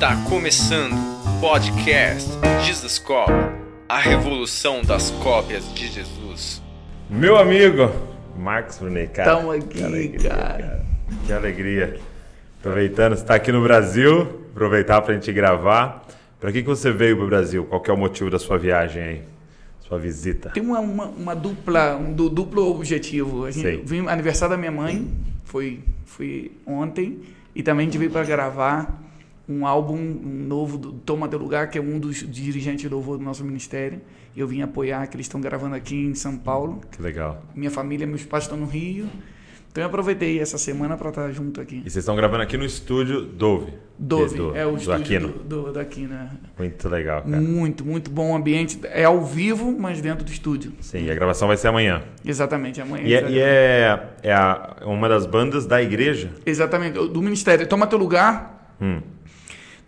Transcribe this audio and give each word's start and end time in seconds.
Está 0.00 0.16
começando 0.30 0.94
o 0.94 1.40
podcast 1.42 2.30
Jesus 2.64 2.98
Cop, 2.98 3.30
a 3.86 3.98
revolução 3.98 4.80
das 4.82 5.10
cópias 5.10 5.74
de 5.74 5.88
Jesus. 5.88 6.62
Meu 7.10 7.36
amigo, 7.36 7.90
Marcos 8.34 8.78
Brunet, 8.78 9.10
cara. 9.12 9.36
Tamo 9.36 9.50
aqui, 9.52 9.66
que 9.68 9.82
alegria, 9.84 10.30
cara. 10.30 10.86
Que 11.26 11.32
alegria. 11.34 12.00
Aproveitando, 12.60 13.14
você 13.14 13.20
está 13.20 13.34
aqui 13.34 13.52
no 13.52 13.62
Brasil, 13.62 14.22
aproveitar 14.52 15.02
para 15.02 15.12
a 15.12 15.14
gente 15.16 15.30
gravar. 15.34 16.06
Para 16.40 16.50
que, 16.50 16.62
que 16.62 16.68
você 16.68 16.90
veio 16.90 17.16
para 17.16 17.24
o 17.26 17.28
Brasil? 17.28 17.66
Qual 17.66 17.82
que 17.82 17.90
é 17.90 17.92
o 17.94 17.98
motivo 17.98 18.30
da 18.30 18.38
sua 18.38 18.56
viagem 18.56 19.02
aí? 19.02 19.22
Sua 19.80 19.98
visita? 19.98 20.48
Tem 20.48 20.62
uma, 20.62 20.80
uma, 20.80 21.04
uma 21.08 21.36
dupla, 21.36 21.94
um 21.96 22.10
du- 22.10 22.30
duplo 22.30 22.70
objetivo. 22.70 23.44
A 23.44 23.52
Sei. 23.52 23.76
gente 23.76 23.86
vim 23.86 24.06
aniversário 24.08 24.54
da 24.54 24.58
minha 24.58 24.72
mãe, 24.72 25.06
foi, 25.44 25.80
foi 26.06 26.52
ontem, 26.64 27.20
e 27.54 27.62
também 27.62 27.82
a 27.86 27.90
gente 27.90 27.98
veio 27.98 28.10
para 28.10 28.24
gravar 28.24 28.98
um 29.50 29.66
álbum 29.66 29.96
um 29.96 30.44
novo 30.46 30.78
do 30.78 30.92
Toma 30.92 31.28
Teu 31.28 31.38
Lugar, 31.38 31.68
que 31.68 31.78
é 31.78 31.80
um 31.80 31.98
dos 31.98 32.18
dirigentes 32.30 32.82
de 32.82 32.88
louvor 32.88 33.18
do 33.18 33.24
nosso 33.24 33.44
ministério. 33.44 34.00
Eu 34.36 34.46
vim 34.46 34.62
apoiar, 34.62 35.06
que 35.08 35.16
eles 35.16 35.26
estão 35.26 35.40
gravando 35.40 35.74
aqui 35.74 35.96
em 35.96 36.14
São 36.14 36.36
Paulo. 36.36 36.80
Que 36.90 37.02
legal. 37.02 37.42
Minha 37.54 37.70
família, 37.70 38.06
meus 38.06 38.24
pais 38.24 38.44
estão 38.44 38.56
no 38.56 38.66
Rio. 38.66 39.08
Então 39.72 39.82
eu 39.82 39.86
aproveitei 39.88 40.40
essa 40.40 40.58
semana 40.58 40.96
para 40.96 41.10
estar 41.10 41.30
junto 41.30 41.60
aqui. 41.60 41.76
E 41.76 41.82
vocês 41.82 41.98
estão 41.98 42.16
gravando 42.16 42.42
aqui 42.42 42.56
no 42.56 42.64
estúdio 42.64 43.22
Dove. 43.22 43.72
Dove, 43.96 44.36
do, 44.36 44.56
é 44.56 44.66
o 44.66 44.72
do 44.72 44.76
estúdio 44.78 45.00
Aquino. 45.00 45.28
do, 45.28 45.62
do, 45.62 45.72
da 45.72 45.80
Aquina. 45.82 46.40
Muito 46.58 46.88
legal, 46.88 47.22
cara. 47.22 47.40
Muito, 47.40 47.84
muito 47.84 48.10
bom 48.10 48.34
ambiente. 48.34 48.80
É 48.84 49.04
ao 49.04 49.24
vivo, 49.24 49.70
mas 49.78 50.00
dentro 50.00 50.24
do 50.24 50.30
estúdio. 50.32 50.72
Sim, 50.80 51.04
e 51.04 51.10
a 51.10 51.14
gravação 51.14 51.46
vai 51.46 51.56
ser 51.56 51.68
amanhã. 51.68 52.02
Exatamente, 52.24 52.80
amanhã. 52.80 53.04
E 53.06 53.14
é, 53.14 53.30
e 53.30 53.38
é, 53.38 54.08
é 54.24 54.32
a- 54.32 54.76
uma 54.86 55.08
das 55.08 55.24
bandas 55.24 55.66
da 55.66 55.80
igreja? 55.80 56.30
Exatamente, 56.44 56.94
do 57.08 57.22
Ministério. 57.22 57.64
Toma 57.66 57.86
Teu 57.86 57.98
Lugar. 57.98 58.74
Hum. 58.80 59.00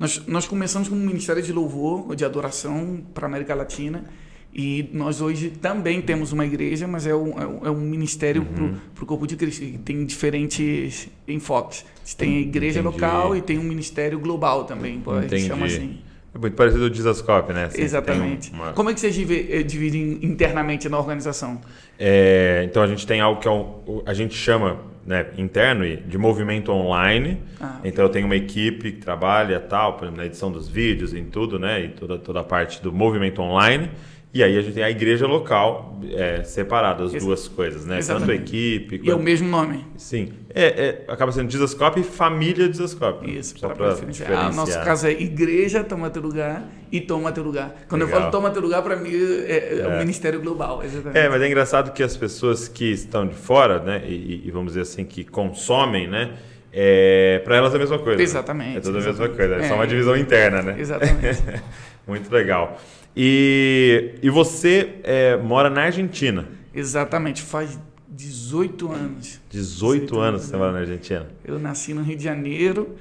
Nós, 0.02 0.20
nós 0.26 0.46
começamos 0.48 0.88
com 0.88 0.96
um 0.96 0.98
Ministério 0.98 1.40
de 1.40 1.52
Louvor, 1.52 2.16
de 2.16 2.24
adoração 2.24 3.00
para 3.14 3.24
a 3.24 3.28
América 3.28 3.54
Latina. 3.54 4.04
E 4.52 4.90
nós 4.92 5.20
hoje 5.20 5.48
também 5.50 6.02
temos 6.02 6.32
uma 6.32 6.44
igreja, 6.44 6.88
mas 6.88 7.06
é 7.06 7.14
um, 7.14 7.40
é 7.40 7.46
um, 7.46 7.66
é 7.66 7.70
ministério 7.80 8.42
Uhum. 8.42 8.74
para 8.96 9.04
o 9.04 9.06
corpo 9.06 9.28
de 9.28 9.36
Cristo. 9.36 9.60
que 9.60 9.78
tem 9.78 10.04
diferentes 10.04 11.08
enfoques. 11.28 11.84
Tem 12.18 12.36
a 12.38 12.40
igreja 12.40 12.80
Entendi. 12.80 12.94
local 12.96 13.36
e 13.36 13.40
tem 13.40 13.60
um 13.60 13.62
ministério 13.62 14.18
global 14.18 14.64
também. 14.64 14.98
pô, 15.00 15.12
A 15.12 15.20
gente 15.22 15.26
Entendi. 15.34 15.46
chama 15.46 15.66
assim. 15.66 16.00
É 16.34 16.38
muito 16.38 16.54
parecido 16.54 16.88
do 16.88 16.90
Dizascope, 16.90 17.52
né? 17.52 17.64
Assim, 17.64 17.82
Exatamente. 17.82 18.50
uma- 18.52 18.72
Como 18.72 18.88
é 18.88 18.94
que 18.94 19.00
vocês 19.00 19.16
eh, 19.18 19.62
dividem 19.62 20.18
internamente 20.22 20.88
na 20.88 20.98
organização? 20.98 21.60
É, 21.98 22.62
então 22.64 22.82
a 22.82 22.86
gente 22.86 23.06
tem 23.06 23.20
algo 23.20 23.38
que 23.40 23.46
é 23.46 23.50
um, 23.50 24.02
a 24.06 24.14
gente 24.14 24.34
chama 24.34 24.78
né, 25.04 25.26
interno 25.36 25.84
de 25.96 26.16
movimento 26.16 26.70
online. 26.72 27.38
Ah, 27.60 27.80
Então 27.84 28.04
eu 28.04 28.08
tenho 28.08 28.24
uma 28.24 28.36
equipe 28.36 28.92
que 28.92 28.98
trabalha 29.00 29.58
tal, 29.60 29.94
por 29.94 30.04
exemplo, 30.04 30.20
na 30.20 30.26
edição 30.26 30.50
dos 30.50 30.68
vídeos, 30.68 31.12
em 31.12 31.24
tudo, 31.24 31.58
né? 31.58 31.84
E 31.84 31.88
toda, 31.88 32.16
toda 32.18 32.40
a 32.40 32.44
parte 32.44 32.80
do 32.82 32.92
movimento 32.92 33.42
online. 33.42 33.90
E 34.34 34.42
aí 34.42 34.56
a 34.56 34.62
gente 34.62 34.72
tem 34.72 34.82
a 34.82 34.88
igreja 34.90 35.26
local 35.26 36.00
é, 36.10 36.42
separada, 36.42 37.04
as 37.04 37.12
Ex- 37.12 37.22
duas 37.22 37.48
coisas, 37.48 37.84
né? 37.84 37.98
Tanto 37.98 38.12
a 38.12 38.16
Exatamente. 38.16 38.42
equipe. 38.56 39.00
E 39.04 39.10
é 39.10 39.14
o 39.14 39.18
mesmo 39.18 39.46
nome. 39.46 39.84
Sim. 39.98 40.32
É, 40.54 40.64
é, 40.64 41.12
acaba 41.12 41.30
sendo 41.32 41.48
Dizascope 41.48 42.00
e 42.00 42.02
família 42.02 42.66
Dizascope. 42.66 43.30
Isso, 43.30 43.58
Só 43.58 43.68
para 43.68 43.90
diferenciar. 43.92 44.28
diferenciar. 44.30 44.52
Ah, 44.52 44.56
nosso 44.56 44.82
caso 44.82 45.06
é 45.06 45.12
igreja, 45.12 45.84
toma 45.84 46.08
teu 46.08 46.22
lugar 46.22 46.64
e 46.90 46.98
toma 46.98 47.30
teu 47.30 47.42
lugar. 47.44 47.84
Quando 47.90 48.02
Legal. 48.06 48.16
eu 48.16 48.20
falo 48.22 48.32
toma 48.32 48.50
teu 48.50 48.62
lugar, 48.62 48.82
para 48.82 48.96
mim 48.96 49.10
é, 49.12 49.80
é 49.80 49.86
o 49.86 49.92
É. 49.92 49.98
ministério 49.98 50.40
global. 50.40 50.82
Exatamente. 50.82 51.18
É, 51.18 51.28
mas 51.28 51.42
é 51.42 51.46
engraçado 51.46 51.92
que 51.92 52.02
as 52.02 52.16
pessoas 52.16 52.68
que 52.68 52.90
estão 52.90 53.26
de 53.26 53.34
fora, 53.34 53.80
né, 53.80 54.02
e, 54.06 54.42
e 54.46 54.50
vamos 54.50 54.68
dizer 54.68 54.80
assim, 54.82 55.04
que 55.04 55.24
consomem, 55.24 56.08
né, 56.08 56.32
é, 56.72 57.40
para 57.44 57.56
elas 57.56 57.72
é 57.72 57.76
a 57.76 57.78
mesma 57.78 57.98
coisa. 57.98 58.16
né? 58.18 58.22
Exatamente, 58.24 58.76
É 58.78 58.80
tudo 58.80 58.98
a 58.98 59.00
mesma 59.02 59.28
coisa, 59.28 59.54
é 59.56 59.68
só 59.68 59.74
É. 59.74 59.76
uma 59.76 59.86
divisão 59.86 60.16
interna, 60.16 60.62
né? 60.62 60.76
Exatamente. 60.78 61.42
Muito 62.06 62.32
legal. 62.32 62.80
E, 63.16 64.14
e 64.22 64.30
você 64.30 64.94
é, 65.04 65.36
mora 65.36 65.68
na 65.68 65.82
Argentina. 65.82 66.46
Exatamente. 66.74 67.42
Faz 67.42 67.78
18 68.08 68.90
anos. 68.90 69.40
18 69.50 70.18
anos 70.18 70.42
você 70.42 70.56
mora 70.56 70.72
na 70.72 70.78
Argentina. 70.80 71.26
Eu 71.44 71.58
nasci 71.58 71.92
no 71.94 72.02
Rio 72.02 72.16
de 72.16 72.24
Janeiro, 72.24 72.96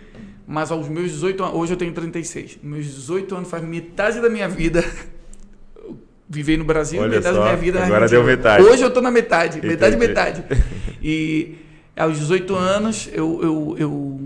mas 0.45 0.69
aos 0.71 0.87
meus 0.89 1.11
18 1.11 1.43
anos, 1.43 1.55
hoje 1.55 1.73
eu 1.73 1.77
tenho 1.77 1.93
36. 1.93 2.59
Meus 2.61 2.85
18 2.85 3.35
anos 3.35 3.49
faz 3.49 3.63
metade 3.63 4.19
da 4.19 4.29
minha 4.29 4.47
vida. 4.49 4.83
Vivei 6.29 6.55
no 6.55 6.63
Brasil, 6.63 7.01
Olha 7.01 7.09
metade 7.17 7.35
só, 7.35 7.41
da 7.41 7.45
minha 7.49 7.57
vida 7.57 7.79
na 7.79 7.85
agora 7.85 8.03
Argentina. 8.03 8.25
deu 8.25 8.37
metade. 8.37 8.63
Hoje 8.63 8.81
eu 8.83 8.89
tô 8.91 9.01
na 9.01 9.11
metade, 9.11 9.61
metade, 9.65 9.95
Entendi. 9.95 10.07
metade. 10.07 10.43
E 11.03 11.55
aos 11.95 12.19
18 12.19 12.55
anos 12.55 13.09
eu, 13.11 13.41
eu, 13.43 13.75
eu, 13.77 14.21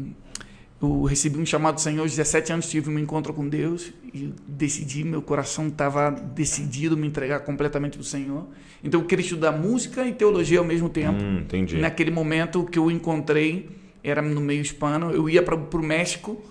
eu 0.81 1.03
recebi 1.03 1.39
um 1.39 1.45
chamado 1.45 1.75
do 1.75 1.81
Senhor, 1.81 2.01
aos 2.01 2.11
17 2.11 2.53
anos 2.53 2.69
tive 2.69 2.89
um 2.89 2.99
encontro 2.99 3.33
com 3.33 3.47
Deus 3.47 3.91
e 4.13 4.33
decidi, 4.47 5.03
meu 5.03 5.21
coração 5.21 5.67
estava 5.67 6.11
decidido 6.11 6.95
me 6.95 7.07
entregar 7.07 7.39
completamente 7.39 7.93
para 7.93 8.01
o 8.01 8.05
Senhor. 8.05 8.45
Então 8.83 9.01
eu 9.01 9.05
queria 9.07 9.23
estudar 9.23 9.51
música 9.51 10.05
e 10.05 10.13
teologia 10.13 10.59
ao 10.59 10.65
mesmo 10.65 10.89
tempo. 10.89 11.21
Hum, 11.21 11.39
entendi. 11.39 11.77
Naquele 11.77 12.11
momento 12.11 12.63
que 12.65 12.77
eu 12.77 12.91
encontrei 12.91 13.69
era 14.03 14.21
no 14.21 14.39
meio 14.39 14.61
hispano. 14.61 15.11
Eu 15.11 15.27
ia 15.27 15.41
para 15.41 15.55
o 15.55 15.83
México, 15.83 16.41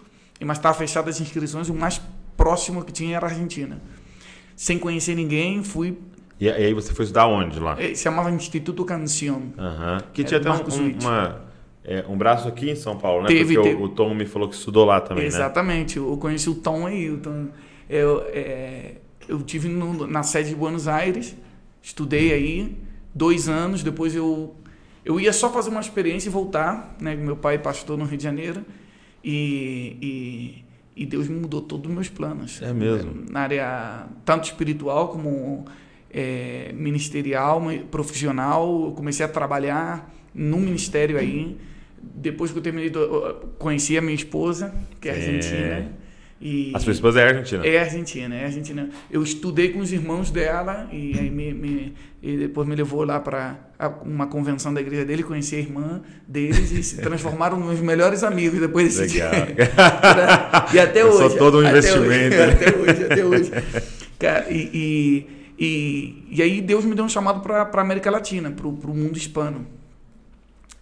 mas 0.40 0.58
estava 0.58 0.76
fechado 0.76 1.08
as 1.08 1.20
inscrições. 1.20 1.68
O 1.68 1.74
mais 1.74 2.00
próximo 2.36 2.84
que 2.84 2.92
tinha 2.92 3.16
era 3.16 3.26
a 3.26 3.30
Argentina. 3.30 3.80
Sem 4.56 4.78
conhecer 4.78 5.14
ninguém, 5.14 5.62
fui. 5.62 5.96
E, 6.40 6.48
aí 6.48 6.74
você 6.74 6.92
foi 6.92 7.04
estudar 7.04 7.26
onde 7.26 7.58
lá? 7.60 7.76
eh, 7.80 7.94
Se 7.94 8.02
chamava 8.04 8.30
Instituto 8.30 8.84
Canción. 8.84 9.40
Aham. 9.58 10.02
Que 10.12 10.22
É, 10.22 10.24
tinha 10.24 10.40
até 10.40 10.50
um, 10.50 10.54
um- 10.54 10.98
uma, 11.00 11.40
é, 11.84 12.04
um 12.08 12.16
braço 12.18 12.48
aqui 12.48 12.70
em 12.70 12.74
São 12.76 12.96
Paulo, 12.98 13.22
né? 13.22 13.28
Teve, 13.28 13.54
Porque 13.54 13.68
teve. 13.70 13.80
O, 13.82 13.86
o 13.86 13.88
Tom 13.88 14.14
me 14.14 14.26
falou 14.26 14.48
que 14.48 14.54
estudou 14.56 14.84
lá 14.84 15.00
também, 15.00 15.24
né? 15.24 15.28
Exatamente. 15.28 15.96
Eu 15.96 16.16
conheci 16.16 16.50
o 16.50 16.54
Tom 16.56 16.86
aí. 16.86 17.08
O 17.10 17.18
Tom, 17.18 17.46
eu, 17.88 18.22
é, 18.28 18.96
eu 19.28 19.40
tive 19.42 19.68
no- 19.68 20.06
na 20.06 20.22
sede 20.22 20.50
de 20.50 20.54
Buenos 20.56 20.88
Aires, 20.88 21.36
estudei 21.82 22.32
aí 22.32 22.76
dois 23.14 23.48
anos. 23.48 23.82
Depois 23.82 24.14
eu 24.14 24.54
eu 25.04 25.20
ia 25.20 25.32
só 25.34 25.50
fazer 25.52 25.68
uma 25.70 25.80
experiência 25.80 26.28
e 26.28 26.32
voltar, 26.32 26.96
né? 27.00 27.14
Meu 27.14 27.36
pai 27.36 27.56
é 27.56 27.58
pastor 27.58 27.96
no 27.98 28.04
Rio 28.06 28.16
de 28.16 28.24
Janeiro 28.24 28.64
e, 29.22 30.64
e, 30.96 31.02
e 31.02 31.06
Deus 31.06 31.28
mudou 31.28 31.60
todos 31.60 31.86
os 31.88 31.94
meus 31.94 32.08
planos. 32.08 32.60
É 32.62 32.72
mesmo? 32.72 33.12
Na 33.30 33.40
área 33.40 34.06
tanto 34.24 34.44
espiritual 34.44 35.08
como 35.08 35.64
é, 36.14 36.70
ministerial, 36.74 37.60
profissional. 37.90 38.84
Eu 38.86 38.92
comecei 38.92 39.26
a 39.26 39.28
trabalhar 39.28 40.14
no 40.34 40.58
ministério 40.58 41.18
aí. 41.18 41.56
Depois 42.00 42.50
que 42.52 42.58
eu 42.58 42.62
terminei, 42.62 42.92
conheci 43.58 43.96
a 43.98 44.02
minha 44.02 44.14
esposa, 44.14 44.74
que 45.00 45.08
é 45.08 45.14
Sim. 45.14 45.20
argentina. 45.20 45.92
E 46.40 46.72
A 46.74 46.78
sua 46.78 46.92
esposa 46.92 47.20
é 47.20 47.28
argentina. 47.28 47.66
é 47.66 47.78
argentina, 47.80 48.34
é 48.34 48.44
argentina. 48.44 48.90
Eu 49.10 49.22
estudei 49.22 49.70
com 49.70 49.78
os 49.78 49.90
irmãos 49.92 50.30
dela 50.30 50.86
e 50.92 51.18
aí 51.18 51.30
me, 51.30 51.54
me- 51.54 51.94
e 52.22 52.36
depois 52.36 52.68
me 52.68 52.74
levou 52.74 53.02
lá 53.04 53.18
para 53.18 53.56
uma 54.04 54.26
convenção 54.26 54.74
da 54.74 54.80
igreja 54.80 55.04
dele, 55.06 55.22
conheci 55.22 55.56
a 55.56 55.58
irmã 55.60 56.02
deles 56.28 56.70
e 56.72 56.82
se 56.82 57.00
transformaram 57.00 57.58
nos 57.58 57.80
melhores 57.80 58.22
amigos 58.22 58.60
depois 58.60 58.94
desse 58.98 59.14
Legal. 59.14 59.30
dia. 59.32 59.56
e 60.74 60.78
até 60.78 61.04
hoje. 61.04 61.38
todo 61.38 61.56
um 61.58 61.60
até 61.60 61.70
investimento, 61.78 62.04
hoje, 62.10 62.28
né? 62.36 62.52
Até 62.52 62.76
hoje, 62.76 63.04
até 63.04 63.24
hoje. 63.24 63.50
Cara, 64.18 64.46
e, 64.50 64.70
e, 64.74 65.26
e, 65.58 66.26
e 66.30 66.42
aí 66.42 66.60
Deus 66.60 66.84
me 66.84 66.94
deu 66.94 67.04
um 67.04 67.08
chamado 67.08 67.40
para 67.40 67.62
a 67.62 67.80
América 67.80 68.10
Latina, 68.10 68.50
para 68.50 68.66
o 68.66 68.94
mundo 68.94 69.16
hispano. 69.16 69.66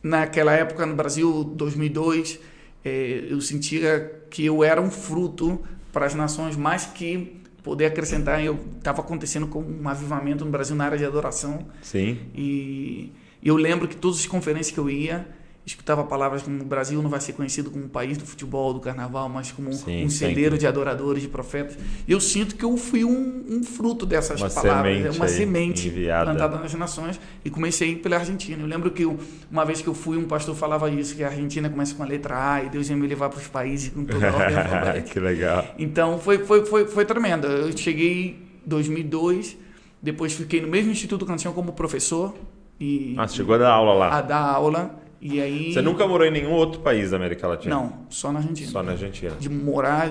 Naquela 0.03 0.53
época, 0.53 0.85
no 0.85 0.95
Brasil, 0.95 1.45
2002, 1.45 2.39
eh, 2.85 3.27
eu 3.29 3.41
sentia 3.41 4.25
que 4.29 4.45
eu 4.45 4.65
era 4.65 4.81
um 4.81 4.91
fruto 4.91 5.61
para 5.93 6.07
as 6.07 6.15
nações, 6.15 6.57
mais 6.57 6.87
que 6.87 7.41
poder 7.63 7.87
acrescentar. 7.87 8.43
Eu 8.45 8.59
estava 8.79 9.01
acontecendo 9.01 9.47
com 9.47 9.63
um 9.63 9.89
avivamento 9.89 10.45
no 10.45 10.51
Brasil 10.51 10.75
na 10.75 10.85
área 10.85 10.99
de 10.99 11.05
adoração. 11.05 11.67
Sim. 11.83 12.19
E 12.35 13.13
eu 13.43 13.57
lembro 13.57 13.87
que 13.87 13.95
todas 13.95 14.19
as 14.19 14.27
conferências 14.27 14.75
que 14.75 14.81
eu 14.81 14.91
ia, 14.91 15.27
escutava 15.65 16.03
palavras 16.03 16.43
como 16.43 16.61
o 16.61 16.65
Brasil 16.65 17.01
não 17.01 17.09
vai 17.09 17.21
ser 17.21 17.35
conhecido 17.35 17.71
como 17.71 17.89
país 17.89 18.19
do 18.19 18.27
futebol, 18.27 18.75
do 18.75 18.81
carnaval, 18.81 19.29
mas 19.29 19.53
como 19.53 19.73
Sim, 19.73 20.05
um 20.07 20.11
celeiro 20.11 20.59
de 20.59 20.67
adoradores, 20.67 21.23
de 21.23 21.29
profetas. 21.29 21.77
Eu 22.09 22.21
sinto 22.21 22.57
que 22.57 22.65
eu 22.65 22.77
fui 22.77 23.05
um, 23.05 23.45
um 23.49 23.63
fruto 23.63 24.05
dessas 24.05 24.41
Uma 24.41 24.51
palavras, 24.51 24.93
semente 24.97 25.17
uma 25.17 25.25
aí, 25.27 25.31
semente 25.31 25.87
enviada. 25.89 26.25
plantada 26.31 26.59
nas 26.59 26.75
nações 26.75 27.21
e 27.45 27.49
comecei 27.51 27.95
pela 27.95 28.17
Argentina. 28.17 28.61
Eu 28.61 28.67
lembro 28.67 28.91
que 28.91 29.03
eu- 29.05 29.17
uma 29.51 29.65
vez 29.65 29.81
que 29.81 29.87
eu 29.89 29.95
fui, 29.95 30.17
um 30.17 30.25
pastor 30.25 30.57
falava 30.57 30.91
isso, 30.91 31.15
que 31.15 31.23
a 31.23 31.29
Argentina 31.29 31.71
começa 31.71 31.95
com 31.95 32.03
a 32.03 32.07
letra 32.07 32.55
A 32.55 32.65
e 32.65 32.69
Deus 32.69 32.91
ia 32.91 32.97
me 32.97 33.07
levar 33.07 33.29
para 33.29 33.39
os 33.39 33.47
países 33.47 33.91
com 33.91 34.05
toda 34.05 34.29
a 34.31 34.35
ordem 34.35 35.03
que 35.05 35.21
legal. 35.21 35.65
Então 35.79 36.19
foi, 36.19 36.39
foi, 36.39 36.67
foi, 36.67 36.87
foi 36.87 37.05
tremendo. 37.05 37.47
Eu 37.47 37.77
cheguei 37.77 38.31
em 38.67 38.69
2002, 38.69 39.57
depois 40.03 40.33
fiquei 40.33 40.61
no 40.61 40.67
mesmo 40.67 40.91
Instituto 40.91 41.25
Canção 41.25 41.53
como 41.53 41.73
professor 41.73 42.35
e 42.81 43.15
Ah, 43.17 43.29
chegou 43.29 43.55
a 43.55 43.59
dar 43.59 43.71
aula 43.71 43.95
lá. 43.95 44.19
a 44.19 44.21
dar 44.21 44.41
aula. 44.41 45.02
E 45.25 45.41
aí. 45.41 45.73
Você 45.73 45.81
nunca 45.81 46.05
morou 46.07 46.27
em 46.27 46.33
nenhum 46.33 46.51
outro 46.51 46.81
país 46.81 47.13
da 47.13 47.17
América 47.17 47.47
Latina? 47.47 47.77
Não, 47.77 48.01
só 48.11 48.33
na 48.33 48.41
Argentina. 48.41 48.71
Só 48.71 48.83
na 48.83 48.91
Argentina. 48.93 49.37
De 49.39 49.49
morar 49.49 50.11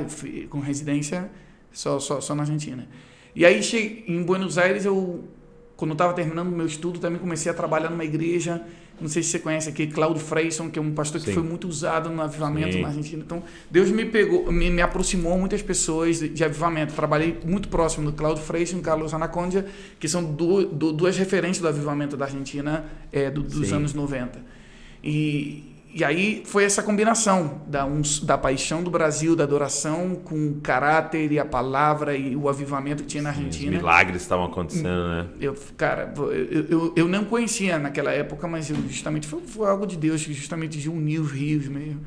com 0.49 0.59
residência 0.59 1.29
só, 1.71 1.99
só, 1.99 2.21
só 2.21 2.33
na 2.33 2.43
Argentina. 2.43 2.87
E 3.35 3.45
aí 3.45 3.59
em 4.07 4.23
Buenos 4.23 4.57
Aires 4.57 4.85
eu 4.85 5.23
quando 5.75 5.93
estava 5.93 6.13
terminando 6.13 6.49
meu 6.51 6.65
estudo, 6.67 6.99
também 6.99 7.19
comecei 7.19 7.51
a 7.51 7.55
trabalhar 7.55 7.89
numa 7.89 8.05
igreja. 8.05 8.61
Não 9.01 9.09
sei 9.09 9.23
se 9.23 9.29
você 9.31 9.39
conhece 9.39 9.67
aqui, 9.67 9.87
Claudio 9.87 10.21
Freyson, 10.21 10.69
que 10.69 10.77
é 10.77 10.81
um 10.81 10.93
pastor 10.93 11.19
Sim. 11.19 11.25
que 11.27 11.33
foi 11.33 11.41
muito 11.41 11.67
usado 11.67 12.07
no 12.11 12.21
avivamento 12.21 12.73
Sim. 12.73 12.81
na 12.83 12.89
Argentina. 12.89 13.23
Então, 13.25 13.41
Deus 13.71 13.89
me 13.89 14.05
pegou, 14.05 14.51
me, 14.51 14.69
me 14.69 14.79
aproximou 14.79 15.35
muitas 15.39 15.63
pessoas 15.63 16.19
de, 16.19 16.29
de 16.29 16.43
avivamento. 16.43 16.93
Trabalhei 16.93 17.35
muito 17.43 17.67
próximo 17.67 18.11
do 18.11 18.15
Claudio 18.15 18.43
Freyson 18.43 18.77
e 18.77 18.81
Carlos 18.81 19.11
Anacondia, 19.11 19.65
que 19.99 20.07
são 20.07 20.23
du- 20.23 20.67
du- 20.67 20.93
duas 20.93 21.17
referências 21.17 21.59
do 21.63 21.67
avivamento 21.67 22.15
da 22.15 22.25
Argentina 22.25 22.85
é, 23.11 23.31
do- 23.31 23.41
dos 23.41 23.69
Sim. 23.69 23.77
anos 23.77 23.95
90. 23.95 24.39
E, 25.03 25.63
e 25.93 26.03
aí 26.05 26.41
foi 26.45 26.63
essa 26.63 26.81
combinação 26.81 27.61
da, 27.67 27.85
da 28.23 28.37
paixão 28.37 28.81
do 28.81 28.89
Brasil, 28.89 29.35
da 29.35 29.43
adoração, 29.43 30.15
com 30.15 30.35
o 30.49 30.55
caráter 30.61 31.31
e 31.31 31.37
a 31.39 31.43
palavra 31.43 32.15
e 32.15 32.33
o 32.35 32.47
avivamento 32.47 33.03
que 33.03 33.09
tinha 33.09 33.23
na 33.23 33.31
Os 33.31 33.37
Argentina. 33.37 33.71
milagres 33.77 34.21
estavam 34.21 34.45
acontecendo, 34.45 35.07
né? 35.09 35.27
Eu, 35.41 35.53
cara, 35.75 36.13
eu, 36.17 36.65
eu, 36.69 36.93
eu 36.95 37.07
não 37.09 37.25
conhecia 37.25 37.77
naquela 37.77 38.11
época, 38.11 38.47
mas 38.47 38.69
eu 38.69 38.77
justamente 38.87 39.27
foi, 39.27 39.41
foi 39.41 39.67
algo 39.67 39.85
de 39.85 39.97
Deus 39.97 40.23
que 40.25 40.31
justamente 40.33 40.77
de 40.79 40.89
unir 40.89 41.19
os 41.19 41.31
rios 41.31 41.67
mesmo. 41.67 41.99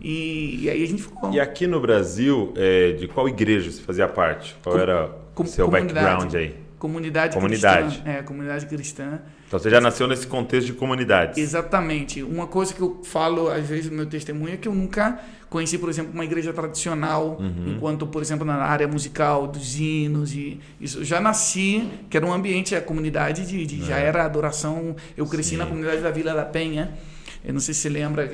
E, 0.00 0.60
e 0.62 0.70
aí 0.70 0.82
a 0.82 0.86
gente 0.86 1.02
ficou. 1.02 1.32
E 1.32 1.40
aqui 1.40 1.66
no 1.66 1.80
Brasil, 1.80 2.52
é, 2.56 2.92
de 2.92 3.08
qual 3.08 3.28
igreja 3.28 3.70
você 3.70 3.82
fazia 3.82 4.06
parte? 4.06 4.54
Qual 4.62 4.76
Com- 4.76 4.80
era 4.82 5.10
com- 5.34 5.42
o 5.42 5.46
seu 5.46 5.66
background 5.68 6.32
aí? 6.34 6.54
Comunidade, 6.78 7.34
Comunidade. 7.34 7.94
cristã. 7.96 8.10
É, 8.10 8.22
comunidade 8.22 8.66
cristã. 8.66 9.18
Então 9.54 9.62
você 9.62 9.70
já 9.70 9.80
nasceu 9.80 10.08
nesse 10.08 10.26
contexto 10.26 10.66
de 10.66 10.72
comunidades. 10.72 11.38
Exatamente. 11.38 12.22
Uma 12.24 12.48
coisa 12.48 12.74
que 12.74 12.80
eu 12.80 13.00
falo, 13.04 13.48
às 13.48 13.64
vezes, 13.64 13.88
no 13.88 13.96
meu 13.98 14.06
testemunho 14.06 14.52
é 14.54 14.56
que 14.56 14.66
eu 14.66 14.74
nunca 14.74 15.16
conheci, 15.48 15.78
por 15.78 15.88
exemplo, 15.88 16.12
uma 16.12 16.24
igreja 16.24 16.52
tradicional, 16.52 17.36
Uhum. 17.40 17.74
enquanto, 17.76 18.04
por 18.04 18.20
exemplo, 18.20 18.44
na 18.44 18.56
área 18.56 18.88
musical, 18.88 19.46
dos 19.46 19.78
hinos 19.78 20.34
e 20.34 20.58
isso. 20.80 20.98
Eu 20.98 21.04
já 21.04 21.20
nasci, 21.20 21.88
que 22.10 22.16
era 22.16 22.26
um 22.26 22.32
ambiente, 22.32 22.74
a 22.74 22.80
comunidade 22.82 23.46
de, 23.46 23.64
de- 23.64 23.84
já 23.84 23.96
era 23.96 24.24
adoração. 24.24 24.96
Eu 25.16 25.24
cresci 25.26 25.50
É. 25.50 25.52
Sim. 25.52 25.56
na 25.58 25.66
comunidade 25.66 26.00
da 26.02 26.10
Vila 26.10 26.34
da 26.34 26.44
Penha. 26.44 26.92
Eu 27.44 27.52
não 27.52 27.60
sei 27.60 27.74
se 27.74 27.82
você 27.82 27.88
lembra, 27.90 28.24
é, 28.24 28.26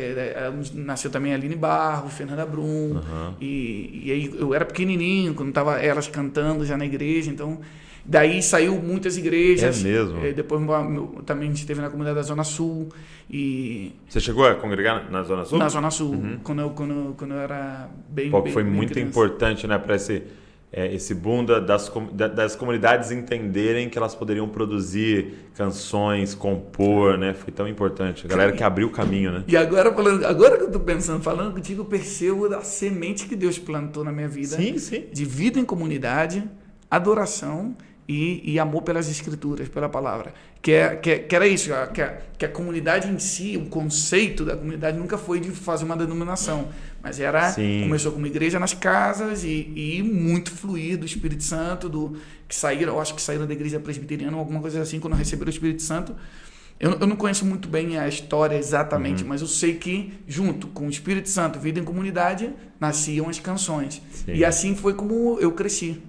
é, 0.49 0.53
nasceu 0.73 1.11
também 1.11 1.33
a 1.33 1.35
Aline 1.35 1.57
Barro, 1.57 2.09
Fernanda 2.09 2.47
Brum. 2.47 2.97
Aham. 2.97 3.35
E, 3.41 4.03
e 4.05 4.13
aí 4.13 4.35
eu 4.39 4.55
era 4.55 4.65
pequenininho, 4.65 5.35
quando 5.35 5.53
tava 5.53 5.79
elas 5.81 6.09
cantando 6.09 6.65
já 6.65 6.79
na 6.79 6.87
igreja, 6.87 7.31
então 7.31 7.61
daí 8.11 8.43
saiu 8.43 8.75
muitas 8.83 9.17
igrejas. 9.17 9.83
É 9.85 9.89
mesmo? 9.89 10.27
Eh, 10.27 10.33
depois 10.33 10.61
também 11.25 11.45
a 11.49 11.51
gente 11.53 11.61
esteve 11.61 11.81
na 11.81 11.89
comunidade 11.89 12.17
da 12.17 12.23
Zona 12.23 12.43
Sul 12.45 12.89
e 13.31 13.93
Você 14.09 14.19
chegou 14.21 14.45
a 14.47 14.55
congregar 14.57 15.09
na 15.11 15.23
Zona 15.23 15.45
Sul? 15.45 15.59
na 15.59 15.69
Zona 15.69 15.91
Sul, 15.93 16.21
quando, 16.43 16.61
eu, 16.61 16.71
quando, 16.71 17.15
quando 17.17 17.35
eu 17.35 17.39
era 17.41 17.89
bem 18.09 18.27
Uhum. 18.27 18.31
Pô, 18.33 18.43
bem- 18.43 18.53
foi 18.53 18.65
bem 18.65 18.73
muito 18.73 18.93
criança. 18.93 19.09
importante, 19.09 19.67
né, 19.67 19.79
para 19.79 19.95
esse 19.95 20.23
é, 20.73 20.95
esse 20.95 21.13
boom 21.17 21.45
da- 21.45 21.59
das, 21.59 21.91
das 22.33 22.55
comunidades 22.55 23.11
entenderem 23.11 23.89
que 23.89 23.99
elas 23.99 24.15
poderiam 24.15 24.49
produzir 24.49 25.51
canções, 25.57 26.33
compor, 26.33 27.19
né? 27.19 27.35
Foi 27.35 27.53
tão 27.53 27.67
importante. 27.67 28.25
A 28.25 28.29
galera 28.29 28.53
que 28.53 28.63
abriu 28.63 28.87
o 28.87 28.91
caminho, 28.93 29.33
né? 29.33 29.45
E 29.49 29.57
agora, 29.57 29.93
falando, 29.93 30.25
agora 30.25 30.57
que 30.57 30.63
eu 30.63 30.71
tô 30.71 30.79
pensando, 30.79 31.25
falando 31.25 31.55
contigo, 31.55 31.81
eu 31.83 31.87
percebo 31.87 32.47
a 32.55 32.61
semente 32.63 33.27
que 33.27 33.35
Deus 33.35 33.59
plantou 33.59 34.05
na 34.05 34.13
minha 34.13 34.29
vida 34.29 34.55
Sim, 34.55 34.79
sim. 34.79 35.07
de 35.13 35.25
vida 35.25 35.59
em 35.59 35.65
comunidade, 35.65 36.45
adoração 36.89 37.75
e, 38.09 38.53
e 38.53 38.59
amor 38.59 38.83
pelas 38.83 39.09
escrituras, 39.09 39.69
pela 39.69 39.89
palavra. 39.89 40.33
Que, 40.63 40.73
é, 40.73 40.97
que, 40.97 41.11
é- 41.11 41.19
que 41.21 41.35
era 41.35 41.47
isso, 41.47 41.71
que 41.95 42.03
a, 42.03 42.19
que 42.37 42.45
a 42.45 42.49
comunidade 42.49 43.09
em 43.09 43.19
si, 43.19 43.57
o 43.57 43.67
conceito 43.67 44.45
da 44.45 44.57
comunidade 44.57 44.99
nunca 44.99 45.17
foi 45.17 45.41
de 45.41 45.51
fazer 45.51 45.85
uma 45.85 45.97
denominação, 45.97 46.69
mas 47.03 47.19
era 47.19 47.51
Sim. 47.53 47.83
começou 47.85 48.13
como 48.13 48.27
igreja 48.27 48.59
nas 48.59 48.75
casas 48.75 49.43
e, 49.43 49.73
e 49.75 50.03
muito 50.03 50.51
fluido 50.51 50.99
do 50.99 51.07
Espírito 51.07 51.43
Santo, 51.45 51.89
do 51.89 52.17
que 52.47 52.55
saíram, 52.55 52.93
eu 52.95 53.01
acho 53.01 53.15
que 53.15 53.23
saíram 53.23 53.47
da 53.47 53.55
igreja 53.55 53.81
presbiteriana 53.81 54.35
ou 54.37 54.41
alguma 54.41 54.61
coisa 54.61 54.83
assim 54.83 55.01
quando 55.01 55.15
receberam 55.15 55.47
o 55.49 55.51
Espírito 55.51 55.83
Santo. 55.83 56.15
Eu, 56.79 56.93
eu 56.93 57.07
não 57.07 57.15
conheço 57.17 57.45
muito 57.45 57.69
bem 57.69 57.99
a 57.99 58.09
história 58.09 58.57
exatamente, 58.57 59.23
mas 59.23 59.43
eu 59.43 59.47
sei 59.47 59.75
que 59.75 60.15
junto 60.27 60.67
com 60.69 60.87
o 60.87 60.91
Espírito 60.91 61.29
Santo, 61.29 61.59
vida 61.59 61.79
em 61.79 61.85
comunidade, 61.85 62.51
nasciam 62.79 63.29
as 63.29 63.39
canções. 63.39 64.01
Sim. 64.13 64.33
E 64.35 64.45
assim 64.45 64.75
foi 64.75 64.95
como 64.95 65.39
eu 65.41 65.53
cresci. 65.53 66.01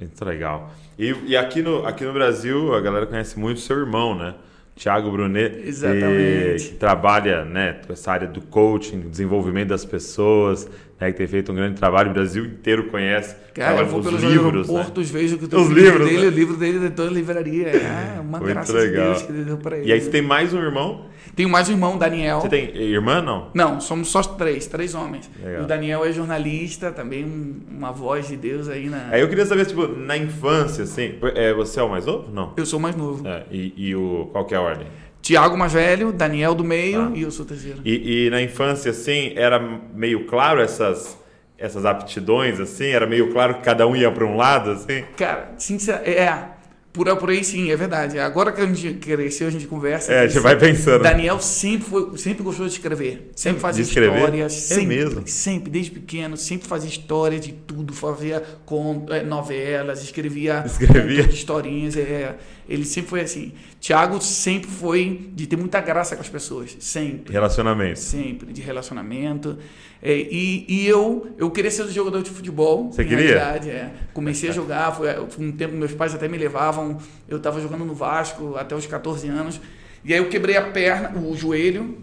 Muito 0.00 0.24
legal. 0.24 0.72
E, 0.98 1.14
e 1.26 1.36
aqui, 1.36 1.62
no, 1.62 1.84
aqui 1.86 2.04
no 2.04 2.12
Brasil, 2.12 2.74
a 2.74 2.80
galera 2.80 3.06
conhece 3.06 3.38
muito 3.38 3.60
seu 3.60 3.78
irmão, 3.78 4.16
né? 4.16 4.34
Tiago 4.76 5.10
Brunet. 5.10 5.60
Exatamente. 5.64 6.64
Que, 6.64 6.70
que 6.70 6.74
trabalha 6.76 7.44
né, 7.44 7.76
com 7.86 7.92
essa 7.92 8.10
área 8.10 8.26
do 8.26 8.40
coaching, 8.40 9.00
desenvolvimento 9.08 9.68
das 9.68 9.84
pessoas, 9.84 10.68
né, 11.00 11.12
que 11.12 11.18
tem 11.18 11.26
feito 11.26 11.52
um 11.52 11.54
grande 11.54 11.76
trabalho. 11.76 12.10
O 12.10 12.12
Brasil 12.12 12.44
inteiro 12.44 12.84
conhece. 12.84 13.36
Cara, 13.54 13.80
eu 13.80 13.86
vou 13.86 14.02
pelos 14.02 14.22
os 14.22 14.30
livros, 14.30 14.68
né? 14.68 14.86
vejo 14.96 15.38
que 15.38 15.44
Os 15.44 15.68
livros, 15.68 16.08
dele, 16.08 16.22
né? 16.22 16.26
o 16.26 16.30
livro 16.30 16.56
dele 16.56 16.86
é 16.86 16.90
toda 16.90 17.08
a 17.08 17.12
livraria. 17.12 17.68
É 17.68 18.20
uma 18.20 18.38
Muito 18.38 18.52
graça 18.52 18.72
legal. 18.72 19.04
de 19.04 19.10
Deus 19.10 19.22
que 19.22 19.32
ele 19.32 19.44
deu 19.44 19.56
pra 19.58 19.78
ele. 19.78 19.88
E 19.88 19.92
aí 19.92 20.00
você 20.00 20.10
tem 20.10 20.22
mais 20.22 20.52
um 20.52 20.60
irmão? 20.60 21.06
Tenho 21.34 21.48
mais 21.48 21.68
um 21.68 21.72
irmão, 21.72 21.98
Daniel. 21.98 22.40
Você 22.40 22.48
tem 22.48 22.76
irmã, 22.76 23.20
não? 23.20 23.48
Não, 23.54 23.80
somos 23.80 24.08
só 24.08 24.22
três, 24.22 24.66
três 24.66 24.94
homens. 24.94 25.28
Legal. 25.42 25.64
O 25.64 25.66
Daniel 25.66 26.04
é 26.04 26.12
jornalista, 26.12 26.92
também 26.92 27.24
um- 27.24 27.60
uma 27.70 27.90
voz 27.92 28.28
de 28.28 28.36
Deus 28.36 28.68
aí 28.68 28.88
na. 28.88 29.08
Aí 29.10 29.20
eu 29.20 29.28
queria 29.28 29.44
saber, 29.46 29.66
tipo, 29.66 29.86
na 29.88 30.16
infância, 30.16 30.84
assim, 30.84 31.14
é, 31.34 31.52
você 31.52 31.80
é 31.80 31.82
o 31.82 31.88
mais 31.90 32.06
novo? 32.06 32.30
Não. 32.32 32.52
Eu 32.56 32.64
sou 32.64 32.78
o 32.78 32.82
mais 32.82 32.94
novo. 32.94 33.26
É, 33.26 33.42
e, 33.50 33.72
e 33.76 33.96
o, 33.96 34.28
qual 34.32 34.44
que 34.44 34.54
é 34.54 34.56
a 34.56 34.60
ordem? 34.60 34.86
Tiago 35.20 35.56
mais 35.56 35.72
velho, 35.72 36.12
Daniel 36.12 36.54
do 36.54 36.62
meio 36.62 37.08
Tá. 37.08 37.12
e 37.16 37.22
eu 37.22 37.30
sou 37.30 37.44
o 37.44 37.48
terceiro. 37.48 37.78
E, 37.84 38.26
e 38.26 38.30
na 38.30 38.42
infância, 38.42 38.90
assim, 38.90 39.32
era 39.34 39.58
meio 39.94 40.26
claro 40.26 40.60
essas, 40.60 41.18
essas 41.58 41.84
aptidões, 41.86 42.60
assim? 42.60 42.86
Era 42.88 43.06
meio 43.06 43.32
claro 43.32 43.54
que 43.54 43.62
cada 43.62 43.86
um 43.86 43.96
ia 43.96 44.10
para 44.10 44.24
um 44.26 44.36
lado, 44.36 44.70
assim? 44.72 45.02
Cara, 45.16 45.52
sincero, 45.56 46.02
é. 46.04 46.50
Por, 46.94 47.14
por 47.16 47.28
aí 47.28 47.42
sim, 47.42 47.72
é 47.72 47.76
verdade. 47.76 48.20
Agora 48.20 48.52
que 48.52 48.60
a 48.60 48.66
gente 48.66 48.94
cresceu, 48.94 49.48
a 49.48 49.50
gente 49.50 49.66
conversa. 49.66 50.12
É, 50.12 50.20
a 50.20 50.26
gente 50.28 50.38
vai 50.40 50.56
pensando. 50.56 51.02
Daniel 51.02 51.40
sempre, 51.40 51.88
foi, 51.90 52.16
sempre 52.16 52.44
gostou 52.44 52.66
de 52.66 52.72
escrever. 52.72 53.32
Sempre 53.34 53.60
fazia 53.60 53.82
escrever? 53.82 54.14
histórias. 54.16 54.52
É 54.52 54.74
sempre, 54.76 54.86
mesmo? 54.86 55.22
Sempre, 55.26 55.70
desde 55.72 55.90
pequeno. 55.90 56.36
Sempre 56.36 56.68
fazia 56.68 56.88
história 56.88 57.40
de 57.40 57.52
tudo. 57.52 57.92
Fazia 57.92 58.40
con- 58.64 59.06
eh, 59.10 59.24
novelas, 59.24 60.04
escrevia, 60.04 60.62
Escrevia? 60.64 61.22
historinhas. 61.28 61.96
É, 61.96 62.36
ele 62.68 62.84
sempre 62.84 63.10
foi 63.10 63.20
assim. 63.20 63.52
Tiago 63.80 64.20
sempre 64.20 64.70
foi 64.70 65.30
de 65.34 65.46
ter 65.46 65.56
muita 65.56 65.80
graça 65.80 66.16
com 66.16 66.22
as 66.22 66.28
pessoas. 66.28 66.76
Sempre. 66.80 67.32
Relacionamento. 67.32 67.98
Sempre, 67.98 68.52
de 68.52 68.62
relacionamento. 68.62 69.58
É, 70.02 70.14
e, 70.14 70.64
e 70.68 70.86
eu, 70.86 71.34
eu 71.38 71.50
queria 71.50 71.70
ser 71.70 71.86
jogador 71.88 72.22
de 72.22 72.30
futebol. 72.30 72.90
Você 72.90 73.04
queria? 73.04 73.38
realidade, 73.38 73.70
é. 73.70 73.92
Comecei 74.12 74.50
a 74.50 74.52
jogar, 74.54 74.92
foi, 74.92 75.08
foi 75.28 75.46
um 75.46 75.52
tempo 75.52 75.74
meus 75.74 75.92
pais 75.92 76.14
até 76.14 76.28
me 76.28 76.38
levavam. 76.38 76.98
Eu 77.28 77.36
estava 77.36 77.60
jogando 77.60 77.84
no 77.84 77.94
Vasco 77.94 78.54
até 78.56 78.74
os 78.74 78.86
14 78.86 79.28
anos. 79.28 79.60
E 80.04 80.12
aí 80.12 80.18
eu 80.18 80.28
quebrei 80.28 80.56
a 80.56 80.62
perna, 80.62 81.18
o 81.18 81.36
joelho. 81.36 81.98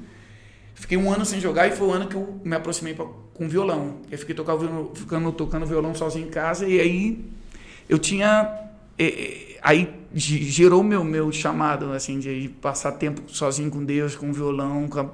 Fiquei 0.75 0.98
um 0.98 1.12
ano 1.12 1.25
sem 1.25 1.40
jogar 1.40 1.68
e 1.68 1.72
foi 1.72 1.88
o 1.88 1.92
ano 1.92 2.08
que 2.08 2.16
eu 2.16 2.42
me 2.44 2.56
aproximei 2.56 2.94
pra, 2.94 3.06
com 3.34 3.48
violão. 3.48 3.98
Eu 4.10 4.18
fiquei 4.18 4.34
tocando, 4.34 4.92
ficando, 4.96 5.32
tocando 5.32 5.65
violão 5.65 5.94
sozinho 5.94 6.27
em 6.27 6.32
casa 6.32 6.68
e 6.68 6.80
aí 6.80 7.25
eu 7.88 8.00
tinha. 8.00 8.51
é, 8.98 9.06
é, 9.06 9.50
aí 9.62 9.89
ge- 10.13 10.44
gerou 10.44 10.84
meu 10.84 11.03
meu 11.03 11.32
chamado 11.32 11.91
assim 11.94 12.20
de 12.20 12.50
passar 12.62 12.94
tempo 12.94 13.22
sozinho 13.27 13.70
com 13.70 13.84
Deus, 13.84 14.15
com 14.15 14.30
o 14.30 14.34
violão, 14.34 14.88
com 14.88 15.00
a- 15.00 15.10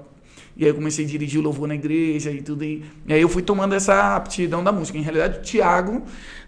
e 0.56 0.64
aí 0.64 0.72
eu 0.72 0.76
comecei 0.76 1.06
a 1.06 1.08
dirigir 1.08 1.40
o 1.40 1.44
louvor 1.44 1.68
na 1.68 1.76
igreja 1.76 2.32
e 2.32 2.42
tudo. 2.42 2.64
E, 2.64 2.84
e 3.06 3.14
aí 3.14 3.22
eu 3.22 3.30
fui 3.30 3.44
tomando 3.44 3.76
essa 3.76 4.16
aptidão 4.16 4.64
da 4.64 4.72
música. 4.72 4.98
Em 4.98 5.02
realidade, 5.04 5.38
o 5.38 5.42
Tiago, 5.44 6.02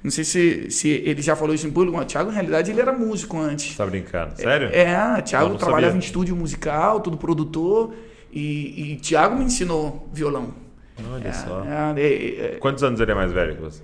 não 0.03 0.09
sei 0.09 0.23
se, 0.23 0.71
se 0.71 0.89
ele 0.89 1.21
já 1.21 1.35
falou 1.35 1.53
isso 1.53 1.67
em 1.67 1.71
público, 1.71 1.95
mas 1.95 2.05
o 2.05 2.07
Tiago, 2.07 2.31
em 2.31 2.33
realidade, 2.33 2.71
ele 2.71 2.81
era 2.81 2.91
músico 2.91 3.37
antes. 3.37 3.77
Tá 3.77 3.85
brincando? 3.85 4.35
Sério? 4.35 4.69
É, 4.73 5.21
Thiago 5.21 5.45
Eu 5.45 5.49
não 5.51 5.57
trabalhava 5.57 5.91
sabia. 5.93 6.03
em 6.03 6.07
estúdio 6.07 6.35
musical, 6.35 7.01
tudo 7.01 7.17
produtor. 7.17 7.93
E, 8.33 8.93
e 8.93 8.95
Thiago 8.97 9.35
me 9.35 9.43
ensinou 9.43 10.09
violão. 10.11 10.55
Olha 11.13 11.27
É, 11.27 11.31
só. 11.31 11.63
é, 11.63 12.01
é, 12.01 12.05
é, 12.55 12.57
Quantos 12.59 12.83
anos 12.83 12.99
ele 12.99 13.11
é 13.11 13.15
mais 13.15 13.31
velho 13.31 13.55
que 13.57 13.61
você? 13.61 13.83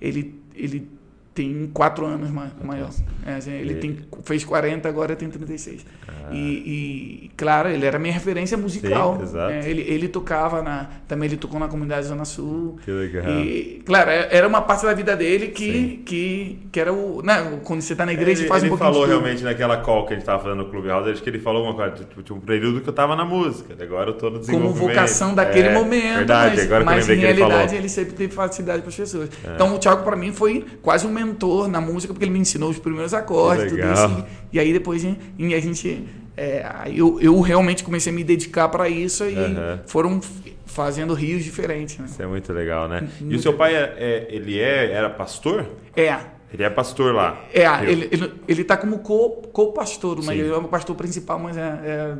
ele, 0.00 0.34
ele 0.54 0.86
tem 1.34 1.68
quatro 1.74 2.06
anos 2.06 2.30
ma- 2.30 2.50
maior. 2.62 2.90
É, 3.26 3.34
assim, 3.34 3.52
ele 3.52 3.72
E- 3.74 3.76
tem, 3.76 3.98
fez 4.22 4.44
40, 4.44 4.88
agora 4.88 5.16
tem 5.16 5.28
36. 5.28 5.84
E, 6.32 6.36
e, 6.38 7.30
claro, 7.36 7.68
ele 7.68 7.84
era 7.84 7.98
minha 7.98 8.14
referência 8.14 8.56
musical. 8.56 9.20
Sim. 9.26 9.36
É, 9.38 9.68
ele, 9.68 9.82
ele 9.82 10.08
tocava 10.08 10.62
na. 10.62 10.88
Também 11.06 11.28
ele 11.28 11.36
tocou 11.36 11.58
na 11.60 11.68
comunidade 11.68 12.06
Zona 12.06 12.24
Sul. 12.24 12.78
Que 12.84 12.90
legal. 12.90 13.28
E, 13.30 13.82
claro, 13.84 14.10
é- 14.10 14.28
era 14.30 14.46
uma 14.48 14.62
parte 14.62 14.86
da 14.86 14.94
vida 14.94 15.14
dele 15.16 15.46
Sim. 15.46 15.52
que, 15.52 15.96
que, 16.06 16.58
que 16.72 16.80
era 16.80 16.92
o. 16.92 17.20
Né, 17.22 17.58
quando 17.64 17.82
você 17.82 17.94
tá 17.94 18.06
na 18.06 18.12
igreja 18.12 18.42
ele 18.42 18.48
faz 18.48 18.62
um 18.62 18.66
ele 18.66 18.70
pouquinho 18.70 18.92
falou 18.92 19.06
de 19.06 19.12
tudo. 19.12 19.22
realmente 19.22 19.44
naquela 19.44 19.76
call 19.78 20.06
que 20.06 20.14
a 20.14 20.16
gente 20.16 20.24
tava 20.24 20.42
fazendo 20.42 20.62
no 20.64 20.70
Clubhouse, 20.70 21.10
acho 21.10 21.22
que 21.22 21.28
ele 21.28 21.40
falou 21.40 21.64
uma 21.64 21.74
coisa, 21.74 21.90
tipo, 21.92 22.22
tinha 22.22 22.36
um 22.36 22.40
período 22.40 22.80
que 22.80 22.88
eu 22.88 22.92
tava 22.92 23.14
na 23.16 23.24
música, 23.24 23.74
agora 23.82 24.10
eu 24.10 24.14
tô 24.14 24.30
no 24.30 24.40
como 24.46 24.70
vocação 24.72 25.34
daquele 25.34 25.68
É, 25.68 25.74
momento, 25.74 26.16
Verdade, 26.18 26.56
mas, 26.56 26.64
agora 26.64 26.84
que 26.84 26.90
eu 26.90 26.94
mas 26.94 27.08
lembrei 27.08 27.16
em 27.16 27.20
que 27.20 27.26
ele 27.26 27.38
realidade 27.40 27.62
falou. 27.68 27.74
É. 27.74 27.78
ele 27.78 27.88
sempre 27.88 28.12
teve 28.14 28.32
facilidade 28.32 28.80
para 28.80 28.88
as 28.88 28.96
pessoas. 28.96 29.28
Então 29.54 29.74
o 29.74 29.78
Thiago 29.78 30.02
para 30.04 30.16
mim 30.16 30.32
foi 30.32 30.64
quase 30.80 31.06
um 31.06 31.10
mentor 31.24 31.68
na 31.68 31.80
música 31.80 32.12
porque 32.12 32.24
ele 32.24 32.32
me 32.32 32.38
ensinou 32.38 32.70
os 32.70 32.78
primeiros 32.78 33.14
acordes, 33.14 33.70
tudo 33.72 33.80
isso. 33.92 34.24
E 34.52 34.58
aí 34.58 34.72
depois 34.72 35.04
em- 35.04 35.16
em 35.38 35.54
a 35.54 35.60
gente 35.60 36.04
é, 36.36 36.64
eu, 36.92 37.20
eu 37.20 37.40
realmente 37.40 37.84
comecei 37.84 38.12
a 38.12 38.14
me 38.14 38.24
dedicar 38.24 38.68
para 38.68 38.88
isso 38.88 39.24
e 39.24 39.36
Aham. 39.36 39.80
foram 39.86 40.20
fazendo 40.66 41.14
rios 41.14 41.44
diferentes. 41.44 41.96
Né? 41.98 42.06
Isso 42.06 42.20
é 42.22 42.26
muito 42.26 42.52
legal, 42.52 42.88
né? 42.88 43.08
E 43.20 43.22
o 43.22 43.26
Muito 43.26 43.42
seu 43.42 43.52
pai, 43.52 43.74
é, 43.76 43.94
é- 43.96 44.26
ele 44.30 44.58
é, 44.58 44.90
era 44.92 45.08
pastor? 45.08 45.64
É, 45.96 46.12
Ele 46.54 46.62
é 46.62 46.70
pastor 46.70 47.12
lá. 47.12 47.44
É, 47.52 47.64
ele, 47.90 48.08
ele, 48.12 48.32
ele 48.46 48.62
tá 48.64 48.76
como 48.76 49.00
co- 49.00 49.42
co-pastor, 49.52 50.18
mas 50.18 50.26
Sim. 50.26 50.32
ele 50.34 50.50
é 50.50 50.56
o 50.56 50.62
pastor 50.68 50.94
principal, 50.94 51.36
mas 51.36 51.56
é, 51.56 51.60
é- 51.60 52.14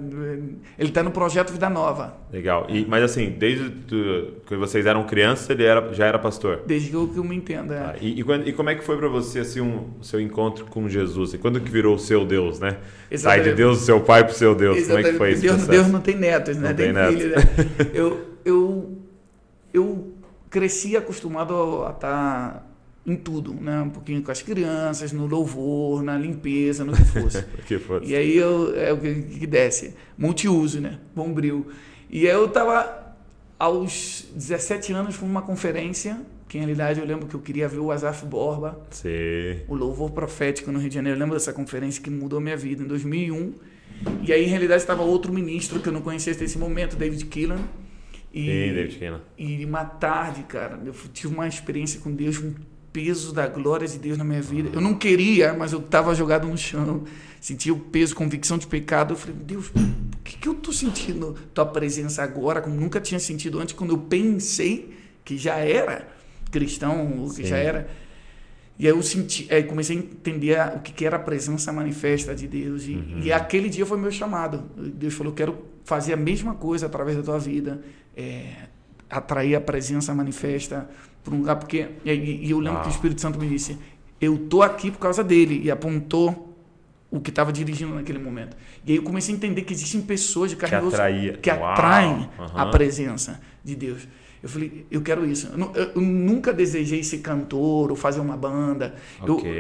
ele 0.76 0.90
tá 0.90 1.04
no 1.04 1.12
projeto 1.12 1.52
Vida 1.52 1.70
Nova, 1.70 2.14
Legal. 2.32 2.66
E, 2.68 2.84
mas 2.84 3.04
assim, 3.04 3.30
desde 3.30 3.70
que 4.44 4.56
vocês 4.56 4.86
eram 4.86 5.04
crianças, 5.04 5.48
ele 5.50 5.62
era, 5.62 5.94
já 5.94 6.06
era 6.06 6.18
pastor. 6.18 6.62
desde 6.66 6.90
que 6.90 6.96
eu, 6.96 7.06
que 7.06 7.16
eu 7.16 7.22
me 7.22 7.36
entendo. 7.36 7.72
é. 7.72 7.78
Tá. 7.78 7.94
E, 8.00 8.20
e 8.20 8.24
e 8.48 8.52
como 8.52 8.70
é 8.70 8.74
que 8.74 8.82
foi 8.82 8.96
para 8.96 9.06
você 9.06 9.38
assim, 9.38 9.60
um, 9.60 9.90
o 10.00 10.04
seu 10.04 10.20
encontro 10.20 10.64
com 10.66 10.88
Jesus? 10.88 11.32
E 11.34 11.38
quando 11.38 11.60
que 11.60 11.70
virou 11.70 11.94
o 11.94 11.98
seu 12.00 12.26
Deus, 12.26 12.58
né? 12.58 12.70
Sai 12.70 12.80
de 12.80 13.14
Exatamente. 13.14 13.54
Deus 13.54 13.78
do 13.78 13.84
seu 13.84 14.00
pai 14.00 14.24
pro 14.24 14.34
seu 14.34 14.52
Deus. 14.56 14.84
Como 14.84 14.98
é 14.98 15.02
que 15.04 15.12
foi 15.12 15.30
esse 15.30 15.42
Deus? 15.42 15.64
Deus 15.68 15.86
não 15.86 16.00
tem 16.00 16.16
netos, 16.16 16.56
né? 16.56 16.70
Não 16.70 16.74
tem 16.76 16.92
tem 16.92 17.06
filhos. 17.16 17.36
Né? 17.36 17.42
Eu, 17.94 18.20
eu, 18.44 18.98
eu 19.72 20.12
cresci 20.50 20.96
acostumado 20.96 21.84
a 21.86 21.90
estar 21.90 22.73
em 23.06 23.16
tudo, 23.16 23.52
né? 23.52 23.82
Um 23.82 23.90
pouquinho 23.90 24.22
com 24.22 24.30
as 24.30 24.40
crianças, 24.40 25.12
no 25.12 25.26
louvor, 25.26 26.02
na 26.02 26.16
limpeza, 26.16 26.84
no 26.84 26.92
que 26.92 27.04
fosse. 27.04 27.44
Que 27.66 27.78
fosse? 27.78 28.10
E 28.10 28.16
aí 28.16 28.36
eu, 28.36 28.74
é 28.76 28.92
o 28.92 28.98
que, 28.98 29.14
que 29.22 29.46
desce. 29.46 29.94
Multiuso, 30.16 30.80
né? 30.80 30.98
Bombril. 31.14 31.66
E 32.08 32.26
aí 32.26 32.34
eu 32.34 32.48
tava 32.48 33.14
aos 33.58 34.26
17 34.34 34.92
anos 34.92 35.14
fui 35.14 35.28
numa 35.28 35.42
conferência, 35.42 36.20
que 36.48 36.56
em 36.56 36.60
realidade 36.60 37.00
eu 37.00 37.06
lembro 37.06 37.26
que 37.26 37.34
eu 37.34 37.40
queria 37.40 37.68
ver 37.68 37.78
o 37.78 37.90
Azaf 37.90 38.24
Borba, 38.24 38.80
Sim. 38.90 39.08
o 39.68 39.74
louvor 39.74 40.10
profético 40.10 40.72
no 40.72 40.78
Rio 40.78 40.88
de 40.88 40.94
Janeiro. 40.94 41.16
Eu 41.16 41.20
lembro 41.20 41.34
dessa 41.36 41.52
conferência 41.52 42.02
que 42.02 42.10
mudou 42.10 42.40
minha 42.40 42.56
vida 42.56 42.82
em 42.82 42.86
2001. 42.86 43.54
E 44.22 44.32
aí 44.32 44.44
em 44.44 44.48
realidade 44.48 44.82
estava 44.82 45.02
outro 45.02 45.32
ministro 45.32 45.78
que 45.80 45.88
eu 45.88 45.92
não 45.92 46.00
conhecia 46.00 46.32
até 46.32 46.44
esse 46.44 46.58
momento, 46.58 46.96
David 46.96 47.26
Keelan. 47.26 47.60
E, 48.32 48.40
Sim, 48.40 48.74
David 48.74 48.98
Keelan. 48.98 49.20
e 49.38 49.64
uma 49.64 49.84
tarde, 49.84 50.42
cara, 50.42 50.80
eu 50.84 50.92
tive 51.12 51.32
uma 51.32 51.46
experiência 51.46 52.00
com 52.00 52.12
Deus, 52.12 52.38
um 52.38 52.52
peso 52.94 53.32
da 53.32 53.48
glória 53.48 53.88
de 53.88 53.98
Deus 53.98 54.16
na 54.16 54.22
minha 54.22 54.40
vida. 54.40 54.70
Eu 54.72 54.80
não 54.80 54.94
queria, 54.94 55.52
mas 55.52 55.72
eu 55.72 55.80
estava 55.80 56.14
jogado 56.14 56.46
no 56.46 56.56
chão, 56.56 57.02
sentia 57.40 57.74
o 57.74 57.78
peso, 57.78 58.14
convicção 58.14 58.56
de 58.56 58.68
pecado. 58.68 59.14
Eu 59.14 59.18
falei, 59.18 59.34
Deus, 59.34 59.68
por 59.68 59.82
que, 60.22 60.38
que 60.38 60.48
eu 60.48 60.54
tô 60.54 60.72
sentindo 60.72 61.34
tua 61.52 61.66
presença 61.66 62.22
agora, 62.22 62.62
como 62.62 62.76
nunca 62.76 63.00
tinha 63.00 63.18
sentido 63.18 63.58
antes, 63.58 63.74
quando 63.74 63.90
eu 63.90 63.98
pensei 63.98 64.96
que 65.24 65.36
já 65.36 65.56
era 65.56 66.06
cristão, 66.52 67.18
ou 67.18 67.30
que 67.30 67.42
Sim. 67.42 67.46
já 67.46 67.56
era. 67.56 67.90
E 68.78 68.86
aí 68.86 68.92
eu 68.92 69.02
senti, 69.02 69.52
aí 69.52 69.64
comecei 69.64 69.96
a 69.96 70.00
entender 70.00 70.56
o 70.76 70.78
que, 70.78 70.92
que 70.92 71.04
era 71.04 71.16
a 71.16 71.20
presença 71.20 71.72
manifesta 71.72 72.32
de 72.32 72.46
Deus. 72.46 72.84
E, 72.86 73.04
e 73.24 73.32
aquele 73.32 73.68
dia 73.68 73.84
foi 73.84 73.98
meu 73.98 74.12
chamado. 74.12 74.70
Deus 74.76 75.14
falou: 75.14 75.32
quero 75.32 75.64
fazer 75.84 76.12
a 76.12 76.16
mesma 76.16 76.54
coisa 76.54 76.86
através 76.86 77.16
da 77.16 77.24
tua 77.24 77.40
vida, 77.40 77.82
é, 78.16 78.68
atrair 79.10 79.56
a 79.56 79.60
presença 79.60 80.14
manifesta 80.14 80.88
para 81.24 81.34
um 81.34 81.38
lugar. 81.38 81.56
Porque, 81.56 81.88
e, 82.04 82.48
eu 82.50 82.58
lembro 82.60 82.74
Uau. 82.74 82.82
que 82.82 82.88
o 82.88 82.92
Espírito 82.92 83.20
Santo 83.20 83.38
me 83.38 83.48
disse: 83.48 83.76
eu 84.20 84.38
tô 84.38 84.62
aqui 84.62 84.90
por 84.90 84.98
causa 84.98 85.24
dele. 85.24 85.60
E 85.64 85.70
apontou 85.70 86.54
o 87.10 87.20
que 87.20 87.30
estava 87.30 87.52
dirigindo 87.52 87.94
naquele 87.94 88.18
momento. 88.18 88.56
E 88.84 88.92
aí 88.92 88.96
eu 88.98 89.02
comecei 89.02 89.34
a 89.34 89.36
entender 89.36 89.62
que 89.62 89.72
existem 89.72 90.00
pessoas 90.02 90.50
de 90.50 90.56
carne 90.56 90.80
Que 90.80 90.94
atraía. 90.94 91.32
que 91.38 91.50
Uau. 91.50 91.64
atraem 91.64 92.28
a 92.38 92.42
Aham. 92.62 92.70
presença 92.70 93.40
de 93.62 93.74
Deus. 93.74 94.06
Eu 94.44 94.48
falei, 94.50 94.84
eu 94.90 95.00
quero 95.00 95.24
isso. 95.24 95.48
Eu, 95.50 95.56
nu- 95.58 95.72
eu 95.74 96.00
nunca 96.02 96.52
desejei 96.52 97.02
ser 97.02 97.18
cantor 97.18 97.90
ou 97.90 97.96
fazer 97.96 98.20
uma 98.20 98.36
banda. 98.36 98.94
Eu- 99.26 99.36
Ok. 99.36 99.50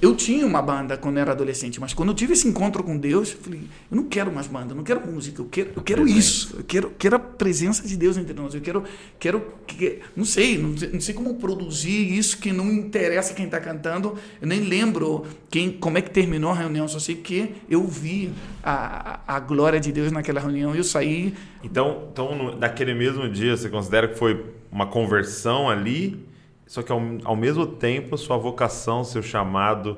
Eu, 0.00 0.10
eu 0.10 0.16
tinha 0.16 0.46
uma 0.46 0.62
banda 0.62 0.96
quando 0.96 1.16
eu 1.16 1.22
era 1.22 1.32
adolescente, 1.32 1.80
mas 1.80 1.92
quando 1.92 2.10
eu 2.10 2.14
tive 2.14 2.34
esse 2.34 2.46
encontro 2.46 2.84
com 2.84 2.96
Deus, 2.96 3.32
eu 3.32 3.38
falei, 3.38 3.60
eu 3.90 3.96
não 3.96 4.04
quero 4.04 4.32
mais 4.32 4.46
banda, 4.46 4.72
eu 4.72 4.76
não 4.76 4.84
quero 4.84 5.04
música, 5.04 5.42
eu 5.42 5.46
quero, 5.50 5.70
eu 5.74 5.82
quero 5.82 6.02
Presença. 6.02 6.20
isso. 6.20 6.54
Eu 6.56 6.64
quero, 6.64 6.92
quero 6.96 7.16
a 7.16 7.18
presença 7.18 7.86
de 7.86 7.96
Deus 7.96 8.16
entre 8.16 8.32
nós. 8.32 8.54
Eu 8.54 8.60
quero, 8.60 8.84
quero 9.18 9.42
que, 9.66 9.98
não 10.16 10.24
sei, 10.24 10.56
não, 10.56 10.76
sei- 10.76 10.90
não 10.92 11.00
sei 11.00 11.14
como 11.14 11.34
produzir 11.34 12.16
isso 12.16 12.38
que 12.38 12.52
não 12.52 12.70
interessa 12.72 13.34
quem 13.34 13.46
está 13.46 13.58
cantando. 13.58 14.14
Eu 14.40 14.46
nem 14.46 14.60
lembro 14.60 15.26
quem, 15.50 15.72
como 15.72 15.98
é 15.98 16.00
que 16.00 16.10
terminou 16.10 16.52
a 16.52 16.54
reunião, 16.54 16.86
só 16.86 17.00
sei 17.00 17.16
que 17.16 17.50
eu 17.68 17.84
vi 17.86 18.30
a, 18.70 19.20
a, 19.36 19.40
glória 19.40 19.80
de 19.80 19.90
Deus 19.90 20.12
naquela 20.12 20.40
reunião 20.40 20.74
eu 20.74 20.84
saí 20.84 21.34
Então, 21.64 22.08
então 22.12 22.56
naquele 22.58 22.92
mesmo 22.94 23.28
dia, 23.28 23.56
você 23.56 23.68
considera 23.70 24.06
que 24.08 24.18
foi 24.18 24.44
uma 24.70 24.86
conversão 24.86 25.70
ali, 25.70 26.26
só 26.66 26.82
que 26.82 26.92
ao, 26.92 27.00
ao 27.24 27.34
mesmo 27.36 27.66
tempo 27.66 28.16
sua 28.18 28.36
vocação, 28.36 29.02
seu 29.04 29.22
chamado 29.22 29.96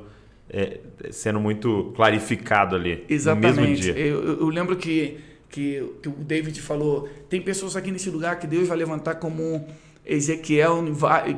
é, 0.48 0.80
sendo 1.10 1.40
muito 1.40 1.92
clarificado 1.96 2.74
ali. 2.76 2.90
No 2.96 2.96
mesmo 2.98 3.14
Exatamente. 3.14 3.82
dia. 3.82 3.98
Eu, 3.98 4.40
eu- 4.40 4.48
lembro 4.48 4.76
que, 4.76 5.18
que, 5.48 5.82
que 6.02 6.08
o 6.08 6.12
David 6.12 6.60
falou: 6.60 7.08
tem 7.28 7.40
pessoas 7.40 7.76
aqui 7.76 7.90
nesse 7.90 8.10
lugar 8.10 8.38
que 8.38 8.46
Deus 8.46 8.68
vai 8.68 8.76
levantar 8.76 9.16
como 9.16 9.66
Ezequiel, 10.04 10.84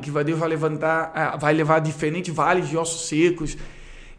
que 0.00 0.10
vai- 0.10 0.24
Deus 0.24 0.38
vai 0.38 0.48
levantar, 0.48 1.12
ah, 1.14 1.36
vai 1.36 1.52
levar 1.52 1.78
diferentes 1.80 2.34
vales 2.34 2.68
de 2.68 2.76
ossos 2.76 3.06
secos. 3.08 3.56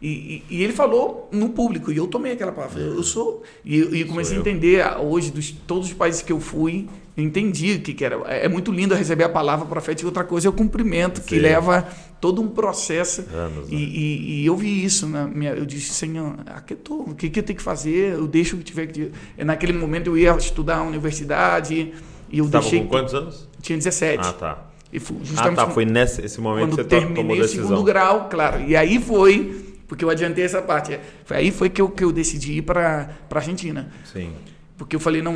E, 0.04 0.42
e- 0.50 0.56
e 0.58 0.62
ele 0.62 0.72
falou 0.74 1.30
no 1.32 1.48
público, 1.48 1.90
e 1.90 1.96
eu 1.96 2.06
tomei 2.06 2.32
aquela 2.32 2.52
palavra. 2.52 2.78
Eu 2.78 3.02
sou. 3.02 3.42
E, 3.64 3.78
e 3.80 4.04
comecei 4.04 4.36
eu. 4.36 4.38
a 4.38 4.40
entender 4.42 4.84
hoje, 5.00 5.30
dos 5.30 5.50
todos 5.50 5.86
os 5.88 5.94
países 5.94 6.20
que 6.20 6.30
eu 6.30 6.38
fui, 6.40 6.86
eu 7.16 7.24
entendi 7.24 7.76
o 7.76 7.80
que, 7.80 7.94
que 7.94 8.04
era. 8.04 8.16
É 8.26 8.44
é 8.44 8.48
muito 8.48 8.70
lindo 8.70 8.94
receber 8.94 9.24
a 9.24 9.28
palavra 9.30 9.64
profética, 9.66 10.06
outra 10.06 10.22
coisa 10.22 10.46
é 10.46 10.50
o 10.50 10.52
cumprimento, 10.52 11.22
que 11.22 11.36
Sim. 11.36 11.40
leva 11.40 11.88
todo 12.20 12.42
um 12.42 12.48
processo. 12.48 13.24
Anos, 13.32 13.70
E, 13.70 13.74
né? 13.74 13.80
e- 13.80 14.44
eu 14.44 14.54
vi 14.56 14.84
isso 14.84 15.06
na 15.08 15.26
minha. 15.26 15.52
Eu 15.52 15.64
disse, 15.64 15.94
Senhor, 15.94 16.34
aqui 16.46 16.74
eu 16.74 16.78
tô, 16.78 16.94
o 16.96 17.14
que, 17.14 17.30
que 17.30 17.38
eu 17.40 17.42
tenho 17.42 17.56
que 17.56 17.62
fazer? 17.64 18.12
Eu 18.12 18.26
deixo 18.26 18.56
o 18.56 18.58
que 18.58 18.64
tiver 18.64 18.86
que. 18.88 19.10
Naquele 19.38 19.72
momento 19.72 20.08
eu 20.08 20.18
ia 20.18 20.36
estudar 20.36 20.76
na 20.76 20.82
universidade 20.84 21.94
e 22.30 22.38
eu 22.38 22.44
Você 22.44 22.50
deixei. 22.50 22.80
com 22.80 22.88
quantos 22.88 23.14
anos? 23.14 23.48
Tinha 23.62 23.78
17. 23.78 24.18
Ah, 24.22 24.32
tá. 24.34 24.66
E 24.92 25.00
fui 25.00 25.16
Ah, 25.38 25.50
tá. 25.50 25.66
Foi 25.70 25.86
nesse 25.86 26.20
esse 26.22 26.40
momento 26.42 26.76
quando 26.76 26.76
que 26.76 26.82
você 26.82 26.84
to- 26.84 27.00
tomou 27.00 27.14
terminei 27.14 27.38
o 27.38 27.42
decisão. 27.42 27.68
segundo 27.68 27.82
grau, 27.84 28.28
claro. 28.28 28.62
E 28.68 28.76
aí 28.76 29.00
foi, 29.00 29.64
porque 29.94 30.04
eu 30.04 30.10
adiantei 30.10 30.44
essa 30.44 30.60
parte. 30.60 30.98
Foi 31.24 31.36
aí 31.36 31.50
foi 31.52 31.70
que 31.70 31.80
eu, 31.80 31.88
que 31.88 32.02
eu 32.02 32.10
decidi 32.10 32.54
ir 32.58 32.62
para 32.62 33.10
a 33.30 33.36
Argentina. 33.36 33.88
Sim. 34.12 34.32
Porque 34.76 34.96
eu 34.96 35.00
falei, 35.00 35.22
não, 35.22 35.34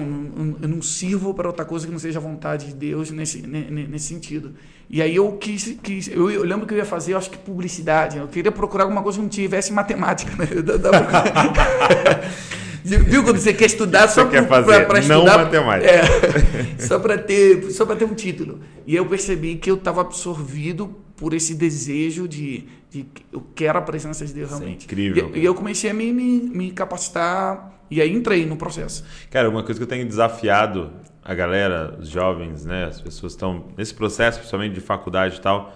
eu 0.61 0.69
não 0.69 0.83
sirvo 0.83 1.33
para 1.33 1.47
outra 1.47 1.65
coisa 1.65 1.87
que 1.87 1.93
não 1.93 1.99
seja 2.01 2.19
a 2.19 2.23
vontade 2.23 2.67
de 2.67 2.75
Deus 2.75 3.13
nesse, 3.13 3.47
ne- 3.47 3.71
ne- 3.71 3.87
nesse 3.87 4.07
sentido. 4.07 4.55
E 4.91 5.01
aí 5.01 5.15
eu 5.15 5.31
quis, 5.35 5.77
quis 5.81 6.09
eu, 6.09 6.29
eu 6.29 6.43
lembro 6.43 6.67
que 6.67 6.75
eu 6.75 6.79
ia 6.79 6.85
fazer, 6.85 7.13
eu 7.13 7.19
acho 7.19 7.31
que 7.31 7.39
publicidade. 7.39 8.19
Eu 8.19 8.27
queria 8.27 8.51
procurar 8.51 8.83
alguma 8.83 9.01
coisa 9.01 9.19
que 9.19 9.23
não 9.23 9.29
tivesse 9.29 9.73
matemática. 9.73 10.33
Né? 10.37 10.49
Viu 12.83 13.23
quando 13.23 13.39
você 13.39 13.55
quer 13.55 13.67
estudar 13.67 14.09
só 14.09 14.29
fazer, 14.29 14.87
pra 14.87 14.95
não 14.95 15.01
estudar? 15.01 15.39
matemática. 15.39 15.89
É, 15.89 16.03
só 16.85 16.99
para 16.99 17.17
ter, 17.17 17.71
só 17.71 17.87
para 17.87 17.95
ter 17.95 18.07
um 18.07 18.15
título. 18.15 18.59
E 18.85 18.97
eu 18.97 19.07
percebi 19.07 19.55
que 19.55 19.71
eu 19.71 19.77
estava 19.77 20.01
absorvido 20.01 20.97
por 21.17 21.35
esse 21.35 21.55
desejo 21.55 22.27
de, 22.27 22.65
de 22.91 23.05
que 23.05 23.25
eu 23.33 23.47
quero 23.55 23.79
a 23.79 23.83
presença 23.83 24.25
de 24.25 24.33
Deus 24.33 24.49
Isso 24.51 24.57
é 24.57 24.61
realmente. 24.61 24.85
incrível, 24.87 25.31
E, 25.35 25.41
e 25.41 25.45
eu 25.45 25.55
comecei 25.55 25.91
a 25.91 25.95
me, 25.95 26.13
me, 26.13 26.41
me 26.41 26.71
capacitar 26.73 27.75
e 27.91 28.01
aí 28.01 28.13
entrei 28.13 28.47
no 28.47 28.57
processo. 28.57 29.05
Cara, 29.31 29.49
uma 29.49 29.63
coisa 29.63 29.79
que 29.79 29.85
eu 29.85 29.89
tenho 29.89 30.07
desafiado 30.07 30.91
a 31.25 31.35
galera, 31.35 31.97
os 32.01 32.09
jovens, 32.09 32.65
né, 32.65 32.87
as 32.87 33.01
pessoas 33.01 33.33
que 33.33 33.37
estão 33.37 33.67
nesse 33.77 33.93
processo, 33.95 34.39
principalmente 34.39 34.75
de 34.75 34.81
faculdade 34.81 35.37
e 35.37 35.41
tal, 35.41 35.75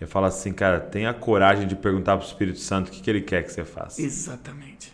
eu 0.00 0.08
falo 0.08 0.26
assim, 0.26 0.52
cara, 0.52 0.80
tenha 0.80 1.10
a 1.10 1.14
coragem 1.14 1.66
de 1.66 1.76
perguntar 1.76 2.16
pro 2.16 2.26
Espírito 2.26 2.58
Santo 2.58 2.88
o 2.88 2.90
que, 2.90 3.02
que 3.02 3.10
ele 3.10 3.20
quer 3.20 3.42
que 3.44 3.52
você 3.52 3.64
faça. 3.64 4.00
Exatamente. 4.00 4.92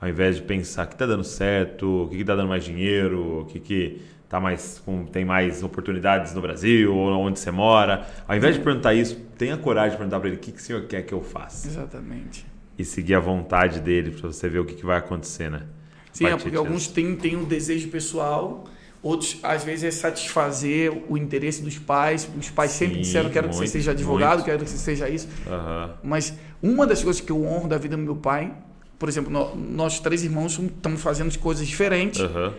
Ao 0.00 0.08
invés 0.08 0.36
de 0.36 0.42
pensar 0.42 0.86
o 0.86 0.90
que 0.90 0.96
tá 0.96 1.06
dando 1.06 1.22
certo, 1.24 2.04
o 2.04 2.08
que, 2.08 2.18
que 2.18 2.24
tá 2.24 2.34
dando 2.34 2.48
mais 2.48 2.64
dinheiro, 2.64 3.42
o 3.42 3.44
que, 3.46 3.60
que 3.60 4.02
tá 4.36 4.40
mais, 4.40 4.82
com, 4.84 5.04
tem 5.06 5.24
mais 5.24 5.62
oportunidades 5.62 6.34
no 6.34 6.40
Brasil, 6.40 6.94
ou 6.94 7.08
onde 7.20 7.38
você 7.38 7.50
mora. 7.50 8.06
Ao 8.28 8.36
invés 8.36 8.54
de 8.56 8.60
perguntar 8.62 8.94
isso, 8.94 9.16
tenha 9.38 9.56
coragem 9.56 9.92
de 9.92 9.96
perguntar 9.96 10.20
para 10.20 10.28
ele 10.28 10.36
o 10.36 10.40
que, 10.40 10.52
que 10.52 10.58
o 10.58 10.62
senhor 10.62 10.82
quer 10.86 11.02
que 11.02 11.12
eu 11.14 11.22
faça. 11.22 11.66
Exatamente. 11.68 12.46
E 12.78 12.84
seguir 12.84 13.14
a 13.14 13.20
vontade 13.20 13.80
dele 13.80 14.10
para 14.10 14.28
você 14.30 14.48
ver 14.48 14.58
o 14.58 14.64
que, 14.64 14.74
que 14.74 14.84
vai 14.84 14.98
acontecer, 14.98 15.50
né? 15.50 15.62
Sim, 16.12 16.26
é 16.26 16.30
porque 16.30 16.50
disso. 16.50 16.58
alguns 16.62 16.86
têm, 16.88 17.16
têm 17.16 17.36
um 17.36 17.44
desejo 17.44 17.88
pessoal, 17.88 18.64
outros, 19.02 19.38
às 19.42 19.64
vezes, 19.64 19.84
é 19.84 19.90
satisfazer 19.90 20.92
o 21.08 21.16
interesse 21.16 21.62
dos 21.62 21.78
pais. 21.78 22.28
Os 22.38 22.50
pais 22.50 22.72
sempre 22.72 22.96
Sim, 22.96 23.00
disseram: 23.02 23.30
quero 23.30 23.48
que 23.48 23.54
você 23.54 23.60
muito, 23.60 23.72
seja 23.72 23.90
advogado, 23.92 24.36
muito. 24.38 24.44
quero 24.46 24.64
que 24.64 24.70
você 24.70 24.76
seja 24.78 25.08
isso. 25.08 25.28
Aham. 25.46 25.94
Mas 26.02 26.34
uma 26.62 26.86
das 26.86 27.02
coisas 27.02 27.20
que 27.20 27.30
eu 27.32 27.42
honro 27.44 27.68
da 27.68 27.78
vida 27.78 27.96
do 27.96 28.02
meu 28.02 28.16
pai, 28.16 28.52
por 28.98 29.08
exemplo, 29.08 29.30
nó- 29.30 29.54
nós 29.54 30.00
três 30.00 30.22
irmãos 30.24 30.58
estamos 30.58 31.00
fazendo 31.02 31.36
coisas 31.38 31.66
diferentes, 31.66 32.20
Aham. 32.20 32.52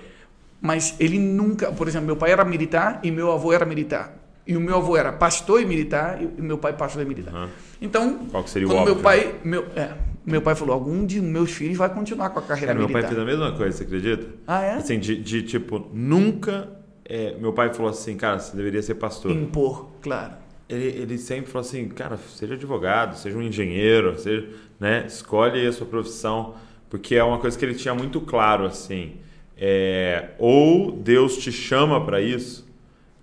Mas 0.61 0.95
ele 0.99 1.19
nunca, 1.19 1.71
por 1.71 1.87
exemplo, 1.87 2.07
meu 2.07 2.15
pai 2.15 2.31
era 2.31 2.43
militar 2.45 2.99
e 3.03 3.11
meu 3.11 3.31
avô 3.31 3.51
era 3.53 3.65
militar. 3.65 4.13
E 4.45 4.55
o 4.55 4.61
meu 4.61 4.77
avô 4.77 4.95
era 4.95 5.11
pastor 5.11 5.61
e 5.61 5.65
militar 5.65 6.19
e 6.21 6.41
meu 6.41 6.57
pai 6.57 6.73
pastor 6.73 7.01
e 7.03 7.05
militar. 7.05 7.33
aham. 7.33 7.49
Então, 7.81 8.25
Qual 8.31 8.43
que 8.43 8.49
seria 8.49 8.67
o 8.67 8.71
quando 8.71 8.83
meu 8.85 8.93
óbvio? 8.93 9.03
pai, 9.03 9.35
meu, 9.43 9.65
é, 9.75 9.93
meu 10.25 10.41
pai 10.41 10.55
falou, 10.55 10.73
algum 10.73 11.05
de 11.05 11.21
meus 11.21 11.51
filhos 11.51 11.77
vai 11.77 11.89
continuar 11.93 12.29
com 12.29 12.39
a 12.39 12.41
carreira 12.41 12.67
Cara, 12.67 12.79
meu 12.79 12.89
pai 12.89 13.01
militar. 13.03 13.09
fez 13.09 13.21
a 13.21 13.25
mesma 13.25 13.51
coisa, 13.57 13.77
você 13.77 13.83
acredita? 13.83 14.25
Ah, 14.47 14.61
é? 14.63 14.73
Assim, 14.75 14.99
de, 14.99 15.15
de, 15.21 15.43
tipo, 15.43 15.87
nunca. 15.93 16.69
é, 17.05 17.35
meu 17.39 17.51
pai 17.53 17.73
falou 17.73 17.91
assim, 17.91 18.15
cara, 18.17 18.39
você 18.39 18.55
deveria 18.55 18.81
ser 18.81 18.95
pastor. 18.95 19.31
Impor, 19.31 19.89
claro. 20.01 20.33
Ele, 20.69 20.85
ele 20.85 21.17
sempre 21.17 21.51
falou 21.51 21.65
assim, 21.67 21.87
cara, 21.89 22.17
seja 22.17 22.53
advogado, 22.55 23.17
seja 23.17 23.37
um 23.37 23.41
engenheiro, 23.41 24.17
seja, 24.19 24.47
né, 24.79 25.05
escolhe 25.07 25.65
a 25.67 25.71
sua 25.71 25.87
profissão, 25.87 26.55
porque 26.89 27.15
é 27.15 27.23
uma 27.23 27.37
coisa 27.37 27.57
que 27.57 27.63
ele 27.63 27.75
tinha 27.75 27.93
muito 27.93 28.19
claro, 28.21 28.65
assim, 28.65 29.17
é, 29.59 30.29
ou 30.37 30.91
Deus 30.91 31.37
te 31.37 31.51
chama 31.51 32.03
para 32.05 32.21
isso, 32.21 32.67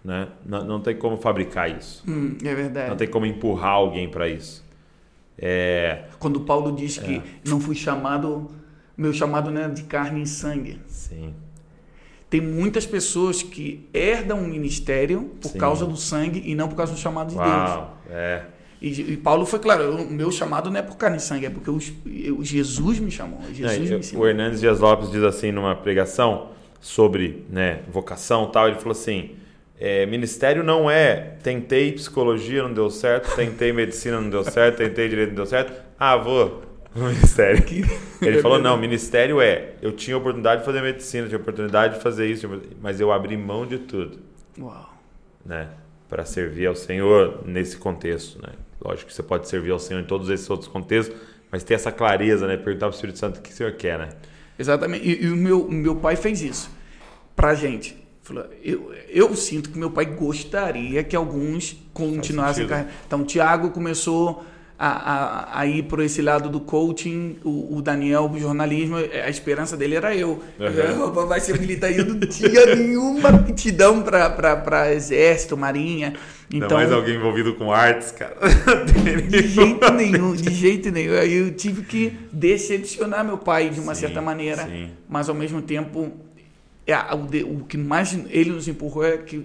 né? 0.04 0.28
Não, 0.44 0.64
não 0.64 0.80
tem 0.80 0.96
como 0.96 1.16
fabricar 1.16 1.70
isso. 1.70 2.02
Hum, 2.08 2.36
é 2.44 2.54
verdade. 2.54 2.90
Não 2.90 2.96
tem 2.96 3.08
como 3.08 3.24
empurrar 3.26 3.72
alguém 3.72 4.08
para 4.10 4.28
isso. 4.28 4.64
É, 5.38 6.04
Quando 6.18 6.40
Paulo 6.40 6.72
diz 6.72 6.98
que 6.98 7.20
não 7.46 7.58
fui 7.60 7.74
chamado, 7.74 8.50
meu 8.96 9.12
chamado 9.12 9.50
não 9.50 9.62
é 9.62 9.68
de 9.68 9.82
carne 9.84 10.22
e 10.22 10.26
sangue. 10.26 10.80
sim. 10.86 11.34
Tem 12.30 12.40
muitas 12.40 12.84
pessoas 12.84 13.44
que 13.44 13.88
herdam 13.94 14.40
um 14.40 14.48
ministério 14.48 15.30
por 15.40 15.52
Sim. 15.52 15.58
causa 15.58 15.86
do 15.86 15.96
sangue 15.96 16.42
e 16.44 16.52
não 16.56 16.66
por 16.68 16.74
causa 16.74 16.92
do 16.92 16.98
chamado 16.98 17.28
de 17.28 17.36
Deus. 17.36 17.46
Uau, 17.46 17.96
é. 18.10 18.42
E, 18.86 19.12
e 19.12 19.16
Paulo 19.16 19.46
foi 19.46 19.58
claro, 19.58 19.96
o 19.96 20.10
meu 20.10 20.30
chamado 20.30 20.70
não 20.70 20.78
é 20.78 20.82
por 20.82 20.96
carne 20.96 21.16
e 21.16 21.20
sangue, 21.20 21.46
é 21.46 21.50
porque 21.50 21.70
o, 21.70 21.78
eu- 22.06 22.44
Jesus 22.44 22.98
me 22.98 23.10
chamou. 23.10 23.40
Jesus 23.50 23.78
Não, 23.78 23.96
me 23.96 24.00
ensinou. 24.00 24.24
o 24.24 24.28
Hernandes 24.28 24.60
Dias 24.60 24.78
Lopes 24.78 25.10
diz 25.10 25.22
assim 25.22 25.50
numa 25.50 25.74
pregação 25.74 26.50
sobre 26.80 27.46
né, 27.48 27.80
vocação 27.88 28.46
e 28.48 28.52
tal, 28.52 28.68
ele 28.68 28.76
falou 28.76 28.92
assim, 28.92 29.30
é, 29.80 30.04
ministério 30.04 30.62
não 30.62 30.90
é 30.90 31.14
tentei 31.42 31.92
psicologia, 31.92 32.62
não 32.62 32.74
deu 32.74 32.90
certo, 32.90 33.34
tentei 33.34 33.72
medicina, 33.72 34.20
não 34.20 34.28
deu 34.28 34.44
certo, 34.44 34.76
tentei 34.76 35.08
direito, 35.08 35.30
não 35.30 35.36
deu 35.36 35.46
certo, 35.46 35.72
ah, 35.98 36.16
vou 36.18 36.62
no 36.94 37.06
ministério. 37.08 37.64
Ele 38.20 38.42
falou, 38.42 38.58
não, 38.60 38.76
ministério 38.76 39.40
é, 39.40 39.72
eu 39.80 39.92
tinha 39.92 40.14
oportunidade 40.16 40.60
de 40.60 40.66
fazer 40.66 40.82
medicina, 40.82 41.26
tinha 41.26 41.40
oportunidade 41.40 41.94
de 41.94 42.00
fazer 42.02 42.26
isso, 42.30 42.46
mas 42.82 43.00
eu 43.00 43.10
abri 43.10 43.34
mão 43.36 43.66
de 43.66 43.78
tudo. 43.78 44.18
Uau. 44.58 44.92
né, 45.44 45.68
para 46.08 46.24
servir 46.26 46.66
ao 46.66 46.74
Senhor 46.74 47.40
nesse 47.46 47.76
contexto, 47.78 48.40
né? 48.42 48.52
Lógico 48.84 49.08
que 49.08 49.14
você 49.14 49.22
pode 49.22 49.48
servir 49.48 49.70
ao 49.70 49.78
Senhor 49.78 50.00
em 50.00 50.04
todos 50.04 50.28
esses 50.28 50.48
outros 50.50 50.68
contextos, 50.68 51.16
mas 51.50 51.64
ter 51.64 51.74
essa 51.74 51.90
clareza, 51.90 52.46
né? 52.46 52.56
Perguntar 52.56 52.86
para 52.86 52.92
o 52.92 52.94
Espírito 52.94 53.18
Santo 53.18 53.38
o 53.38 53.42
que 53.42 53.50
o 53.50 53.54
Senhor 53.54 53.72
quer, 53.72 53.98
né? 53.98 54.10
Exatamente. 54.58 55.08
E, 55.08 55.24
e 55.24 55.30
o 55.30 55.36
meu, 55.36 55.68
meu 55.68 55.96
pai 55.96 56.16
fez 56.16 56.42
isso 56.42 56.70
pra 57.34 57.54
gente. 57.54 57.96
Falou, 58.22 58.46
eu, 58.62 58.92
eu 59.08 59.34
sinto 59.36 59.70
que 59.70 59.78
meu 59.78 59.90
pai 59.90 60.06
gostaria 60.06 61.02
que 61.04 61.14
alguns 61.14 61.76
continuassem 61.92 62.64
a 62.64 62.68
carreira. 62.68 62.90
Então, 63.06 63.20
o 63.20 63.24
Tiago 63.24 63.70
começou 63.70 64.44
a, 64.78 64.88
a, 64.88 65.60
a 65.60 65.66
ir 65.66 65.84
por 65.84 66.00
esse 66.00 66.20
lado 66.20 66.48
do 66.48 66.58
coaching, 66.60 67.38
o, 67.44 67.76
o 67.76 67.82
Daniel, 67.82 68.30
o 68.32 68.38
jornalismo, 68.38 68.96
a 68.96 69.28
esperança 69.28 69.76
dele 69.76 69.94
era 69.94 70.16
eu. 70.16 70.42
Uhum. 70.58 70.66
Eu, 70.66 71.26
Vai 71.26 71.40
ser 71.40 71.58
militar 71.58 71.90
e 71.92 71.98
eu 71.98 72.06
não 72.06 72.20
tinha 72.20 72.74
nenhuma 72.74 73.28
aptidão 73.28 74.02
para 74.02 74.92
exército, 74.92 75.56
marinha. 75.56 76.14
Ainda 76.52 76.66
Então, 76.66 76.78
mais 76.78 76.92
alguém 76.92 77.16
envolvido 77.16 77.54
com 77.54 77.72
artes, 77.72 78.10
cara. 78.12 78.36
de 79.28 79.48
jeito 79.48 79.92
nenhum, 79.92 80.34
de 80.34 80.52
jeito 80.54 80.90
nenhum. 80.90 81.18
Aí 81.18 81.32
eu 81.34 81.54
tive 81.54 81.82
que 81.82 82.12
decepcionar 82.32 83.24
meu 83.24 83.38
pai 83.38 83.70
de 83.70 83.80
uma 83.80 83.94
Sim, 83.94 84.02
certa 84.02 84.20
maneira, 84.22 84.64
sim. 84.66 84.90
mas 85.08 85.28
ao 85.28 85.34
mesmo 85.34 85.60
tempo, 85.62 86.12
é, 86.86 86.94
o, 87.14 87.58
o 87.60 87.64
que 87.64 87.76
mais 87.78 88.16
ele 88.30 88.50
nos 88.50 88.68
empurrou 88.68 89.04
é 89.04 89.16
que 89.18 89.44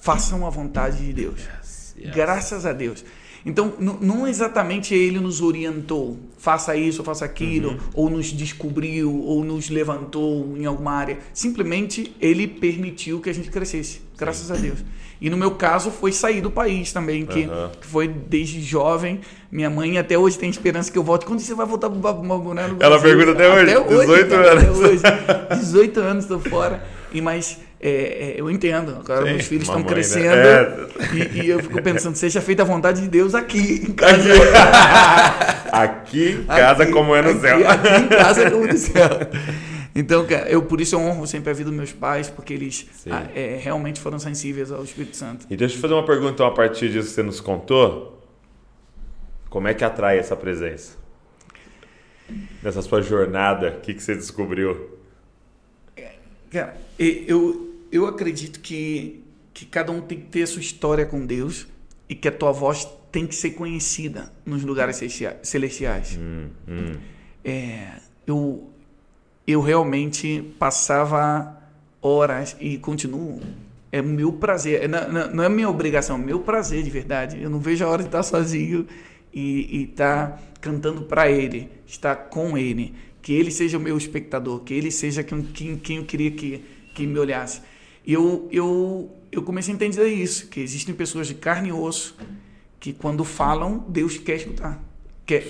façam 0.00 0.46
a 0.46 0.50
vontade 0.50 1.04
de 1.04 1.12
Deus. 1.12 1.40
yes. 1.40 1.94
Graças 2.14 2.66
a 2.66 2.72
Deus. 2.72 3.04
Então, 3.44 3.72
não 3.80 4.26
exatamente 4.28 4.94
ele 4.94 5.18
nos 5.18 5.40
orientou, 5.40 6.16
faça 6.38 6.76
isso, 6.76 7.02
faça 7.02 7.24
aquilo, 7.24 7.70
Uhum. 7.70 7.78
ou 7.94 8.10
nos 8.10 8.32
descobriu, 8.32 9.12
ou 9.12 9.42
nos 9.44 9.68
levantou 9.68 10.56
em 10.56 10.64
alguma 10.64 10.92
área. 10.92 11.18
Simplesmente 11.34 12.14
ele 12.20 12.46
permitiu 12.46 13.20
que 13.20 13.28
a 13.28 13.34
gente 13.34 13.50
crescesse, 13.50 14.00
graças 14.16 14.48
a 14.50 14.54
Deus. 14.54 14.78
E 15.22 15.30
no 15.30 15.36
meu 15.36 15.52
caso 15.52 15.88
foi 15.92 16.10
sair 16.10 16.40
do 16.40 16.50
país 16.50 16.92
também, 16.92 17.24
que, 17.24 17.44
Aham. 17.44 17.70
que 17.80 17.86
foi 17.86 18.08
desde 18.08 18.60
jovem. 18.60 19.20
Minha 19.52 19.70
mãe 19.70 19.96
até 19.96 20.18
hoje 20.18 20.36
tem 20.36 20.50
esperança 20.50 20.90
que 20.90 20.98
eu 20.98 21.04
volte. 21.04 21.24
Quando 21.24 21.38
você 21.38 21.54
vai 21.54 21.64
voltar 21.64 21.88
pro 21.88 22.52
né, 22.52 22.66
no 22.66 22.82
Ela 22.82 23.00
pergunta 23.00 23.30
até 23.30 23.48
hoje, 23.48 23.88
18 24.00 24.28
cara, 24.28 24.52
até 24.54 24.66
anos. 24.66 24.78
hoje. 24.80 25.02
18 25.60 26.00
anos 26.00 26.24
estou 26.24 26.40
fora. 26.40 26.82
E, 27.12 27.20
mas 27.20 27.60
é, 27.80 27.90
é, 27.90 28.34
eu 28.36 28.50
entendo. 28.50 28.96
Agora 28.98 29.24
Sim, 29.24 29.32
meus 29.34 29.46
filhos 29.46 29.68
estão 29.68 29.78
né? 29.78 29.86
crescendo. 29.86 30.34
É. 30.34 30.86
E, 31.14 31.42
e 31.44 31.48
eu 31.50 31.60
fico 31.60 31.80
pensando, 31.80 32.16
seja 32.16 32.40
feita 32.40 32.64
a 32.64 32.66
vontade 32.66 33.02
de 33.02 33.08
Deus 33.08 33.32
aqui 33.32 33.80
em 33.88 33.92
casa. 33.92 34.28
Aqui 35.72 36.32
em 36.42 36.44
casa, 36.44 36.82
Aqui, 36.82 36.92
como 36.92 37.16
é 37.16 37.22
no 37.22 37.30
aqui, 37.30 37.40
céu. 37.40 37.66
Aqui 37.66 37.88
em 37.88 38.08
casa 38.08 38.50
como 38.50 38.66
no 38.66 38.76
céu. 38.76 39.08
Então, 39.94 40.26
cara, 40.26 40.48
eu 40.48 40.62
por 40.62 40.80
isso 40.80 40.94
eu 40.94 41.00
honro 41.00 41.26
sempre 41.26 41.50
a 41.50 41.52
vida 41.52 41.68
dos 41.68 41.76
meus 41.76 41.92
pais, 41.92 42.30
porque 42.30 42.54
eles 42.54 42.86
Sim. 42.92 43.10
ah, 43.12 43.28
é, 43.34 43.58
realmente 43.62 44.00
foram 44.00 44.18
sensíveis 44.18 44.72
ao 44.72 44.82
Espírito 44.82 45.16
Santo. 45.16 45.46
E 45.50 45.56
deixa 45.56 45.76
eu 45.76 45.80
fazer 45.80 45.94
uma 45.94 46.04
pergunta 46.04 46.32
então, 46.32 46.46
a 46.46 46.50
partir 46.50 46.90
disso 46.90 47.08
que 47.08 47.14
você 47.14 47.22
nos 47.22 47.40
contou. 47.40 48.20
Como 49.50 49.68
é 49.68 49.74
que 49.74 49.84
atrai 49.84 50.18
essa 50.18 50.34
presença? 50.34 50.96
Nessa 52.62 52.80
sua 52.80 53.02
jornada, 53.02 53.76
o 53.76 53.80
que, 53.80 53.92
que 53.92 54.02
você 54.02 54.14
descobriu? 54.14 54.98
Cara, 56.50 56.76
eu, 56.98 57.74
eu 57.90 58.06
acredito 58.06 58.60
que, 58.60 59.22
que 59.52 59.66
cada 59.66 59.92
um 59.92 60.00
tem 60.00 60.20
que 60.20 60.26
ter 60.28 60.42
a 60.42 60.46
sua 60.46 60.60
história 60.60 61.04
com 61.04 61.24
Deus 61.26 61.66
e 62.08 62.14
que 62.14 62.28
a 62.28 62.32
tua 62.32 62.52
voz 62.52 62.88
tem 63.10 63.26
que 63.26 63.34
ser 63.34 63.50
conhecida 63.50 64.32
nos 64.44 64.62
lugares 64.64 64.96
celestia- 64.96 65.38
celestiais. 65.42 66.18
Hum, 66.18 66.48
hum. 66.66 66.92
É, 67.44 67.92
eu, 68.26 68.71
eu 69.46 69.60
realmente 69.60 70.54
passava 70.58 71.56
horas 72.00 72.56
e 72.60 72.78
continuo. 72.78 73.40
É 73.90 74.00
meu 74.00 74.32
prazer. 74.32 74.82
É, 74.84 74.88
não, 74.88 75.28
não- 75.32 75.44
é 75.44 75.48
minha 75.48 75.68
obrigação, 75.68 76.16
é 76.16 76.18
meu 76.18 76.40
prazer 76.40 76.82
de 76.82 76.90
verdade. 76.90 77.42
Eu 77.42 77.50
não 77.50 77.58
vejo 77.60 77.84
a 77.84 77.88
hora 77.88 78.02
de 78.02 78.08
estar 78.08 78.22
sozinho 78.22 78.86
e 79.32 79.84
estar 79.90 80.40
cantando 80.60 81.02
para 81.02 81.30
Ele, 81.30 81.68
estar 81.86 82.14
com 82.16 82.56
Ele. 82.56 82.94
Que 83.20 83.32
Ele 83.34 83.50
seja 83.50 83.78
o 83.78 83.80
meu 83.80 83.96
espectador, 83.96 84.60
que 84.60 84.74
Ele 84.74 84.90
seja 84.90 85.22
quem, 85.22 85.42
quem, 85.42 85.76
quem 85.76 85.96
eu 85.98 86.04
queria 86.04 86.30
que, 86.30 86.64
que 86.94 87.06
me 87.06 87.18
olhasse. 87.18 87.60
E 88.04 88.12
eu, 88.14 88.48
eu, 88.50 89.10
eu 89.30 89.42
comecei 89.42 89.72
a 89.72 89.76
entender 89.76 90.06
isso, 90.08 90.48
que 90.48 90.60
existem 90.60 90.94
pessoas 90.94 91.28
de 91.28 91.34
carne 91.34 91.68
e 91.68 91.72
osso 91.72 92.16
que 92.80 92.92
quando 92.92 93.24
falam, 93.24 93.84
Deus 93.88 94.18
quer 94.18 94.36
escutar. 94.36 94.82
Quer, 95.24 95.46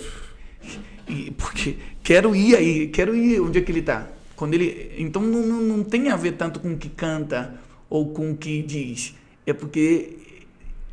e- 1.08 1.30
porque 1.32 1.76
quero 2.02 2.34
ir 2.34 2.56
aí, 2.56 2.88
quero 2.88 3.14
ir 3.16 3.40
onde 3.40 3.58
é 3.58 3.62
que 3.62 3.70
ele 3.72 3.80
está. 3.80 4.06
Quando 4.36 4.54
ele, 4.54 4.92
então 4.98 5.22
não, 5.22 5.42
não, 5.46 5.60
não 5.62 5.84
tem 5.84 6.08
a 6.10 6.16
ver 6.16 6.32
tanto 6.32 6.58
com 6.60 6.72
o 6.72 6.76
que 6.76 6.88
canta 6.88 7.54
ou 7.88 8.12
com 8.12 8.32
o 8.32 8.36
que 8.36 8.62
diz. 8.62 9.14
É 9.46 9.52
porque 9.52 10.16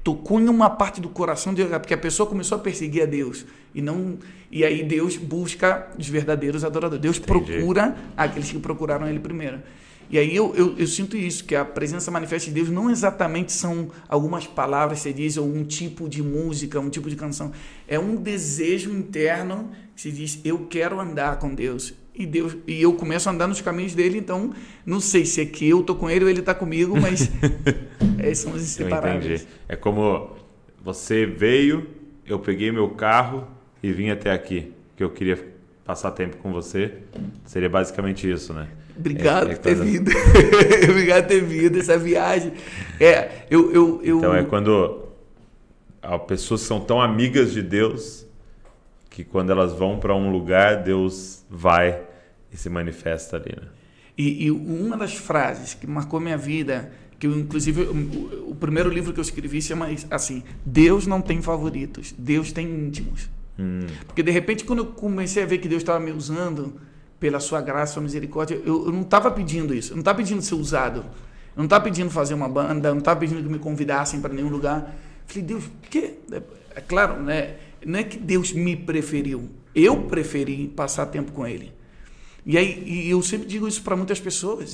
tocou 0.03 0.39
em 0.39 0.47
uma 0.47 0.69
parte 0.69 1.01
do 1.01 1.09
coração 1.09 1.53
de 1.53 1.63
porque 1.65 1.93
a 1.93 1.97
pessoa 1.97 2.27
começou 2.27 2.57
a 2.57 2.61
perseguir 2.61 3.03
a 3.03 3.05
Deus 3.05 3.45
e 3.73 3.81
não 3.81 4.17
e 4.51 4.63
aí 4.63 4.83
Deus 4.83 5.15
busca 5.17 5.89
os 5.97 6.07
verdadeiros 6.07 6.63
adoradores. 6.63 7.01
Deus 7.01 7.17
Entendi. 7.17 7.45
procura 7.53 7.95
aqueles 8.17 8.51
que 8.51 8.57
procuraram 8.59 9.07
ele 9.07 9.19
primeiro. 9.19 9.59
E 10.09 10.17
aí 10.17 10.35
eu, 10.35 10.55
eu, 10.55 10.75
eu 10.77 10.87
sinto 10.87 11.15
isso, 11.15 11.43
que 11.43 11.55
a 11.55 11.63
presença 11.63 12.09
manifesta 12.09 12.47
de 12.47 12.55
Deus 12.55 12.69
não 12.69 12.89
exatamente 12.89 13.51
são 13.51 13.89
algumas 14.07 14.47
palavras 14.47 14.99
que 14.99 15.03
você 15.03 15.13
diz, 15.13 15.37
ou 15.37 15.47
um 15.47 15.63
tipo 15.63 16.09
de 16.09 16.23
música, 16.23 16.79
um 16.79 16.89
tipo 16.89 17.09
de 17.09 17.15
canção. 17.15 17.51
É 17.87 17.99
um 17.99 18.15
desejo 18.15 18.91
interno 18.91 19.69
que 19.95 20.01
se 20.01 20.11
diz, 20.11 20.39
eu 20.43 20.65
quero 20.67 20.99
andar 20.99 21.37
com 21.37 21.53
Deus. 21.53 21.93
E 22.15 22.25
Deus 22.25 22.57
e 22.67 22.81
eu 22.81 22.93
começo 22.93 23.29
a 23.29 23.31
andar 23.31 23.47
nos 23.47 23.61
caminhos 23.61 23.93
dele, 23.93 24.17
então 24.17 24.51
não 24.85 24.99
sei 24.99 25.25
se 25.25 25.39
é 25.41 25.45
que 25.45 25.69
eu 25.69 25.83
tô 25.83 25.95
com 25.95 26.09
ele 26.09 26.25
ou 26.25 26.29
ele 26.29 26.41
tá 26.41 26.53
comigo, 26.53 26.99
mas 26.99 27.29
é, 28.17 28.33
são 28.33 28.51
os 28.51 28.57
Eu 28.57 28.63
inseparáveis. 28.63 29.41
entendi. 29.43 29.47
É 29.69 29.75
como 29.75 30.35
você 30.83 31.25
veio, 31.25 31.87
eu 32.25 32.39
peguei 32.39 32.71
meu 32.71 32.89
carro 32.89 33.47
e 33.81 33.91
vim 33.93 34.09
até 34.09 34.31
aqui, 34.31 34.73
que 34.97 35.03
eu 35.03 35.09
queria 35.11 35.53
passar 35.85 36.11
tempo 36.11 36.37
com 36.37 36.51
você. 36.51 36.93
Seria 37.45 37.69
basicamente 37.69 38.29
isso, 38.29 38.53
né? 38.53 38.67
Obrigado 38.99 39.49
É- 39.49 39.51
é 39.51 39.55
por 39.55 39.61
ter 39.61 39.75
quando- 39.77 39.85
vindo. 39.87 40.11
Obrigado 40.91 41.23
por 41.23 41.29
ter 41.29 41.41
vindo 41.43 41.79
essa 41.79 41.97
viagem. 41.97 42.53
É, 42.99 43.45
eu. 43.49 43.71
eu, 43.71 44.01
eu 44.03 44.17
Então 44.19 44.35
é 44.35 44.43
quando 44.43 45.05
há 46.01 46.17
pessoas 46.19 46.61
são 46.61 46.79
tão 46.79 47.01
amigas 47.01 47.51
de 47.53 47.61
Deus 47.61 48.25
que 49.09 49.23
quando 49.23 49.51
elas 49.51 49.73
vão 49.73 49.99
para 49.99 50.15
um 50.15 50.31
lugar, 50.31 50.83
Deus 50.83 51.43
vai 51.49 52.01
e 52.51 52.57
se 52.57 52.69
manifesta 52.69 53.37
ali, 53.37 53.55
né? 53.59 53.67
E, 54.17 54.45
e 54.45 54.51
uma 54.51 54.97
das 54.97 55.13
frases 55.15 55.73
que 55.73 55.87
marcou 55.87 56.19
minha 56.19 56.37
vida, 56.37 56.91
que 57.17 57.25
eu, 57.25 57.37
inclusive, 57.37 57.83
o, 57.83 58.49
o 58.51 58.55
primeiro 58.55 58.89
livro 58.89 59.13
que 59.13 59.19
eu 59.19 59.23
escrevi 59.23 59.61
chama 59.61 59.87
assim: 60.11 60.43
Deus 60.65 61.07
não 61.07 61.21
tem 61.21 61.41
favoritos, 61.41 62.13
Deus 62.17 62.51
tem 62.51 62.67
íntimos. 62.67 63.29
Hum, 63.57 63.87
Porque 64.05 64.21
de 64.23 64.31
repente, 64.31 64.63
quando 64.65 64.79
eu 64.79 64.85
comecei 64.87 65.43
a 65.43 65.45
ver 65.45 65.57
que 65.59 65.67
Deus 65.69 65.81
estava 65.81 65.99
me 65.99 66.11
usando 66.11 66.75
pela 67.19 67.39
sua 67.39 67.61
graça, 67.61 67.93
sua 67.93 68.03
misericórdia, 68.03 68.61
eu, 68.65 68.85
eu 68.85 68.91
não 68.91 69.01
estava 69.01 69.29
pedindo 69.29 69.73
isso, 69.73 69.91
eu 69.91 69.95
não 69.95 70.01
estava 70.01 70.17
pedindo 70.17 70.41
ser 70.41 70.55
usado, 70.55 70.99
eu 70.99 71.57
não 71.57 71.65
estava 71.65 71.83
pedindo 71.83 72.09
fazer 72.09 72.33
uma 72.33 72.47
banda, 72.47 72.89
eu 72.89 72.93
não 72.93 72.99
estava 72.99 73.19
pedindo 73.19 73.43
que 73.43 73.49
me 73.49 73.59
convidassem 73.59 74.21
para 74.21 74.33
nenhum 74.33 74.49
lugar. 74.49 74.95
Falei, 75.27 75.43
Deus, 75.43 75.65
por 75.65 75.89
quê? 75.89 76.13
É, 76.31 76.41
é 76.75 76.81
claro, 76.81 77.21
né? 77.21 77.55
não 77.85 77.99
é 77.99 78.03
que 78.03 78.17
Deus 78.17 78.51
me 78.51 78.75
preferiu, 78.75 79.49
eu 79.73 80.03
preferi 80.03 80.67
passar 80.67 81.05
tempo 81.07 81.31
com 81.31 81.45
Ele. 81.47 81.71
E 82.45 82.57
aí, 82.57 82.83
e 82.85 83.09
eu 83.09 83.21
sempre 83.21 83.45
digo 83.47 83.67
isso 83.67 83.81
para 83.83 83.95
muitas 83.95 84.19
pessoas. 84.19 84.73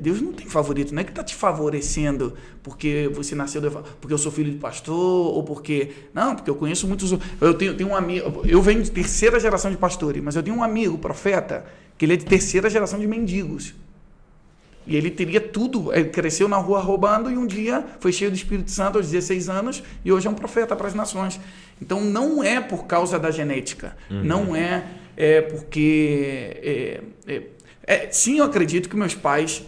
Deus 0.00 0.20
não 0.20 0.32
tem 0.32 0.46
favorito, 0.46 0.94
não 0.94 1.00
é 1.00 1.04
que 1.04 1.10
está 1.10 1.24
te 1.24 1.34
favorecendo 1.34 2.34
porque 2.62 3.10
você 3.14 3.34
nasceu, 3.34 3.60
do- 3.60 3.70
porque 4.00 4.12
eu 4.12 4.18
sou 4.18 4.30
filho 4.30 4.50
de 4.52 4.58
pastor, 4.58 4.94
ou 5.34 5.42
porque. 5.42 5.90
Não, 6.14 6.34
porque 6.36 6.50
eu 6.50 6.54
conheço 6.54 6.86
muitos. 6.86 7.12
Eu 7.40 7.54
tenho, 7.54 7.74
tenho 7.74 7.90
um 7.90 7.96
amigo. 7.96 8.42
Eu 8.46 8.60
venho 8.62 8.82
de 8.82 8.90
terceira 8.90 9.40
geração 9.40 9.70
de 9.70 9.76
pastores, 9.76 10.22
mas 10.22 10.36
eu 10.36 10.42
tenho 10.42 10.56
um 10.56 10.62
amigo, 10.62 10.98
profeta, 10.98 11.64
que 11.96 12.04
ele 12.04 12.12
é 12.12 12.16
de 12.16 12.26
terceira 12.26 12.68
geração 12.70 12.98
de 12.98 13.06
mendigos. 13.06 13.74
E 14.86 14.96
ele 14.96 15.10
teria 15.10 15.40
tudo. 15.40 15.92
Ele 15.92 16.08
cresceu 16.10 16.48
na 16.48 16.56
rua 16.56 16.80
roubando 16.80 17.30
e 17.30 17.36
um 17.36 17.46
dia 17.46 17.84
foi 18.00 18.10
cheio 18.12 18.30
do 18.30 18.36
Espírito 18.36 18.70
Santo 18.70 18.96
aos 18.96 19.06
16 19.10 19.48
anos 19.48 19.82
e 20.04 20.10
hoje 20.10 20.26
é 20.26 20.30
um 20.30 20.34
profeta 20.34 20.74
para 20.74 20.86
as 20.88 20.94
nações. 20.94 21.38
Então 21.80 22.00
não 22.02 22.42
é 22.42 22.58
por 22.60 22.86
causa 22.86 23.18
da 23.18 23.30
genética. 23.30 23.96
Uhum. 24.10 24.24
Não 24.24 24.56
é, 24.56 24.86
é 25.18 25.40
porque. 25.42 26.56
É, 26.62 27.00
é, 27.26 27.42
é, 27.84 28.08
sim, 28.10 28.38
eu 28.38 28.44
acredito 28.44 28.88
que 28.88 28.96
meus 28.96 29.14
pais 29.14 29.64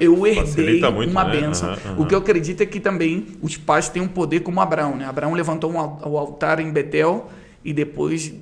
eu 0.00 0.26
herdei 0.26 0.80
muito, 0.90 1.10
uma 1.10 1.24
né? 1.24 1.40
benção. 1.42 1.68
Uhum, 1.68 1.90
uhum. 1.90 2.02
O 2.02 2.06
que 2.06 2.14
eu 2.14 2.18
acredito 2.18 2.62
é 2.62 2.66
que 2.66 2.80
também 2.80 3.26
os 3.42 3.56
pais 3.58 3.88
têm 3.90 4.00
um 4.00 4.08
poder 4.08 4.40
como 4.40 4.60
Abraão. 4.60 4.96
Né? 4.96 5.04
Abraão 5.04 5.34
levantou 5.34 5.70
um, 5.70 5.76
o 5.76 6.16
altar 6.16 6.58
em 6.58 6.72
Betel 6.72 7.30
e 7.62 7.72
depois 7.72 8.32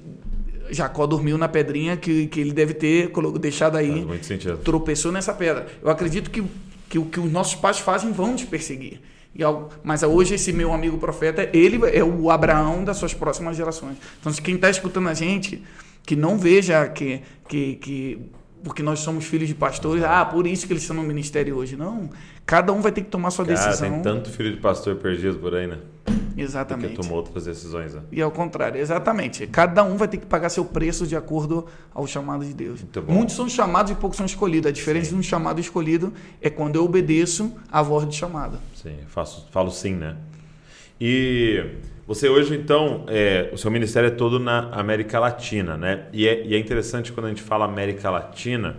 Jacó 0.70 1.04
dormiu 1.04 1.36
na 1.36 1.48
pedrinha 1.48 1.96
que, 1.96 2.28
que 2.28 2.40
ele 2.40 2.52
deve 2.52 2.74
ter 2.74 3.10
deixado 3.40 3.76
aí. 3.76 4.06
Tropeçou 4.62 5.10
nessa 5.10 5.34
pedra. 5.34 5.66
Eu 5.82 5.90
acredito 5.90 6.30
que, 6.30 6.44
que 6.88 6.98
o 6.98 7.06
que 7.06 7.18
os 7.18 7.32
nossos 7.32 7.56
pais 7.56 7.80
fazem 7.80 8.12
vão 8.12 8.32
nos 8.32 8.44
perseguir. 8.44 9.00
E, 9.34 9.40
mas 9.82 10.02
hoje 10.04 10.34
esse 10.34 10.52
meu 10.52 10.72
amigo 10.72 10.98
profeta, 10.98 11.48
ele 11.52 11.80
é 11.92 12.04
o 12.04 12.30
Abraão 12.30 12.84
das 12.84 12.98
suas 12.98 13.14
próximas 13.14 13.56
gerações. 13.56 13.96
Então, 14.20 14.32
quem 14.34 14.54
está 14.54 14.70
escutando 14.70 15.08
a 15.08 15.14
gente, 15.14 15.60
que 16.04 16.16
não 16.16 16.38
veja 16.38 16.88
que, 16.88 17.22
que, 17.48 17.76
que 17.76 18.30
porque 18.62 18.82
nós 18.82 19.00
somos 19.00 19.24
filhos 19.24 19.48
de 19.48 19.54
pastores, 19.54 20.02
ah, 20.04 20.24
por 20.24 20.46
isso 20.46 20.66
que 20.66 20.72
eles 20.72 20.82
estão 20.82 20.96
no 20.96 21.02
ministério 21.02 21.56
hoje. 21.56 21.76
Não. 21.76 22.10
Cada 22.46 22.72
um 22.72 22.80
vai 22.80 22.92
ter 22.92 23.02
que 23.02 23.10
tomar 23.10 23.30
sua 23.30 23.44
Cara, 23.44 23.56
decisão. 23.56 23.90
Tem 23.90 24.02
tanto 24.02 24.30
filho 24.30 24.52
de 24.52 24.60
pastor 24.60 24.96
perdido 24.96 25.38
por 25.38 25.54
aí, 25.54 25.66
né? 25.66 25.78
Exatamente. 26.36 26.94
Porque 26.94 27.02
tomou 27.02 27.18
outras 27.18 27.44
decisões. 27.44 27.94
Né? 27.94 28.02
E 28.10 28.22
ao 28.22 28.30
contrário, 28.30 28.80
exatamente. 28.80 29.46
Cada 29.46 29.82
um 29.84 29.96
vai 29.96 30.08
ter 30.08 30.16
que 30.16 30.26
pagar 30.26 30.48
seu 30.48 30.64
preço 30.64 31.06
de 31.06 31.16
acordo 31.16 31.66
ao 31.94 32.06
chamado 32.06 32.44
de 32.44 32.54
Deus. 32.54 32.84
Muitos 33.06 33.34
são 33.34 33.48
chamados 33.48 33.92
e 33.92 33.94
poucos 33.94 34.16
são 34.16 34.26
escolhidos. 34.26 34.68
A 34.68 34.72
diferença 34.72 35.06
sim. 35.06 35.14
de 35.14 35.20
um 35.20 35.22
chamado 35.22 35.60
escolhido 35.60 36.12
é 36.40 36.48
quando 36.50 36.76
eu 36.76 36.84
obedeço 36.84 37.52
à 37.70 37.82
voz 37.82 38.08
de 38.08 38.16
chamado. 38.16 38.58
Sim, 38.74 38.96
faço, 39.08 39.48
falo 39.50 39.70
sim, 39.70 39.94
né? 39.94 40.16
E 41.00 41.64
você 42.14 42.28
hoje, 42.28 42.54
então, 42.54 43.04
é, 43.08 43.48
o 43.52 43.56
seu 43.56 43.70
ministério 43.70 44.08
é 44.08 44.10
todo 44.10 44.38
na 44.38 44.68
América 44.70 45.18
Latina, 45.18 45.78
né? 45.78 46.02
E 46.12 46.28
é, 46.28 46.44
e 46.44 46.54
é 46.54 46.58
interessante 46.58 47.10
quando 47.10 47.26
a 47.26 47.28
gente 47.30 47.42
fala 47.42 47.64
América 47.64 48.10
Latina, 48.10 48.76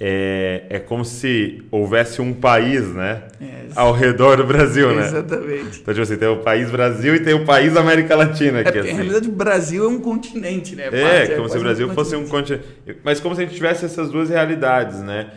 é, 0.00 0.64
é 0.68 0.78
como 0.80 1.04
se 1.04 1.62
houvesse 1.70 2.20
um 2.20 2.32
país, 2.32 2.92
né? 2.92 3.22
É, 3.40 3.66
ao 3.76 3.92
redor 3.92 4.38
do 4.38 4.44
Brasil, 4.44 4.92
né? 4.96 5.06
Exatamente. 5.06 5.80
Então, 5.80 5.94
tipo 5.94 6.00
assim, 6.00 6.16
tem 6.16 6.28
o 6.28 6.38
país 6.38 6.70
Brasil 6.70 7.14
e 7.14 7.20
tem 7.20 7.34
o 7.34 7.44
país 7.44 7.76
América 7.76 8.16
Latina 8.16 8.60
aqui, 8.60 8.78
é, 8.78 8.80
assim. 8.80 8.90
Na 8.90 8.96
realidade, 8.96 9.28
o 9.28 9.32
Brasil 9.32 9.84
é 9.84 9.88
um 9.88 10.00
continente, 10.00 10.74
né? 10.74 10.88
É, 10.90 11.22
é 11.24 11.36
como 11.36 11.48
se 11.48 11.56
o 11.56 11.60
Brasil 11.60 11.88
um 11.88 11.94
fosse 11.94 12.16
um 12.16 12.26
continente. 12.26 12.66
Mas 13.04 13.20
como 13.20 13.34
se 13.36 13.42
a 13.42 13.44
gente 13.44 13.54
tivesse 13.54 13.84
essas 13.84 14.10
duas 14.10 14.28
realidades, 14.28 15.00
né? 15.00 15.30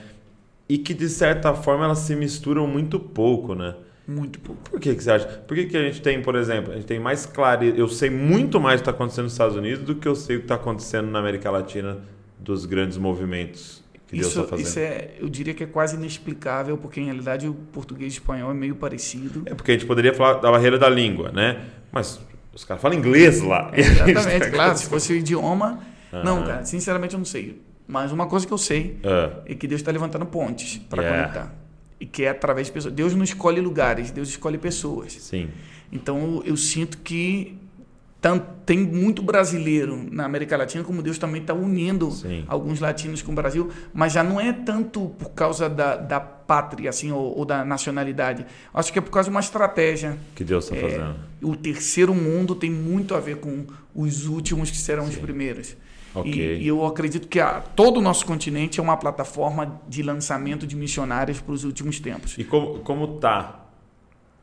E 0.68 0.80
que, 0.80 0.96
de 0.96 1.10
certa 1.10 1.54
forma, 1.54 1.86
elas 1.86 2.00
se 2.00 2.16
misturam 2.16 2.66
muito 2.66 3.00
pouco, 3.00 3.54
né? 3.54 3.76
Muito 4.08 4.40
pouco. 4.40 4.70
Por 4.70 4.80
que, 4.80 4.94
que 4.94 5.04
você 5.04 5.12
acha? 5.12 5.26
Por 5.26 5.56
que, 5.56 5.66
que 5.66 5.78
a 5.78 5.82
gente 5.82 6.02
tem, 6.02 6.22
por 6.22 6.36
exemplo, 6.36 6.74
a 6.74 6.76
gente 6.76 6.86
tem 6.86 7.00
mais 7.00 7.26
clareza. 7.26 7.78
Eu 7.78 7.88
sei 7.88 8.10
muito 8.10 8.60
mais 8.60 8.82
do 8.82 8.84
que 8.84 8.90
está 8.90 8.92
acontecendo 8.92 9.24
nos 9.26 9.34
Estados 9.34 9.56
Unidos 9.56 9.86
do 9.86 9.96
que 9.96 10.08
eu 10.08 10.16
sei 10.16 10.36
o 10.36 10.40
que 10.40 10.46
está 10.46 10.56
acontecendo 10.56 11.10
na 11.10 11.20
América 11.20 11.50
Latina 11.50 12.00
dos 12.38 12.66
grandes 12.66 12.98
movimentos 12.98 13.82
que 14.14 14.18
isso, 14.18 14.30
Deus 14.30 14.36
está 14.36 14.44
fazendo. 14.44 14.68
Isso 14.68 14.80
é, 14.80 15.12
eu 15.20 15.30
diria 15.30 15.54
que 15.54 15.64
é 15.64 15.68
quase 15.68 15.96
inexplicável, 15.96 16.78
porque 16.78 17.00
em 17.00 17.06
realidade 17.06 17.48
o 17.48 17.54
português 17.54 18.14
e 18.14 18.18
o 18.18 18.20
espanhol 18.20 18.52
é 18.52 18.54
meio 18.54 18.76
parecido. 18.76 19.44
É 19.46 19.56
porque 19.56 19.72
a 19.72 19.74
gente 19.74 19.86
poderia 19.86 20.14
falar 20.14 20.34
da 20.34 20.52
barreira 20.52 20.78
da 20.78 20.90
língua, 20.90 21.32
né? 21.32 21.66
Mas 21.92 22.20
os 22.54 22.64
caras 22.64 22.82
falam 22.82 22.98
inglês 22.98 23.42
lá. 23.42 23.72
É, 23.74 23.80
exatamente, 24.12 24.40
tá 24.40 24.50
claro. 24.52 24.78
Se 24.78 24.86
fosse 24.86 25.14
o 25.14 25.16
idioma. 25.16 25.80
Uhum. 26.12 26.24
Não, 26.24 26.44
cara, 26.44 26.66
sinceramente 26.66 27.14
eu 27.14 27.18
não 27.18 27.26
sei. 27.26 27.62
Mas 27.88 28.12
uma 28.12 28.28
coisa 28.28 28.46
que 28.46 28.54
eu 28.54 28.58
sei 28.58 29.00
uhum. 29.04 29.42
é 29.46 29.56
que 29.56 29.68
Deus 29.68 29.82
está 29.82 29.92
levantando 29.92 30.26
pontes 30.26 30.78
para 30.90 31.02
yeah. 31.02 31.24
conectar 31.24 31.63
e 32.04 32.06
que 32.06 32.24
é 32.26 32.30
através 32.30 32.68
de 32.68 32.74
pessoas. 32.74 32.94
Deus 32.94 33.16
não 33.16 33.24
escolhe 33.24 33.62
lugares, 33.62 34.12
Deus 34.12 34.28
escolhe 34.28 34.58
pessoas. 34.58 35.14
Sim. 35.14 35.48
Então 35.90 36.44
eu 36.46 36.58
sinto 36.58 36.98
que 36.98 37.58
tanto, 38.20 38.46
tem 38.66 38.78
muito 38.78 39.22
brasileiro 39.22 40.06
na 40.12 40.26
América 40.26 40.58
Latina, 40.58 40.84
como 40.84 41.02
Deus 41.02 41.18
também 41.18 41.42
está 41.42 41.54
unindo 41.54 42.12
Sim. 42.12 42.44
alguns 42.46 42.82
latinos 42.82 43.22
com 43.22 43.32
o 43.32 43.36
Brasil, 43.36 43.70
mas 43.94 44.12
já 44.12 44.22
não 44.24 44.40
é 44.40 44.52
tanto 44.52 45.10
por 45.18 45.30
causa 45.32 45.70
da, 45.70 45.96
da 45.96 46.20
pátria 46.20 46.90
assim 46.90 47.10
ou, 47.12 47.38
ou, 47.38 47.46
da 47.46 47.64
nacionalidade. 47.64 48.46
Acho 48.74 48.92
que 48.92 49.00
é 49.00 49.02
por 49.02 49.12
causa 49.12 49.30
de 49.30 49.34
uma 49.34 49.40
estratégia 49.40 50.18
que 50.36 50.44
Deus 50.44 50.66
está 50.66 50.76
é, 50.76 50.82
fazendo. 50.82 51.16
O 51.42 51.56
terceiro 51.56 52.14
mundo 52.14 52.54
tem 52.54 52.70
muito 52.70 53.16
a 53.16 53.20
ver 53.22 53.38
com 53.38 53.66
os 53.96 54.28
últimos 54.28 54.70
que 54.70 54.78
serão 54.78 55.06
Sim. 55.06 55.12
os 55.12 55.18
primeiros. 55.18 55.78
Okay. 56.16 56.58
E, 56.58 56.64
e, 56.64 56.68
eu 56.68 56.86
acredito 56.86 57.28
que 57.28 57.40
a, 57.40 57.60
todo 57.60 57.98
o 57.98 58.02
nosso 58.02 58.26
continente 58.26 58.80
é 58.80 58.84
uma 58.84 58.98
plataforma 58.98 59.82
de 59.88 60.04
lançamento 60.04 60.68
de 60.68 60.76
missionários 60.76 61.42
para 61.42 61.54
os 61.54 61.64
últimos 61.64 62.00
tempos. 62.00 62.38
E 62.38 62.44
como 62.44 62.80
como 62.80 63.20
tá 63.20 63.66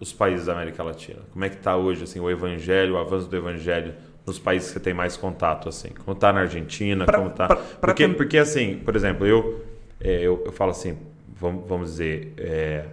os 0.00 0.12
países 0.12 0.46
da 0.46 0.52
América 0.52 0.82
Latina? 0.82 1.20
Como 1.32 1.44
é 1.44 1.48
que 1.48 1.56
está 1.56 1.76
hoje 1.76 2.04
assim 2.04 2.18
o 2.18 2.30
evangelho, 2.30 2.94
o 2.94 2.98
avanço 2.98 3.28
do 3.28 3.36
evangelho 3.36 3.94
nos 4.26 4.38
países 4.38 4.68
que 4.68 4.74
você 4.74 4.80
tem 4.80 4.94
mais 4.94 5.16
contato 5.16 5.68
assim? 5.68 5.90
Como 6.04 6.12
está 6.12 6.32
na 6.32 6.40
Argentina? 6.40 7.04
Pra, 7.04 7.18
como 7.18 7.30
tá? 7.30 7.46
Pra, 7.46 7.56
pra 7.56 7.64
porque, 7.80 8.08
porque 8.08 8.38
assim, 8.38 8.78
por 8.78 8.96
exemplo, 8.96 9.24
eu 9.26 9.64
é, 10.00 10.22
eu, 10.22 10.42
eu, 10.46 10.52
falo 10.52 10.70
assim, 10.70 10.96
vamos, 11.38 11.68
vamos 11.68 11.90
dizer, 11.90 12.32
é, 12.38 12.86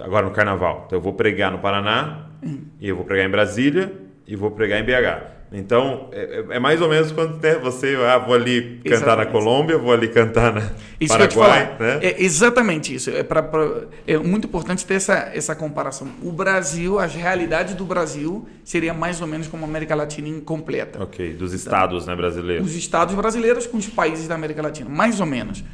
agora 0.00 0.26
no 0.26 0.32
Carnaval, 0.32 0.84
então 0.86 0.98
eu 0.98 1.02
vou 1.02 1.12
pregar 1.12 1.52
no 1.52 1.60
Paraná 1.60 2.26
hum. 2.42 2.64
e 2.80 2.88
eu 2.88 2.96
vou 2.96 3.04
pregar 3.04 3.24
em 3.24 3.30
Brasília 3.30 3.92
e 4.26 4.34
vou 4.34 4.50
pregar 4.50 4.80
em 4.80 4.84
BH. 4.84 5.37
Então, 5.50 6.08
é, 6.12 6.44
é, 6.50 6.56
é, 6.56 6.58
mais 6.58 6.80
ou 6.82 6.88
menos 6.88 7.10
quando 7.10 7.40
né, 7.42 7.54
você, 7.56 7.96
ah, 8.06 8.18
vou 8.18 8.34
ali 8.34 8.80
cantar 8.84 8.96
exatamente. 8.96 9.26
na 9.26 9.32
Colômbia, 9.32 9.78
vou 9.78 9.92
ali 9.92 10.08
cantar 10.08 10.52
na 10.52 10.70
isso 11.00 11.16
Paraguai. 11.16 11.76
Né? 11.80 11.98
É 12.02 12.22
exatamente 12.22 12.94
isso. 12.94 13.10
É, 13.10 13.22
pra, 13.22 13.42
pra, 13.42 13.82
é 14.06 14.18
muito 14.18 14.46
importante 14.46 14.84
ter 14.84 14.94
essa, 14.94 15.30
essa 15.32 15.54
comparação. 15.54 16.08
O 16.22 16.30
Brasil, 16.30 16.98
as 16.98 17.14
realidades 17.14 17.74
do 17.74 17.84
Brasil, 17.84 18.46
seria 18.62 18.92
mais 18.92 19.22
ou 19.22 19.26
menos 19.26 19.48
como 19.48 19.64
a 19.64 19.68
América 19.68 19.94
Latina 19.94 20.28
incompleta. 20.28 21.02
Ok, 21.02 21.32
dos 21.32 21.54
estados 21.54 22.06
né, 22.06 22.14
brasileiros. 22.14 22.66
Os 22.66 22.76
estados 22.76 23.14
brasileiros 23.14 23.66
com 23.66 23.78
os 23.78 23.86
países 23.86 24.28
da 24.28 24.34
América 24.34 24.60
Latina, 24.60 24.90
mais 24.90 25.18
ou 25.18 25.26
menos. 25.26 25.64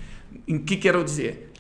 Em 0.47 0.59
que 0.59 0.77
quero 0.77 1.03
dizer? 1.03 1.51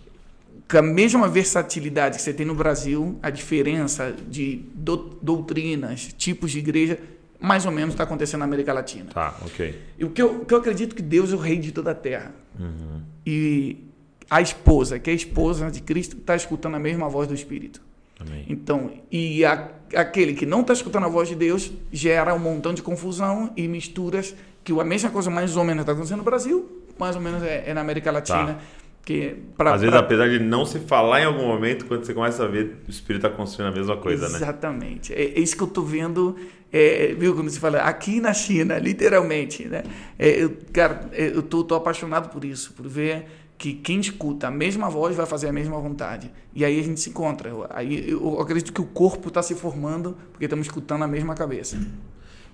com 0.71 0.79
a 0.79 0.83
mesma 0.83 1.29
versatilidade 1.29 2.17
que 2.17 2.23
você 2.23 2.33
tem 2.33 2.47
no 2.47 2.55
Brasil, 2.55 3.19
a 3.23 3.29
diferença 3.29 4.15
de 4.29 4.63
do, 4.75 4.97
doutrinas, 5.21 6.13
tipos 6.17 6.51
de 6.51 6.59
igreja, 6.59 6.99
mais 7.41 7.67
ou 7.67 7.73
menos 7.73 7.95
está 7.95 8.05
acontecendo 8.05 8.41
na 8.41 8.47
América 8.47 8.73
Latina. 8.73 9.11
Tá, 9.13 9.35
ok. 9.45 9.81
E 9.99 10.05
o 10.05 10.11
que 10.11 10.23
eu, 10.23 10.43
o 10.43 10.45
que 10.45 10.55
eu 10.55 10.59
acredito 10.59 10.95
que 10.95 11.03
Deus 11.03 11.33
é 11.33 11.37
o 11.37 11.39
rei 11.39 11.59
de 11.59 11.73
toda 11.73 11.91
a 11.91 11.95
terra. 11.95 12.33
Uhum. 12.59 13.03
E 13.27 13.85
a 14.31 14.41
esposa, 14.41 14.99
que 14.99 15.11
é 15.11 15.13
a 15.13 15.17
esposa 15.17 15.71
de 15.71 15.81
Cristo, 15.81 16.17
está 16.17 16.35
escutando 16.35 16.75
a 16.77 16.79
mesma 16.79 17.09
voz 17.09 17.29
do 17.29 17.35
Espírito. 17.35 17.81
Amém. 18.19 18.47
Então, 18.49 18.93
e 19.11 19.45
a, 19.45 19.69
aquele 19.95 20.35
que 20.35 20.47
não 20.47 20.61
está 20.61 20.73
escutando 20.73 21.05
a 21.05 21.09
voz 21.09 21.29
de 21.29 21.35
Deus 21.35 21.71
gera 21.93 22.35
um 22.35 22.39
montão 22.39 22.73
de 22.73 22.83
confusão 22.83 23.53
e 23.57 23.67
misturas 23.69 24.35
que 24.63 24.73
a 24.73 24.85
mesma 24.85 25.11
coisa 25.11 25.31
mais 25.31 25.57
ou 25.57 25.65
menos 25.65 25.83
está 25.83 25.93
acontecendo 25.93 26.19
no 26.19 26.25
Brasil, 26.25 26.83
mais 26.99 27.17
ou 27.17 27.23
menos 27.23 27.43
é, 27.43 27.65
é 27.67 27.75
na 27.75 27.81
América 27.81 28.11
Latina. 28.11 28.55
Tá. 28.55 28.61
Que 29.05 29.37
pra, 29.57 29.75
Às 29.75 29.83
vezes, 29.83 29.95
apesar 29.95 30.29
de 30.31 30.39
não 30.39 30.65
se 30.65 30.79
falar 30.79 31.21
em 31.21 31.25
algum 31.25 31.47
momento, 31.47 31.85
quando 31.85 32.05
você 32.05 32.15
começa 32.15 32.43
a 32.43 32.47
ver, 32.49 32.79
o 32.89 32.91
Espírito 32.91 33.27
está 33.27 33.37
construindo 33.37 33.73
a 33.73 33.77
mesma 33.77 33.97
coisa, 33.99 34.25
Exatamente. 34.25 35.13
né? 35.13 35.21
Exatamente. 35.21 35.37
É, 35.37 35.39
é, 35.39 35.41
isso 35.41 35.57
que 35.57 35.63
eu 35.63 35.67
estou 35.67 35.85
vendo, 35.85 36.37
é, 36.73 37.15
viu? 37.19 37.35
Quando 37.35 37.51
se 37.51 37.61
fala 37.61 37.79
aqui 37.83 38.19
na 38.19 38.33
China, 38.33 38.79
literalmente, 38.79 39.67
né? 39.67 39.83
É, 40.19 40.43
eu, 40.43 40.57
cara, 40.73 41.09
é, 41.13 41.27
eu 41.27 41.43
tô, 41.43 41.63
tô 41.63 41.75
apaixonado 41.75 42.31
por 42.31 42.45
isso, 42.47 42.73
por 42.73 42.89
ver 42.89 43.27
que 43.59 43.75
quem 43.75 44.01
escuta 44.01 44.49
a 44.49 44.51
mesma 44.51 44.89
voz 44.91 45.15
vai 45.15 45.27
fazer 45.27 45.49
a 45.49 45.53
mesma 45.53 45.79
vontade. 45.79 46.31
E 46.55 46.65
aí 46.65 46.81
a 46.81 46.83
gente 46.83 47.01
se 47.01 47.11
encontra. 47.11 47.51
Aí 47.71 48.11
eu 48.11 48.41
acredito 48.41 48.73
que 48.73 48.81
o 48.81 48.87
corpo 48.87 49.29
está 49.29 49.43
se 49.43 49.55
formando 49.55 50.17
porque 50.33 50.47
estamos 50.47 50.67
escutando 50.67 51.03
a 51.03 51.09
mesma 51.09 51.35
cabeça. 51.35 51.79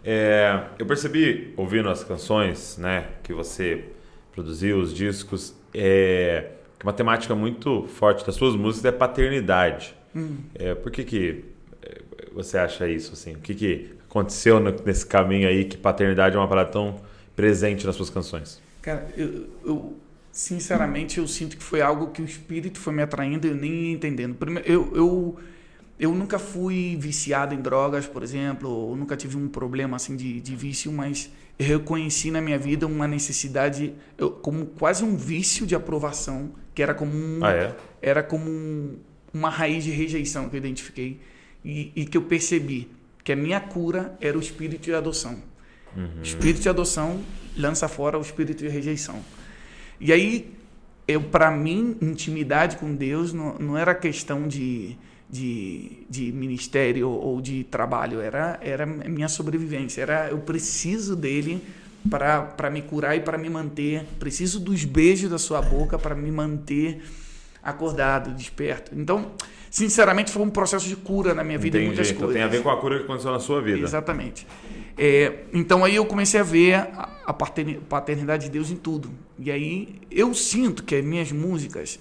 É, 0.04 0.64
eu 0.78 0.86
percebi, 0.86 1.52
ouvindo 1.56 1.88
as 1.88 2.02
canções 2.02 2.76
né, 2.78 3.08
que 3.22 3.32
você 3.32 3.84
produziu, 4.32 4.78
os 4.78 4.94
discos, 4.94 5.54
é, 5.74 6.50
uma 6.82 6.92
temática 6.92 7.34
muito 7.34 7.86
forte 7.86 8.24
das 8.24 8.34
suas 8.34 8.54
músicas 8.56 8.86
é 8.86 8.92
paternidade. 8.92 9.94
Hum. 10.14 10.38
É, 10.54 10.74
por 10.74 10.90
que, 10.90 11.04
que 11.04 11.44
é, 11.82 12.00
você 12.32 12.58
acha 12.58 12.88
isso? 12.88 13.12
Assim? 13.12 13.34
O 13.34 13.38
que, 13.38 13.54
que 13.54 13.90
aconteceu 14.08 14.58
nesse 14.84 15.06
caminho 15.06 15.48
aí 15.48 15.64
que 15.64 15.76
paternidade 15.76 16.36
é 16.36 16.38
uma 16.38 16.48
palavra 16.48 16.72
tão 16.72 17.00
presente 17.36 17.86
nas 17.86 17.96
suas 17.96 18.10
canções? 18.10 18.60
Cara, 18.82 19.08
eu, 19.16 19.48
eu 19.64 19.96
sinceramente 20.32 21.18
eu 21.18 21.26
sinto 21.26 21.56
que 21.56 21.62
foi 21.62 21.80
algo 21.80 22.08
que 22.08 22.22
o 22.22 22.24
espírito 22.24 22.78
foi 22.78 22.92
me 22.92 23.02
atraindo 23.02 23.46
e 23.46 23.50
eu 23.50 23.56
nem 23.56 23.92
entendendo. 23.92 24.34
Primeiro, 24.34 24.68
eu, 24.68 24.96
eu, 24.96 25.38
eu 25.98 26.14
nunca 26.14 26.38
fui 26.38 26.96
viciado 26.98 27.54
em 27.54 27.60
drogas, 27.60 28.06
por 28.06 28.22
exemplo, 28.22 28.68
ou 28.70 28.96
nunca 28.96 29.16
tive 29.16 29.36
um 29.36 29.48
problema 29.48 29.96
assim 29.96 30.16
de, 30.16 30.40
de 30.40 30.56
vício, 30.56 30.90
mas 30.90 31.30
eu 31.60 31.66
reconheci 31.66 32.30
na 32.30 32.40
minha 32.40 32.58
vida 32.58 32.86
uma 32.86 33.06
necessidade, 33.06 33.92
eu, 34.16 34.30
como 34.30 34.64
quase 34.64 35.04
um 35.04 35.14
vício 35.14 35.66
de 35.66 35.74
aprovação, 35.74 36.52
que 36.74 36.82
era 36.82 36.94
como 36.94 37.12
um, 37.12 37.44
ah, 37.44 37.52
é? 37.52 37.76
era 38.00 38.22
como 38.22 38.48
um, 38.48 38.96
uma 39.32 39.50
raiz 39.50 39.84
de 39.84 39.90
rejeição 39.90 40.48
que 40.48 40.56
eu 40.56 40.58
identifiquei 40.58 41.20
e, 41.62 41.92
e, 41.94 42.06
que 42.06 42.16
eu 42.16 42.22
percebi 42.22 42.88
que 43.22 43.30
a 43.30 43.36
minha 43.36 43.60
cura 43.60 44.16
era 44.22 44.38
o 44.38 44.40
espírito 44.40 44.84
de 44.84 44.94
adoção. 44.94 45.36
Uhum. 45.94 46.22
Espírito 46.22 46.62
de 46.62 46.68
adoção 46.70 47.20
lança 47.54 47.86
fora 47.88 48.16
o 48.16 48.22
espírito 48.22 48.60
de 48.60 48.68
rejeição. 48.68 49.20
E 50.00 50.14
aí 50.14 50.54
eu 51.06 51.20
para 51.20 51.50
mim, 51.50 51.94
intimidade 52.00 52.78
com 52.78 52.94
Deus 52.94 53.34
não, 53.34 53.58
não 53.58 53.76
era 53.76 53.94
questão 53.94 54.48
de, 54.48 54.96
de, 55.30 56.04
de 56.08 56.32
ministério 56.32 57.08
ou 57.08 57.40
de 57.40 57.64
trabalho, 57.64 58.20
era, 58.20 58.58
era 58.62 58.84
minha 58.86 59.28
sobrevivência. 59.28 60.02
Era 60.02 60.28
eu 60.30 60.38
preciso 60.38 61.14
dele 61.14 61.62
para 62.08 62.70
me 62.70 62.82
curar 62.82 63.16
e 63.16 63.20
para 63.20 63.38
me 63.38 63.48
manter. 63.48 64.04
Preciso 64.18 64.58
dos 64.58 64.84
beijos 64.84 65.30
da 65.30 65.38
sua 65.38 65.60
boca 65.62 65.98
para 65.98 66.14
me 66.14 66.30
manter 66.30 67.02
acordado, 67.62 68.34
desperto. 68.34 68.90
Então, 68.96 69.32
sinceramente, 69.70 70.32
foi 70.32 70.42
um 70.42 70.50
processo 70.50 70.88
de 70.88 70.96
cura 70.96 71.34
na 71.34 71.44
minha 71.44 71.58
vida 71.58 71.76
Entendi. 71.76 71.84
em 71.84 71.88
muitas 71.88 72.08
então 72.08 72.20
coisas. 72.22 72.34
tem 72.34 72.42
a 72.42 72.48
ver 72.48 72.62
com 72.62 72.70
a 72.70 72.76
cura 72.80 72.98
que 72.98 73.04
aconteceu 73.04 73.30
na 73.30 73.38
sua 73.38 73.60
vida. 73.60 73.78
Exatamente. 73.78 74.46
É, 74.96 75.44
então 75.52 75.84
aí 75.84 75.96
eu 75.96 76.06
comecei 76.06 76.40
a 76.40 76.42
ver 76.42 76.74
a, 76.74 77.20
a 77.26 77.32
paterni- 77.32 77.78
paternidade 77.88 78.46
de 78.46 78.50
Deus 78.50 78.70
em 78.70 78.76
tudo. 78.76 79.10
E 79.38 79.50
aí 79.50 80.00
eu 80.10 80.32
sinto 80.34 80.82
que 80.82 80.94
as 80.96 81.04
minhas 81.04 81.30
músicas, 81.32 82.00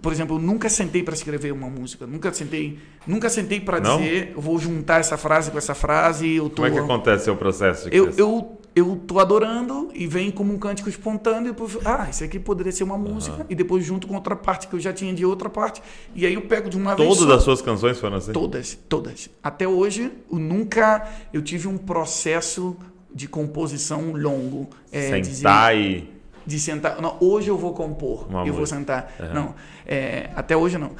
por 0.00 0.12
exemplo, 0.12 0.36
eu 0.36 0.40
nunca 0.40 0.68
sentei 0.68 1.02
para 1.02 1.14
escrever 1.14 1.52
uma 1.52 1.68
música, 1.68 2.06
nunca 2.06 2.32
sentei, 2.32 2.78
nunca 3.06 3.28
sentei 3.28 3.60
para 3.60 3.78
dizer, 3.78 4.32
eu 4.34 4.40
vou 4.40 4.58
juntar 4.58 5.00
essa 5.00 5.16
frase 5.16 5.50
com 5.50 5.58
essa 5.58 5.74
frase, 5.74 6.34
eu 6.34 6.48
tô 6.48 6.62
Como 6.62 6.68
é 6.68 6.70
que 6.70 6.78
acontece 6.78 7.22
o 7.22 7.24
seu 7.24 7.36
processo 7.36 7.88
de 7.88 7.96
eu, 7.96 8.10
eu, 8.16 8.58
eu 8.74 8.96
tô 9.06 9.18
adorando 9.20 9.90
e 9.94 10.06
vem 10.06 10.30
como 10.30 10.52
um 10.52 10.58
cântico 10.58 10.88
espontâneo 10.88 11.48
e 11.48 11.52
depois, 11.52 11.78
ah, 11.84 12.08
isso 12.10 12.24
aqui 12.24 12.38
poderia 12.38 12.72
ser 12.72 12.84
uma 12.84 12.98
música 12.98 13.46
e 13.48 13.54
depois 13.54 13.84
junto 13.84 14.06
com 14.06 14.14
outra 14.14 14.34
parte 14.34 14.66
que 14.68 14.74
eu 14.74 14.80
já 14.80 14.92
tinha 14.92 15.12
de 15.14 15.24
outra 15.24 15.48
parte 15.48 15.82
e 16.14 16.26
aí 16.26 16.34
eu 16.34 16.42
pego 16.42 16.68
de 16.68 16.76
uma 16.76 16.94
vez 16.94 17.16
Todas 17.16 17.30
as 17.30 17.42
suas 17.42 17.62
canções 17.62 17.98
foram 17.98 18.16
assim? 18.16 18.32
Todas, 18.32 18.78
todas. 18.88 19.30
Até 19.42 19.68
hoje, 19.68 20.10
eu 20.30 20.38
nunca 20.38 21.08
eu 21.32 21.42
tive 21.42 21.68
um 21.68 21.76
processo 21.78 22.76
de 23.14 23.28
composição 23.28 24.12
longo. 24.12 24.68
É, 24.90 25.20
dizer- 25.20 25.36
Sentar 25.36 25.76
e... 25.76 26.08
de 26.46 26.58
sentar. 26.60 27.00
Não, 27.00 27.16
hoje 27.20 27.48
eu 27.48 27.56
vou 27.58 27.72
compor. 27.72 28.26
Uma 28.28 28.40
eu 28.46 28.52
vou 28.52 28.60
música. 28.60 28.78
sentar. 28.78 29.12
Aham. 29.20 29.34
Não, 29.34 29.54
é, 29.86 30.30
até 30.36 30.56
hoje 30.56 30.78
não. 30.78 30.92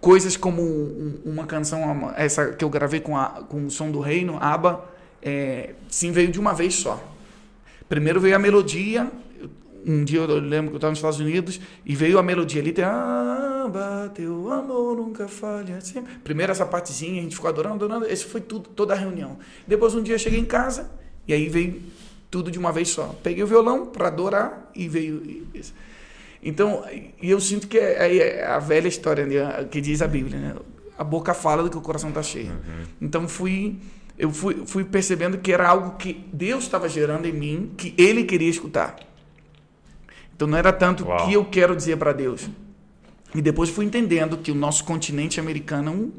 Coisas 0.00 0.36
como 0.36 0.62
um- 0.62 1.20
uma 1.24 1.46
canção, 1.46 2.12
essa 2.16 2.52
que 2.52 2.64
eu 2.64 2.68
gravei 2.70 3.00
com, 3.00 3.16
a, 3.16 3.26
com 3.48 3.66
o 3.66 3.70
Som 3.70 3.90
do 3.90 3.98
Reino, 4.00 4.38
ABBA, 4.40 4.84
é, 5.22 5.70
sim, 5.88 6.12
veio 6.12 6.30
de 6.30 6.38
uma 6.38 6.52
vez 6.54 6.74
só. 6.74 7.02
Primeiro 7.88 8.20
veio 8.20 8.36
a 8.36 8.38
melodia. 8.38 9.10
Um 9.84 10.04
dia 10.04 10.20
eu 10.20 10.26
lembro 10.40 10.70
que 10.70 10.74
eu 10.74 10.76
estava 10.76 10.90
nos 10.90 10.98
Estados 10.98 11.20
Unidos 11.20 11.60
e 11.84 11.94
veio 11.94 12.18
a 12.18 12.22
melodia 12.22 12.60
ali. 12.60 12.72
Tem, 12.72 12.84
ah, 12.84 14.10
teu 14.14 14.52
amor 14.52 14.96
nunca 14.96 15.28
falha. 15.28 15.80
Sempre. 15.80 16.12
Primeiro 16.24 16.50
essa 16.52 16.66
partezinha, 16.66 17.20
a 17.20 17.22
gente 17.24 17.34
ficou 17.34 17.48
adorando, 17.48 17.84
adorando. 17.84 18.06
Esse 18.06 18.24
foi 18.24 18.40
tudo, 18.40 18.68
toda 18.68 18.94
a 18.94 18.96
reunião. 18.96 19.38
Depois 19.66 19.94
um 19.94 20.02
dia 20.02 20.14
eu 20.14 20.18
cheguei 20.18 20.40
em 20.40 20.44
casa 20.44 20.90
e 21.26 21.32
aí 21.32 21.48
veio 21.48 21.80
tudo 22.36 22.50
de 22.50 22.58
uma 22.58 22.70
vez 22.70 22.90
só. 22.90 23.14
Peguei 23.22 23.42
o 23.42 23.46
violão 23.46 23.86
para 23.86 24.08
adorar 24.08 24.70
e 24.74 24.86
veio. 24.86 25.46
Então, 26.42 26.84
e 27.22 27.30
eu 27.30 27.40
sinto 27.40 27.66
que 27.66 27.78
é, 27.78 28.02
aí 28.02 28.18
é 28.20 28.46
a 28.46 28.58
velha 28.58 28.88
história 28.88 29.24
né, 29.24 29.64
que 29.70 29.80
diz 29.80 30.02
a 30.02 30.06
Bíblia, 30.06 30.38
né? 30.38 30.56
A 30.98 31.02
boca 31.02 31.32
fala 31.32 31.62
do 31.62 31.70
que 31.70 31.78
o 31.78 31.80
coração 31.80 32.10
está 32.10 32.22
cheio. 32.22 32.52
Então 33.00 33.26
fui 33.26 33.76
eu 34.18 34.30
fui, 34.30 34.66
fui 34.66 34.84
percebendo 34.84 35.38
que 35.38 35.50
era 35.50 35.66
algo 35.66 35.96
que 35.96 36.26
Deus 36.30 36.64
estava 36.64 36.90
gerando 36.90 37.24
em 37.24 37.32
mim, 37.32 37.72
que 37.74 37.94
Ele 37.96 38.24
queria 38.24 38.50
escutar. 38.50 38.96
Então 40.34 40.46
não 40.46 40.58
era 40.58 40.74
tanto 40.74 41.10
o 41.10 41.26
que 41.26 41.32
eu 41.32 41.44
quero 41.46 41.74
dizer 41.74 41.96
para 41.96 42.12
Deus. 42.12 42.50
E 43.34 43.40
depois 43.40 43.70
fui 43.70 43.86
entendendo 43.86 44.36
que 44.36 44.50
o 44.50 44.54
nosso 44.54 44.84
continente 44.84 45.40
americano, 45.40 46.12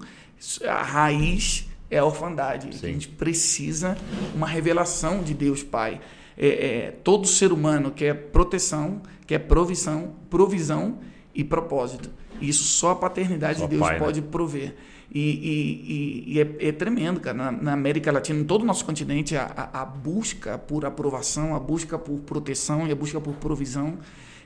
a 0.68 0.82
raiz 0.82 1.68
é 1.90 1.98
a 2.00 2.06
orfandade. 2.06 2.76
Sim. 2.76 2.88
A 2.88 2.90
gente 2.92 3.08
precisa 3.08 3.98
uma 4.36 4.48
revelação 4.48 5.22
de 5.24 5.34
Deus 5.34 5.64
Pai. 5.64 6.00
É, 6.38 6.48
é, 6.48 6.92
todo 7.04 7.28
ser 7.28 7.52
humano 7.52 7.92
quer 7.92 8.14
proteção, 8.32 9.02
quer 9.26 9.40
provisão, 9.40 10.14
provisão 10.30 11.00
e 11.34 11.44
propósito. 11.44 12.10
E 12.40 12.48
isso 12.50 12.64
só 12.64 12.92
a 12.92 12.96
paternidade 12.96 13.60
Só 13.60 13.66
de 13.66 13.72
Deus 13.72 13.82
pai, 13.82 13.94
né? 13.94 14.06
pode 14.06 14.22
prover. 14.22 14.76
E, 15.12 15.20
e- 15.20 15.94
e- 15.94 16.34
e 16.36 16.40
é, 16.42 16.68
é 16.68 16.72
tremendo, 16.72 17.20
cara. 17.20 17.36
Na, 17.36 17.52
na 17.52 17.74
América 17.74 18.12
Latina, 18.12 18.40
em 18.40 18.44
todo 18.44 18.62
o 18.62 18.66
nosso 18.66 18.86
continente, 18.86 19.36
a, 19.36 19.46
a- 19.74 19.82
a 19.82 19.86
busca 19.86 20.58
por 20.58 20.86
aprovação, 20.86 21.56
a 21.56 21.60
busca 21.60 21.98
por 21.98 22.20
proteção 22.20 22.86
e 22.88 22.92
a 22.92 22.96
busca 22.96 23.20
por 23.20 23.34
provisão, 23.36 23.98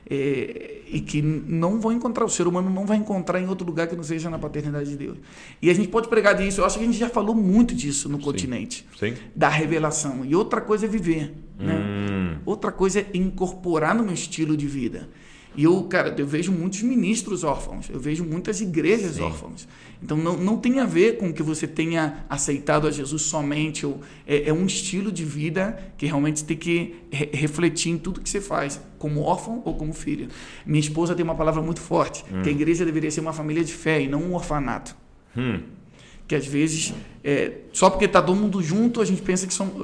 é, 0.08 0.80
e 0.88 1.00
que 1.00 1.22
não 1.22 1.80
vão 1.80 1.92
encontrar, 1.92 2.24
o 2.24 2.28
ser 2.28 2.46
humano 2.46 2.68
não 2.68 2.84
vai 2.84 2.96
encontrar 2.96 3.40
em 3.40 3.48
outro 3.48 3.66
lugar 3.66 3.86
que 3.86 3.96
não 3.96 4.02
seja 4.02 4.28
na 4.28 4.38
paternidade 4.38 4.90
de 4.90 4.96
Deus. 4.96 5.18
E 5.60 5.70
a 5.70 5.74
gente 5.74 5.88
pode 5.88 6.08
pregar 6.08 6.34
disso, 6.34 6.60
eu 6.60 6.64
acho 6.64 6.78
que 6.78 6.84
a 6.84 6.86
gente 6.86 6.98
já 6.98 7.08
falou 7.08 7.34
muito 7.34 7.74
disso 7.74 8.08
no 8.08 8.18
continente, 8.18 8.86
Sim. 8.98 9.14
da 9.34 9.48
revelação. 9.48 10.24
E 10.24 10.34
outra 10.34 10.60
coisa 10.60 10.86
é 10.86 10.88
viver. 10.88 11.32
Né? 11.58 11.74
Hum, 11.74 12.38
Outra 12.44 12.72
coisa 12.72 13.00
é 13.00 13.06
incorporar 13.14 13.94
no 13.94 14.02
meu 14.02 14.14
estilo 14.14 14.56
de 14.56 14.66
vida. 14.66 15.08
E 15.54 15.64
eu, 15.64 15.82
cara, 15.84 16.14
eu 16.16 16.26
vejo 16.26 16.50
muitos 16.50 16.82
ministros 16.82 17.44
órfãos, 17.44 17.90
eu 17.90 18.00
vejo 18.00 18.24
muitas 18.24 18.60
igrejas 18.60 19.16
Sim. 19.16 19.22
órfãos. 19.22 19.68
Então 20.02 20.16
não, 20.16 20.36
não 20.36 20.56
tem 20.56 20.80
a 20.80 20.86
ver 20.86 21.18
com 21.18 21.32
que 21.32 21.42
você 21.42 21.66
tenha 21.66 22.24
aceitado 22.28 22.86
a 22.86 22.90
Jesus 22.90 23.22
somente, 23.22 23.84
ou 23.84 24.00
é, 24.26 24.48
é 24.48 24.52
um 24.52 24.64
estilo 24.66 25.12
de 25.12 25.24
vida 25.24 25.92
que 25.96 26.06
realmente 26.06 26.44
tem 26.44 26.56
que 26.56 26.94
re- 27.10 27.30
refletir 27.32 27.92
em 27.92 27.98
tudo 27.98 28.20
que 28.20 28.28
você 28.28 28.40
faz, 28.40 28.80
como 28.98 29.20
órfão 29.20 29.62
ou 29.64 29.74
como 29.74 29.92
filho. 29.92 30.28
Minha 30.64 30.80
esposa 30.80 31.14
tem 31.14 31.22
uma 31.22 31.34
palavra 31.34 31.60
muito 31.60 31.80
forte, 31.80 32.24
que 32.42 32.48
a 32.48 32.52
igreja 32.52 32.84
deveria 32.84 33.10
ser 33.10 33.20
uma 33.20 33.32
família 33.32 33.62
de 33.62 33.72
fé 33.72 34.00
e 34.00 34.08
não 34.08 34.22
um 34.22 34.34
orfanato 34.34 34.96
hum. 35.36 35.60
que 36.26 36.34
às 36.34 36.46
vezes 36.46 36.94
é, 37.22 37.52
só 37.72 37.90
porque 37.90 38.06
está 38.06 38.22
todo 38.22 38.36
mundo 38.36 38.62
junto 38.62 39.00
a 39.00 39.04
gente 39.04 39.22
pensa 39.22 39.46
que 39.46 39.52
somos 39.54 39.74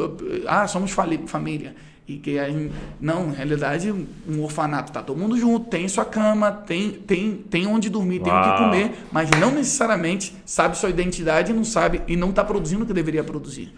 ah 0.46 0.66
somos 0.66 0.90
família 0.90 1.74
e 2.08 2.16
que 2.16 2.38
a 2.38 2.48
gente, 2.48 2.72
não 3.00 3.26
na 3.26 3.34
realidade 3.34 3.92
um 3.92 4.42
orfanato 4.42 4.92
tá 4.92 5.02
todo 5.02 5.18
mundo 5.18 5.36
junto 5.36 5.68
tem 5.68 5.86
sua 5.88 6.04
cama 6.04 6.50
tem 6.50 6.92
tem 6.92 7.36
tem 7.36 7.66
onde 7.66 7.90
dormir 7.90 8.20
tem 8.20 8.32
o 8.32 8.42
que 8.42 8.48
Uau. 8.48 8.58
comer 8.58 8.92
mas 9.12 9.28
não 9.38 9.50
necessariamente 9.50 10.34
sabe 10.46 10.76
sua 10.78 10.90
identidade 10.90 11.52
e 11.52 11.54
não 11.54 11.64
sabe 11.64 12.02
e 12.08 12.16
não 12.16 12.30
está 12.30 12.42
produzindo 12.42 12.84
o 12.84 12.86
que 12.86 12.92
deveria 12.92 13.22
produzir 13.22 13.74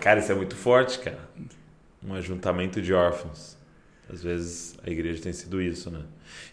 Cara, 0.00 0.20
isso 0.20 0.30
é 0.32 0.34
muito 0.34 0.56
forte, 0.56 0.98
cara. 1.00 1.18
Um 2.06 2.14
ajuntamento 2.14 2.80
de 2.80 2.92
órfãos. 2.94 3.56
Às 4.10 4.22
vezes 4.22 4.78
a 4.84 4.90
igreja 4.90 5.22
tem 5.22 5.32
sido 5.32 5.60
isso, 5.60 5.90
né? 5.90 6.00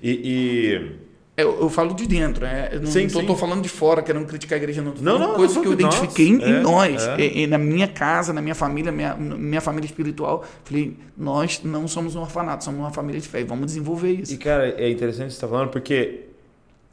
E. 0.01 0.91
eu, 1.37 1.59
eu 1.61 1.69
falo 1.69 1.93
de 1.93 2.07
dentro 2.07 2.43
né? 2.45 2.69
eu 2.71 2.81
não, 2.81 3.25
tô 3.25 3.35
falando 3.35 3.61
de 3.61 3.69
fora 3.69 4.01
querendo 4.01 4.25
criticar 4.25 4.57
a 4.57 4.61
igreja 4.61 4.81
não, 4.81 4.93
Não, 4.93 5.19
não, 5.19 5.33
coisas 5.35 5.57
que 5.57 5.67
eu 5.67 5.73
identifiquei 5.73 6.31
nós. 6.31 6.41
em 6.43 6.53
É, 6.55 6.59
nós 6.61 7.07
é. 7.07 7.19
E- 7.19 7.43
e 7.43 7.47
na 7.47 7.57
minha 7.57 7.87
casa 7.87 8.31
na 8.31 8.41
minha 8.41 8.55
família 8.55 8.91
minha, 8.91 9.15
minha 9.15 9.61
família 9.61 9.85
espiritual 9.85 10.45
falei 10.63 10.95
nós 11.17 11.61
não 11.63 11.87
somos 11.87 12.15
um 12.15 12.21
orfanato 12.21 12.63
somos 12.63 12.79
uma 12.79 12.91
família 12.91 13.19
de 13.19 13.27
fé 13.27 13.41
e 13.41 13.43
vamos 13.43 13.67
desenvolver 13.67 14.11
isso 14.13 14.33
e, 14.33 14.37
cara, 14.37 14.69
é 14.69 14.89
interessante 14.89 15.31
você 15.31 15.35
estar 15.37 15.47
falando 15.47 15.69
porque 15.69 16.21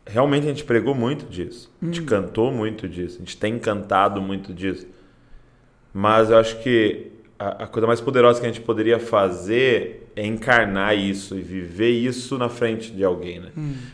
realmente 0.06 0.44
a 0.44 0.48
gente 0.48 0.64
pregou 0.64 0.94
muito 0.96 1.26
disso. 1.26 1.70
A 1.80 1.86
gente 1.86 2.02
cantou 2.02 2.50
muito 2.52 2.88
disso. 2.88 3.16
A 3.16 3.18
gente 3.20 3.36
tem 3.36 3.56
cantado 3.56 4.20
muito 4.20 4.52
disso. 4.52 4.84
Mas 5.94 6.30
eu 6.30 6.38
acho 6.38 6.60
que 6.60 7.12
a, 7.38 7.64
a 7.64 7.66
coisa 7.66 7.86
mais 7.86 8.00
poderosa 8.00 8.40
que 8.40 8.46
a 8.46 8.48
gente 8.48 8.60
poderia 8.62 8.98
fazer 8.98 10.01
é 10.14 10.26
encarnar 10.26 10.96
isso 10.96 11.36
e 11.36 11.40
viver 11.40 11.90
isso 11.90 12.36
na 12.36 12.48
frente 12.48 12.90
de 12.92 13.02
alguém, 13.04 13.40
né? 13.40 13.48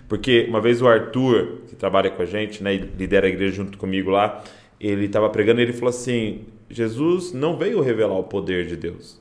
Porque 0.09 0.47
uma 0.49 0.61
vez 0.61 0.83
o 0.83 0.89
Arthur, 0.89 1.59
que 1.69 1.77
trabalha 1.77 2.11
com 2.11 2.23
a 2.23 2.27
gente, 2.27 2.63
né, 2.63 2.75
e 2.75 2.79
lidera 2.79 3.27
a 3.27 3.31
igreja 3.31 3.55
junto 3.57 3.79
comigo 3.79 4.11
lá, 4.11 4.43
ele 4.81 5.05
estava 5.07 5.29
pregando 5.31 5.61
e 5.61 5.65
ele 5.65 5.73
falou 5.73 5.91
assim: 5.91 6.41
Jesus 6.69 7.33
não 7.33 7.57
veio 7.57 7.81
revelar 7.81 8.19
o 8.19 8.25
poder 8.25 8.67
de 8.67 8.77
Deus. 8.77 9.21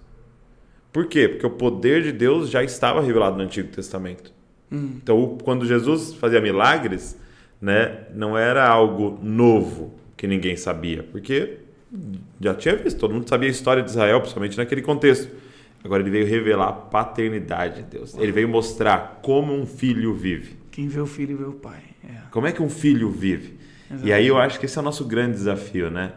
Por 0.91 1.05
quê? 1.05 1.27
Porque 1.27 1.45
o 1.45 1.51
poder 1.51 2.01
de 2.01 2.11
Deus 2.11 2.49
já 2.49 2.63
estava 2.63 3.01
revelado 3.01 3.37
no 3.37 3.43
Antigo 3.43 3.67
Testamento. 3.69 4.31
Então, 4.71 5.21
o- 5.23 5.37
quando 5.43 5.65
Jesus 5.65 6.13
fazia 6.15 6.41
milagres, 6.41 7.17
né, 7.61 7.99
não 8.13 8.37
era 8.37 8.67
algo 8.67 9.17
novo 9.21 9.93
que 10.17 10.25
ninguém 10.27 10.55
sabia, 10.57 11.03
porque 11.03 11.59
já 12.41 12.53
tinha 12.53 12.75
visto, 12.75 12.99
todo 12.99 13.13
mundo 13.13 13.29
sabia 13.29 13.47
a 13.47 13.51
história 13.51 13.81
de 13.83 13.89
Israel, 13.89 14.19
principalmente 14.19 14.57
naquele 14.57 14.81
contexto. 14.81 15.29
Agora 15.87 16.03
ele 16.03 16.11
veio 16.11 16.27
revelar 16.27 16.67
a 16.67 16.73
paternidade 16.73 17.77
de 17.81 17.89
Deus. 17.89 18.15
Ele 18.17 18.31
veio 18.31 18.47
mostrar 18.47 19.19
como 19.23 19.53
um 19.53 19.65
filho 19.65 20.13
vive. 20.13 20.55
quem 20.71 20.87
vê 20.87 20.99
o 20.99 21.07
filho 21.07 21.35
vê 21.37 21.45
o 21.45 21.53
pai 21.53 21.79
é. 22.07 22.13
Como 22.29 22.45
é 22.45 22.51
que 22.51 22.61
um 22.61 22.69
filho 22.69 23.09
vive? 23.09 23.57
E 24.03 24.11
aí 24.13 24.27
eu 24.27 24.37
acho 24.37 24.59
que 24.59 24.65
esse 24.65 24.77
é 24.77 24.81
o 24.81 24.83
nosso 24.83 25.05
grande 25.05 25.31
desafio, 25.33 25.89
né? 25.89 26.11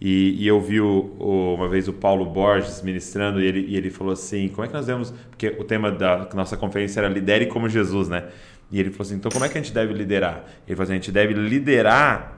E, 0.00 0.36
e 0.42 0.46
eu 0.46 0.60
vi 0.60 0.78
o- 0.80 1.16
o- 1.18 1.54
uma 1.54 1.68
vez 1.68 1.88
o 1.88 1.92
Paulo 1.92 2.26
Borges 2.26 2.82
ministrando 2.82 3.40
e 3.40 3.46
ele, 3.46 3.60
e 3.66 3.76
ele 3.76 3.88
falou 3.90 4.12
assim: 4.12 4.48
como 4.48 4.64
é 4.64 4.68
que 4.68 4.74
nós 4.74 4.84
devemos. 4.86 5.10
Porque 5.30 5.48
o 5.58 5.64
tema 5.64 5.90
da 5.90 6.28
nossa 6.34 6.56
conferência 6.56 7.00
era 7.00 7.08
Lidere 7.08 7.46
como 7.46 7.66
Jesus, 7.68 8.08
né? 8.08 8.28
E 8.70 8.78
ele 8.78 8.90
falou 8.90 9.02
assim: 9.06 9.14
então 9.16 9.30
como 9.30 9.44
é 9.44 9.48
que 9.48 9.56
a 9.56 9.62
gente 9.62 9.72
deve 9.72 9.94
liderar? 9.94 10.44
Ele 10.66 10.76
falou 10.76 10.82
assim: 10.84 10.92
a 10.92 10.96
gente 10.96 11.10
deve 11.10 11.32
liderar 11.32 12.36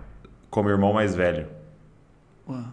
como 0.49 0.68
irmão 0.70 0.92
mais 0.92 1.14
velho, 1.16 1.46
Uau. 2.49 2.64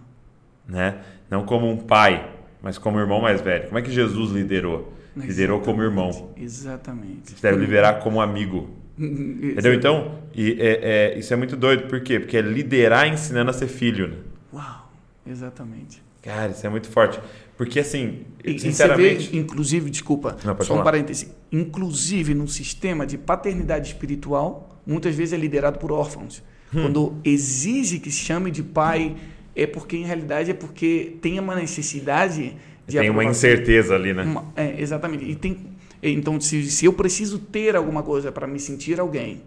né? 0.68 1.00
Não 1.30 1.46
como 1.46 1.68
um 1.70 1.78
pai, 1.78 2.32
mas 2.64 2.78
como 2.78 2.98
irmão 2.98 3.22
mais 3.22 3.42
velho. 3.42 3.66
Como 3.66 3.78
é 3.78 3.82
que 3.82 3.92
Jesus 3.92 4.32
liderou? 4.32 4.94
Liderou 5.16 5.60
como 5.60 5.84
irmão. 5.84 6.32
exatamente 6.38 7.30
gente 7.30 7.42
deve 7.42 7.58
liderar 7.58 8.00
como 8.00 8.20
amigo. 8.20 8.70
Entendeu? 8.98 9.74
Então, 9.74 10.20
e, 10.34 10.54
é, 10.60 11.14
é, 11.14 11.20
isso 11.20 11.32
é 11.34 11.36
muito 11.36 11.56
doido. 11.58 11.88
Por 11.88 12.02
quê? 12.02 12.20
Porque 12.20 12.38
é 12.38 12.42
liderar 12.42 13.08
ensinando 13.08 13.50
a 13.52 13.54
ser 13.54 13.68
filho. 13.68 14.08
Né? 14.08 14.16
uau 14.54 14.92
exatamente 15.26 16.02
Cara, 16.22 16.52
isso 16.52 16.66
é 16.66 16.70
muito 16.70 16.88
forte. 16.88 17.20
Porque 17.58 17.80
assim, 17.80 18.22
E, 18.44 18.54
você 18.54 18.60
sinceramente. 18.60 19.30
vê, 19.30 19.38
inclusive, 19.38 19.90
desculpa, 19.90 20.38
Não, 20.44 20.56
só 20.56 20.64
um 20.64 20.66
falar. 20.78 20.84
parêntese. 20.84 21.28
Inclusive, 21.52 22.34
no 22.34 22.48
sistema 22.48 23.06
de 23.06 23.18
paternidade 23.18 23.88
espiritual, 23.90 24.82
muitas 24.88 25.16
vezes 25.16 25.34
é 25.34 25.38
liderado 25.38 25.80
por 25.80 25.92
órfãos. 25.92 26.42
Hum. 26.74 26.84
Quando 26.84 27.18
exige 27.26 28.00
que 28.00 28.10
se 28.10 28.20
chame 28.20 28.52
de 28.52 28.64
pai, 28.64 29.18
é 29.56 29.68
porque, 29.68 29.98
em 29.98 30.06
realidade, 30.06 30.52
é 30.52 30.54
porque 30.54 31.16
tem 31.22 31.40
uma 31.40 31.56
necessidade 31.56 32.56
de 32.88 32.98
tem 33.00 33.10
uma 33.10 33.24
incerteza 33.24 33.96
ali, 33.96 34.14
né? 34.14 34.24
Uma- 34.24 34.52
é, 34.56 34.82
exatamente. 34.82 35.24
E 35.26 35.36
tem, 35.36 35.58
então, 36.02 36.40
se, 36.42 36.70
se 36.70 36.86
eu 36.86 36.94
preciso 36.94 37.40
ter 37.40 37.76
alguma 37.76 38.04
coisa 38.04 38.32
para 38.32 38.46
me 38.48 38.60
sentir 38.60 39.00
alguém, 39.00 39.42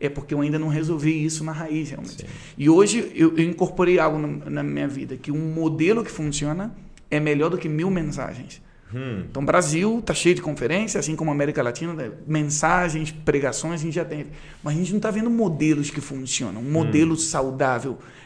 é 0.00 0.08
porque 0.08 0.32
eu 0.32 0.40
ainda 0.40 0.58
não 0.58 0.68
resolvi 0.68 1.24
isso 1.24 1.42
na 1.44 1.52
raiz, 1.52 1.90
realmente. 1.90 2.22
Sim. 2.22 2.26
E 2.56 2.70
hoje 2.70 3.10
eu, 3.14 3.36
eu 3.36 3.44
incorporei 3.44 3.98
algo 3.98 4.18
na, 4.18 4.50
na 4.50 4.62
minha 4.62 4.88
vida, 4.88 5.16
que 5.16 5.30
um 5.32 5.52
modelo 5.52 6.04
que 6.04 6.10
funciona 6.10 6.72
é 7.10 7.18
melhor 7.18 7.50
do 7.50 7.58
que 7.58 7.68
mil 7.68 7.90
mensagens. 7.90 8.62
Hum, 8.94 9.24
Então, 9.28 9.44
Brasil 9.44 9.98
está 9.98 10.14
cheio 10.14 10.34
de 10.34 10.40
conferências, 10.40 11.04
assim 11.04 11.14
como 11.14 11.30
a 11.30 11.34
América 11.34 11.62
Latina, 11.62 11.92
né? 11.92 12.10
mensagens, 12.26 13.10
pregações, 13.10 13.80
a 13.80 13.84
gente 13.84 13.94
já 13.94 14.04
tem. 14.04 14.26
Mas 14.62 14.74
a 14.74 14.78
gente 14.78 14.90
não 14.92 14.96
está 14.98 15.10
vendo 15.10 15.28
modelos 15.28 15.90
que 15.90 16.00
funcionam, 16.00 16.62
um 16.62 16.70
modelo 16.70 17.14
saudável 17.16 17.98
é, 17.98 17.98
um, 17.98 17.98
um 17.98 18.17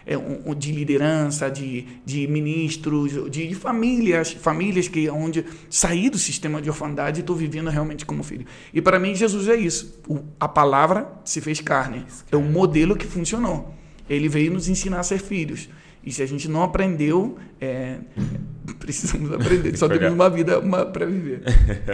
de 0.56 0.72
liderança, 0.72 1.50
de, 1.50 1.86
de 2.04 2.26
ministros, 2.26 3.30
de, 3.30 3.54
famílias, 3.54 4.32
famílias 4.32 4.88
que 4.88 5.08
onde 5.08 5.44
saí 5.70 6.10
do 6.10 6.18
sistema 6.18 6.60
de 6.60 6.68
orfandade 6.68 7.20
e 7.20 7.22
estou 7.22 7.36
vivendo 7.36 7.70
realmente 7.70 8.04
como 8.04 8.22
filho. 8.22 8.46
E 8.72 8.80
para 8.80 8.98
mim, 8.98 9.14
Jesus 9.14 9.48
é 9.48 9.56
isso. 9.56 10.00
O- 10.08 10.20
a 10.38 10.48
palavra 10.48 11.08
se 11.24 11.40
fez 11.40 11.60
carne. 11.60 12.04
É 12.30 12.36
um 12.36 12.50
modelo 12.50 12.96
que 12.96 13.06
funcionou. 13.06 13.74
Ele 14.08 14.28
veio 14.28 14.52
nos 14.52 14.68
ensinar 14.68 15.00
a 15.00 15.02
ser 15.02 15.18
filhos. 15.18 15.68
E 16.04 16.12
se 16.12 16.20
a 16.20 16.26
gente 16.26 16.48
não 16.48 16.62
aprendeu, 16.62 17.38
é, 17.60 17.98
precisamos 18.80 19.32
aprender. 19.32 19.76
Só 19.76 19.88
temos 19.88 20.12
uma 20.12 20.28
vida 20.28 20.60
para 20.92 21.06
viver. 21.06 21.42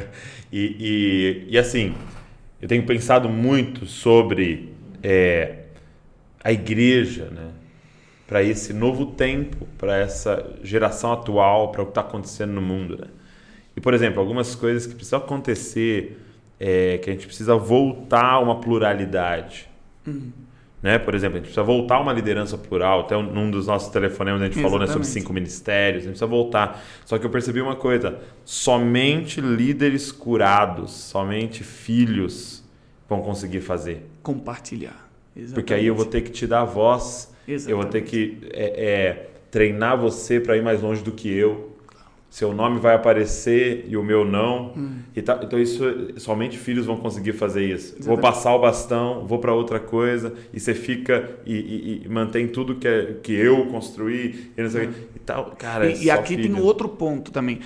e, 0.50 1.44
e, 1.48 1.54
e 1.54 1.58
assim, 1.58 1.94
eu 2.60 2.66
tenho 2.66 2.84
pensado 2.86 3.28
muito 3.28 3.86
sobre 3.86 4.72
é, 5.02 5.64
a 6.42 6.50
igreja, 6.50 7.30
né? 7.30 7.50
Para 8.28 8.42
esse 8.42 8.72
novo 8.72 9.06
tempo, 9.06 9.66
para 9.76 9.96
essa 9.96 10.54
geração 10.62 11.12
atual, 11.12 11.72
para 11.72 11.82
o 11.82 11.86
que 11.86 11.90
está 11.92 12.02
acontecendo 12.02 12.52
no 12.52 12.60
mundo. 12.62 12.96
Né? 12.98 13.08
E, 13.76 13.80
por 13.80 13.92
exemplo, 13.94 14.20
algumas 14.20 14.54
coisas 14.54 14.86
que 14.86 14.94
precisam 14.94 15.18
acontecer, 15.18 16.20
é, 16.60 16.98
que 16.98 17.08
a 17.08 17.12
gente 17.12 17.26
precisa 17.26 17.56
voltar 17.56 18.34
a 18.34 18.38
uma 18.38 18.60
pluralidade. 18.60 19.66
Né? 20.82 20.98
Por 20.98 21.14
exemplo, 21.14 21.36
a 21.36 21.38
gente 21.38 21.46
precisa 21.46 21.62
voltar 21.64 21.96
a 21.96 22.00
uma 22.00 22.12
liderança 22.12 22.56
plural. 22.58 23.00
Até 23.00 23.16
um- 23.16 23.22
num 23.22 23.50
dos 23.50 23.66
nossos 23.66 23.88
telefonemas 23.90 24.40
a 24.42 24.44
gente 24.44 24.60
falou 24.60 24.78
né, 24.78 24.86
sobre 24.86 25.00
Exatamente. 25.02 25.08
cinco 25.08 25.32
ministérios. 25.32 26.02
A 26.02 26.06
gente 26.06 26.10
precisa 26.12 26.26
voltar. 26.26 26.84
Só 27.04 27.18
que 27.18 27.26
eu 27.26 27.30
percebi 27.30 27.60
uma 27.60 27.74
coisa: 27.76 28.18
somente 28.44 29.40
líderes 29.40 30.12
curados, 30.12 30.90
somente 30.92 31.64
filhos 31.64 32.62
vão 33.08 33.20
conseguir 33.22 33.60
fazer. 33.60 34.06
Compartilhar. 34.22 35.08
Exatamente. 35.34 35.54
Porque 35.54 35.74
aí 35.74 35.86
eu 35.86 35.94
vou 35.94 36.04
ter 36.04 36.20
que 36.20 36.30
te 36.30 36.46
dar 36.46 36.64
voz, 36.64 37.34
eu 37.66 37.76
vou 37.76 37.86
ter 37.86 38.02
que 38.02 38.38
é, 38.52 38.64
é, 38.64 39.28
treinar 39.50 39.98
você 39.98 40.38
para 40.38 40.56
ir 40.56 40.62
mais 40.62 40.82
longe 40.82 41.02
do 41.02 41.12
que 41.12 41.28
eu. 41.32 41.66
Seu 42.30 42.52
nome 42.52 42.78
vai 42.78 42.94
aparecer 42.94 43.86
e 43.88 43.96
o 43.96 44.02
meu 44.02 44.22
não. 44.22 44.74
Hum. 44.76 44.98
E 45.16 45.22
tá- 45.22 45.40
então 45.42 45.58
isso 45.58 45.82
somente 46.18 46.58
filhos 46.58 46.84
vão 46.84 46.98
conseguir 46.98 47.32
fazer 47.32 47.64
isso. 47.64 47.92
Vou 47.94 48.00
Exatamente. 48.14 48.20
passar 48.22 48.54
o 48.54 48.58
bastão, 48.58 49.26
vou 49.26 49.38
para 49.38 49.54
outra 49.54 49.80
coisa 49.80 50.34
e 50.52 50.60
você 50.60 50.74
fica 50.74 51.26
e, 51.46 51.54
e- 51.54 52.02
e 52.04 52.08
mantém 52.08 52.46
tudo 52.46 52.74
que, 52.74 52.86
é- 52.86 53.14
que 53.22 53.32
eu 53.32 53.64
construí 53.68 54.50
e, 54.58 54.62
não 54.62 54.68
sei 54.68 54.88
quê. 54.88 54.92
e 55.16 55.18
tal. 55.20 55.52
Cara, 55.58 55.86
é 55.86 55.90
e, 55.90 55.92
e 55.94 56.04
só 56.04 56.12
aqui 56.12 56.34
tem 56.36 56.44
filho. 56.50 56.62
outro 56.62 56.86
ponto 56.90 57.32
também. 57.32 57.60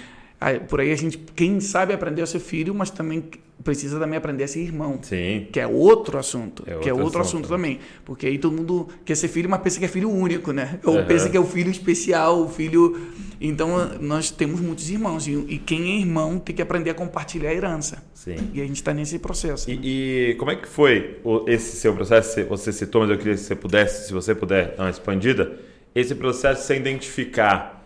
Por 0.68 0.80
aí 0.80 0.92
a 0.92 0.96
gente, 0.96 1.18
quem 1.18 1.60
sabe 1.60 1.92
aprender 1.92 2.22
a 2.22 2.26
ser 2.26 2.40
filho, 2.40 2.74
mas 2.74 2.90
também 2.90 3.24
precisa 3.62 3.96
também 4.00 4.16
aprender 4.18 4.42
a 4.42 4.48
ser 4.48 4.58
irmão. 4.60 4.98
Sim. 5.02 5.46
Que 5.52 5.60
é 5.60 5.66
outro 5.68 6.18
assunto. 6.18 6.64
É 6.66 6.74
que 6.78 6.88
é 6.88 6.92
outro 6.92 7.04
outro 7.06 7.20
assunto, 7.20 7.44
assunto, 7.44 7.48
também. 7.48 7.78
Porque 8.04 8.26
aí 8.26 8.36
todo 8.36 8.56
mundo 8.56 8.88
quer 9.04 9.14
ser 9.14 9.28
filho, 9.28 9.48
mas 9.48 9.60
pensa 9.60 9.78
que 9.78 9.84
é 9.84 9.88
filho 9.88 10.10
único, 10.10 10.50
né? 10.52 10.80
Ou 10.84 10.96
Aham. 10.98 11.06
pensa 11.06 11.28
que 11.30 11.36
é 11.36 11.40
o 11.40 11.44
filho 11.46 11.70
especial, 11.70 12.42
o 12.42 12.48
filho. 12.48 12.98
Então 13.40 13.68
nós 14.00 14.32
temos 14.32 14.60
muitos 14.60 14.90
irmãos. 14.90 15.28
E, 15.28 15.32
e 15.32 15.58
quem 15.58 15.92
é 15.92 16.00
irmão 16.00 16.40
tem 16.40 16.56
que 16.56 16.62
aprender 16.62 16.90
a 16.90 16.94
compartilhar 16.94 17.50
a 17.50 17.54
herança. 17.54 18.02
Sim. 18.12 18.36
E 18.52 18.60
a 18.60 18.64
gente 18.66 18.76
está 18.76 18.92
nesse 18.92 19.18
processo. 19.20 19.70
né? 19.70 19.78
E, 19.80 20.30
e 20.30 20.34
como 20.34 20.50
é 20.50 20.56
que 20.56 20.66
foi 20.66 21.18
esse 21.46 21.76
seu 21.76 21.94
processo? 21.94 22.32
Você- 22.34 22.44
Você 22.44 22.72
citou, 22.72 23.02
mas 23.02 23.10
eu 23.10 23.18
queria 23.18 23.34
que 23.34 23.40
você 23.40 23.54
pudesse, 23.54 24.06
se 24.08 24.12
você 24.12 24.34
puder 24.34 24.74
dar 24.76 24.84
uma 24.84 24.90
expandida, 24.90 25.52
esse 25.94 26.14
processo 26.16 26.62
de 26.62 26.66
você 26.66 26.76
identificar 26.76 27.81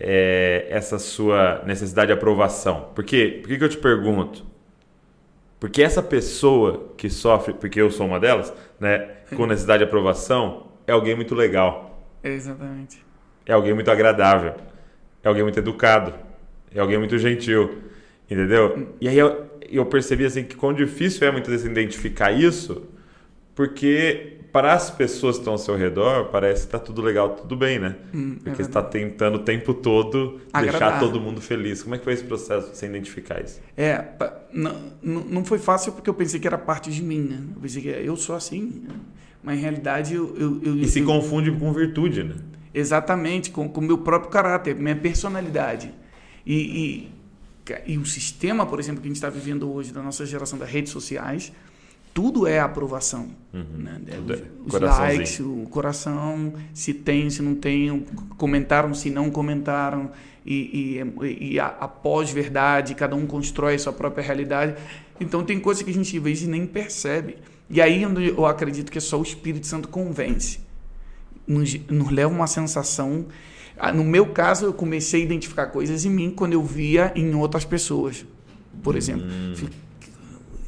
é, 0.00 0.66
essa 0.70 0.98
sua 0.98 1.62
necessidade 1.66 2.06
de 2.06 2.14
aprovação. 2.14 2.88
Por 2.94 3.04
quê? 3.04 3.38
Por 3.42 3.48
que, 3.48 3.58
que 3.58 3.64
eu 3.64 3.68
te 3.68 3.76
pergunto? 3.76 4.46
Porque 5.60 5.82
essa 5.82 6.02
pessoa 6.02 6.94
que 6.96 7.10
sofre, 7.10 7.52
porque 7.52 7.78
eu 7.78 7.90
sou 7.90 8.06
uma 8.06 8.18
delas, 8.18 8.52
né, 8.80 9.10
com 9.36 9.46
necessidade 9.46 9.84
de 9.84 9.84
aprovação, 9.84 10.68
é 10.86 10.92
alguém 10.92 11.14
muito 11.14 11.34
legal, 11.34 12.02
Exatamente. 12.24 13.04
é 13.44 13.52
alguém 13.52 13.74
muito 13.74 13.90
agradável, 13.90 14.54
é 15.22 15.28
alguém 15.28 15.42
muito 15.42 15.58
educado, 15.58 16.14
é 16.74 16.80
alguém 16.80 16.96
muito 16.98 17.18
gentil, 17.18 17.82
entendeu? 18.28 18.88
E 19.02 19.06
aí 19.06 19.18
eu, 19.18 19.50
eu 19.60 19.84
percebi 19.84 20.24
assim 20.24 20.44
que 20.44 20.56
quão 20.56 20.72
difícil 20.72 21.28
é 21.28 21.30
muitas 21.30 21.50
vezes 21.50 21.66
identificar 21.66 22.32
isso, 22.32 22.88
porque 23.54 24.39
para 24.52 24.72
as 24.72 24.90
pessoas 24.90 25.36
que 25.36 25.40
estão 25.42 25.52
ao 25.54 25.58
seu 25.58 25.76
redor 25.76 26.26
parece 26.30 26.62
que 26.62 26.66
está 26.68 26.78
tudo 26.78 27.00
legal, 27.02 27.30
tudo 27.36 27.56
bem, 27.56 27.78
né? 27.78 27.96
Hum, 28.12 28.36
é 28.40 28.50
porque 28.50 28.62
você 28.64 28.68
está 28.68 28.82
tentando 28.82 29.36
o 29.36 29.38
tempo 29.40 29.72
todo 29.74 30.40
deixar 30.52 30.76
Agradar. 30.76 31.00
todo 31.00 31.20
mundo 31.20 31.40
feliz. 31.40 31.82
Como 31.82 31.94
é 31.94 31.98
que 31.98 32.04
foi 32.04 32.14
esse 32.14 32.24
processo 32.24 32.70
de 32.70 32.76
você 32.76 32.86
identificar 32.86 33.42
isso? 33.44 33.60
É, 33.76 34.04
não, 34.52 34.74
não 35.02 35.44
foi 35.44 35.58
fácil 35.58 35.92
porque 35.92 36.10
eu 36.10 36.14
pensei 36.14 36.40
que 36.40 36.46
era 36.46 36.58
parte 36.58 36.90
de 36.90 37.02
mim, 37.02 37.20
né? 37.20 37.40
Eu 37.54 37.60
pensei 37.62 37.82
que 37.82 37.88
eu 37.88 38.16
sou 38.16 38.34
assim, 38.36 38.82
né? 38.88 38.94
mas 39.42 39.58
em 39.58 39.62
realidade 39.62 40.14
eu... 40.14 40.34
eu, 40.36 40.60
eu 40.62 40.76
E 40.76 40.86
se 40.88 41.00
eu- 41.00 41.06
confunde 41.06 41.50
com 41.52 41.72
virtude, 41.72 42.24
né? 42.24 42.34
Exatamente, 42.74 43.50
com 43.50 43.66
o 43.66 43.80
meu 43.80 43.98
próprio 43.98 44.30
caráter, 44.30 44.74
minha 44.76 44.94
personalidade. 44.96 45.92
E, 46.46 47.08
e, 47.86 47.92
e 47.94 47.98
o 47.98 48.06
sistema, 48.06 48.64
por 48.64 48.78
exemplo, 48.80 49.00
que 49.00 49.06
a 49.06 49.10
gente 49.10 49.16
está 49.16 49.28
vivendo 49.28 49.72
hoje, 49.72 49.92
da 49.92 50.02
nossa 50.02 50.24
geração 50.26 50.58
das 50.58 50.68
redes 50.70 50.92
sociais, 50.92 51.52
tudo 52.12 52.46
é 52.46 52.58
aprovação. 52.58 53.28
Né? 53.52 54.00
Tudo 54.14 54.34
é 54.34 54.42
Os, 54.66 54.74
os 54.74 54.80
likes, 54.80 55.40
o 55.40 55.66
coração, 55.70 56.52
se 56.74 56.94
tem, 56.94 57.30
se 57.30 57.42
não 57.42 57.54
tem, 57.54 58.04
comentaram, 58.36 58.94
se 58.94 59.10
não 59.10 59.30
comentaram, 59.30 60.10
e, 60.44 61.02
e, 61.22 61.52
e 61.52 61.60
a, 61.60 61.66
a 61.66 61.88
pós-verdade, 61.88 62.94
cada 62.94 63.14
um 63.14 63.26
constrói 63.26 63.74
a 63.74 63.78
sua 63.78 63.92
própria 63.92 64.24
realidade. 64.24 64.74
Então 65.20 65.44
tem 65.44 65.60
coisas 65.60 65.82
que 65.82 65.90
a 65.90 65.94
gente 65.94 66.16
às 66.16 66.22
vezes 66.22 66.48
nem 66.48 66.66
percebe. 66.66 67.36
E 67.68 67.80
aí 67.80 68.02
eu 68.02 68.46
acredito 68.46 68.90
que 68.90 68.98
é 68.98 69.00
só 69.00 69.18
o 69.18 69.22
Espírito 69.22 69.66
Santo 69.66 69.88
convence 69.88 70.58
nos, 71.50 71.74
nos 71.88 72.10
leva 72.10 72.32
uma 72.32 72.46
sensação. 72.46 73.26
Ah, 73.76 73.92
No 73.92 74.04
meu 74.04 74.26
caso, 74.26 74.66
eu 74.66 74.72
comecei 74.72 75.22
a 75.22 75.24
identificar 75.24 75.66
coisas 75.66 76.04
em 76.04 76.10
mim 76.10 76.30
quando 76.30 76.52
eu 76.52 76.62
via 76.62 77.12
em 77.14 77.34
outras 77.34 77.64
pessoas. 77.64 78.24
Por 78.82 78.96
exemplo, 78.96 79.26
Falei, 79.54 79.74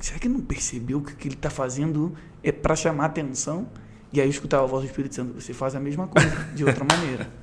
será 0.03 0.19
que 0.19 0.27
ele 0.27 0.35
não 0.35 0.43
percebeu 0.43 1.01
que 1.01 1.13
o 1.13 1.17
que 1.17 1.29
ele 1.29 1.35
está 1.35 1.49
fazendo 1.51 2.15
é 2.43 2.53
para 2.53 2.77
chamar 2.77 3.07
atenção? 3.07 3.69
E 4.13 4.21
aí 4.21 4.27
eu 4.27 4.31
escutava 4.31 4.65
a 4.65 4.67
voz 4.67 4.83
do 4.85 4.89
Espírito 4.89 5.15
Santo: 5.15 5.41
você 5.41 5.53
faz 5.53 5.75
a 5.75 5.81
mesma 5.81 6.07
coisa, 6.07 6.29
de 6.55 6.65
outra 6.65 6.85
maneira. 6.85 7.31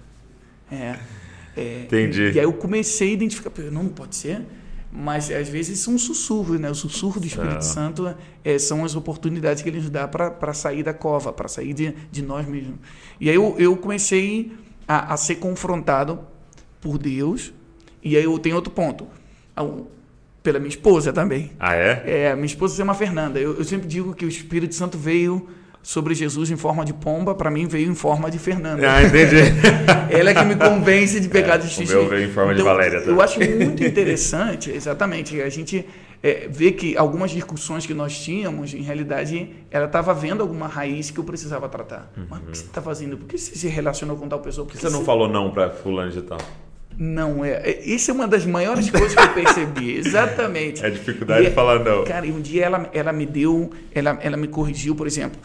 É, 0.71 0.99
é, 1.57 1.81
Entendi. 1.85 2.29
E 2.29 2.39
aí 2.39 2.45
eu 2.45 2.53
comecei 2.53 3.09
a 3.09 3.13
identificar: 3.13 3.49
"Pô, 3.49 3.63
não, 3.63 3.81
não 3.81 3.89
pode 3.89 4.15
ser. 4.15 4.45
Mas 4.91 5.29
às 5.31 5.49
vezes 5.49 5.79
são 5.79 5.97
sussurros, 5.97 6.59
né? 6.59 6.69
O 6.69 6.75
sussurro 6.75 7.19
do 7.19 7.27
Espírito 7.27 7.57
Ah. 7.57 7.61
Santo 7.61 8.15
é, 8.43 8.59
são 8.59 8.83
as 8.83 8.95
oportunidades 8.95 9.61
que 9.61 9.69
ele 9.69 9.77
nos 9.77 9.89
dá 9.89 10.07
para 10.07 10.53
sair 10.53 10.81
da 10.81 10.93
cova, 10.93 11.31
para 11.31 11.47
sair 11.47 11.73
de, 11.73 11.93
de 12.11 12.21
nós 12.21 12.47
mesmos. 12.47 12.75
E 13.19 13.29
aí 13.29 13.35
eu, 13.35 13.55
eu 13.59 13.75
comecei 13.77 14.51
a, 14.87 15.13
a 15.13 15.17
ser 15.17 15.35
confrontado 15.35 16.19
por 16.81 16.97
Deus. 16.97 17.53
E 18.03 18.17
aí 18.17 18.23
eu 18.23 18.37
tenho 18.39 18.55
outro 18.55 18.71
ponto. 18.71 19.07
Pela 20.41 20.57
minha 20.59 20.69
esposa 20.69 21.11
também. 21.11 21.51
Ah, 21.59 21.75
é? 21.75 22.03
É, 22.05 22.35
minha 22.35 22.45
esposa 22.45 22.73
se 22.73 22.77
chama 22.77 22.93
Fernanda. 22.93 23.39
Eu, 23.39 23.57
eu 23.57 23.63
sempre 23.63 23.87
digo 23.87 24.13
que 24.13 24.23
o 24.25 24.27
Espírito 24.29 24.73
Santo 24.75 24.97
veio 24.97 25.47
sobre 25.81 26.13
Jesus 26.13 26.51
em 26.51 26.57
forma 26.57 26.83
de 26.85 26.93
pomba, 26.93 27.33
para 27.33 27.49
mim 27.49 27.65
veio 27.67 27.89
em 27.89 27.95
forma 27.95 28.29
de 28.29 28.37
Fernanda. 28.37 28.89
Ah, 28.89 29.01
entendi. 29.03 29.37
Ela 30.11 30.31
é 30.31 30.33
que 30.33 30.43
me 30.43 30.55
convence 30.55 31.19
de 31.19 31.29
pegar 31.29 31.55
É, 31.55 31.57
de 31.59 31.67
o 31.67 31.69
xixi. 31.69 31.93
meu 31.93 32.07
veio 32.07 32.27
em 32.29 32.31
forma 32.31 32.53
de 32.53 32.61
Valéria 32.61 32.97
Eu 32.97 33.05
também. 33.05 33.23
acho 33.23 33.39
muito 33.39 33.83
interessante, 33.83 34.69
exatamente, 34.75 35.41
a 35.41 35.49
gente 35.49 35.85
é, 36.21 36.47
ver 36.49 36.73
que 36.73 36.97
algumas 36.97 37.31
discussões 37.31 37.85
que 37.85 37.93
nós 37.93 38.17
tínhamos, 38.19 38.73
em 38.73 38.81
realidade, 38.81 39.49
ela 39.71 39.85
estava 39.85 40.13
vendo 40.13 40.41
alguma 40.41 40.67
raiz 40.67 41.11
que 41.11 41.19
eu 41.19 41.23
precisava 41.23 41.69
tratar. 41.69 42.11
Mas 42.29 42.39
o 42.39 42.43
que 42.43 42.57
você 42.57 42.65
está 42.65 42.81
fazendo? 42.81 43.17
Por 43.17 43.27
que 43.27 43.37
você 43.37 43.55
se 43.55 43.67
relacionou 43.69 44.17
com 44.17 44.27
tal 44.27 44.39
pessoa? 44.39 44.65
Por 44.67 44.73
que 44.73 44.81
você 44.81 44.89
não 44.89 45.05
falou 45.05 45.29
não 45.29 45.49
para 45.51 45.69
fulano 45.69 46.11
de 46.11 46.21
tal? 46.21 46.39
Não, 46.99 47.45
é. 47.45 47.51
é- 47.63 47.81
Isso 47.85 48.11
é 48.11 48.13
uma 48.13 48.27
das 48.27 48.45
maiores 48.45 48.89
coisas 48.89 49.15
que 49.15 49.21
eu 49.21 49.33
percebi. 49.33 49.95
Exatamente. 50.05 50.83
É 50.83 50.87
a 50.87 50.89
dificuldade 50.89 51.45
E 51.45 51.49
de 51.49 51.55
falar 51.55 51.79
não. 51.81 52.03
Cara, 52.03 52.25
e 52.25 52.31
um 52.31 52.41
dia 52.41 52.65
ela, 52.65 52.89
ela 52.93 53.13
me 53.13 53.25
deu, 53.25 53.71
ela, 53.93 54.19
ela 54.21 54.35
me 54.35 54.49
corrigiu, 54.49 54.93
por 54.93 55.07
exemplo. 55.07 55.39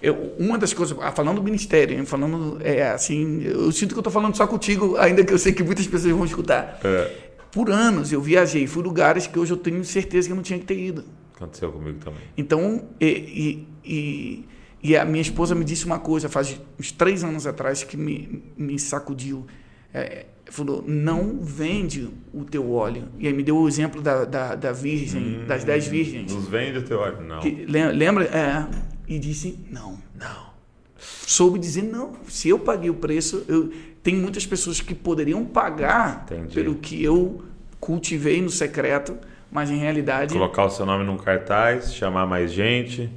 Eu, 0.00 0.34
uma 0.38 0.56
das 0.56 0.72
coisas, 0.72 0.96
ah, 1.02 1.10
falando 1.10 1.36
do 1.36 1.42
ministério, 1.42 2.06
falando, 2.06 2.58
é 2.62 2.88
assim, 2.90 3.42
eu 3.42 3.70
sinto 3.72 3.90
que 3.90 3.98
eu 3.98 4.00
estou 4.00 4.12
falando 4.12 4.34
só 4.36 4.46
contigo, 4.46 4.96
ainda 4.96 5.22
que 5.24 5.32
eu 5.32 5.38
sei 5.38 5.52
que 5.52 5.62
muitas 5.64 5.86
pessoas 5.86 6.14
vão 6.14 6.24
escutar. 6.24 6.78
É. 6.84 7.10
Por 7.52 7.70
anos 7.70 8.12
eu 8.12 8.20
viajei, 8.22 8.66
fui 8.68 8.82
lugares 8.82 9.26
que 9.26 9.36
hoje 9.38 9.52
eu 9.52 9.56
tenho 9.56 9.84
certeza 9.84 10.28
que 10.28 10.32
eu 10.32 10.36
não 10.36 10.42
tinha 10.44 10.58
que 10.60 10.64
ter 10.64 10.78
ido. 10.78 11.04
Aconteceu 11.34 11.72
comigo 11.72 11.98
também. 11.98 12.20
Então, 12.36 12.84
e, 13.00 13.06
e, 13.06 13.68
e, 13.84 14.48
e 14.90 14.96
a 14.96 15.04
minha 15.04 15.20
esposa 15.20 15.54
me 15.54 15.64
disse 15.64 15.84
uma 15.84 15.98
coisa, 15.98 16.28
faz 16.28 16.58
uns 16.78 16.92
três 16.92 17.24
anos 17.24 17.46
atrás, 17.46 17.82
que 17.82 17.96
me, 17.96 18.42
me 18.56 18.78
sacudiu. 18.78 19.44
É, 19.92 20.24
falou, 20.52 20.84
não 20.86 21.38
vende 21.40 22.08
o 22.32 22.44
teu 22.44 22.72
óleo. 22.72 23.04
E 23.18 23.26
aí 23.26 23.32
me 23.32 23.42
deu 23.42 23.56
o 23.56 23.68
exemplo 23.68 24.00
da, 24.02 24.24
da, 24.24 24.54
da 24.54 24.72
virgem, 24.72 25.44
das 25.46 25.64
dez 25.64 25.86
virgens. 25.86 26.32
Nos 26.32 26.48
vende 26.48 26.78
o 26.78 26.82
teu 26.82 26.98
óleo, 26.98 27.20
não. 27.22 27.40
Que, 27.40 27.64
lem- 27.66 27.92
lembra? 27.92 28.24
É, 28.24 28.66
e 29.08 29.18
disse, 29.18 29.58
não, 29.70 29.98
não. 30.14 30.50
Soube 30.98 31.58
dizer, 31.58 31.82
não, 31.82 32.12
se 32.28 32.48
eu 32.48 32.58
paguei 32.58 32.90
o 32.90 32.94
preço, 32.94 33.44
eu, 33.48 33.70
tem 34.02 34.14
muitas 34.16 34.44
pessoas 34.46 34.80
que 34.80 34.94
poderiam 34.94 35.44
pagar 35.44 36.26
Entendi. 36.30 36.54
pelo 36.54 36.74
que 36.74 37.02
eu 37.02 37.42
cultivei 37.78 38.42
no 38.42 38.50
secreto, 38.50 39.16
mas 39.50 39.70
em 39.70 39.76
realidade, 39.78 40.32
Colocar 40.34 40.64
o 40.66 40.70
seu 40.70 40.84
nome 40.84 41.04
num 41.04 41.16
cartaz, 41.16 41.94
chamar 41.94 42.26
mais 42.26 42.52
gente. 42.52 43.10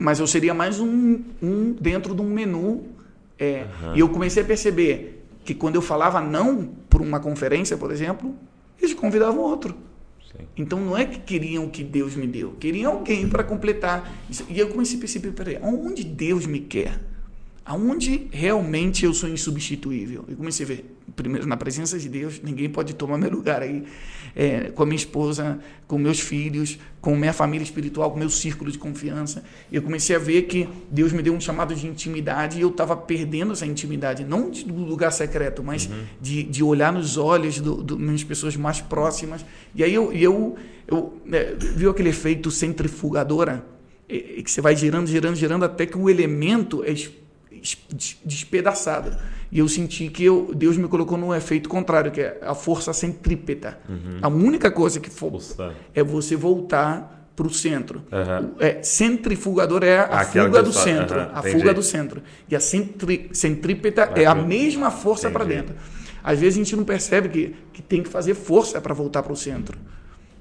mas 0.00 0.18
eu 0.18 0.26
seria 0.26 0.52
mais 0.52 0.80
um, 0.80 1.20
um 1.42 1.72
dentro 1.80 2.14
de 2.14 2.20
um 2.22 2.28
menu. 2.30 2.86
É, 3.38 3.66
E 3.94 4.00
eu 4.00 4.08
comecei 4.08 4.42
a 4.42 4.46
perceber 4.46 5.23
que 5.44 5.54
quando 5.54 5.74
eu 5.76 5.82
falava 5.82 6.20
não 6.20 6.64
por 6.88 7.00
uma 7.00 7.20
conferência, 7.20 7.76
por 7.76 7.90
exemplo, 7.92 8.34
eles 8.80 8.94
convidavam 8.94 9.40
outro. 9.42 9.76
Sim. 10.32 10.46
Então 10.56 10.80
não 10.80 10.96
é 10.96 11.04
que 11.04 11.18
queriam 11.20 11.64
o 11.66 11.70
que 11.70 11.84
Deus 11.84 12.16
me 12.16 12.26
deu, 12.26 12.52
queriam 12.52 12.92
alguém 12.94 13.28
para 13.28 13.44
completar. 13.44 14.10
Isso- 14.28 14.44
E 14.48 14.58
eu 14.58 14.68
comecei 14.68 14.96
a 14.96 15.00
perceber, 15.00 15.32
peraí, 15.32 15.56
aonde 15.62 16.02
Deus 16.02 16.46
me 16.46 16.60
quer? 16.60 16.98
Aonde 17.64 18.28
realmente 18.30 19.06
eu 19.06 19.14
sou 19.14 19.26
insubstituível? 19.28 20.24
Eu 20.28 20.36
comecei 20.36 20.66
a 20.66 20.68
ver, 20.68 20.94
primeiro, 21.16 21.46
na 21.46 21.56
presença 21.56 21.98
de 21.98 22.10
Deus, 22.10 22.38
ninguém 22.44 22.68
pode 22.68 22.92
tomar 22.94 23.16
meu 23.16 23.30
lugar 23.30 23.62
aí. 23.62 23.84
É, 24.36 24.70
com 24.72 24.82
a 24.82 24.86
minha 24.86 24.96
esposa, 24.96 25.60
com 25.86 25.96
meus 25.96 26.18
filhos, 26.18 26.76
com 27.00 27.14
minha 27.16 27.32
família 27.32 27.62
espiritual, 27.62 28.10
com 28.10 28.18
meu 28.18 28.28
círculo 28.28 28.70
de 28.70 28.76
confiança. 28.76 29.44
Eu 29.72 29.80
comecei 29.80 30.14
a 30.16 30.18
ver 30.18 30.42
que 30.42 30.68
Deus 30.90 31.12
me 31.12 31.22
deu 31.22 31.32
um 31.32 31.40
chamado 31.40 31.72
de 31.74 31.86
intimidade 31.86 32.58
e 32.58 32.60
eu 32.62 32.68
estava 32.70 32.96
perdendo 32.96 33.52
essa 33.52 33.64
intimidade, 33.64 34.24
não 34.24 34.50
de- 34.50 34.64
do 34.64 34.74
lugar 34.74 35.12
secreto, 35.12 35.62
mas 35.62 35.88
de, 36.20 36.42
de 36.42 36.64
olhar 36.64 36.92
nos 36.92 37.16
olhos 37.16 37.60
do, 37.60 37.76
do, 37.80 37.96
minhas 37.98 38.24
pessoas 38.24 38.56
mais 38.56 38.80
próximas. 38.80 39.46
E 39.74 39.84
aí 39.84 39.94
eu, 39.94 40.12
e 40.12 40.20
eu, 40.22 40.56
eu 40.88 41.16
né, 41.24 41.54
viu 41.76 41.90
aquele 41.90 42.08
efeito 42.08 42.50
centrifugadora? 42.50 43.64
E- 44.08 44.34
e 44.38 44.42
que 44.42 44.50
você 44.50 44.60
vai 44.60 44.74
girando, 44.76 45.06
girando, 45.06 45.36
girando 45.36 45.64
até 45.64 45.86
que 45.86 45.96
o 45.96 46.10
elemento 46.10 46.82
é 46.84 46.92
es- 47.64 47.78
des- 47.92 48.18
despedaçado. 48.24 49.16
E 49.50 49.58
eu 49.58 49.68
senti 49.68 50.08
que 50.08 50.22
eu, 50.24 50.52
Deus 50.54 50.76
me 50.76 50.86
colocou 50.86 51.16
no 51.16 51.34
efeito 51.34 51.68
contrário, 51.68 52.12
que 52.12 52.20
é 52.20 52.38
a 52.42 52.54
força 52.54 52.92
centrípeta. 52.92 53.78
A 54.20 54.28
única 54.28 54.70
coisa 54.70 55.00
que 55.00 55.08
for 55.10 55.40
é 55.94 56.02
você 56.04 56.36
voltar 56.36 57.30
para 57.34 57.46
o 57.46 57.50
centro. 57.52 58.02
É, 58.60 58.80
centrifugador 58.82 59.82
é 59.82 59.98
a 59.98 60.24
fuga 60.24 60.62
do 60.62 60.72
centro. 60.72 61.18
aham, 61.18 61.30
a 61.34 61.38
entendi. 61.40 61.58
fuga 61.58 61.74
do 61.74 61.82
centro. 61.82 62.22
E 62.48 62.54
a 62.54 62.60
centri, 62.60 63.28
centrípeta 63.32 64.06
Vai 64.06 64.22
é 64.24 64.26
a 64.26 64.34
mesma 64.34 64.90
força 64.90 65.30
para 65.30 65.44
dentro. 65.44 65.74
Às 66.22 66.38
vezes 66.38 66.54
a 66.54 66.58
gente 66.64 66.76
não 66.76 66.84
percebe 66.84 67.28
que, 67.28 67.54
que 67.72 67.82
tem 67.82 68.02
que 68.02 68.08
fazer 68.08 68.34
força 68.34 68.80
para 68.80 68.94
voltar 68.94 69.22
para 69.22 69.32
o 69.32 69.36
centro. 69.36 69.76